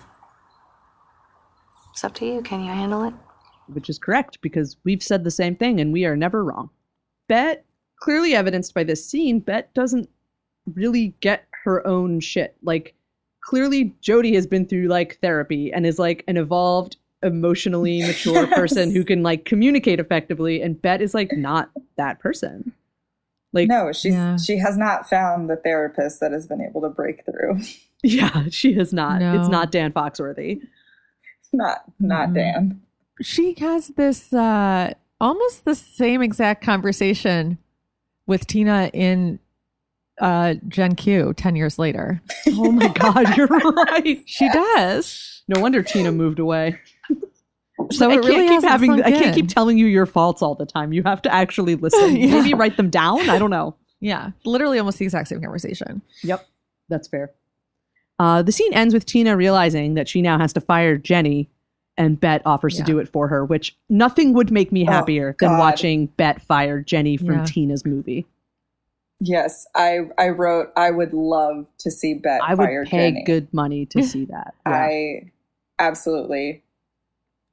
It's 1.93 2.03
up 2.03 2.13
to 2.15 2.25
you. 2.25 2.41
Can 2.41 2.61
you 2.63 2.71
handle 2.71 3.03
it? 3.05 3.13
which 3.67 3.89
is 3.89 3.97
correct 3.97 4.39
because 4.41 4.75
we've 4.83 5.01
said 5.01 5.23
the 5.23 5.31
same 5.31 5.55
thing 5.55 5.79
and 5.79 5.93
we 5.93 6.03
are 6.03 6.17
never 6.17 6.43
wrong. 6.43 6.69
Bette, 7.29 7.61
clearly 8.01 8.35
evidenced 8.35 8.73
by 8.73 8.83
this 8.83 9.07
scene, 9.07 9.39
Bette 9.39 9.69
doesn't 9.73 10.09
really 10.75 11.15
get 11.21 11.47
her 11.63 11.85
own 11.87 12.19
shit. 12.19 12.57
Like, 12.61 12.93
clearly 13.41 13.95
Jodi 14.01 14.35
has 14.35 14.45
been 14.45 14.65
through 14.67 14.89
like 14.89 15.17
therapy 15.21 15.71
and 15.71 15.85
is 15.85 15.97
like 15.97 16.25
an 16.27 16.35
evolved, 16.35 16.97
emotionally 17.23 18.01
mature 18.05 18.43
Yes. 18.43 18.53
person 18.53 18.91
who 18.91 19.05
can 19.05 19.23
like 19.23 19.45
communicate 19.45 20.01
effectively. 20.01 20.61
And 20.61 20.79
Bette 20.81 21.01
is 21.01 21.13
like 21.13 21.31
not 21.31 21.69
that 21.95 22.19
person. 22.19 22.73
Like, 23.53 23.69
no, 23.69 23.93
she's 23.93 24.13
Yeah. 24.13 24.35
she 24.35 24.57
has 24.57 24.75
not 24.77 25.09
found 25.09 25.49
the 25.49 25.55
therapist 25.55 26.19
that 26.19 26.33
has 26.33 26.47
been 26.47 26.59
able 26.61 26.81
to 26.81 26.89
break 26.89 27.23
through. 27.23 27.61
yeah, 28.03 28.43
she 28.49 28.73
has 28.73 28.91
not. 28.91 29.21
It's 29.21 29.47
not 29.47 29.71
Dan 29.71 29.93
Foxworthy. 29.93 30.59
Not 31.53 31.83
not 31.99 32.29
Mhm. 32.29 32.33
Dan. 32.33 32.81
She 33.21 33.53
has 33.59 33.89
this 33.89 34.33
uh 34.33 34.93
almost 35.21 35.65
the 35.65 35.75
same 35.75 36.21
exact 36.21 36.63
conversation 36.63 37.57
with 38.27 38.47
Tina 38.47 38.89
in 38.93 39.39
uh 40.19 40.55
Gen 40.67 40.95
Q 40.95 41.33
10 41.35 41.55
years 41.55 41.77
later. 41.79 42.21
Oh 42.55 42.71
my 42.71 42.87
God, 42.89 43.35
you're 43.37 43.47
right. 43.47 44.21
She 44.25 44.49
does. 44.49 45.43
No 45.47 45.59
wonder 45.61 45.81
Tina 45.83 46.11
moved 46.11 46.39
away. 46.39 46.79
So 47.91 48.09
I 48.09 48.13
it 48.13 48.15
can't 48.21 48.25
really 48.25 48.43
keep 48.47 48.51
hasn't 48.63 48.71
having. 48.71 48.91
I 49.03 49.11
can't 49.11 49.25
in. 49.27 49.33
keep 49.33 49.47
telling 49.49 49.77
you 49.77 49.87
your 49.87 50.05
faults 50.05 50.41
all 50.41 50.55
the 50.55 50.65
time. 50.65 50.93
You 50.93 51.03
have 51.03 51.21
to 51.23 51.33
actually 51.33 51.75
listen. 51.75 52.15
Yeah. 52.15 52.27
Maybe 52.39 52.53
write 52.53 52.77
them 52.77 52.89
down. 52.89 53.29
I 53.29 53.37
don't 53.39 53.49
know. 53.49 53.75
Yeah, 53.99 54.31
literally 54.45 54.77
almost 54.79 54.99
the 54.99 55.05
exact 55.05 55.27
same 55.29 55.41
conversation. 55.41 56.01
Yep, 56.23 56.45
that's 56.89 57.07
fair. 57.07 57.31
Uh, 58.23 58.41
the 58.41 58.51
scene 58.53 58.73
ends 58.73 58.93
with 58.93 59.05
Tina 59.05 59.35
realizing 59.35 59.95
that 59.95 60.07
she 60.07 60.21
now 60.21 60.37
has 60.37 60.53
to 60.53 60.61
fire 60.61 60.97
Jenny, 60.97 61.49
and 61.97 62.17
Bette 62.19 62.41
offers 62.45 62.75
Yeah. 62.79 62.85
to 62.85 62.91
do 62.93 62.99
it 62.99 63.09
for 63.09 63.27
her. 63.27 63.43
Which 63.43 63.75
nothing 63.89 64.33
would 64.33 64.49
make 64.49 64.71
me 64.71 64.87
Oh, 64.87 64.91
happier 64.91 65.35
than 65.39 65.57
watching 65.57 66.05
Bette 66.15 66.39
fire 66.39 66.79
Jenny 66.81 67.17
from 67.17 67.39
Yeah. 67.39 67.45
Tina's 67.45 67.85
movie. 67.85 68.25
Yes, 69.19 69.65
I 69.75 69.99
I 70.17 70.29
wrote 70.29 70.69
I 70.77 70.91
would 70.91 71.13
love 71.13 71.65
to 71.79 71.91
see 71.91 72.13
Bette 72.13 72.41
I 72.45 72.53
would 72.53 72.69
pay 72.87 73.11
Jenny. 73.11 73.23
good 73.25 73.53
money 73.53 73.85
to 73.87 74.01
see 74.11 74.23
that. 74.25 74.53
Yeah. 74.65 74.71
I 74.73 75.31
absolutely. 75.79 76.63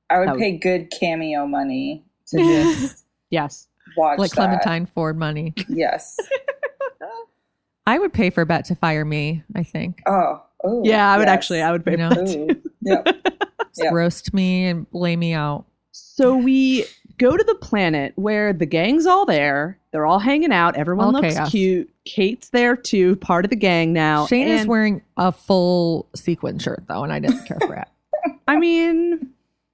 I 0.09 0.19
would 0.21 0.31
would- 0.31 0.39
pay 0.41 0.57
good 0.57 0.91
cameo 0.93 1.47
money 1.47 2.05
to 2.29 2.39
just 2.39 3.05
yes, 3.31 3.67
watch 3.97 4.19
like 4.21 4.31
that. 4.31 4.37
Clementine 4.37 4.87
Ford 4.87 5.19
money. 5.19 5.53
Yes. 5.69 6.17
I 7.87 7.99
would 7.99 8.13
pay 8.13 8.31
for 8.31 8.45
Bette 8.45 8.69
to 8.69 8.75
fire 8.77 9.05
me, 9.05 9.43
I 9.57 9.65
think. 9.65 10.03
Oh. 10.07 10.43
Oh. 10.65 10.83
yeah. 10.85 11.13
I 11.13 11.19
would 11.19 11.27
yes. 11.27 11.33
actually. 11.35 11.63
I 11.63 11.73
would 11.73 11.85
pay 11.85 11.93
You 11.93 11.97
know? 11.99 12.09
for 12.11 12.15
that. 12.17 12.37
Ooh. 12.37 12.63
Yep. 12.83 13.09
Yep. 13.77 13.93
Roast 13.93 14.35
me 14.35 14.67
and 14.67 14.87
lay 14.93 15.15
me 15.17 15.33
out. 15.33 15.65
So 15.93 16.37
we 16.37 16.85
go 17.19 17.37
to 17.37 17.45
the 17.45 17.55
planet 17.55 18.13
where 18.17 18.53
the 18.53 18.67
gang's 18.67 19.07
all 19.07 19.25
there. 19.25 19.79
They're 19.93 20.07
all 20.07 20.19
hanging 20.19 20.53
out. 20.53 20.77
Everyone 20.77 21.07
All 21.07 21.13
looks 21.13 21.35
chaos. 21.35 21.51
cute. 21.51 21.91
Kate's 22.05 22.49
there 22.51 22.77
too, 22.77 23.17
part 23.17 23.45
of 23.45 23.51
the 23.51 23.57
gang 23.57 23.93
now. 23.93 24.27
Shane 24.27 24.49
is 24.49 24.67
wearing 24.67 25.03
a 25.17 25.31
full 25.33 26.09
sequin 26.15 26.59
shirt 26.59 26.83
though, 26.89 27.05
and 27.05 27.13
I 27.13 27.19
didn't 27.21 27.45
care 27.47 27.59
for 27.61 27.75
it. 27.75 27.89
I 28.49 28.57
mean, 28.57 29.31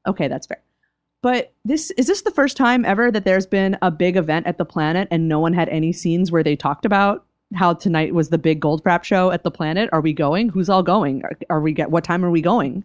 okay, 0.07 0.29
that's 0.29 0.47
fair. 0.47 0.61
But 1.23 1.53
this 1.65 1.91
is 1.93 2.07
this 2.07 2.23
the 2.23 2.31
first 2.31 2.57
time 2.57 2.85
ever 2.85 3.11
that 3.11 3.25
there's 3.25 3.47
been 3.47 3.77
a 3.83 3.91
big 3.91 4.17
event 4.17 4.47
at 4.47 4.59
the 4.59 4.65
planet 4.65 5.09
and 5.11 5.29
no 5.29 5.39
one 5.41 5.53
had 5.53 5.69
any 5.69 5.93
scenes 5.93 6.31
where 6.33 6.43
they 6.43 6.57
talked 6.57 6.85
about 6.85 7.25
how 7.55 7.75
tonight 7.75 8.15
was 8.15 8.31
the 8.31 8.39
big 8.39 8.61
gold 8.61 8.83
Goldfrapp 8.83 9.05
show 9.05 9.31
at 9.31 9.45
the 9.45 9.51
planet? 9.51 9.89
Are 9.93 10.01
we 10.01 10.13
going? 10.13 10.49
Who's 10.49 10.69
all 10.69 10.83
going? 10.83 11.23
Are, 11.25 11.33
are 11.51 11.61
we 11.61 11.73
get 11.73 11.91
what 11.91 12.05
time 12.05 12.25
are 12.25 12.31
we 12.31 12.43
going? 12.43 12.85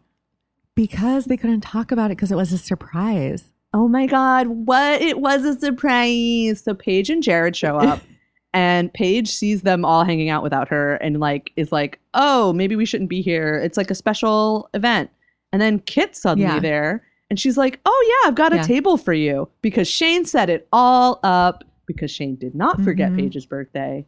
Because 0.75 1.25
they 1.25 1.37
couldn't 1.37 1.61
talk 1.61 1.91
about 1.91 2.11
it 2.11 2.17
because 2.17 2.31
it 2.31 2.35
was 2.35 2.53
a 2.53 2.57
surprise. 2.57 3.51
Oh 3.73 3.87
my 3.87 4.05
god, 4.05 4.47
what 4.47 5.01
it 5.01 5.19
was 5.19 5.43
a 5.45 5.59
surprise. 5.59 6.61
So 6.63 6.73
Paige 6.73 7.09
and 7.09 7.23
Jared 7.23 7.55
show 7.55 7.77
up 7.77 8.01
and 8.53 8.93
Paige 8.93 9.29
sees 9.29 9.61
them 9.63 9.83
all 9.85 10.03
hanging 10.03 10.29
out 10.29 10.43
without 10.43 10.67
her 10.69 10.95
and 10.95 11.19
like 11.19 11.51
is 11.55 11.71
like, 11.71 11.99
"Oh, 12.13 12.53
maybe 12.53 12.75
we 12.75 12.85
shouldn't 12.85 13.09
be 13.09 13.21
here. 13.21 13.55
It's 13.55 13.77
like 13.77 13.91
a 13.91 13.95
special 13.95 14.69
event." 14.73 15.09
And 15.51 15.61
then 15.61 15.79
Kit's 15.79 16.21
suddenly 16.21 16.53
Yeah. 16.53 16.59
there 16.59 17.03
and 17.29 17.39
she's 17.39 17.57
like, 17.57 17.79
"Oh 17.85 18.21
yeah, 18.23 18.29
I've 18.29 18.35
got 18.35 18.53
a 18.53 18.63
table 18.63 18.97
for 18.97 19.13
you." 19.13 19.49
Because 19.61 19.87
Shane 19.87 20.25
set 20.25 20.49
it 20.49 20.67
all 20.71 21.19
up 21.23 21.63
because 21.85 22.11
Shane 22.11 22.35
did 22.35 22.55
not 22.55 22.81
forget 22.81 23.11
Mhm. 23.11 23.17
Paige's 23.17 23.45
birthday. 23.45 24.05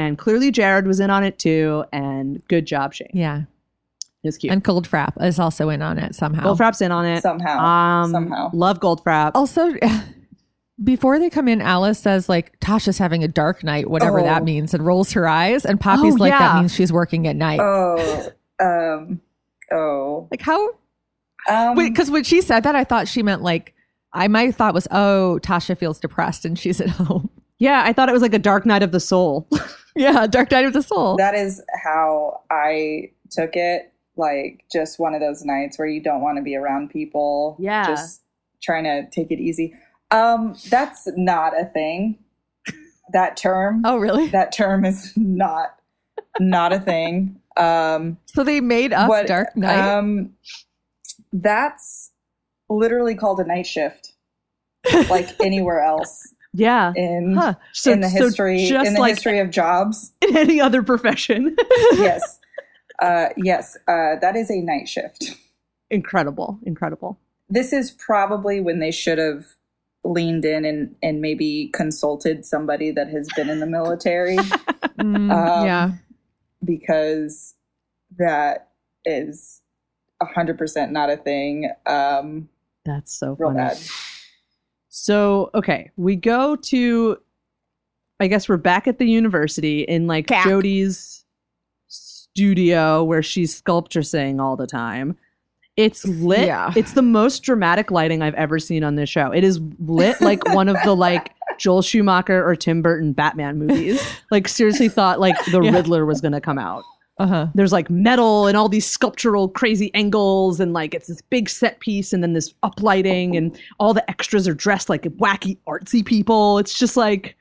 And 0.00 0.16
clearly 0.16 0.50
Jared 0.50 0.86
was 0.86 0.98
in 0.98 1.10
on 1.10 1.22
it 1.24 1.38
too 1.38 1.84
and 1.92 2.42
good 2.48 2.64
job 2.66 2.94
Shane. 2.94 3.10
Yeah. 3.12 3.42
It 4.22 4.28
was 4.28 4.38
cute. 4.38 4.52
And 4.52 4.62
Goldfrapp 4.64 5.22
is 5.22 5.38
also 5.38 5.68
in 5.68 5.82
on 5.82 5.98
it 5.98 6.14
somehow. 6.14 6.42
Goldfrapp's 6.44 6.80
in 6.80 6.90
on 6.92 7.04
it. 7.06 7.22
Somehow. 7.22 7.58
Um, 7.58 8.10
Somehow. 8.12 8.50
Love 8.54 8.80
Goldfrapp. 8.80 9.32
Also, 9.34 9.72
before 10.84 11.18
they 11.18 11.28
come 11.30 11.48
in, 11.48 11.60
Alice 11.60 11.98
says 11.98 12.28
like 12.28 12.58
Tasha's 12.60 12.98
having 12.98 13.22
a 13.24 13.28
dark 13.28 13.62
night, 13.64 13.88
whatever 13.90 14.20
Oh. 14.20 14.24
that 14.24 14.42
means, 14.44 14.72
and 14.74 14.84
rolls 14.84 15.12
her 15.12 15.26
eyes. 15.28 15.64
And 15.66 15.78
Papi's 15.80 16.14
Oh, 16.14 16.18
like, 16.18 16.30
yeah. 16.32 16.38
that 16.38 16.60
means 16.60 16.74
she's 16.74 16.92
working 16.92 17.26
at 17.26 17.36
night. 17.36 17.60
Oh. 17.62 18.28
Um. 18.60 19.20
Oh. 19.72 20.28
like 20.30 20.40
how? 20.42 20.70
Um. 21.48 21.74
Because 21.76 22.10
when 22.10 22.24
she 22.24 22.40
said 22.42 22.62
that, 22.64 22.74
I 22.74 22.84
thought 22.84 23.08
she 23.08 23.22
meant 23.22 23.42
like 23.42 23.74
I 24.12 24.28
my 24.28 24.50
thought 24.50 24.74
was, 24.74 24.88
oh, 24.90 25.38
Tasha 25.42 25.76
feels 25.78 25.98
depressed 26.00 26.44
and 26.44 26.58
she's 26.58 26.80
at 26.80 26.88
home. 27.00 27.30
Yeah, 27.58 27.82
I 27.84 27.92
thought 27.92 28.08
it 28.08 28.12
was 28.12 28.22
like 28.22 28.34
a 28.34 28.38
dark 28.38 28.64
night 28.66 28.82
of 28.82 28.90
the 28.92 29.00
soul. 29.00 29.46
yeah, 29.96 30.26
dark 30.26 30.50
night 30.50 30.64
of 30.64 30.72
the 30.72 30.82
soul. 30.82 31.16
That 31.16 31.34
is 31.34 31.62
how 31.84 32.40
I 32.50 33.10
took 33.30 33.50
it. 33.54 33.92
Like 34.16 34.64
just 34.72 34.98
one 34.98 35.14
of 35.14 35.20
those 35.20 35.44
nights 35.44 35.78
where 35.78 35.88
you 35.88 36.02
don't 36.02 36.20
want 36.20 36.36
to 36.38 36.42
be 36.42 36.56
around 36.56 36.90
people. 36.90 37.56
Yeah. 37.58 37.86
Just 37.86 38.22
trying 38.62 38.84
to 38.84 39.08
take 39.10 39.30
it 39.30 39.40
easy. 39.40 39.74
Um, 40.10 40.56
that's 40.68 41.08
not 41.16 41.58
a 41.58 41.64
thing. 41.64 42.18
That 43.12 43.36
term. 43.36 43.82
oh, 43.84 43.96
really? 43.98 44.28
That 44.28 44.52
term 44.52 44.84
is 44.84 45.12
not 45.16 45.74
not 46.38 46.72
a 46.72 46.78
thing. 46.78 47.40
Um 47.56 48.18
So 48.26 48.44
they 48.44 48.60
made 48.60 48.92
up 48.92 49.08
what- 49.08 49.26
dark 49.26 49.56
night. 49.56 49.78
Um 49.96 50.34
that's 51.32 52.12
literally 52.68 53.14
called 53.14 53.40
a 53.40 53.44
night 53.44 53.66
shift. 53.66 54.12
like 55.10 55.28
anywhere 55.42 55.80
else 55.82 56.34
yeah. 56.52 56.92
in 56.96 57.36
Huh. 57.38 57.54
So, 57.72 57.92
in 57.92 58.00
the 58.00 58.08
so 58.08 58.24
history 58.24 58.66
just 58.66 58.86
in 58.86 58.94
the 58.94 59.00
like 59.00 59.14
history 59.14 59.38
of 59.38 59.50
jobs. 59.50 60.12
in 60.22 60.36
any 60.36 60.60
other 60.60 60.82
profession. 60.82 61.56
yes. 61.92 62.38
Uh, 63.00 63.28
yes, 63.36 63.76
uh, 63.88 64.16
that 64.20 64.36
is 64.36 64.50
a 64.50 64.60
night 64.60 64.88
shift. 64.88 65.36
incredible, 65.90 66.58
incredible. 66.64 67.18
This 67.48 67.72
is 67.72 67.90
probably 67.90 68.60
when 68.60 68.78
they 68.78 68.90
should 68.90 69.18
have 69.18 69.46
leaned 70.04 70.44
in 70.44 70.64
and, 70.64 70.94
and 71.02 71.20
maybe 71.20 71.70
consulted 71.72 72.44
somebody 72.44 72.90
that 72.90 73.08
has 73.08 73.28
been 73.36 73.48
in 73.50 73.60
the 73.60 73.66
military 73.66 74.36
Mm, 75.00 75.32
um, 75.32 75.66
yeah. 75.66 75.92
because 76.62 77.54
that 78.18 78.68
is 79.06 79.62
100% 80.22 80.90
not 80.90 81.08
a 81.08 81.16
thing. 81.16 81.70
Um, 81.86 82.50
That's 82.84 83.12
so 83.18 83.36
real 83.38 83.50
funny. 83.50 83.56
bad. 83.56 83.78
So, 84.90 85.50
okay, 85.54 85.90
we 85.96 86.16
go 86.16 86.56
to 86.56 87.16
I 88.20 88.26
guess 88.26 88.48
we're 88.50 88.58
back 88.58 88.86
at 88.86 88.98
the 88.98 89.06
university 89.06 89.80
in 89.80 90.06
like 90.06 90.26
Cack. 90.26 90.46
Jodi's 90.46 91.24
studio 91.88 93.02
where 93.02 93.22
she's 93.22 93.56
sculpturing 93.56 94.38
all 94.40 94.56
the 94.56 94.66
time. 94.66 95.16
It's 95.76 96.04
lit. 96.04 96.46
Yeah. 96.46 96.72
It's 96.76 96.92
the 96.92 97.02
most 97.02 97.42
dramatic 97.42 97.90
lighting 97.90 98.20
I've 98.20 98.34
ever 98.34 98.58
seen 98.58 98.84
on 98.84 98.96
this 98.96 99.08
show. 99.08 99.30
It 99.30 99.42
is 99.44 99.58
lit 99.78 100.20
like 100.20 100.44
one 100.52 100.68
of 100.68 100.76
the 100.84 100.94
like 100.94 101.32
Joel 101.58 101.80
Schumacher 101.80 102.46
or 102.46 102.54
Tim 102.56 102.82
Burton 102.82 103.12
Batman 103.14 103.58
movies. 103.58 104.02
Like 104.30 104.48
seriously 104.48 104.88
thought 104.90 105.18
like 105.20 105.36
the 105.46 105.60
Yeah. 105.62 105.70
Riddler 105.70 106.04
was 106.04 106.20
going 106.20 106.32
to 106.32 106.40
come 106.40 106.58
out. 106.58 106.82
Uh 107.20 107.26
huh. 107.26 107.46
there's 107.54 107.70
like 107.70 107.90
metal 107.90 108.46
and 108.46 108.56
all 108.56 108.70
these 108.70 108.86
sculptural 108.86 109.46
crazy 109.46 109.90
angles 109.92 110.58
and 110.58 110.72
like 110.72 110.94
it's 110.94 111.06
this 111.06 111.20
big 111.20 111.50
set 111.50 111.78
piece 111.78 112.14
and 112.14 112.22
then 112.22 112.32
this 112.32 112.54
uplighting 112.62 113.36
and 113.36 113.60
all 113.78 113.92
the 113.92 114.08
extras 114.08 114.48
are 114.48 114.54
dressed 114.54 114.88
like 114.88 115.02
wacky 115.02 115.58
artsy 115.68 116.02
people. 116.02 116.56
It's 116.56 116.78
just 116.78 116.96
like 116.96 117.36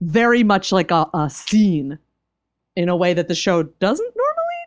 very 0.00 0.42
much 0.42 0.72
like 0.72 0.90
a, 0.90 1.06
a 1.12 1.28
scene 1.28 1.98
in 2.76 2.88
a 2.88 2.96
way 2.96 3.12
that 3.12 3.28
the 3.28 3.34
show 3.34 3.62
doesn't 3.62 4.16
normally 4.16 4.62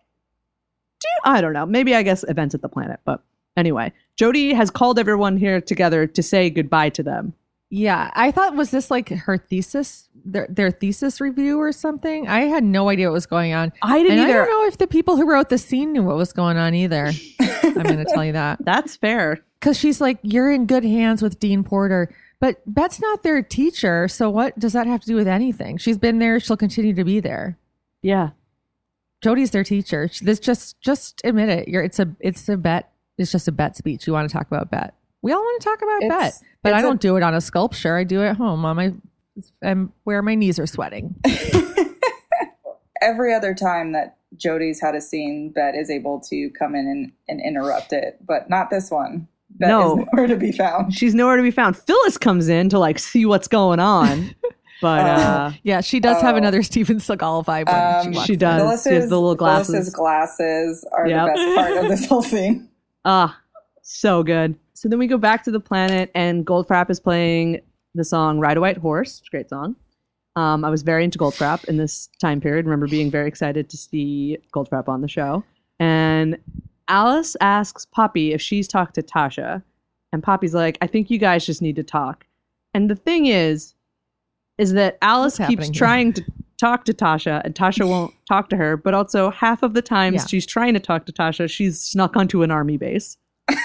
do. 1.00 1.08
I 1.26 1.42
don't 1.42 1.54
know. 1.54 1.66
Maybe 1.66 1.96
i 1.96 2.04
guess 2.04 2.24
events 2.28 2.54
at 2.54 2.62
the 2.62 2.70
planet 2.70 3.00
but 3.06 3.24
anyway. 3.58 3.92
Jodi 4.18 4.54
has 4.54 4.70
called 4.70 5.00
everyone 5.00 5.36
here 5.36 5.62
together 5.62 6.06
to 6.06 6.22
say 6.22 6.52
goodbye 6.52 6.90
to 6.90 7.02
them 7.02 7.34
Yeah, 7.76 8.12
I 8.14 8.30
thought 8.30 8.56
was 8.56 8.70
this 8.70 8.92
like 8.92 9.10
her 9.10 9.36
thesis, 9.36 10.08
their 10.24 10.46
their 10.48 10.70
thesis 10.70 11.20
review 11.20 11.58
or 11.58 11.72
something. 11.72 12.28
I 12.28 12.42
had 12.42 12.64
no 12.64 12.88
idea 12.90 13.08
what 13.08 13.14
was 13.14 13.26
going 13.26 13.54
on. 13.54 13.74
i 13.82 13.98
didn't 13.98 14.20
and 14.20 14.30
I 14.30 14.32
don't 14.32 14.48
know 14.48 14.68
if 14.68 14.78
the 14.78 14.86
people 14.86 15.16
who 15.16 15.28
wrote 15.28 15.50
the 15.50 15.58
scene 15.58 15.92
knew 15.92 16.04
what 16.04 16.16
was 16.16 16.34
going 16.34 16.56
on 16.56 16.76
either. 16.76 17.12
I'm 17.42 17.74
going 17.74 17.98
to 17.98 18.06
tell 18.06 18.24
you 18.24 18.34
that 18.34 18.60
that's 18.64 18.96
fair 18.96 19.40
because 19.60 19.76
she's 19.76 20.00
like, 20.00 20.20
"You're 20.22 20.52
in 20.52 20.68
good 20.68 20.84
hands 20.84 21.24
with 21.24 21.40
Dean 21.40 21.64
Porter," 21.64 22.14
but 22.40 22.62
Bette's 22.68 23.02
not 23.02 23.24
their 23.24 23.42
teacher. 23.42 24.08
So 24.08 24.30
what 24.30 24.60
does 24.60 24.74
that 24.74 24.86
have 24.86 25.02
to 25.02 25.08
do 25.08 25.16
with 25.16 25.28
anything? 25.28 25.80
She's 25.80 25.98
been 25.98 26.20
there. 26.20 26.40
She'll 26.40 26.56
continue 26.56 26.94
to 26.94 27.04
be 27.04 27.22
there. 27.22 27.58
yeah 28.04 28.30
Jodi's 29.24 29.50
their 29.50 29.64
teacher. 29.64 30.12
This 30.22 30.40
just 30.40 30.80
just 30.80 31.22
admit 31.24 31.50
it. 31.50 31.68
You're 31.68 31.82
it's 31.82 31.98
a 31.98 32.08
it's 32.20 32.48
a 32.50 32.56
bet. 32.56 32.92
It's 33.18 33.32
just 33.32 33.48
a 33.48 33.52
Bette 33.52 33.74
speech. 33.74 34.06
You 34.06 34.14
want 34.14 34.30
to 34.30 34.34
talk 34.38 34.46
about 34.46 34.70
Bette. 34.70 34.94
We 35.24 35.32
all 35.32 35.40
want 35.42 35.60
to 35.62 35.66
talk 35.68 35.82
about 35.82 36.04
It's- 36.04 36.40
Bette, 36.40 36.52
but 36.62 36.74
I 36.74 36.82
don't 36.82 37.02
do 37.02 37.16
it 37.18 37.24
on 37.24 37.34
a 37.34 37.42
sculpture. 37.42 37.98
I 37.98 38.04
do 38.04 38.22
it 38.22 38.28
at 38.28 38.38
home 38.38 38.64
on 38.66 38.76
my 38.76 38.94
and 39.64 39.92
where 40.04 40.22
my 40.22 40.36
knees 40.36 40.60
are 40.60 40.68
sweating. 40.68 41.16
Every 43.02 43.34
other 43.34 43.54
time 43.54 43.92
that 43.94 44.18
Jodi's 44.38 44.80
had 44.80 44.96
a 44.96 45.02
scene, 45.02 45.52
Bette 45.52 45.78
is 45.78 45.90
able 45.90 46.22
to 46.30 46.50
come 46.52 46.74
in 46.76 46.88
and, 46.88 47.12
and 47.28 47.42
interrupt 47.46 47.92
it, 47.92 48.18
but 48.26 48.50
not 48.50 48.70
this 48.70 48.90
one. 48.90 49.28
Bette 49.50 49.72
No. 49.72 50.00
is 50.00 50.06
nowhere 50.14 50.28
to 50.28 50.38
be 50.38 50.52
found. 50.52 50.94
She's 50.94 51.14
nowhere 51.14 51.36
to 51.36 51.44
be 51.44 51.52
found. 51.52 51.76
Phyllis 51.78 52.18
comes 52.18 52.48
in 52.48 52.70
to 52.70 52.80
like 52.80 53.00
see 53.00 53.26
what's 53.26 53.48
going 53.48 53.80
on. 53.80 54.36
But 54.82 55.06
uh, 55.06 55.52
yeah, 55.64 55.80
she 55.80 56.02
does 56.02 56.22
have 56.22 56.36
Oh. 56.36 56.40
another 56.40 56.62
Steven 56.62 56.98
Seagal 56.98 57.46
vibe. 57.46 57.68
When 57.68 58.08
Um, 58.18 58.22
she, 58.26 58.34
she 58.34 58.36
does. 58.36 58.62
Phyllis's, 58.62 58.84
She 58.92 58.94
has 58.96 59.10
the 59.10 59.18
little 59.18 59.36
glasses. 59.36 59.68
Phyllis's 59.70 59.94
glasses 59.94 60.86
are 60.92 61.08
Yep. 61.08 61.26
the 61.26 61.32
best 61.34 61.56
part 61.56 61.78
of 61.78 61.88
this 61.90 62.06
whole 62.06 62.22
scene. 62.22 62.68
Ah, 63.06 63.40
so 63.82 64.24
good. 64.24 64.56
So 64.84 64.90
then 64.90 65.00
we 65.00 65.08
go 65.08 65.18
back 65.18 65.46
to 65.46 65.52
the 65.52 65.62
planet, 65.62 66.12
and 66.14 66.46
Goldfrapp 66.46 66.90
is 66.90 67.00
playing 67.00 67.62
the 67.96 68.04
song 68.04 68.40
"Ride 68.42 68.58
a 68.58 68.60
White 68.60 68.76
Horse." 68.76 69.20
It's 69.20 69.28
a 69.30 69.32
great 69.32 69.50
song. 69.50 69.78
Um, 70.36 70.66
I 70.66 70.70
was 70.70 70.82
very 70.82 71.06
into 71.06 71.18
Goldfrapp 71.18 71.64
in 71.70 71.78
this 71.78 72.10
time 72.20 72.42
period. 72.42 72.66
Remember 72.66 72.86
being 72.90 73.10
very 73.10 73.30
excited 73.30 73.70
to 73.70 73.78
see 73.78 74.38
Goldfrapp 74.54 74.90
on 74.90 75.00
the 75.00 75.08
show. 75.08 75.42
And 75.80 76.38
Alice 76.90 77.38
asks 77.40 77.88
Papi 77.98 78.34
if 78.34 78.42
she's 78.42 78.68
talked 78.68 78.96
to 78.96 79.02
Tasha, 79.02 79.64
and 80.12 80.22
Papi's 80.22 80.54
like, 80.54 80.78
"I 80.82 80.88
think 80.88 81.10
you 81.10 81.18
guys 81.18 81.46
just 81.46 81.62
need 81.62 81.78
to 81.78 81.84
talk." 81.84 82.26
And 82.74 82.90
the 82.90 82.96
thing 82.98 83.28
is, 83.28 83.76
is 84.58 84.74
that 84.74 84.98
Alice 85.02 85.40
What's 85.40 85.48
keeps 85.50 85.60
happening 85.68 85.74
here? 85.76 85.80
trying 85.80 86.14
to 86.14 86.24
talk 86.60 86.84
to 86.86 86.94
Tasha, 86.94 87.42
and 87.46 87.56
Tasha 87.56 87.88
won't 87.88 88.14
talk 88.28 88.50
to 88.50 88.58
her. 88.58 88.76
But 88.76 88.94
also, 88.96 89.30
half 89.30 89.64
of 89.64 89.76
the 89.76 89.82
times 89.82 90.16
Yeah. 90.24 90.28
she's 90.28 90.46
trying 90.46 90.74
to 90.74 90.82
talk 90.82 91.06
to 91.06 91.14
Tasha, 91.14 91.50
she's 91.50 91.80
snuck 91.80 92.18
onto 92.18 92.44
an 92.44 92.52
army 92.52 92.76
base. 92.76 93.16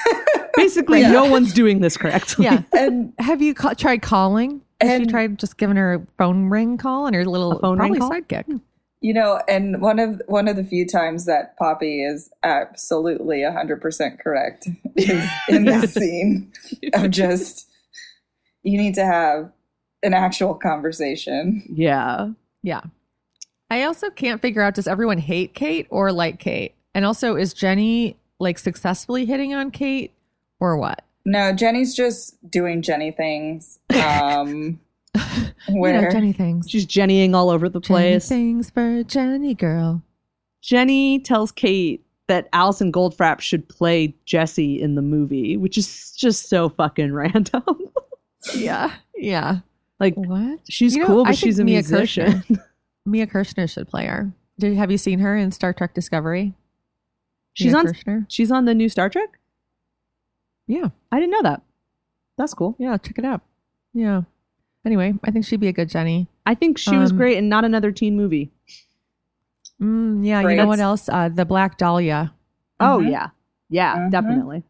Basically, 0.59 1.01
Yeah. 1.01 1.13
no 1.13 1.25
one's 1.31 1.53
doing 1.53 1.81
this 1.81 1.97
correctly. 1.97 2.45
Yeah. 2.45 2.63
And 2.73 3.13
Have 3.19 3.41
you 3.43 3.55
ca- 3.55 3.75
tried 3.75 4.03
calling? 4.03 4.61
Has 4.81 5.01
she 5.01 5.07
tried 5.07 5.39
just 5.39 5.57
giving 5.59 5.77
her 5.77 5.95
a 5.95 6.07
phone 6.19 6.49
ring 6.51 6.77
call 6.79 7.07
and 7.07 7.15
her 7.17 7.25
little 7.25 7.53
A 7.53 7.61
phone 7.61 7.79
ring 7.79 7.95
probably 7.97 7.99
call? 7.99 8.11
sidekick? 8.11 8.45
Hmm. 8.47 8.57
you 9.01 9.13
know, 9.15 9.41
and 9.49 9.81
one 9.81 9.99
of 9.99 10.21
one 10.27 10.47
of 10.49 10.57
the 10.57 10.65
few 10.65 10.87
times 10.87 11.25
that 11.27 11.59
Papi 11.59 12.09
is 12.09 12.31
absolutely 12.45 13.43
hundred 13.45 13.81
percent 13.83 14.21
correct 14.21 14.69
is 14.97 15.29
in 15.49 15.65
this 15.65 15.95
scene 15.95 16.53
of 16.95 17.11
just 17.11 17.69
you 18.63 18.77
need 18.79 18.95
to 18.95 19.05
have 19.05 19.51
an 20.03 20.15
actual 20.15 20.55
conversation. 20.55 21.63
yeah. 21.71 22.29
Yeah. 22.63 22.83
I 23.71 23.83
also 23.85 24.11
can't 24.11 24.41
figure 24.41 24.63
out 24.63 24.75
does 24.75 24.87
everyone 24.89 25.19
hate 25.19 25.55
Kate 25.55 25.87
or 25.91 26.11
like 26.13 26.39
Kate? 26.39 26.75
And 26.95 27.05
also, 27.05 27.37
is 27.37 27.53
Jenny 27.53 28.17
like 28.41 28.59
successfully 28.59 29.27
hitting 29.27 29.55
on 29.55 29.71
Kate 29.71 30.13
or 30.61 30.77
what? 30.77 31.05
No, 31.25 31.53
Jenny's 31.53 31.95
just 31.95 32.37
doing 32.51 32.81
Jenny 32.83 33.11
things. 33.11 33.79
Um, 33.91 34.81
where 35.71 35.95
You 35.97 36.03
know, 36.03 36.11
Jenny 36.11 36.33
things. 36.33 36.69
She's 36.71 36.87
jennying 36.87 37.35
all 37.35 37.51
over 37.51 37.69
the 37.69 37.81
Jenny 37.81 38.11
place. 38.13 38.29
things 38.29 38.71
for 38.71 39.03
Jenny 39.05 39.55
girl. 39.55 40.03
Jenny 40.63 41.19
tells 41.21 41.53
Kate 41.53 42.05
that 42.29 42.49
Alison 42.53 42.93
Goldfrapp 42.93 43.41
should 43.41 43.69
play 43.69 44.15
Jesse 44.27 44.81
in 44.81 44.95
the 44.95 45.03
movie, 45.03 45.57
which 45.57 45.79
is 45.79 46.13
just 46.13 46.49
so 46.49 46.69
fucking 46.69 47.13
random. 47.15 47.63
Yeah. 48.55 48.95
Yeah. 49.17 49.59
like, 50.01 50.15
What? 50.15 50.61
she's 50.69 50.95
You 50.95 51.03
know, 51.03 51.07
cool, 51.09 51.21
I 51.23 51.31
but 51.31 51.39
she's 51.39 51.59
a 51.59 51.65
Mia 51.65 51.77
musician. 51.77 52.33
Kirshner- 52.49 52.65
Mia 53.07 53.27
Kirshner 53.27 53.71
should 53.71 53.89
play 53.89 54.07
her. 54.07 54.31
Did, 54.59 54.77
have 54.77 54.91
you 54.91 54.99
seen 54.99 55.19
her 55.21 55.37
in 55.37 55.53
Star 55.53 55.73
Trek 55.73 55.95
Discovery? 55.95 56.53
she's 57.55 57.73
Mia 57.73 57.79
on. 57.81 57.87
Kirshner? 57.87 58.27
She's 58.29 58.51
on 58.51 58.65
the 58.67 58.75
new 58.75 58.89
Star 58.89 59.09
Trek. 59.09 59.38
Yeah. 60.69 60.91
I 61.11 61.19
didn't 61.19 61.33
know 61.33 61.43
that. 61.43 61.63
That's 62.37 62.55
cool. 62.55 62.77
Yeah. 62.79 62.97
Check 62.99 63.19
it 63.19 63.25
out. 63.25 63.41
Yeah. 63.95 64.23
Anyway, 64.87 65.15
I 65.25 65.31
think 65.33 65.45
she'd 65.45 65.59
be 65.61 65.67
a 65.69 65.73
good 65.73 65.89
Jenny. 65.89 66.29
I 66.47 66.55
think 66.55 66.79
she 66.79 66.97
was 66.97 67.11
Um, 67.11 67.17
great 67.17 67.37
in 67.37 67.49
not 67.49 67.65
another 67.65 67.91
teen 67.91 68.17
movie. 68.17 68.51
Mm, 69.83 70.25
yeah. 70.27 70.41
You 70.41 70.47
Great. 70.47 70.57
know 70.57 70.67
what 70.67 70.79
else? 70.81 71.09
Uh, 71.09 71.29
the 71.29 71.45
Black 71.45 71.79
Dahlia. 71.79 72.33
Oh 72.81 73.01
Mhm. 73.03 73.11
yeah, 73.11 73.29
yeah, 73.71 73.97
Mhm. 73.97 74.11
definitely. 74.11 74.63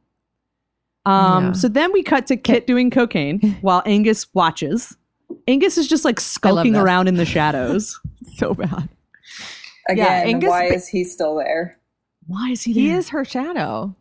Um, 1.05 1.47
Yeah. 1.47 1.53
so 1.53 1.69
then 1.69 1.93
we 1.93 2.03
cut 2.03 2.27
to 2.29 2.37
Kit 2.37 2.67
doing 2.67 2.91
cocaine 2.91 3.41
while 3.61 3.83
Angus 3.87 4.33
watches. 4.35 4.97
Angus 5.47 5.79
is 5.79 5.89
just 5.89 6.05
like 6.05 6.21
skulking 6.21 6.73
this. 6.73 6.83
around 6.83 7.07
in 7.09 7.15
the 7.17 7.25
shadows. 7.37 7.99
So 8.37 8.55
bad. 8.55 8.89
again, 9.89 10.27
Angus 10.29 10.49
why 10.51 10.65
is 10.65 10.89
he 10.89 11.05
still 11.05 11.37
there? 11.37 11.79
Why 12.27 12.51
is 12.51 12.63
he? 12.63 12.73
He 12.73 12.89
there? 12.89 12.99
is 12.99 13.09
her 13.11 13.25
shadow. 13.25 13.95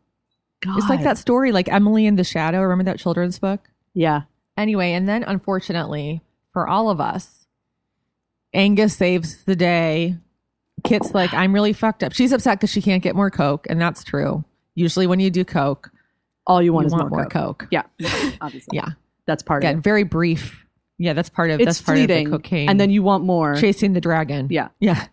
God. 0.61 0.77
It's 0.77 0.89
like 0.89 1.03
that 1.03 1.17
story, 1.17 1.51
like 1.51 1.69
Emily 1.71 2.05
in 2.05 2.15
the 2.15 2.23
Shadow. 2.23 2.61
Remember 2.61 2.83
that 2.91 2.99
children's 2.99 3.37
book? 3.39 3.69
Yeah. 3.93 4.21
Anyway, 4.57 4.93
and 4.93 5.07
then 5.07 5.23
unfortunately 5.23 6.21
for 6.51 6.67
all 6.67 6.89
of 6.89 6.99
us, 6.99 7.45
Angus 8.53 8.95
saves 8.95 9.43
the 9.43 9.55
day. 9.55 10.17
Kit's 10.83 11.13
like, 11.13 11.33
I'm 11.33 11.53
really 11.53 11.73
fucked 11.73 12.03
up. 12.03 12.13
She's 12.13 12.31
upset 12.31 12.59
because 12.59 12.71
she 12.71 12.81
can't 12.81 13.03
get 13.03 13.15
more 13.15 13.29
Coke, 13.31 13.67
and 13.69 13.81
that's 13.81 14.03
true. 14.03 14.43
Usually, 14.75 15.07
when 15.07 15.19
you 15.19 15.29
do 15.29 15.43
Coke, 15.43 15.89
All 16.45 16.61
you 16.61 16.71
want 16.71 16.85
you 16.85 16.87
is 16.87 16.93
want 16.93 17.09
more, 17.09 17.25
coke. 17.25 17.59
Coke. 17.59 17.67
Yeah, 17.71 17.83
obviously. 18.41 18.77
Yeah. 18.77 18.89
that's 19.25 19.43
part 19.43 19.63
Again, 19.63 19.75
of 19.75 19.79
it. 19.79 19.83
very 19.83 20.03
brief. 20.03 20.65
Yeah, 20.99 21.13
that's 21.13 21.29
part 21.29 21.49
of 21.51 21.59
It's 21.59 21.65
that's 21.65 21.81
part 21.81 21.97
fleeting, 21.97 22.27
of 22.27 22.31
the 22.31 22.37
cocaine. 22.37 22.69
and 22.69 22.79
then 22.79 22.89
you 22.89 23.03
want 23.03 23.23
more. 23.23 23.55
chasing 23.55 23.93
the 23.93 24.01
dragon. 24.01 24.47
Yeah. 24.49 24.69
yeah, 24.79 25.07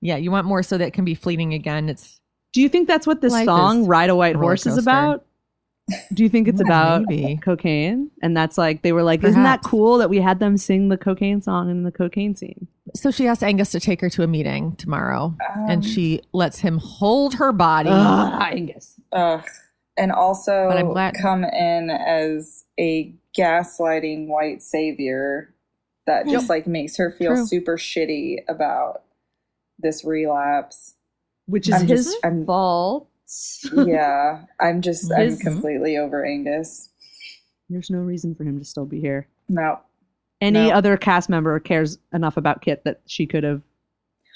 yeah. 0.00 0.16
You 0.16 0.30
want 0.30 0.46
more 0.46 0.62
so 0.62 0.76
that 0.78 0.86
it 0.88 0.90
can 0.92 1.04
be 1.04 1.14
fleeting 1.14 1.54
again. 1.54 1.88
It's 1.88 2.19
Do 2.52 2.60
you 2.60 2.68
think 2.68 2.88
that's 2.88 3.06
what 3.06 3.20
this 3.20 3.32
Life 3.32 3.44
song 3.46 3.82
is 3.82 3.88
"Ride 3.88 4.10
a 4.10 4.16
White 4.16 4.36
Horse" 4.36 4.66
is 4.66 4.74
coaster. 4.74 4.90
about? 4.90 5.26
Do 6.14 6.22
you 6.22 6.28
think 6.28 6.46
it's 6.46 6.60
about 6.60 7.02
Maybe. 7.08 7.36
cocaine? 7.38 8.10
And 8.22 8.36
that's 8.36 8.56
like 8.56 8.82
they 8.82 8.92
were 8.92 9.02
like, 9.02 9.24
"Isn't 9.24 9.42
that 9.42 9.62
cool 9.64 9.98
that 9.98 10.08
we 10.10 10.18
had 10.20 10.38
them 10.38 10.56
sing 10.56 10.88
the 10.88 10.96
cocaine 10.96 11.42
song 11.42 11.70
in 11.70 11.82
the 11.84 11.92
cocaine 11.92 12.34
scene?" 12.36 12.68
so 12.94 13.10
she 13.10 13.26
asks 13.28 13.42
Angus 13.42 13.70
to 13.70 13.78
take 13.80 14.00
her 14.00 14.10
to 14.10 14.22
a 14.22 14.26
meeting 14.26 14.74
tomorrow, 14.76 15.34
Um, 15.54 15.66
and 15.68 15.84
she 15.84 16.22
lets 16.32 16.58
him 16.58 16.78
hold 16.78 17.34
her 17.34 17.52
body. 17.52 17.90
Ugh, 17.92 18.42
Angus. 18.52 19.00
Ugh. 19.12 19.44
And 19.96 20.10
also 20.12 20.70
glad- 20.92 21.14
come 21.20 21.44
in 21.44 21.90
as 21.90 22.64
a 22.78 23.14
gaslighting 23.36 24.26
white 24.28 24.62
savior 24.62 25.54
that 26.06 26.26
just 26.26 26.48
like 26.48 26.66
makes 26.66 26.96
her 26.96 27.10
feel 27.12 27.34
True. 27.34 27.46
super 27.46 27.76
shitty 27.76 28.38
about 28.48 29.02
this 29.78 30.04
relapse. 30.04 30.94
Which 31.50 31.68
is 31.68 31.74
I'm 31.74 31.86
his 31.86 32.06
just- 32.06 32.24
I'm- 32.24 32.46
fault. 32.46 33.08
yeah, 33.74 34.44
I'm 34.58 34.80
just 34.88 35.12
I'm 35.12 35.36
completely 35.36 35.96
over 35.96 36.24
Angus. 36.24 36.88
There's 37.68 37.90
no 37.90 37.98
reason 37.98 38.34
for 38.34 38.44
him 38.44 38.58
to 38.58 38.64
still 38.64 38.86
be 38.86 39.00
here. 39.00 39.26
No. 39.48 39.78
Any 40.40 40.68
No. 40.68 40.74
other 40.74 40.96
cast 40.96 41.28
member 41.28 41.58
cares 41.60 41.98
enough 42.12 42.36
about 42.36 42.62
Kit 42.62 42.82
that 42.84 43.00
she 43.06 43.26
could 43.26 43.44
have 43.44 43.62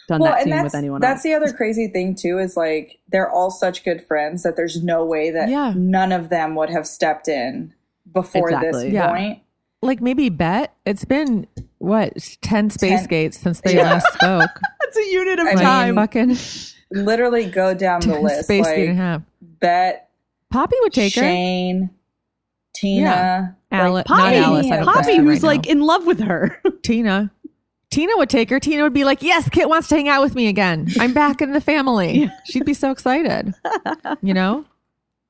done 0.07 0.21
that 0.21 0.43
scene 0.43 0.51
that's 0.51 0.65
with 0.65 0.75
anyone 0.75 1.03
else? 1.03 1.09
that's 1.09 1.19
else. 1.19 1.23
the 1.23 1.35
other 1.35 1.53
crazy 1.57 1.89
thing 1.89 2.15
too 2.15 2.39
is 2.39 2.57
like 2.57 2.99
they're 3.09 3.31
all 3.31 3.51
such 3.51 3.85
good 3.85 4.05
friends 4.07 4.43
that 4.43 4.55
there's 4.55 4.83
no 4.85 5.05
way 5.05 5.31
that 5.31 5.49
Yeah. 5.49 5.73
none 5.77 6.13
of 6.13 6.29
them 6.29 6.55
would 6.57 6.69
have 6.71 6.87
stepped 6.87 7.27
in 7.27 7.73
before 8.13 8.49
Exactly. 8.51 8.85
this 8.85 8.93
Yeah. 8.93 9.09
point. 9.11 9.39
like 9.83 10.01
maybe 10.03 10.29
Bette 10.29 10.71
it's 10.87 11.05
been 11.07 11.47
what 11.79 12.13
10 12.43 12.69
space 12.71 13.01
Ten- 13.01 13.09
gates 13.09 13.39
since 13.39 13.61
they 13.63 13.77
Yeah. 13.77 13.95
last 13.95 14.07
spoke 14.15 14.51
That's 14.81 14.97
a 14.99 15.11
unit 15.11 15.39
of 15.41 15.47
I 15.47 15.55
mean, 15.55 15.59
time. 15.65 15.95
fucking 15.97 16.37
Literally 16.95 17.47
go 17.47 17.75
down 17.75 18.01
the 18.01 18.19
list. 18.21 18.45
space 18.45 18.65
like, 18.65 18.77
gate 18.77 18.89
and 18.91 18.99
a 18.99 19.03
half 19.03 19.23
Bette, 19.43 19.99
Papi 20.53 20.73
would 20.83 20.93
take 20.93 21.15
her 21.15 21.21
Shane, 21.23 21.91
Tina, 22.75 23.57
Yeah. 23.71 23.87
Ale- 23.87 23.93
like, 23.93 24.09
not 24.09 24.33
Papi, 24.33 24.37
Alice, 24.43 24.67
I 24.71 24.77
don't 24.77 24.87
Papi, 24.89 25.17
who's 25.17 25.43
right 25.43 25.49
like 25.57 25.67
now. 25.67 25.73
in 25.73 25.81
love 25.81 26.07
with 26.07 26.21
her. 26.21 26.61
tina 26.83 27.31
tina 27.91 28.17
would 28.17 28.29
take 28.31 28.51
her 28.51 28.59
tina 28.59 28.83
would 28.83 28.93
be 28.93 29.05
like 29.05 29.23
yes 29.23 29.49
kit 29.49 29.69
wants 29.69 29.87
to 29.89 29.95
hang 29.95 30.09
out 30.09 30.21
with 30.23 30.35
me 30.35 30.49
again 30.49 30.89
i'm 30.99 31.13
back 31.15 31.41
in 31.41 31.53
the 31.53 31.61
family 31.61 32.29
she'd 32.45 32.65
be 32.65 32.75
so 32.75 32.91
excited 32.91 33.55
you 34.21 34.35
know 34.35 34.65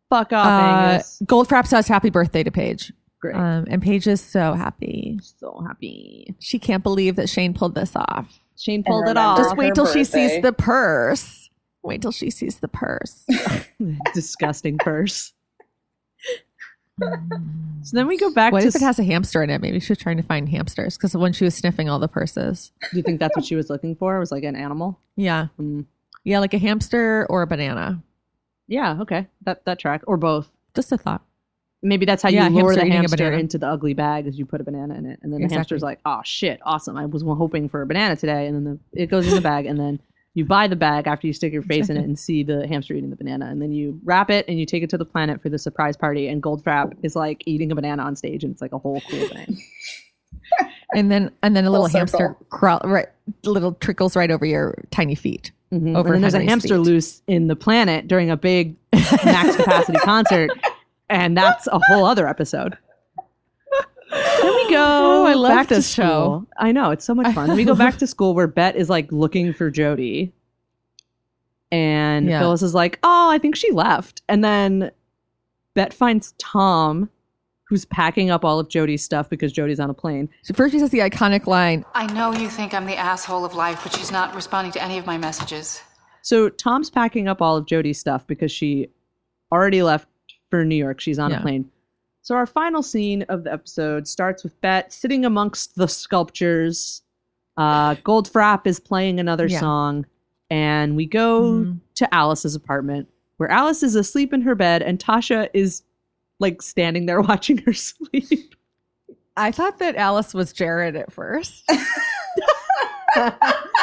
Fuck 0.09 0.33
off, 0.33 0.47
uh, 0.47 0.51
Angus. 0.93 1.21
goldfrapp 1.27 1.67
says 1.67 1.87
happy 1.89 2.09
birthday 2.11 2.43
to 2.43 2.51
paige 2.51 2.91
Great. 3.21 3.37
um, 3.37 3.67
and 3.69 3.83
paige 3.83 4.07
is 4.07 4.21
so 4.23 4.55
happy 4.55 5.21
so 5.23 5.63
happy. 5.67 6.35
she 6.41 6.59
can't 6.59 6.83
believe 6.83 7.17
that 7.17 7.29
shane 7.29 7.53
pulled 7.55 7.75
this 7.75 7.95
off 7.95 8.39
Shane 8.59 8.83
pulled 8.83 9.09
it 9.09 9.17
off. 9.19 9.37
just 9.37 9.57
wait 9.59 9.69
her 9.69 9.75
till 9.75 9.87
she 9.87 10.05
sees 10.05 10.41
the 10.41 10.53
purse 10.53 11.44
wait 11.85 12.03
till 12.03 12.11
she 12.13 12.31
sees 12.31 12.59
the 12.61 12.69
purse 12.69 13.25
Disgusting 14.15 14.79
purse. 14.79 15.33
so 17.01 17.97
then 17.97 18.07
we 18.07 18.17
go 18.17 18.33
back 18.33 18.53
What 18.53 18.61
to. 18.63 18.69
if 18.69 18.77
it 18.77 18.83
has 18.83 18.99
a 18.99 19.05
hamster 19.05 19.43
in 19.43 19.51
it? 19.51 19.61
Maybe 19.61 19.81
she 19.81 19.91
was 19.91 19.99
trying 19.99 20.17
to 20.17 20.23
find 20.23 20.49
hamsters 20.49 20.97
because 20.97 21.17
when 21.17 21.33
she 21.33 21.45
was 21.45 21.55
sniffing 21.55 21.89
all 21.89 21.99
the 21.99 22.09
purses. 22.09 22.73
do 22.91 22.97
you 22.97 23.03
think 23.03 23.19
that's 23.21 23.37
what 23.37 23.45
she 23.45 23.57
was 23.57 23.69
looking 23.69 23.97
for? 23.97 24.19
Was 24.19 24.31
like 24.33 24.45
an 24.45 24.57
animal? 24.57 24.99
Yeah. 25.17 25.49
Mm. 25.61 25.87
Yeah, 26.23 26.39
like 26.39 26.55
a 26.55 26.59
hamster 26.59 27.27
or 27.29 27.43
a 27.43 27.47
banana. 27.47 28.03
Yeah. 28.69 28.99
Okay. 29.01 29.27
That 29.45 29.65
that 29.67 29.79
track 29.79 30.03
or 30.07 30.17
both. 30.17 30.51
Just 30.75 30.93
a 30.93 30.97
thought. 30.99 31.23
Maybe 31.83 32.07
that's 32.07 32.23
how 32.23 32.31
Yeah, 32.31 32.49
you 32.49 32.55
lure 32.55 32.71
hamster 32.71 32.81
the 32.81 32.87
eating 32.87 32.93
a 32.93 32.97
hamster 33.01 33.17
banana. 33.25 33.39
into 33.39 33.59
the 33.59 33.67
ugly 33.69 33.93
bag 33.93 34.27
as 34.27 34.39
you 34.39 34.47
put 34.47 34.61
a 34.61 34.65
banana 34.65 34.95
in 34.95 35.05
it, 35.05 35.19
and 35.23 35.31
then 35.33 35.41
the 35.41 35.45
Exactly. 35.45 35.57
hamster's 35.57 35.83
like, 35.83 36.01
"Oh 36.07 36.21
shit, 36.25 36.61
awesome! 36.65 36.97
I 36.97 37.05
was 37.05 37.21
hoping 37.23 37.69
for 37.69 37.83
a 37.83 37.87
banana 37.87 38.17
today," 38.17 38.47
and 38.47 38.55
then 38.57 38.81
the, 38.93 39.03
it 39.03 39.07
goes 39.09 39.29
in 39.29 39.35
the 39.35 39.43
bag, 39.43 39.67
and 39.67 39.79
then 39.79 40.01
you 40.35 40.45
buy 40.45 40.67
the 40.67 40.77
bag 40.77 41.07
after 41.07 41.27
you 41.27 41.33
stick 41.33 41.53
your 41.53 41.63
face 41.63 41.89
in 41.89 41.97
it 41.97 42.05
and 42.05 42.19
see 42.19 42.43
the 42.43 42.67
hamster 42.67 42.93
eating 42.95 43.11
the 43.11 43.17
banana, 43.17 43.47
and 43.47 43.63
then 43.63 43.73
you 43.73 43.99
wrap 44.05 44.31
it 44.31 44.45
and 44.49 44.59
you 44.59 44.67
take 44.67 44.83
it 44.83 44.91
to 44.91 44.99
the 44.99 45.05
planet 45.05 45.41
for 45.41 45.49
the 45.49 45.59
surprise 45.59 45.97
party, 45.97 46.29
and 46.29 46.43
Goldfrapp 46.43 46.93
is 47.03 47.15
like 47.17 47.43
eating 47.47 47.71
a 47.71 47.75
banana 47.75 48.03
on 48.03 48.17
stage, 48.17 48.43
and 48.45 48.53
it's 48.53 48.61
like 48.63 48.73
a 48.73 48.79
whole 48.79 49.01
cool 49.11 49.29
thing. 49.29 49.59
And 50.95 51.11
then 51.11 51.33
and 51.43 51.57
then 51.57 51.65
a 51.65 51.71
little 51.71 51.89
Full 51.89 51.99
hamster 51.99 52.17
circle. 52.19 52.47
crawl 52.51 52.81
right 52.85 53.09
little 53.45 53.73
trickles 53.73 54.15
right 54.15 54.31
over 54.31 54.45
your 54.45 54.85
tiny 54.91 55.15
feet. 55.17 55.51
Mhm. 55.73 55.97
over 55.97 56.13
and 56.13 56.17
then 56.17 56.21
there's 56.21 56.35
a 56.35 56.45
hamster 56.45 56.75
feet. 56.77 56.79
loose 56.85 57.23
in 57.27 57.49
the 57.49 57.57
planet 57.57 58.07
during 58.07 58.31
a 58.31 58.37
big 58.37 58.77
max 58.93 59.57
capacity 59.57 59.99
concert, 60.05 60.51
and 61.09 61.37
that's 61.37 61.67
a 61.69 61.81
whole 61.89 62.05
other 62.05 62.29
episode. 62.29 62.77
Then 64.45 64.55
we 64.55 64.71
go 64.71 64.77
Oh, 65.25 65.27
I 65.27 65.35
love 65.35 65.51
back 65.51 65.69
to 65.69 65.75
this 65.77 65.89
show. 65.93 66.03
school. 66.03 66.47
I 66.59 66.73
know 66.73 66.91
it's 66.91 67.05
so 67.05 67.15
much 67.15 67.35
fun. 67.35 67.49
Then 67.49 67.57
we 67.57 67.65
go 67.65 67.75
back 67.75 67.97
to 67.99 68.07
school 68.07 68.35
where 68.35 68.47
Bette 68.47 68.79
is 68.79 68.89
like 68.91 69.11
looking 69.13 69.53
for 69.53 69.71
Jodi, 69.71 70.33
and 71.73 72.29
Yeah. 72.29 72.41
Phyllis 72.41 72.63
is 72.63 72.75
like, 72.75 72.99
"Oh, 73.03 73.31
I 73.31 73.39
think 73.39 73.57
she 73.57 73.71
left." 73.73 74.23
And 74.29 74.45
then 74.45 74.91
Bette 75.75 75.95
finds 75.97 76.33
Tom, 76.39 77.11
who's 77.69 77.85
packing 77.85 78.31
up 78.31 78.45
all 78.45 78.59
of 78.61 78.69
Jodi's 78.69 79.03
stuff 79.03 79.29
because 79.29 79.53
Jodi's 79.53 79.81
on 79.81 79.91
a 79.91 79.95
plane. 79.95 80.29
So 80.43 80.55
first, 80.55 80.73
she 80.73 80.79
says 80.79 80.91
the 80.91 80.99
iconic 81.01 81.47
line. 81.47 81.85
I 81.95 82.07
know 82.13 82.33
you 82.33 82.49
think 82.49 82.75
I'm 82.75 82.87
the 82.87 82.97
asshole 82.97 83.45
of 83.45 83.55
life, 83.55 83.81
but 83.83 83.93
she's 83.95 84.13
not 84.13 84.35
responding 84.35 84.73
to 84.73 84.83
any 84.83 84.99
of 84.99 85.07
my 85.07 85.19
messages. 85.19 85.81
So 86.23 86.49
Tom's 86.49 86.91
packing 86.91 87.27
up 87.29 87.43
all 87.43 87.57
of 87.57 87.67
Jodi's 87.67 87.99
stuff 87.99 88.27
because 88.27 88.53
she 88.53 88.89
already 89.51 89.83
left 89.83 90.09
for 90.49 90.65
New 90.65 90.77
York. 90.77 91.01
She's 91.01 91.19
on 91.19 91.31
Yeah. 91.31 91.39
a 91.39 91.43
plane. 91.43 91.71
So 92.25 92.35
our 92.37 92.47
final 92.47 92.83
scene 92.83 93.21
of 93.29 93.45
the 93.45 93.53
episode 93.53 94.09
starts 94.09 94.43
with 94.43 94.59
Bette 94.63 94.89
sitting 94.91 95.27
amongst 95.27 95.77
the 95.77 95.87
sculptures. 95.87 97.03
Uh, 97.59 97.97
Goldfrapp 97.97 98.67
is 98.67 98.81
playing 98.81 99.21
another 99.21 99.47
Yeah. 99.47 99.61
song, 99.61 100.07
and 100.49 100.97
we 100.97 101.05
go 101.05 101.43
Mhm. 101.43 101.81
to 101.97 102.15
Alice's 102.15 102.55
apartment 102.55 103.09
where 103.37 103.51
Alice 103.51 103.83
is 103.83 103.95
asleep 103.95 104.33
in 104.33 104.41
her 104.41 104.55
bed 104.55 104.81
and 104.83 104.99
Tasha 104.99 105.51
is 105.53 105.83
like 106.41 106.63
standing 106.63 107.05
there 107.05 107.21
watching 107.31 107.59
her 107.59 107.75
sleep. 107.75 108.55
I 109.37 109.51
thought 109.53 109.79
that 109.81 109.95
Alice 109.97 110.33
was 110.33 110.55
Jared 110.55 110.97
at 110.97 111.13
first. 111.13 111.71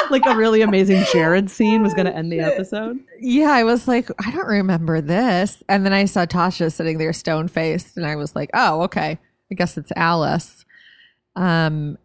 like 0.10 0.26
a 0.26 0.36
really 0.36 0.62
amazing 0.62 1.04
Jared 1.12 1.50
scene 1.50 1.82
was 1.82 1.94
going 1.94 2.06
to 2.06 2.14
end 2.14 2.32
the 2.32 2.40
episode. 2.40 2.98
Yeah, 3.18 3.50
I 3.52 3.64
was 3.64 3.88
like, 3.88 4.10
I 4.24 4.30
don't 4.30 4.46
remember 4.46 5.00
this. 5.00 5.62
And 5.68 5.84
then 5.84 5.92
I 5.92 6.04
saw 6.04 6.26
Tasha 6.26 6.72
sitting 6.72 6.98
there 6.98 7.12
stone 7.12 7.48
faced, 7.48 7.96
and 7.96 8.06
I 8.06 8.16
was 8.16 8.34
like, 8.34 8.50
oh, 8.54 8.82
okay. 8.82 9.18
I 9.50 9.54
guess 9.54 9.76
it's 9.76 9.92
Alice. 9.96 10.64
Um, 11.36 11.98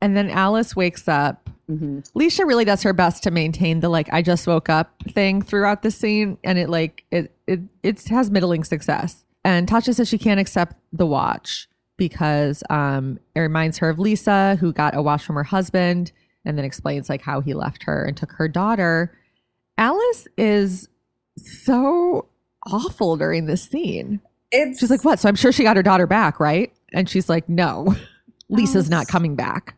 and 0.00 0.16
then 0.16 0.30
Alice 0.30 0.74
wakes 0.76 1.08
up. 1.08 1.50
Mm-hmm. 1.70 2.00
Leisha 2.18 2.46
really 2.46 2.64
does 2.64 2.82
her 2.82 2.92
best 2.92 3.22
to 3.22 3.30
maintain 3.30 3.80
the 3.80 3.88
like 3.88 4.12
I 4.12 4.20
just 4.20 4.46
woke 4.46 4.68
up 4.68 5.02
thing 5.08 5.40
throughout 5.40 5.82
the 5.82 5.90
scene, 5.90 6.36
and 6.44 6.58
it 6.58 6.68
like 6.68 7.04
it 7.10 7.34
it 7.46 7.60
it 7.82 8.06
has 8.08 8.30
middling 8.30 8.64
success. 8.64 9.24
And 9.44 9.66
Tasha 9.66 9.94
says 9.94 10.08
she 10.08 10.18
can't 10.18 10.40
accept 10.40 10.76
the 10.92 11.06
watch 11.06 11.68
because 11.96 12.62
um 12.68 13.18
it 13.34 13.40
reminds 13.40 13.78
her 13.78 13.88
of 13.88 13.98
Lisa, 13.98 14.56
who 14.60 14.74
got 14.74 14.94
a 14.94 15.00
watch 15.00 15.24
from 15.24 15.36
her 15.36 15.44
husband, 15.44 16.12
and 16.44 16.56
then 16.58 16.64
explains 16.64 17.08
like 17.08 17.22
how 17.22 17.40
he 17.40 17.54
left 17.54 17.82
her 17.84 18.04
and 18.04 18.16
took 18.16 18.32
her 18.32 18.48
daughter. 18.48 19.16
Alice 19.78 20.28
is 20.36 20.88
so 21.36 22.26
awful 22.66 23.16
during 23.16 23.46
this 23.46 23.62
scene. 23.62 24.20
It's 24.52 24.78
She's 24.78 24.90
like, 24.90 25.04
what? 25.04 25.18
So 25.18 25.28
I'm 25.28 25.34
sure 25.34 25.52
she 25.52 25.62
got 25.64 25.76
her 25.76 25.82
daughter 25.82 26.06
back, 26.06 26.38
right? 26.38 26.72
And 26.92 27.08
she's 27.08 27.28
like, 27.28 27.48
no, 27.48 27.94
Lisa's 28.48 28.88
not 28.88 29.08
coming 29.08 29.34
back. 29.34 29.76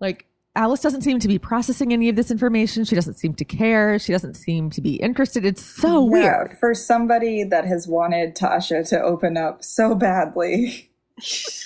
Like, 0.00 0.26
Alice 0.56 0.80
doesn't 0.80 1.02
seem 1.02 1.18
to 1.18 1.26
be 1.28 1.38
processing 1.38 1.92
any 1.92 2.08
of 2.08 2.14
this 2.16 2.30
information. 2.30 2.84
She 2.84 2.94
doesn't 2.94 3.14
seem 3.14 3.34
to 3.34 3.44
care. 3.44 3.98
She 3.98 4.12
doesn't 4.12 4.34
seem 4.34 4.70
to 4.70 4.80
be 4.80 4.94
interested. 4.96 5.44
It's 5.44 5.64
so 5.64 6.04
Yeah, 6.14 6.38
weird. 6.38 6.56
for 6.60 6.74
somebody 6.74 7.42
that 7.44 7.64
has 7.66 7.88
wanted 7.88 8.36
Tasha 8.36 8.88
to 8.90 9.00
open 9.02 9.36
up 9.36 9.62
so 9.64 9.94
badly. 9.94 10.90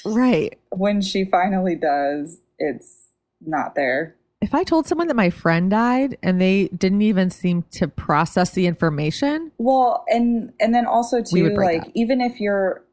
Right. 0.04 0.58
When 0.70 1.00
she 1.00 1.24
finally 1.24 1.74
does, 1.74 2.38
it's 2.58 3.07
not 3.40 3.74
there. 3.74 4.16
If 4.40 4.54
I 4.54 4.62
told 4.62 4.86
someone 4.86 5.08
that 5.08 5.16
my 5.16 5.30
friend 5.30 5.70
died 5.70 6.16
and 6.22 6.40
they 6.40 6.68
didn't 6.68 7.02
even 7.02 7.30
seem 7.30 7.64
to 7.72 7.88
process 7.88 8.52
the 8.52 8.66
information, 8.66 9.50
Well, 9.58 10.04
and 10.08 10.52
and 10.60 10.74
then 10.74 10.86
also 10.86 11.22
We 11.32 11.42
too, 11.42 11.54
break 11.54 11.82
like 11.82 11.92
even 11.94 12.20
if 12.20 12.40
you're 12.40 12.84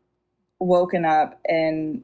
woken 0.59 1.05
up 1.05 1.39
in 1.47 2.03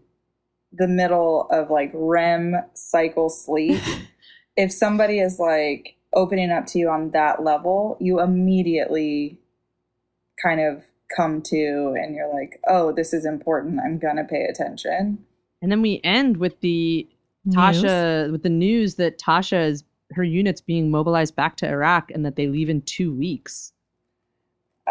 the 0.72 0.88
middle 0.88 1.48
of 1.50 1.72
like 1.72 1.92
REM 1.94 2.56
cycle 2.76 3.30
sleep, 3.30 3.82
if 4.56 4.72
somebody 4.72 5.20
is 5.20 5.40
like 5.40 5.96
opening 6.14 6.52
up 6.52 6.68
to 6.68 6.80
you 6.80 6.90
on 6.90 7.12
that 7.12 7.44
level, 7.44 7.98
you 8.00 8.20
immediately 8.20 9.40
kind 10.42 10.62
of 10.62 10.84
come 11.16 11.42
to 11.42 11.96
and 12.00 12.16
you're 12.16 12.32
like, 12.34 12.60
oh, 12.68 12.92
this 12.92 13.12
is 13.12 13.26
important. 13.26 13.80
I'm 13.84 13.98
gonna 13.98 14.24
pay 14.24 14.46
attention. 14.46 15.26
And 15.62 15.72
then 15.72 15.82
we 15.82 16.00
end 16.04 16.38
with 16.38 16.62
the 16.62 17.08
Tasha 17.50 18.32
with 18.32 18.44
the 18.44 18.50
news 18.50 18.96
that 18.96 19.18
Tasha 19.20 19.68
is 19.68 19.84
her 20.14 20.24
unit's 20.24 20.62
being 20.62 20.92
mobilized 20.92 21.36
back 21.36 21.56
to 21.58 21.68
Iraq 21.68 22.12
and 22.12 22.26
that 22.26 22.36
they 22.36 22.48
leave 22.48 22.70
in 22.70 22.82
two 22.82 23.14
weeks, 23.14 23.74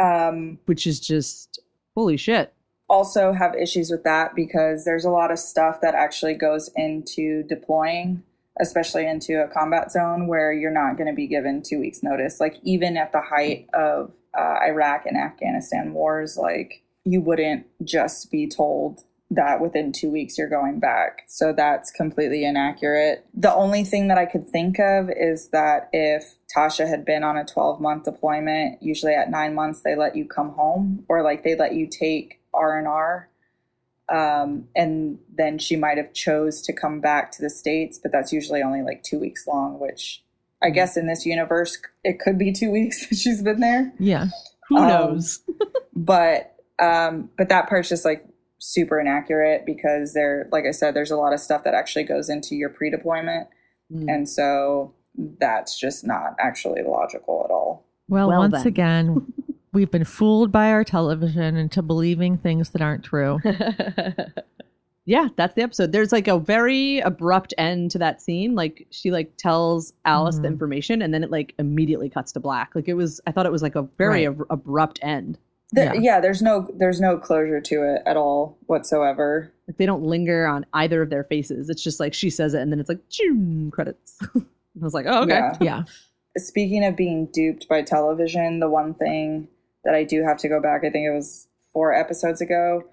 Um, 0.00 0.58
which 0.66 0.86
is 0.86 0.98
just 1.00 1.60
holy 1.94 2.16
shit. 2.16 2.52
also 2.88 3.32
have 3.32 3.54
issues 3.54 3.90
with 3.90 4.02
that 4.02 4.34
because 4.34 4.84
there's 4.84 5.04
a 5.04 5.10
lot 5.10 5.30
of 5.30 5.38
stuff 5.38 5.80
that 5.80 5.94
actually 5.94 6.34
goes 6.34 6.70
into 6.74 7.42
deploying, 7.44 8.22
especially 8.58 9.06
into 9.06 9.40
a 9.42 9.46
combat 9.46 9.92
zone 9.92 10.26
where 10.26 10.52
you're 10.52 10.72
not 10.72 10.96
going 10.96 11.06
to 11.06 11.14
be 11.14 11.26
given 11.28 11.62
two 11.62 11.78
weeks 11.78 12.02
notice. 12.02 12.40
Like 12.40 12.56
even 12.64 12.96
at 12.96 13.12
the 13.12 13.20
height 13.20 13.68
of 13.74 14.10
uh, 14.36 14.58
Iraq 14.64 15.06
and 15.06 15.16
Afghanistan 15.16 15.92
wars, 15.92 16.36
like 16.36 16.82
you 17.04 17.20
wouldn't 17.20 17.66
just 17.84 18.30
be 18.30 18.48
told 18.48 19.04
that 19.32 19.60
within 19.60 19.92
two 19.92 20.10
weeks 20.10 20.36
you're 20.36 20.48
going 20.48 20.80
back. 20.80 21.22
So 21.28 21.52
that's 21.52 21.90
completely 21.92 22.44
inaccurate. 22.44 23.24
The 23.32 23.54
only 23.54 23.84
thing 23.84 24.08
that 24.08 24.18
I 24.18 24.26
could 24.26 24.48
think 24.48 24.78
of 24.80 25.08
is 25.10 25.48
that 25.50 25.88
if 25.92 26.34
Tasha 26.54 26.88
had 26.88 27.04
been 27.04 27.22
on 27.22 27.36
a 27.36 27.44
12 27.44 27.80
month 27.80 28.04
deployment, 28.04 28.82
usually 28.82 29.14
at 29.14 29.30
nine 29.30 29.54
months 29.54 29.82
they 29.82 29.94
let 29.94 30.16
you 30.16 30.24
come 30.26 30.50
home 30.50 31.04
or 31.08 31.22
like 31.22 31.44
they 31.44 31.54
let 31.54 31.74
you 31.74 31.86
take 31.86 32.40
R 32.52 32.76
and 32.78 32.88
R. 32.88 33.28
Um, 34.08 34.64
and 34.74 35.18
then 35.32 35.58
she 35.58 35.76
might 35.76 35.96
have 35.96 36.12
chose 36.12 36.60
to 36.62 36.72
come 36.72 37.00
back 37.00 37.30
to 37.32 37.42
the 37.42 37.50
states, 37.50 37.96
but 38.02 38.10
that's 38.10 38.32
usually 38.32 38.60
only 38.62 38.82
like 38.82 39.04
two 39.04 39.20
weeks 39.20 39.46
long. 39.46 39.78
Which 39.78 40.24
I 40.60 40.70
guess 40.70 40.96
in 40.96 41.06
this 41.06 41.24
universe 41.24 41.78
it 42.02 42.18
could 42.18 42.36
be 42.36 42.50
two 42.52 42.70
weeks 42.72 43.06
that 43.08 43.14
she's 43.16 43.42
been 43.42 43.60
there. 43.60 43.92
yeah. 44.00 44.26
Who 44.68 44.76
Um, 44.78 44.88
knows? 44.88 45.40
but 45.94 46.56
um 46.82 47.30
but 47.38 47.48
that 47.50 47.68
part's 47.68 47.88
just 47.88 48.04
like 48.04 48.24
super 48.62 49.00
inaccurate 49.00 49.64
because 49.66 50.12
there 50.12 50.46
like 50.52 50.64
i 50.66 50.70
said 50.70 50.94
there's 50.94 51.10
a 51.10 51.16
lot 51.16 51.32
of 51.32 51.40
stuff 51.40 51.64
that 51.64 51.72
actually 51.74 52.04
goes 52.04 52.28
into 52.28 52.54
your 52.54 52.68
pre-deployment 52.70 53.48
Mm. 53.92 54.04
and 54.08 54.28
so 54.28 54.94
that's 55.40 55.76
just 55.76 56.06
not 56.06 56.36
actually 56.38 56.82
logical 56.86 57.42
at 57.44 57.50
all 57.50 57.84
Well, 58.08 58.28
Well 58.28 58.38
once 58.40 58.52
then. 58.58 58.66
again, 58.68 59.32
we've 59.72 59.90
been 59.90 60.04
fooled 60.04 60.52
by 60.52 60.70
our 60.70 60.84
television 60.84 61.56
into 61.56 61.82
believing 61.82 62.36
things 62.38 62.70
that 62.70 62.80
aren't 62.82 63.02
true. 63.04 63.40
yeah, 65.06 65.28
that's 65.36 65.54
the 65.54 65.62
episode. 65.62 65.90
There's 65.92 66.12
like 66.12 66.28
a 66.28 66.38
very 66.38 67.00
abrupt 67.00 67.52
end 67.58 67.90
to 67.92 67.98
that 67.98 68.20
scene. 68.22 68.54
Like 68.54 68.86
she 68.90 69.10
like 69.10 69.36
tells 69.36 69.92
Alice 70.04 70.36
the 70.36 70.42
Mhm. 70.42 70.52
information 70.52 71.02
and 71.02 71.12
then 71.12 71.24
it 71.24 71.30
like 71.30 71.54
immediately 71.58 72.08
cuts 72.08 72.30
to 72.32 72.40
black. 72.40 72.74
Like 72.74 72.86
it 72.88 72.94
was 72.94 73.20
I 73.26 73.32
thought 73.32 73.46
it 73.46 73.52
was 73.52 73.62
like 73.62 73.74
a 73.74 73.82
very 73.98 74.26
Right. 74.28 74.36
ab- 74.38 74.46
abrupt 74.50 75.00
end. 75.02 75.38
There- 75.72 75.94
Yeah. 75.94 76.00
yeah. 76.00 76.20
there's 76.20 76.42
no 76.42 76.68
there's 76.74 77.00
no 77.00 77.16
closure 77.18 77.60
to 77.60 77.82
it 77.94 78.02
at 78.06 78.16
all 78.16 78.56
whatsoever 78.66 79.52
Like 79.68 79.76
they 79.76 79.86
don't 79.86 80.02
linger 80.02 80.46
on 80.46 80.66
either 80.72 81.02
of 81.02 81.10
their 81.10 81.24
faces. 81.24 81.68
It's 81.70 81.82
just 81.82 82.00
like 82.00 82.12
she 82.14 82.28
says 82.30 82.54
it 82.54 82.60
and 82.60 82.72
then 82.72 82.80
it's 82.80 82.88
like 82.88 83.00
credits. 83.72 84.18
I 84.36 84.84
was 84.84 84.94
like, 84.94 85.06
"Oh, 85.08 85.22
okay." 85.22 85.34
Yeah. 85.34 85.56
Yeah. 85.60 85.82
speaking 86.38 86.84
of 86.84 86.96
being 86.96 87.26
duped 87.26 87.68
by 87.68 87.82
television 87.82 88.60
the 88.60 88.68
one 88.70 88.94
thing 88.94 89.48
that 89.84 89.94
i 89.94 90.04
do 90.04 90.22
have 90.22 90.38
to 90.38 90.48
go 90.48 90.60
back 90.60 90.84
i 90.84 90.90
think 90.90 91.04
it 91.06 91.12
was 91.14 91.48
four 91.72 91.92
episodes 91.92 92.40
ago 92.40 92.84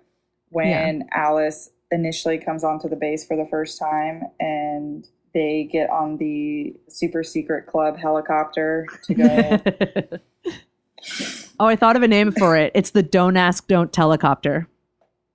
when 0.49 1.07
alice 1.11 1.69
initially 1.91 2.37
comes 2.39 2.63
onto 2.63 2.89
the 2.89 2.95
base 2.95 3.23
for 3.25 3.37
the 3.37 3.45
first 3.49 3.77
time 3.79 4.23
and 4.39 5.07
they 5.35 5.69
get 5.71 5.89
on 5.91 6.17
the 6.17 6.73
super 6.89 7.23
secret 7.23 7.67
club 7.67 7.95
helicopter 7.97 8.87
to 9.03 9.13
go 9.13 10.17
oh, 11.59 11.65
I 11.65 11.75
thought 11.75 11.95
of 11.95 12.03
a 12.03 12.07
name 12.07 12.31
for 12.31 12.55
it. 12.57 12.71
It's 12.75 12.91
the 12.91 13.03
Don't 13.03 13.37
Ask 13.37 13.67
Don't 13.67 13.91
Telecopter. 13.91 14.67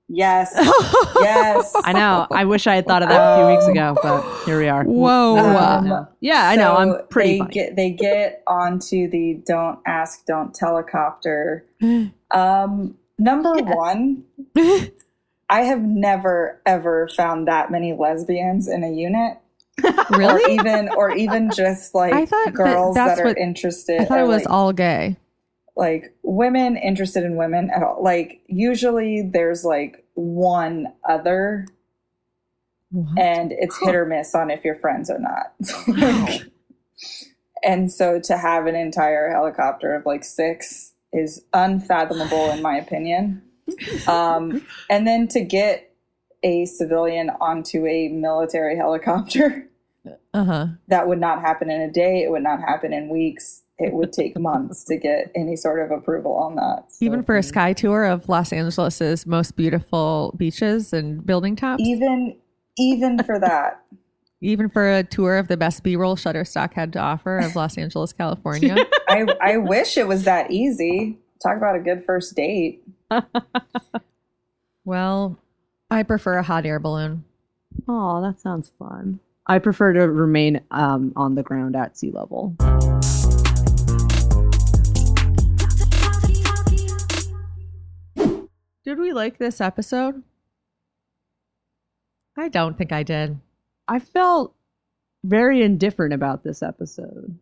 yes 0.08 0.52
yes 1.20 1.72
I 1.84 1.92
know. 1.92 2.26
I 2.30 2.44
wish 2.44 2.66
I 2.66 2.74
had 2.74 2.86
thought 2.86 3.02
of 3.02 3.08
that 3.08 3.20
a 3.20 3.36
few 3.38 3.54
weeks 3.54 3.66
ago, 3.66 3.96
but 4.02 4.44
here 4.44 4.58
we 4.58 4.68
are. 4.68 4.84
Whoa. 4.84 5.38
Um, 5.38 6.06
Yeah, 6.20 6.48
I 6.48 6.56
know. 6.56 6.74
so 6.74 6.76
I'm 6.76 7.06
pretty 7.08 7.32
they 7.32 7.38
funny. 7.38 7.52
get 7.54 7.76
they 7.76 7.90
get 7.90 8.42
onto 8.46 9.08
the 9.08 9.40
don't 9.46 9.78
ask 9.86 10.24
don't 10.26 10.52
telecopter 10.54 11.62
um 12.30 12.96
number 13.18 13.52
one 13.54 14.24
i 15.50 15.60
have 15.62 15.82
never 15.82 16.60
ever 16.66 17.08
found 17.08 17.46
that 17.46 17.70
many 17.70 17.92
lesbians 17.92 18.68
in 18.68 18.82
a 18.84 18.90
unit 18.90 19.36
or 19.84 20.18
really? 20.18 20.54
even 20.54 20.88
or 20.90 21.14
even 21.14 21.50
just 21.50 21.94
like 21.94 22.12
I 22.12 22.26
thought 22.26 22.52
girls 22.52 22.94
that, 22.96 23.06
that's 23.08 23.20
are 23.20 23.24
what- 23.26 23.38
interested 23.38 24.00
I 24.00 24.04
thought 24.06 24.20
it 24.20 24.26
was 24.26 24.44
like, 24.44 24.50
all 24.52 24.72
gay. 24.72 25.16
Like 25.76 26.14
women 26.22 26.76
interested 26.76 27.24
in 27.24 27.36
women 27.36 27.70
at 27.74 27.82
all 27.82 28.02
like 28.02 28.42
usually 28.46 29.22
there's 29.32 29.64
like 29.64 30.04
one 30.14 30.92
other 31.08 31.66
What? 32.90 33.18
and 33.18 33.52
it's 33.52 33.78
hit 33.78 33.94
or 33.94 34.04
miss 34.04 34.34
on 34.34 34.50
if 34.50 34.64
you're 34.64 34.76
friends 34.78 35.10
or 35.10 35.18
not 35.18 35.54
Like, 35.88 36.42
and 37.64 37.90
so 37.92 38.20
to 38.20 38.36
have 38.36 38.66
an 38.66 38.74
entire 38.74 39.30
helicopter 39.30 39.94
of 39.94 40.04
like 40.04 40.24
six 40.24 40.92
is 41.12 41.42
unfathomable 41.52 42.50
in 42.50 42.60
my 42.62 42.76
opinion. 42.76 43.42
Um, 44.08 44.66
and 44.90 45.06
then 45.06 45.28
to 45.28 45.40
get 45.42 45.94
a 46.42 46.64
civilian 46.66 47.30
onto 47.40 47.86
a 47.86 48.08
military 48.08 48.76
helicopter, 48.76 49.68
Uh 50.34 50.44
huh. 50.44 50.66
that 50.88 51.06
would 51.06 51.20
not 51.20 51.40
happen 51.40 51.70
in 51.70 51.80
a 51.80 51.90
day. 51.90 52.22
It 52.24 52.30
would 52.32 52.42
not 52.42 52.60
happen 52.60 52.92
in 52.92 53.08
weeks. 53.08 53.62
It 53.82 53.92
would 53.94 54.12
take 54.12 54.38
months 54.38 54.84
to 54.84 54.96
get 54.96 55.32
any 55.34 55.56
sort 55.56 55.80
of 55.80 55.90
approval 55.90 56.34
on 56.34 56.54
that. 56.54 56.84
Even 57.00 57.24
for 57.24 57.36
a 57.36 57.42
sky 57.42 57.72
tour 57.72 58.04
of 58.04 58.28
Los 58.28 58.52
Angeles's 58.52 59.26
most 59.26 59.56
beautiful 59.56 60.34
beaches 60.36 60.92
and 60.92 61.26
building 61.26 61.56
tops. 61.56 61.82
Even 61.82 62.36
even 62.78 63.22
for 63.24 63.38
that. 63.38 63.82
Even 64.44 64.68
for 64.68 64.92
a 64.92 65.04
tour 65.04 65.38
of 65.38 65.46
the 65.46 65.56
best 65.56 65.84
B-roll 65.84 66.16
Shutterstock 66.16 66.74
had 66.74 66.92
to 66.94 66.98
offer 66.98 67.38
of 67.38 67.54
Los 67.54 67.78
Angeles, 67.78 68.12
California. 68.12 68.76
I 69.08 69.24
I 69.40 69.56
wish 69.56 69.96
it 69.96 70.08
was 70.08 70.24
that 70.24 70.50
easy. 70.50 71.18
Talk 71.40 71.56
about 71.56 71.76
a 71.76 71.78
good 71.78 72.04
first 72.04 72.34
date. 72.34 72.82
well, 74.84 75.38
I 75.92 76.02
prefer 76.02 76.38
a 76.38 76.42
hot 76.42 76.66
air 76.66 76.80
balloon. 76.80 77.24
Oh, 77.86 78.20
that 78.20 78.40
sounds 78.40 78.72
fun. 78.80 79.20
I 79.46 79.60
prefer 79.60 79.92
to 79.92 80.08
remain 80.08 80.60
um, 80.72 81.12
on 81.14 81.36
the 81.36 81.42
ground 81.44 81.76
at 81.76 81.96
sea 81.96 82.10
level. 82.10 82.56
Did 88.84 88.98
we 88.98 89.12
like 89.12 89.38
this 89.38 89.60
episode? 89.60 90.22
I 92.36 92.48
don't 92.48 92.76
think 92.76 92.92
I 92.92 93.02
did. 93.02 93.38
I 93.88 93.98
felt 93.98 94.54
very 95.24 95.62
indifferent 95.62 96.14
about 96.14 96.42
this 96.42 96.62
episode. 96.62 97.38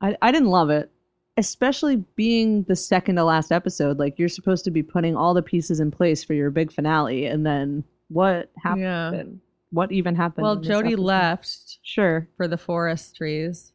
I, 0.00 0.16
I 0.20 0.32
didn't 0.32 0.48
love 0.50 0.68
it, 0.70 0.90
especially 1.36 2.04
being 2.16 2.64
the 2.64 2.76
second 2.76 3.16
to 3.16 3.24
last 3.24 3.52
episode. 3.52 3.98
Like, 3.98 4.18
you're 4.18 4.28
supposed 4.28 4.64
to 4.64 4.70
be 4.70 4.82
putting 4.82 5.16
all 5.16 5.32
the 5.32 5.42
pieces 5.42 5.80
in 5.80 5.90
place 5.90 6.22
for 6.24 6.34
your 6.34 6.50
big 6.50 6.72
finale, 6.72 7.26
and 7.26 7.46
then 7.46 7.84
what 8.08 8.50
happened? 8.62 8.82
Yeah. 8.82 9.22
What 9.70 9.92
even 9.92 10.14
happened? 10.14 10.44
Well, 10.44 10.56
Jodi 10.56 10.88
episode? 10.92 11.02
left 11.02 11.78
Sure. 11.82 12.28
for 12.36 12.46
the 12.48 12.58
forest 12.58 13.16
trees. 13.16 13.72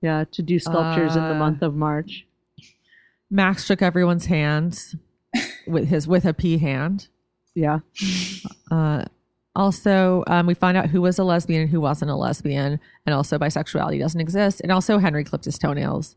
Yeah, 0.00 0.24
to 0.32 0.42
do 0.42 0.58
sculptures 0.58 1.14
in 1.16 1.22
the 1.22 1.34
Uh, 1.34 1.38
month 1.38 1.62
of 1.62 1.76
March. 1.76 2.26
Max 3.30 3.64
shook 3.64 3.82
everyone's 3.82 4.26
hands 4.26 4.96
with 5.66 5.88
his 5.88 6.06
with 6.06 6.24
a 6.24 6.34
P 6.34 6.58
hand. 6.58 7.08
Yeah. 7.54 7.80
Uh, 8.70 9.04
also, 9.54 10.24
um, 10.28 10.46
we 10.46 10.54
find 10.54 10.76
out 10.76 10.88
who 10.88 11.02
was 11.02 11.18
a 11.18 11.24
lesbian 11.24 11.62
and 11.62 11.70
who 11.70 11.80
wasn't 11.80 12.10
a 12.10 12.16
lesbian, 12.16 12.80
and 13.04 13.14
also 13.14 13.38
bisexuality 13.38 13.98
doesn't 13.98 14.20
exist. 14.20 14.60
And 14.62 14.72
also, 14.72 14.98
Henry 14.98 15.24
clipped 15.24 15.44
his 15.44 15.58
toenails. 15.58 16.16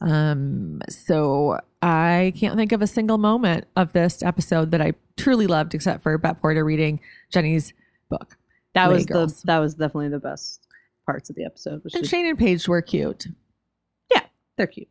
Um, 0.00 0.80
so 0.88 1.58
I 1.82 2.32
can't 2.36 2.56
think 2.56 2.70
of 2.70 2.80
a 2.80 2.86
single 2.86 3.18
moment 3.18 3.66
of 3.74 3.92
this 3.92 4.22
episode 4.22 4.70
that 4.70 4.80
I 4.80 4.94
truly 5.16 5.48
loved, 5.48 5.74
except 5.74 6.02
for 6.02 6.16
Bette 6.16 6.38
Porter 6.40 6.64
reading 6.64 7.00
Jenny's 7.32 7.72
book. 8.08 8.36
That 8.74 8.86
Lady 8.86 8.98
was 8.98 9.06
Girls. 9.06 9.40
the 9.40 9.46
that 9.46 9.58
was 9.58 9.74
definitely 9.74 10.10
the 10.10 10.20
best 10.20 10.68
parts 11.06 11.28
of 11.28 11.34
the 11.34 11.44
episode. 11.44 11.82
And 11.92 12.06
Shane 12.06 12.26
and 12.26 12.38
Paige 12.38 12.68
were 12.68 12.82
cute. 12.82 13.26
yeah, 14.12 14.22
they're 14.56 14.68
cute. 14.68 14.88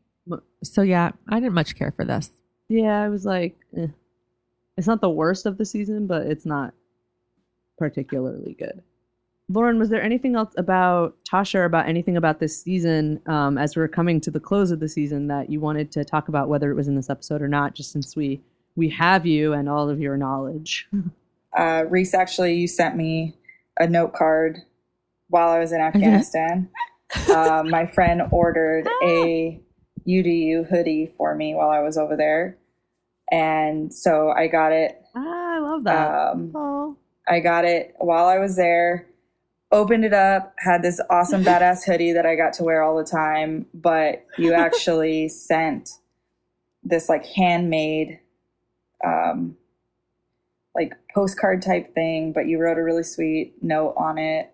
So 0.63 0.81
yeah, 0.81 1.11
I 1.29 1.39
didn't 1.39 1.53
much 1.53 1.75
care 1.75 1.93
for 1.95 2.03
this. 2.03 2.29
Yeah, 2.69 3.01
I 3.01 3.09
was 3.09 3.25
like, 3.25 3.57
eh. 3.75 3.87
it's 4.77 4.87
not 4.87 5.01
the 5.01 5.09
worst 5.09 5.45
of 5.45 5.57
the 5.57 5.65
season, 5.65 6.07
but 6.07 6.27
it's 6.27 6.45
not 6.45 6.73
particularly 7.77 8.55
good. 8.57 8.83
Lauren, 9.51 9.79
was 9.79 9.89
there 9.89 10.01
anything 10.03 10.35
else 10.35 10.53
about 10.57 11.15
Tasha 11.23 11.55
or 11.55 11.65
about 11.65 11.89
anything 11.89 12.15
about 12.15 12.39
this 12.39 12.61
season 12.61 13.19
um, 13.25 13.57
as 13.57 13.75
we're 13.75 13.87
coming 13.87 14.21
to 14.21 14.29
the 14.29 14.39
close 14.39 14.69
of 14.69 14.79
the 14.79 14.87
season 14.87 15.27
that 15.27 15.49
you 15.49 15.59
wanted 15.59 15.91
to 15.93 16.05
talk 16.05 16.27
about, 16.27 16.49
whether 16.49 16.69
it 16.69 16.75
was 16.75 16.87
in 16.87 16.95
this 16.95 17.09
episode 17.09 17.41
or 17.41 17.47
not, 17.47 17.73
just 17.73 17.91
since 17.91 18.15
we 18.15 18.41
we 18.75 18.87
have 18.89 19.25
you 19.25 19.53
and 19.53 19.67
all 19.67 19.89
of 19.89 19.99
your 19.99 20.15
knowledge? 20.17 20.87
Uh, 21.57 21.83
Riese, 21.89 22.13
actually, 22.13 22.53
you 22.53 22.67
sent 22.67 22.95
me 22.95 23.35
a 23.79 23.87
note 23.87 24.13
card 24.13 24.59
while 25.29 25.49
I 25.49 25.57
was 25.57 25.71
in 25.71 25.81
Afghanistan. 25.81 26.69
uh, 27.27 27.63
my 27.65 27.87
friend 27.87 28.21
ordered 28.29 28.87
a 29.03 29.59
UDU 30.07 30.69
hoodie 30.69 31.11
for 31.17 31.33
me 31.33 31.55
while 31.55 31.71
I 31.71 31.79
was 31.79 31.97
over 31.97 32.15
there. 32.15 32.58
And 33.31 33.93
so 33.93 34.29
I 34.31 34.47
got 34.47 34.71
it. 34.71 35.01
Ah, 35.15 35.55
I 35.55 35.59
love 35.59 35.83
that. 35.83 36.11
Um, 36.31 36.51
oh. 36.55 36.97
I 37.27 37.39
got 37.39 37.65
it 37.65 37.93
while 37.99 38.25
I 38.25 38.39
was 38.39 38.55
there, 38.55 39.05
opened 39.71 40.03
it 40.03 40.13
up, 40.13 40.55
had 40.57 40.81
this 40.81 40.99
awesome 41.09 41.43
badass 41.45 41.85
hoodie 41.85 42.13
that 42.13 42.25
I 42.25 42.35
got 42.35 42.53
to 42.53 42.63
wear 42.63 42.81
all 42.81 42.97
the 42.97 43.03
time. 43.03 43.67
But 43.73 44.25
you 44.37 44.53
actually 44.65 45.29
sent 45.29 45.91
this 46.83 47.09
like 47.09 47.25
handmade, 47.25 48.19
um, 49.05 49.57
like 50.75 50.93
postcard 51.13 51.61
type 51.61 51.93
thing, 51.93 52.31
but 52.33 52.47
you 52.47 52.57
wrote 52.59 52.77
a 52.77 52.83
really 52.83 53.03
sweet 53.03 53.61
note 53.61 53.93
on 53.97 54.17
it. 54.17 54.51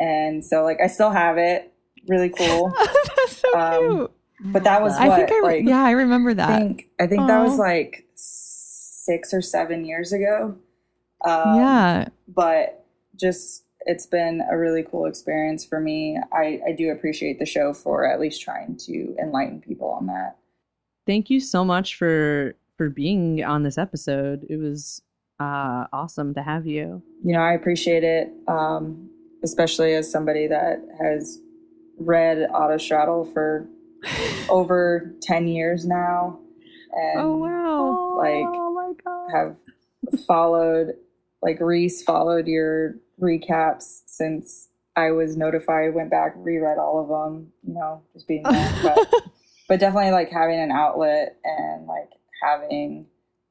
And 0.00 0.44
so, 0.44 0.62
like, 0.62 0.80
I 0.80 0.86
still 0.86 1.10
have 1.10 1.38
it. 1.38 1.72
Really 2.06 2.28
cool. 2.28 2.72
That's 3.16 3.36
so 3.36 3.58
Um, 3.58 3.96
cute. 3.96 4.07
But 4.40 4.64
that 4.64 4.82
was 4.82 4.94
I 4.94 5.08
what, 5.08 5.16
think 5.16 5.32
I 5.32 5.40
like, 5.40 5.64
yeah, 5.64 5.82
I 5.82 5.92
remember 5.92 6.32
that. 6.34 6.50
I 6.50 6.58
think 6.58 6.88
I 7.00 7.06
think 7.06 7.26
that 7.26 7.42
was 7.42 7.58
like 7.58 8.06
six 8.14 9.34
or 9.34 9.42
seven 9.42 9.84
years 9.84 10.12
ago. 10.12 10.56
Um, 11.24 11.56
yeah. 11.56 12.08
but 12.28 12.86
just 13.16 13.64
it's 13.86 14.06
been 14.06 14.42
a 14.50 14.56
really 14.56 14.82
cool 14.82 15.06
experience 15.06 15.64
for 15.64 15.80
me. 15.80 16.18
I, 16.32 16.60
I 16.68 16.72
do 16.72 16.90
appreciate 16.90 17.38
the 17.38 17.46
show 17.46 17.72
for 17.72 18.06
at 18.06 18.20
least 18.20 18.42
trying 18.42 18.76
to 18.86 19.16
enlighten 19.20 19.60
people 19.60 19.88
on 19.90 20.06
that. 20.06 20.36
Thank 21.06 21.30
you 21.30 21.40
so 21.40 21.64
much 21.64 21.96
for 21.96 22.54
for 22.76 22.90
being 22.90 23.42
on 23.42 23.62
this 23.64 23.78
episode. 23.78 24.46
It 24.48 24.58
was 24.58 25.02
uh, 25.40 25.86
awesome 25.92 26.34
to 26.34 26.42
have 26.42 26.66
you. 26.66 27.02
You 27.24 27.32
know, 27.32 27.40
I 27.40 27.54
appreciate 27.54 28.04
it, 28.04 28.30
um, 28.46 29.10
especially 29.42 29.94
as 29.94 30.10
somebody 30.10 30.46
that 30.46 30.80
has 31.00 31.40
read 31.98 32.46
Autostraddle 32.52 33.32
for 33.32 33.66
over 34.48 35.14
10 35.22 35.48
years 35.48 35.86
now. 35.86 36.40
And 36.92 37.20
Oh 37.20 37.36
wow. 37.36 38.16
like 38.16 39.34
have 39.34 39.56
followed 40.26 40.94
like 41.42 41.60
Riese 41.60 42.02
followed 42.02 42.46
your 42.46 42.96
recaps 43.20 44.02
since 44.06 44.68
I 44.96 45.12
was 45.12 45.36
notified, 45.36 45.94
went 45.94 46.10
back, 46.10 46.32
reread 46.36 46.78
all 46.78 47.00
of 47.00 47.08
them, 47.08 47.52
you 47.62 47.74
know, 47.74 48.02
just 48.12 48.26
being 48.26 48.42
there. 48.50 48.72
But, 48.82 49.12
but 49.68 49.80
definitely 49.80 50.10
like 50.10 50.30
having 50.30 50.58
an 50.58 50.72
outlet 50.72 51.36
and 51.44 51.86
like 51.86 52.10
having 52.42 53.06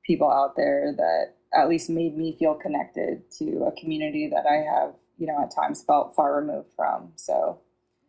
people 0.05 0.29
out 0.29 0.55
there 0.57 0.93
that 0.97 1.35
at 1.57 1.69
least 1.69 1.89
made 1.89 2.17
me 2.17 2.35
feel 2.37 2.55
connected 2.55 3.29
to 3.39 3.63
a 3.71 3.79
community 3.79 4.29
that 4.33 4.45
I 4.45 4.55
have, 4.55 4.93
you 5.17 5.27
know, 5.27 5.41
at 5.41 5.55
times 5.55 5.83
felt 5.83 6.15
far 6.15 6.35
removed 6.41 6.69
from. 6.75 7.13
So 7.15 7.61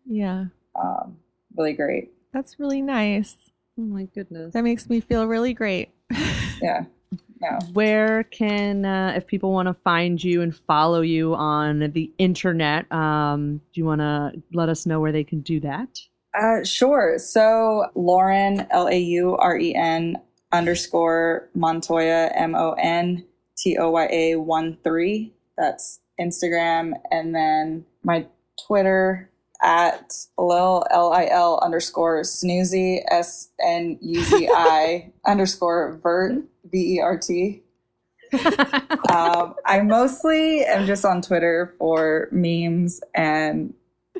Yeah. 0.04 0.46
um, 0.74 1.18
really 1.56 1.74
great. 1.74 2.12
That's 2.32 2.58
really 2.58 2.82
nice. 2.82 3.36
Oh 3.78 3.82
my 3.82 4.04
goodness. 4.14 4.52
That 4.52 4.64
makes 4.64 4.88
me 4.88 5.00
feel 5.00 5.26
really 5.26 5.54
great. 5.54 5.90
Yeah. 6.60 6.86
Yeah. 7.40 7.60
Where 7.72 8.24
can, 8.24 8.84
uh, 8.84 9.12
if 9.16 9.28
people 9.28 9.52
want 9.52 9.68
to 9.68 9.74
find 9.74 10.22
you 10.22 10.42
and 10.42 10.54
follow 10.54 11.02
you 11.02 11.36
on 11.36 11.92
the 11.92 12.10
internet, 12.18 12.90
um, 12.90 13.58
do 13.72 13.80
you 13.80 13.84
want 13.84 14.00
to 14.00 14.32
let 14.52 14.68
us 14.68 14.86
know 14.86 14.98
where 14.98 15.12
they 15.12 15.22
can 15.22 15.40
do 15.42 15.60
that? 15.60 16.00
Uh, 16.34 16.64
sure. 16.64 17.16
So 17.18 17.86
Lauren, 17.94 18.66
L 18.70 18.88
A 18.88 18.98
U 18.98 19.36
R 19.36 19.56
E 19.56 19.72
N 19.74 20.16
underscore 20.50 21.48
Montoya, 21.54 22.32
M 22.34 22.56
O 22.56 22.72
N 22.72 23.24
T 23.56 23.78
O 23.78 23.90
Y 23.90 24.08
A 24.10 24.36
1 24.36 24.78
3. 24.82 25.32
That's 25.56 26.00
Instagram. 26.20 26.94
And 27.10 27.34
then 27.34 27.84
my 28.02 28.26
Twitter 28.66 29.30
at 29.62 30.14
Lil 30.36 30.84
L 30.90 31.12
I 31.12 31.26
L 31.26 31.58
underscore 31.62 32.22
snoozy, 32.22 33.02
S 33.10 33.48
N 33.64 33.98
U 34.00 34.22
Z 34.22 34.48
I 34.52 35.12
underscore 35.26 35.98
vert, 36.02 36.42
V 36.70 36.96
E 36.96 37.00
R 37.00 37.18
T. 37.18 37.62
um, 39.10 39.54
I 39.64 39.80
mostly 39.82 40.64
am 40.64 40.86
just 40.86 41.04
on 41.04 41.22
Twitter 41.22 41.74
for 41.78 42.28
memes 42.30 43.00
and 43.14 43.72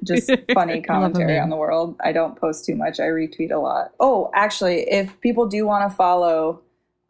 just 0.05 0.31
funny 0.55 0.81
commentary 0.81 1.39
on 1.39 1.51
the 1.51 1.57
world. 1.57 1.97
I 2.03 2.13
don't 2.13 2.39
post 2.39 2.65
too 2.65 2.75
much. 2.75 3.01
I 3.01 3.05
retweet 3.05 3.53
a 3.53 3.59
lot. 3.59 3.93
Oh, 4.01 4.31
actually, 4.35 4.91
if 4.91 5.21
people 5.21 5.47
do 5.47 5.67
want 5.67 5.91
to 5.91 5.95
follow, 5.95 6.63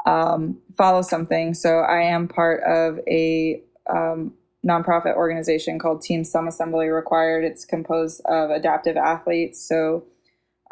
um, 0.07 0.59
follow 0.77 1.03
something. 1.03 1.55
So 1.55 1.79
I 1.79 2.03
am 2.03 2.27
part 2.29 2.63
of 2.65 2.99
a 3.07 3.63
um, 3.89 4.35
nonprofit 4.67 5.15
organization 5.15 5.79
called 5.79 6.03
Team 6.03 6.25
Some 6.25 6.49
Assembly 6.49 6.89
Required. 6.89 7.45
It's 7.45 7.65
composed 7.65 8.21
of 8.25 8.51
adaptive 8.51 8.97
athletes. 8.97 9.67
So 9.67 10.05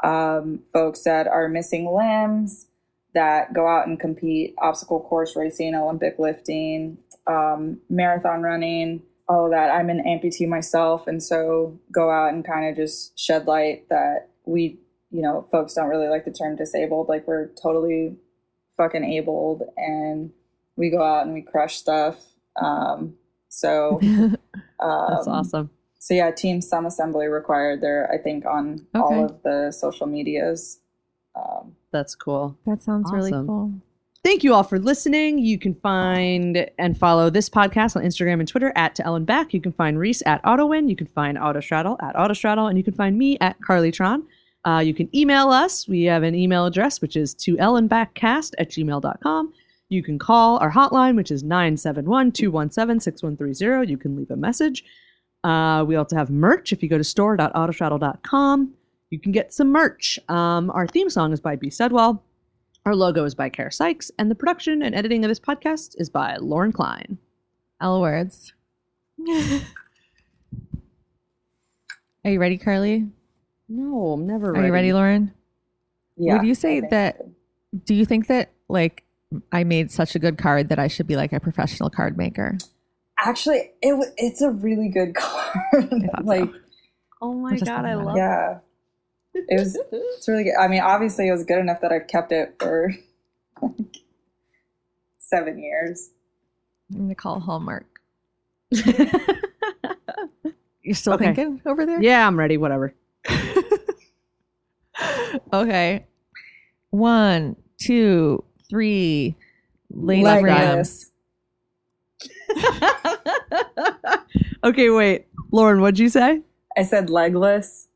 um, 0.03 0.61
folks 0.73 1.03
that 1.05 1.27
are 1.27 1.49
missing 1.49 1.91
limbs 1.93 2.67
that 3.15 3.55
go 3.55 3.67
out 3.67 3.87
and 3.87 3.99
compete 3.99 4.55
obstacle 4.59 5.01
course 5.01 5.37
racing, 5.37 5.75
Olympic 5.75 6.19
lifting, 6.19 6.99
um, 7.27 7.81
marathon 7.89 8.43
running, 8.43 9.03
all 9.29 9.47
of 9.47 9.53
that. 9.53 9.71
I'm 9.71 9.89
an 9.89 10.05
amputee 10.07 10.47
myself, 10.47 11.07
and 11.07 11.23
so 11.23 11.81
go 11.91 12.11
out 12.11 12.33
and 12.33 12.47
kind 12.47 12.69
of 12.69 12.77
just 12.77 13.19
shed 13.19 13.47
light 13.47 13.89
that 13.89 14.29
we, 14.45 14.79
you 15.11 15.23
know, 15.23 15.49
folks 15.51 15.75
don't 15.75 15.89
really 15.89 16.09
like 16.09 16.25
the 16.25 16.31
term 16.31 16.57
disabled. 16.57 17.09
Like 17.09 17.27
we're 17.27 17.49
totally 17.61 18.17
fucking 18.77 19.05
abled, 19.05 19.63
and 19.77 20.31
we 20.77 20.91
go 20.91 21.03
out 21.03 21.25
and 21.25 21.35
we 21.35 21.43
crush 21.43 21.77
stuff. 21.77 22.23
Um, 22.61 23.15
so 23.57 23.99
um, 24.03 24.37
That's 24.81 25.27
awesome. 25.27 25.71
So 25.99 26.13
yeah, 26.13 26.31
Team 26.31 26.61
Some 26.61 26.85
Assembly 26.85 27.27
required. 27.27 27.81
They're 27.81 28.11
I 28.13 28.19
think 28.19 28.45
on 28.45 28.87
all 28.95 29.25
of 29.25 29.43
the 29.43 29.73
social 29.73 30.07
medias. 30.07 30.81
Um, 31.35 31.75
That's 31.91 32.15
cool. 32.15 32.57
That 32.67 32.83
sounds 32.83 33.11
really 33.13 33.33
cool. 33.33 33.73
Thank 34.23 34.45
you 34.45 34.53
all 34.53 34.63
for 34.63 34.79
listening. 34.79 35.39
You 35.39 35.59
can 35.59 35.75
find 35.75 36.69
and 36.79 36.99
follow 36.99 37.31
this 37.31 37.49
podcast 37.49 37.97
on 37.97 38.03
Instagram 38.03 38.41
and 38.41 38.49
Twitter 38.49 38.73
at 38.77 38.95
To 38.97 39.07
L 39.07 39.15
and 39.15 39.25
Back. 39.25 39.55
You 39.55 39.61
can 39.61 39.73
find 39.73 39.97
Riese 39.97 40.23
at 40.27 40.43
AutoWin. 40.43 40.91
You 40.91 40.97
can 40.97 41.07
find 41.07 41.39
Autostraddle 41.39 41.97
at 42.03 42.15
Autostraddle. 42.15 42.69
And 42.69 42.77
you 42.77 42.85
can 42.85 42.95
find 42.95 43.17
me 43.17 43.39
at 43.41 43.59
Carlytron. 43.61 44.25
Uh, 44.67 44.81
you 44.81 44.93
can 44.93 45.09
email 45.17 45.51
us. 45.51 45.87
We 45.87 46.05
have 46.05 46.25
an 46.25 46.35
email 46.35 46.67
address, 46.67 47.01
which 47.01 47.17
is 47.17 47.35
to 47.35 47.57
ellenbackcast 47.57 48.55
at 48.59 48.71
gmail.com. 48.71 49.53
You 49.89 50.03
can 50.03 50.19
call 50.19 50.59
our 50.59 50.71
hotline, 50.73 51.15
which 51.17 51.31
is 51.31 51.43
971 51.43 52.33
217 52.33 53.01
6130. 53.01 53.91
You 53.91 53.97
can 53.97 54.17
leave 54.17 54.31
a 54.31 54.37
message. 54.37 54.85
Uh, 55.45 55.85
we 55.87 55.95
also 55.97 56.17
have 56.17 56.29
merch. 56.31 56.73
If 56.73 56.83
you 56.83 56.89
go 56.89 56.99
to 56.99 57.05
store.autostraddle.com, 57.05 58.75
you 59.11 59.21
can 59.21 59.31
get 59.33 59.55
some 59.55 59.71
merch. 59.71 60.19
Um, 60.29 60.71
our 60.71 60.89
theme 60.89 61.09
song 61.09 61.33
is 61.33 61.41
by 61.41 61.55
B. 61.55 61.69
Sedwell. 61.69 62.21
Our 62.85 62.95
logo 62.95 63.25
is 63.25 63.35
by 63.35 63.49
Kara 63.49 63.71
Sykes, 63.73 64.11
and 64.19 64.31
the 64.31 64.35
production 64.35 64.83
and 64.83 64.95
editing 64.95 65.25
of 65.25 65.29
this 65.29 65.41
podcast 65.41 65.95
is 65.99 66.09
by 66.09 66.37
Lauren 66.37 66.73
Klein. 66.73 67.19
L 67.81 68.01
words. 68.01 68.53
Are 72.25 72.31
you 72.31 72.41
ready, 72.41 72.59
Carly? 72.59 73.07
No, 73.69 74.13
I'm 74.13 74.27
never 74.27 74.51
Are 74.51 74.53
ready. 74.55 74.67
you 74.67 74.73
ready, 74.73 74.93
Lauren? 74.93 75.33
Yeah, 76.17 76.39
Would 76.39 76.47
you 76.47 76.55
say 76.55 76.81
that? 76.81 77.21
Do 77.85 77.95
you 77.95 78.05
think 78.07 78.29
that 78.29 78.51
like 78.69 79.05
I 79.53 79.65
made 79.65 79.91
such 79.91 80.15
a 80.15 80.19
good 80.19 80.39
card 80.39 80.69
that 80.69 80.79
I 80.79 80.89
should 80.89 81.07
be 81.07 81.17
like 81.17 81.33
a 81.33 81.41
professional 81.41 81.91
card 81.91 82.17
maker? 82.17 82.57
actually, 83.19 83.71
it 83.83 83.97
wa- 83.97 84.05
it's 84.19 84.43
a 84.43 84.51
really 84.51 84.89
good 84.91 85.15
card. 85.19 85.91
like, 86.23 86.51
oh 87.23 87.33
my 87.35 87.57
god, 87.59 87.69
I 87.69 87.83
thinking 87.95 88.03
about 88.03 88.07
love 88.07 88.17
it. 88.17 88.19
yeah, 88.19 88.59
it 89.49 89.59
was. 89.59 89.79
It's 89.93 90.29
really 90.29 90.45
good. 90.45 90.55
I 90.61 90.69
mean, 90.69 90.83
obviously, 90.83 91.29
it 91.29 91.33
was 91.33 91.43
good 91.45 91.59
enough 91.59 91.81
that 91.81 91.93
I've 91.93 92.07
kept 92.09 92.31
it 92.33 92.55
for 92.61 92.95
like, 93.63 93.73
seven 95.19 95.59
years. 95.59 96.11
I'm 96.91 96.99
gonna 96.99 97.15
call 97.15 97.41
Hallmark. 97.41 98.01
You're 98.71 98.95
still 100.95 101.15
Okay. 101.15 101.35
thinking 101.35 101.63
over 101.67 101.85
there? 101.87 102.01
Yeah, 102.03 102.27
I'm 102.27 102.39
ready. 102.39 102.57
Whatever. 102.59 102.95
Okay. 105.53 106.07
One, 106.91 107.55
two, 107.79 108.43
three. 108.69 109.37
Lady 109.91 110.25
Rams. 110.25 111.13
Okay, 114.67 114.91
wait. 114.91 115.27
Lauren, 115.53 115.81
what'd 115.81 116.01
you 116.01 116.09
say? 116.09 116.43
I 116.77 116.83
said 116.83 117.09
legless. 117.09 117.87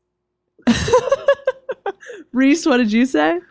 Riese, 2.33 2.65
what 2.65 2.77
did 2.77 2.93
you 2.93 3.05
say? 3.05 3.41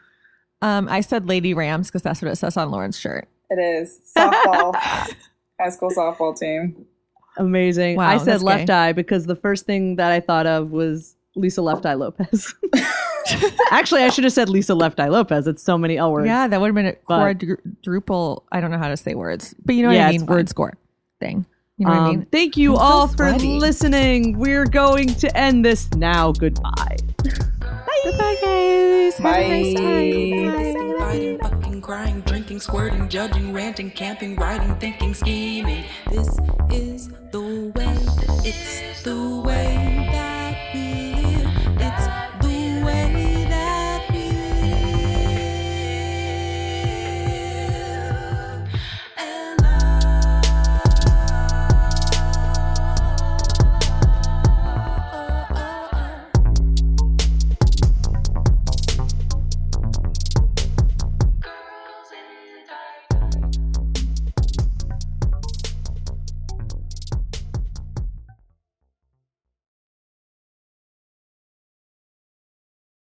Um, 0.62 0.88
I 0.88 1.02
said 1.02 1.28
Lady 1.28 1.52
Rams 1.52 1.88
because 1.88 2.00
that's 2.00 2.22
what 2.22 2.30
it 2.30 2.36
says 2.36 2.56
on 2.56 2.70
Lauren's 2.70 2.98
shirt. 2.98 3.28
It 3.50 3.58
is 3.58 4.00
softball. 4.16 4.74
High 5.60 5.68
school 5.68 5.90
softball 5.90 6.34
team. 6.38 6.86
Amazing. 7.36 7.96
Wow, 7.96 8.08
I 8.08 8.16
said 8.16 8.40
left 8.42 8.68
gay. 8.68 8.72
eye 8.72 8.92
because 8.92 9.26
the 9.26 9.36
first 9.36 9.66
thing 9.66 9.96
that 9.96 10.12
I 10.12 10.20
thought 10.20 10.46
of 10.46 10.70
was 10.70 11.14
Lisa 11.36 11.60
Left 11.60 11.84
Eye 11.84 11.94
Lopes. 11.94 12.54
Actually, 13.70 14.02
I 14.02 14.10
should 14.10 14.24
have 14.24 14.32
said 14.32 14.48
Lisa 14.48 14.74
Left 14.74 14.98
Eye 15.00 15.08
Lopes. 15.08 15.46
It's 15.46 15.62
so 15.62 15.76
many 15.78 15.96
L 15.98 16.12
words. 16.12 16.26
Yeah, 16.26 16.46
that 16.48 16.60
would 16.60 16.66
have 16.68 16.74
been 16.74 16.86
a 16.86 16.92
But- 17.08 17.38
quadruple. 17.40 18.44
I 18.52 18.60
don't 18.60 18.70
know 18.70 18.78
how 18.78 18.88
to 18.88 18.96
say 18.96 19.14
words, 19.14 19.54
but 19.64 19.74
you 19.74 19.82
know 19.82 19.90
Yeah, 19.90 20.04
what 20.04 20.08
I 20.08 20.10
mean. 20.12 20.20
fine. 20.26 20.36
Word 20.36 20.48
score 20.48 20.74
thing. 21.20 21.46
You 21.76 21.86
know 21.86 21.92
what 21.92 22.00
I 22.00 22.04
Um, 22.04 22.10
mean? 22.10 22.26
Thank 22.30 22.56
you 22.58 22.72
I'm 22.72 22.78
so 22.78 22.82
all 22.82 23.08
for 23.08 23.32
listening. 23.38 24.38
We're 24.38 24.66
going 24.66 25.08
to 25.14 25.34
end 25.36 25.64
this 25.64 25.90
now. 25.94 26.32
Goodbye. 26.32 26.70
Bye. 27.24 28.00
Goodbye, 28.04 28.36
guys. 28.42 29.16
Have 29.18 29.36
a 29.36 29.48
nice 29.48 29.74
time. 29.74 29.84
Fisting, 29.84 30.98
fighting, 30.98 31.38
fucking, 31.38 31.80
crying, 31.80 32.20
drinking, 32.22 32.60
squirting, 32.60 33.08
judging, 33.08 33.52
ranting, 33.54 33.90
camping, 33.90 34.36
writing, 34.36 34.74
thinking, 34.76 35.14
scheming. 35.14 35.84
This 36.10 36.28
is 36.70 37.08
the 37.32 37.72
way. 37.74 37.96
It's 38.44 39.02
the 39.02 39.40
way 39.44 39.99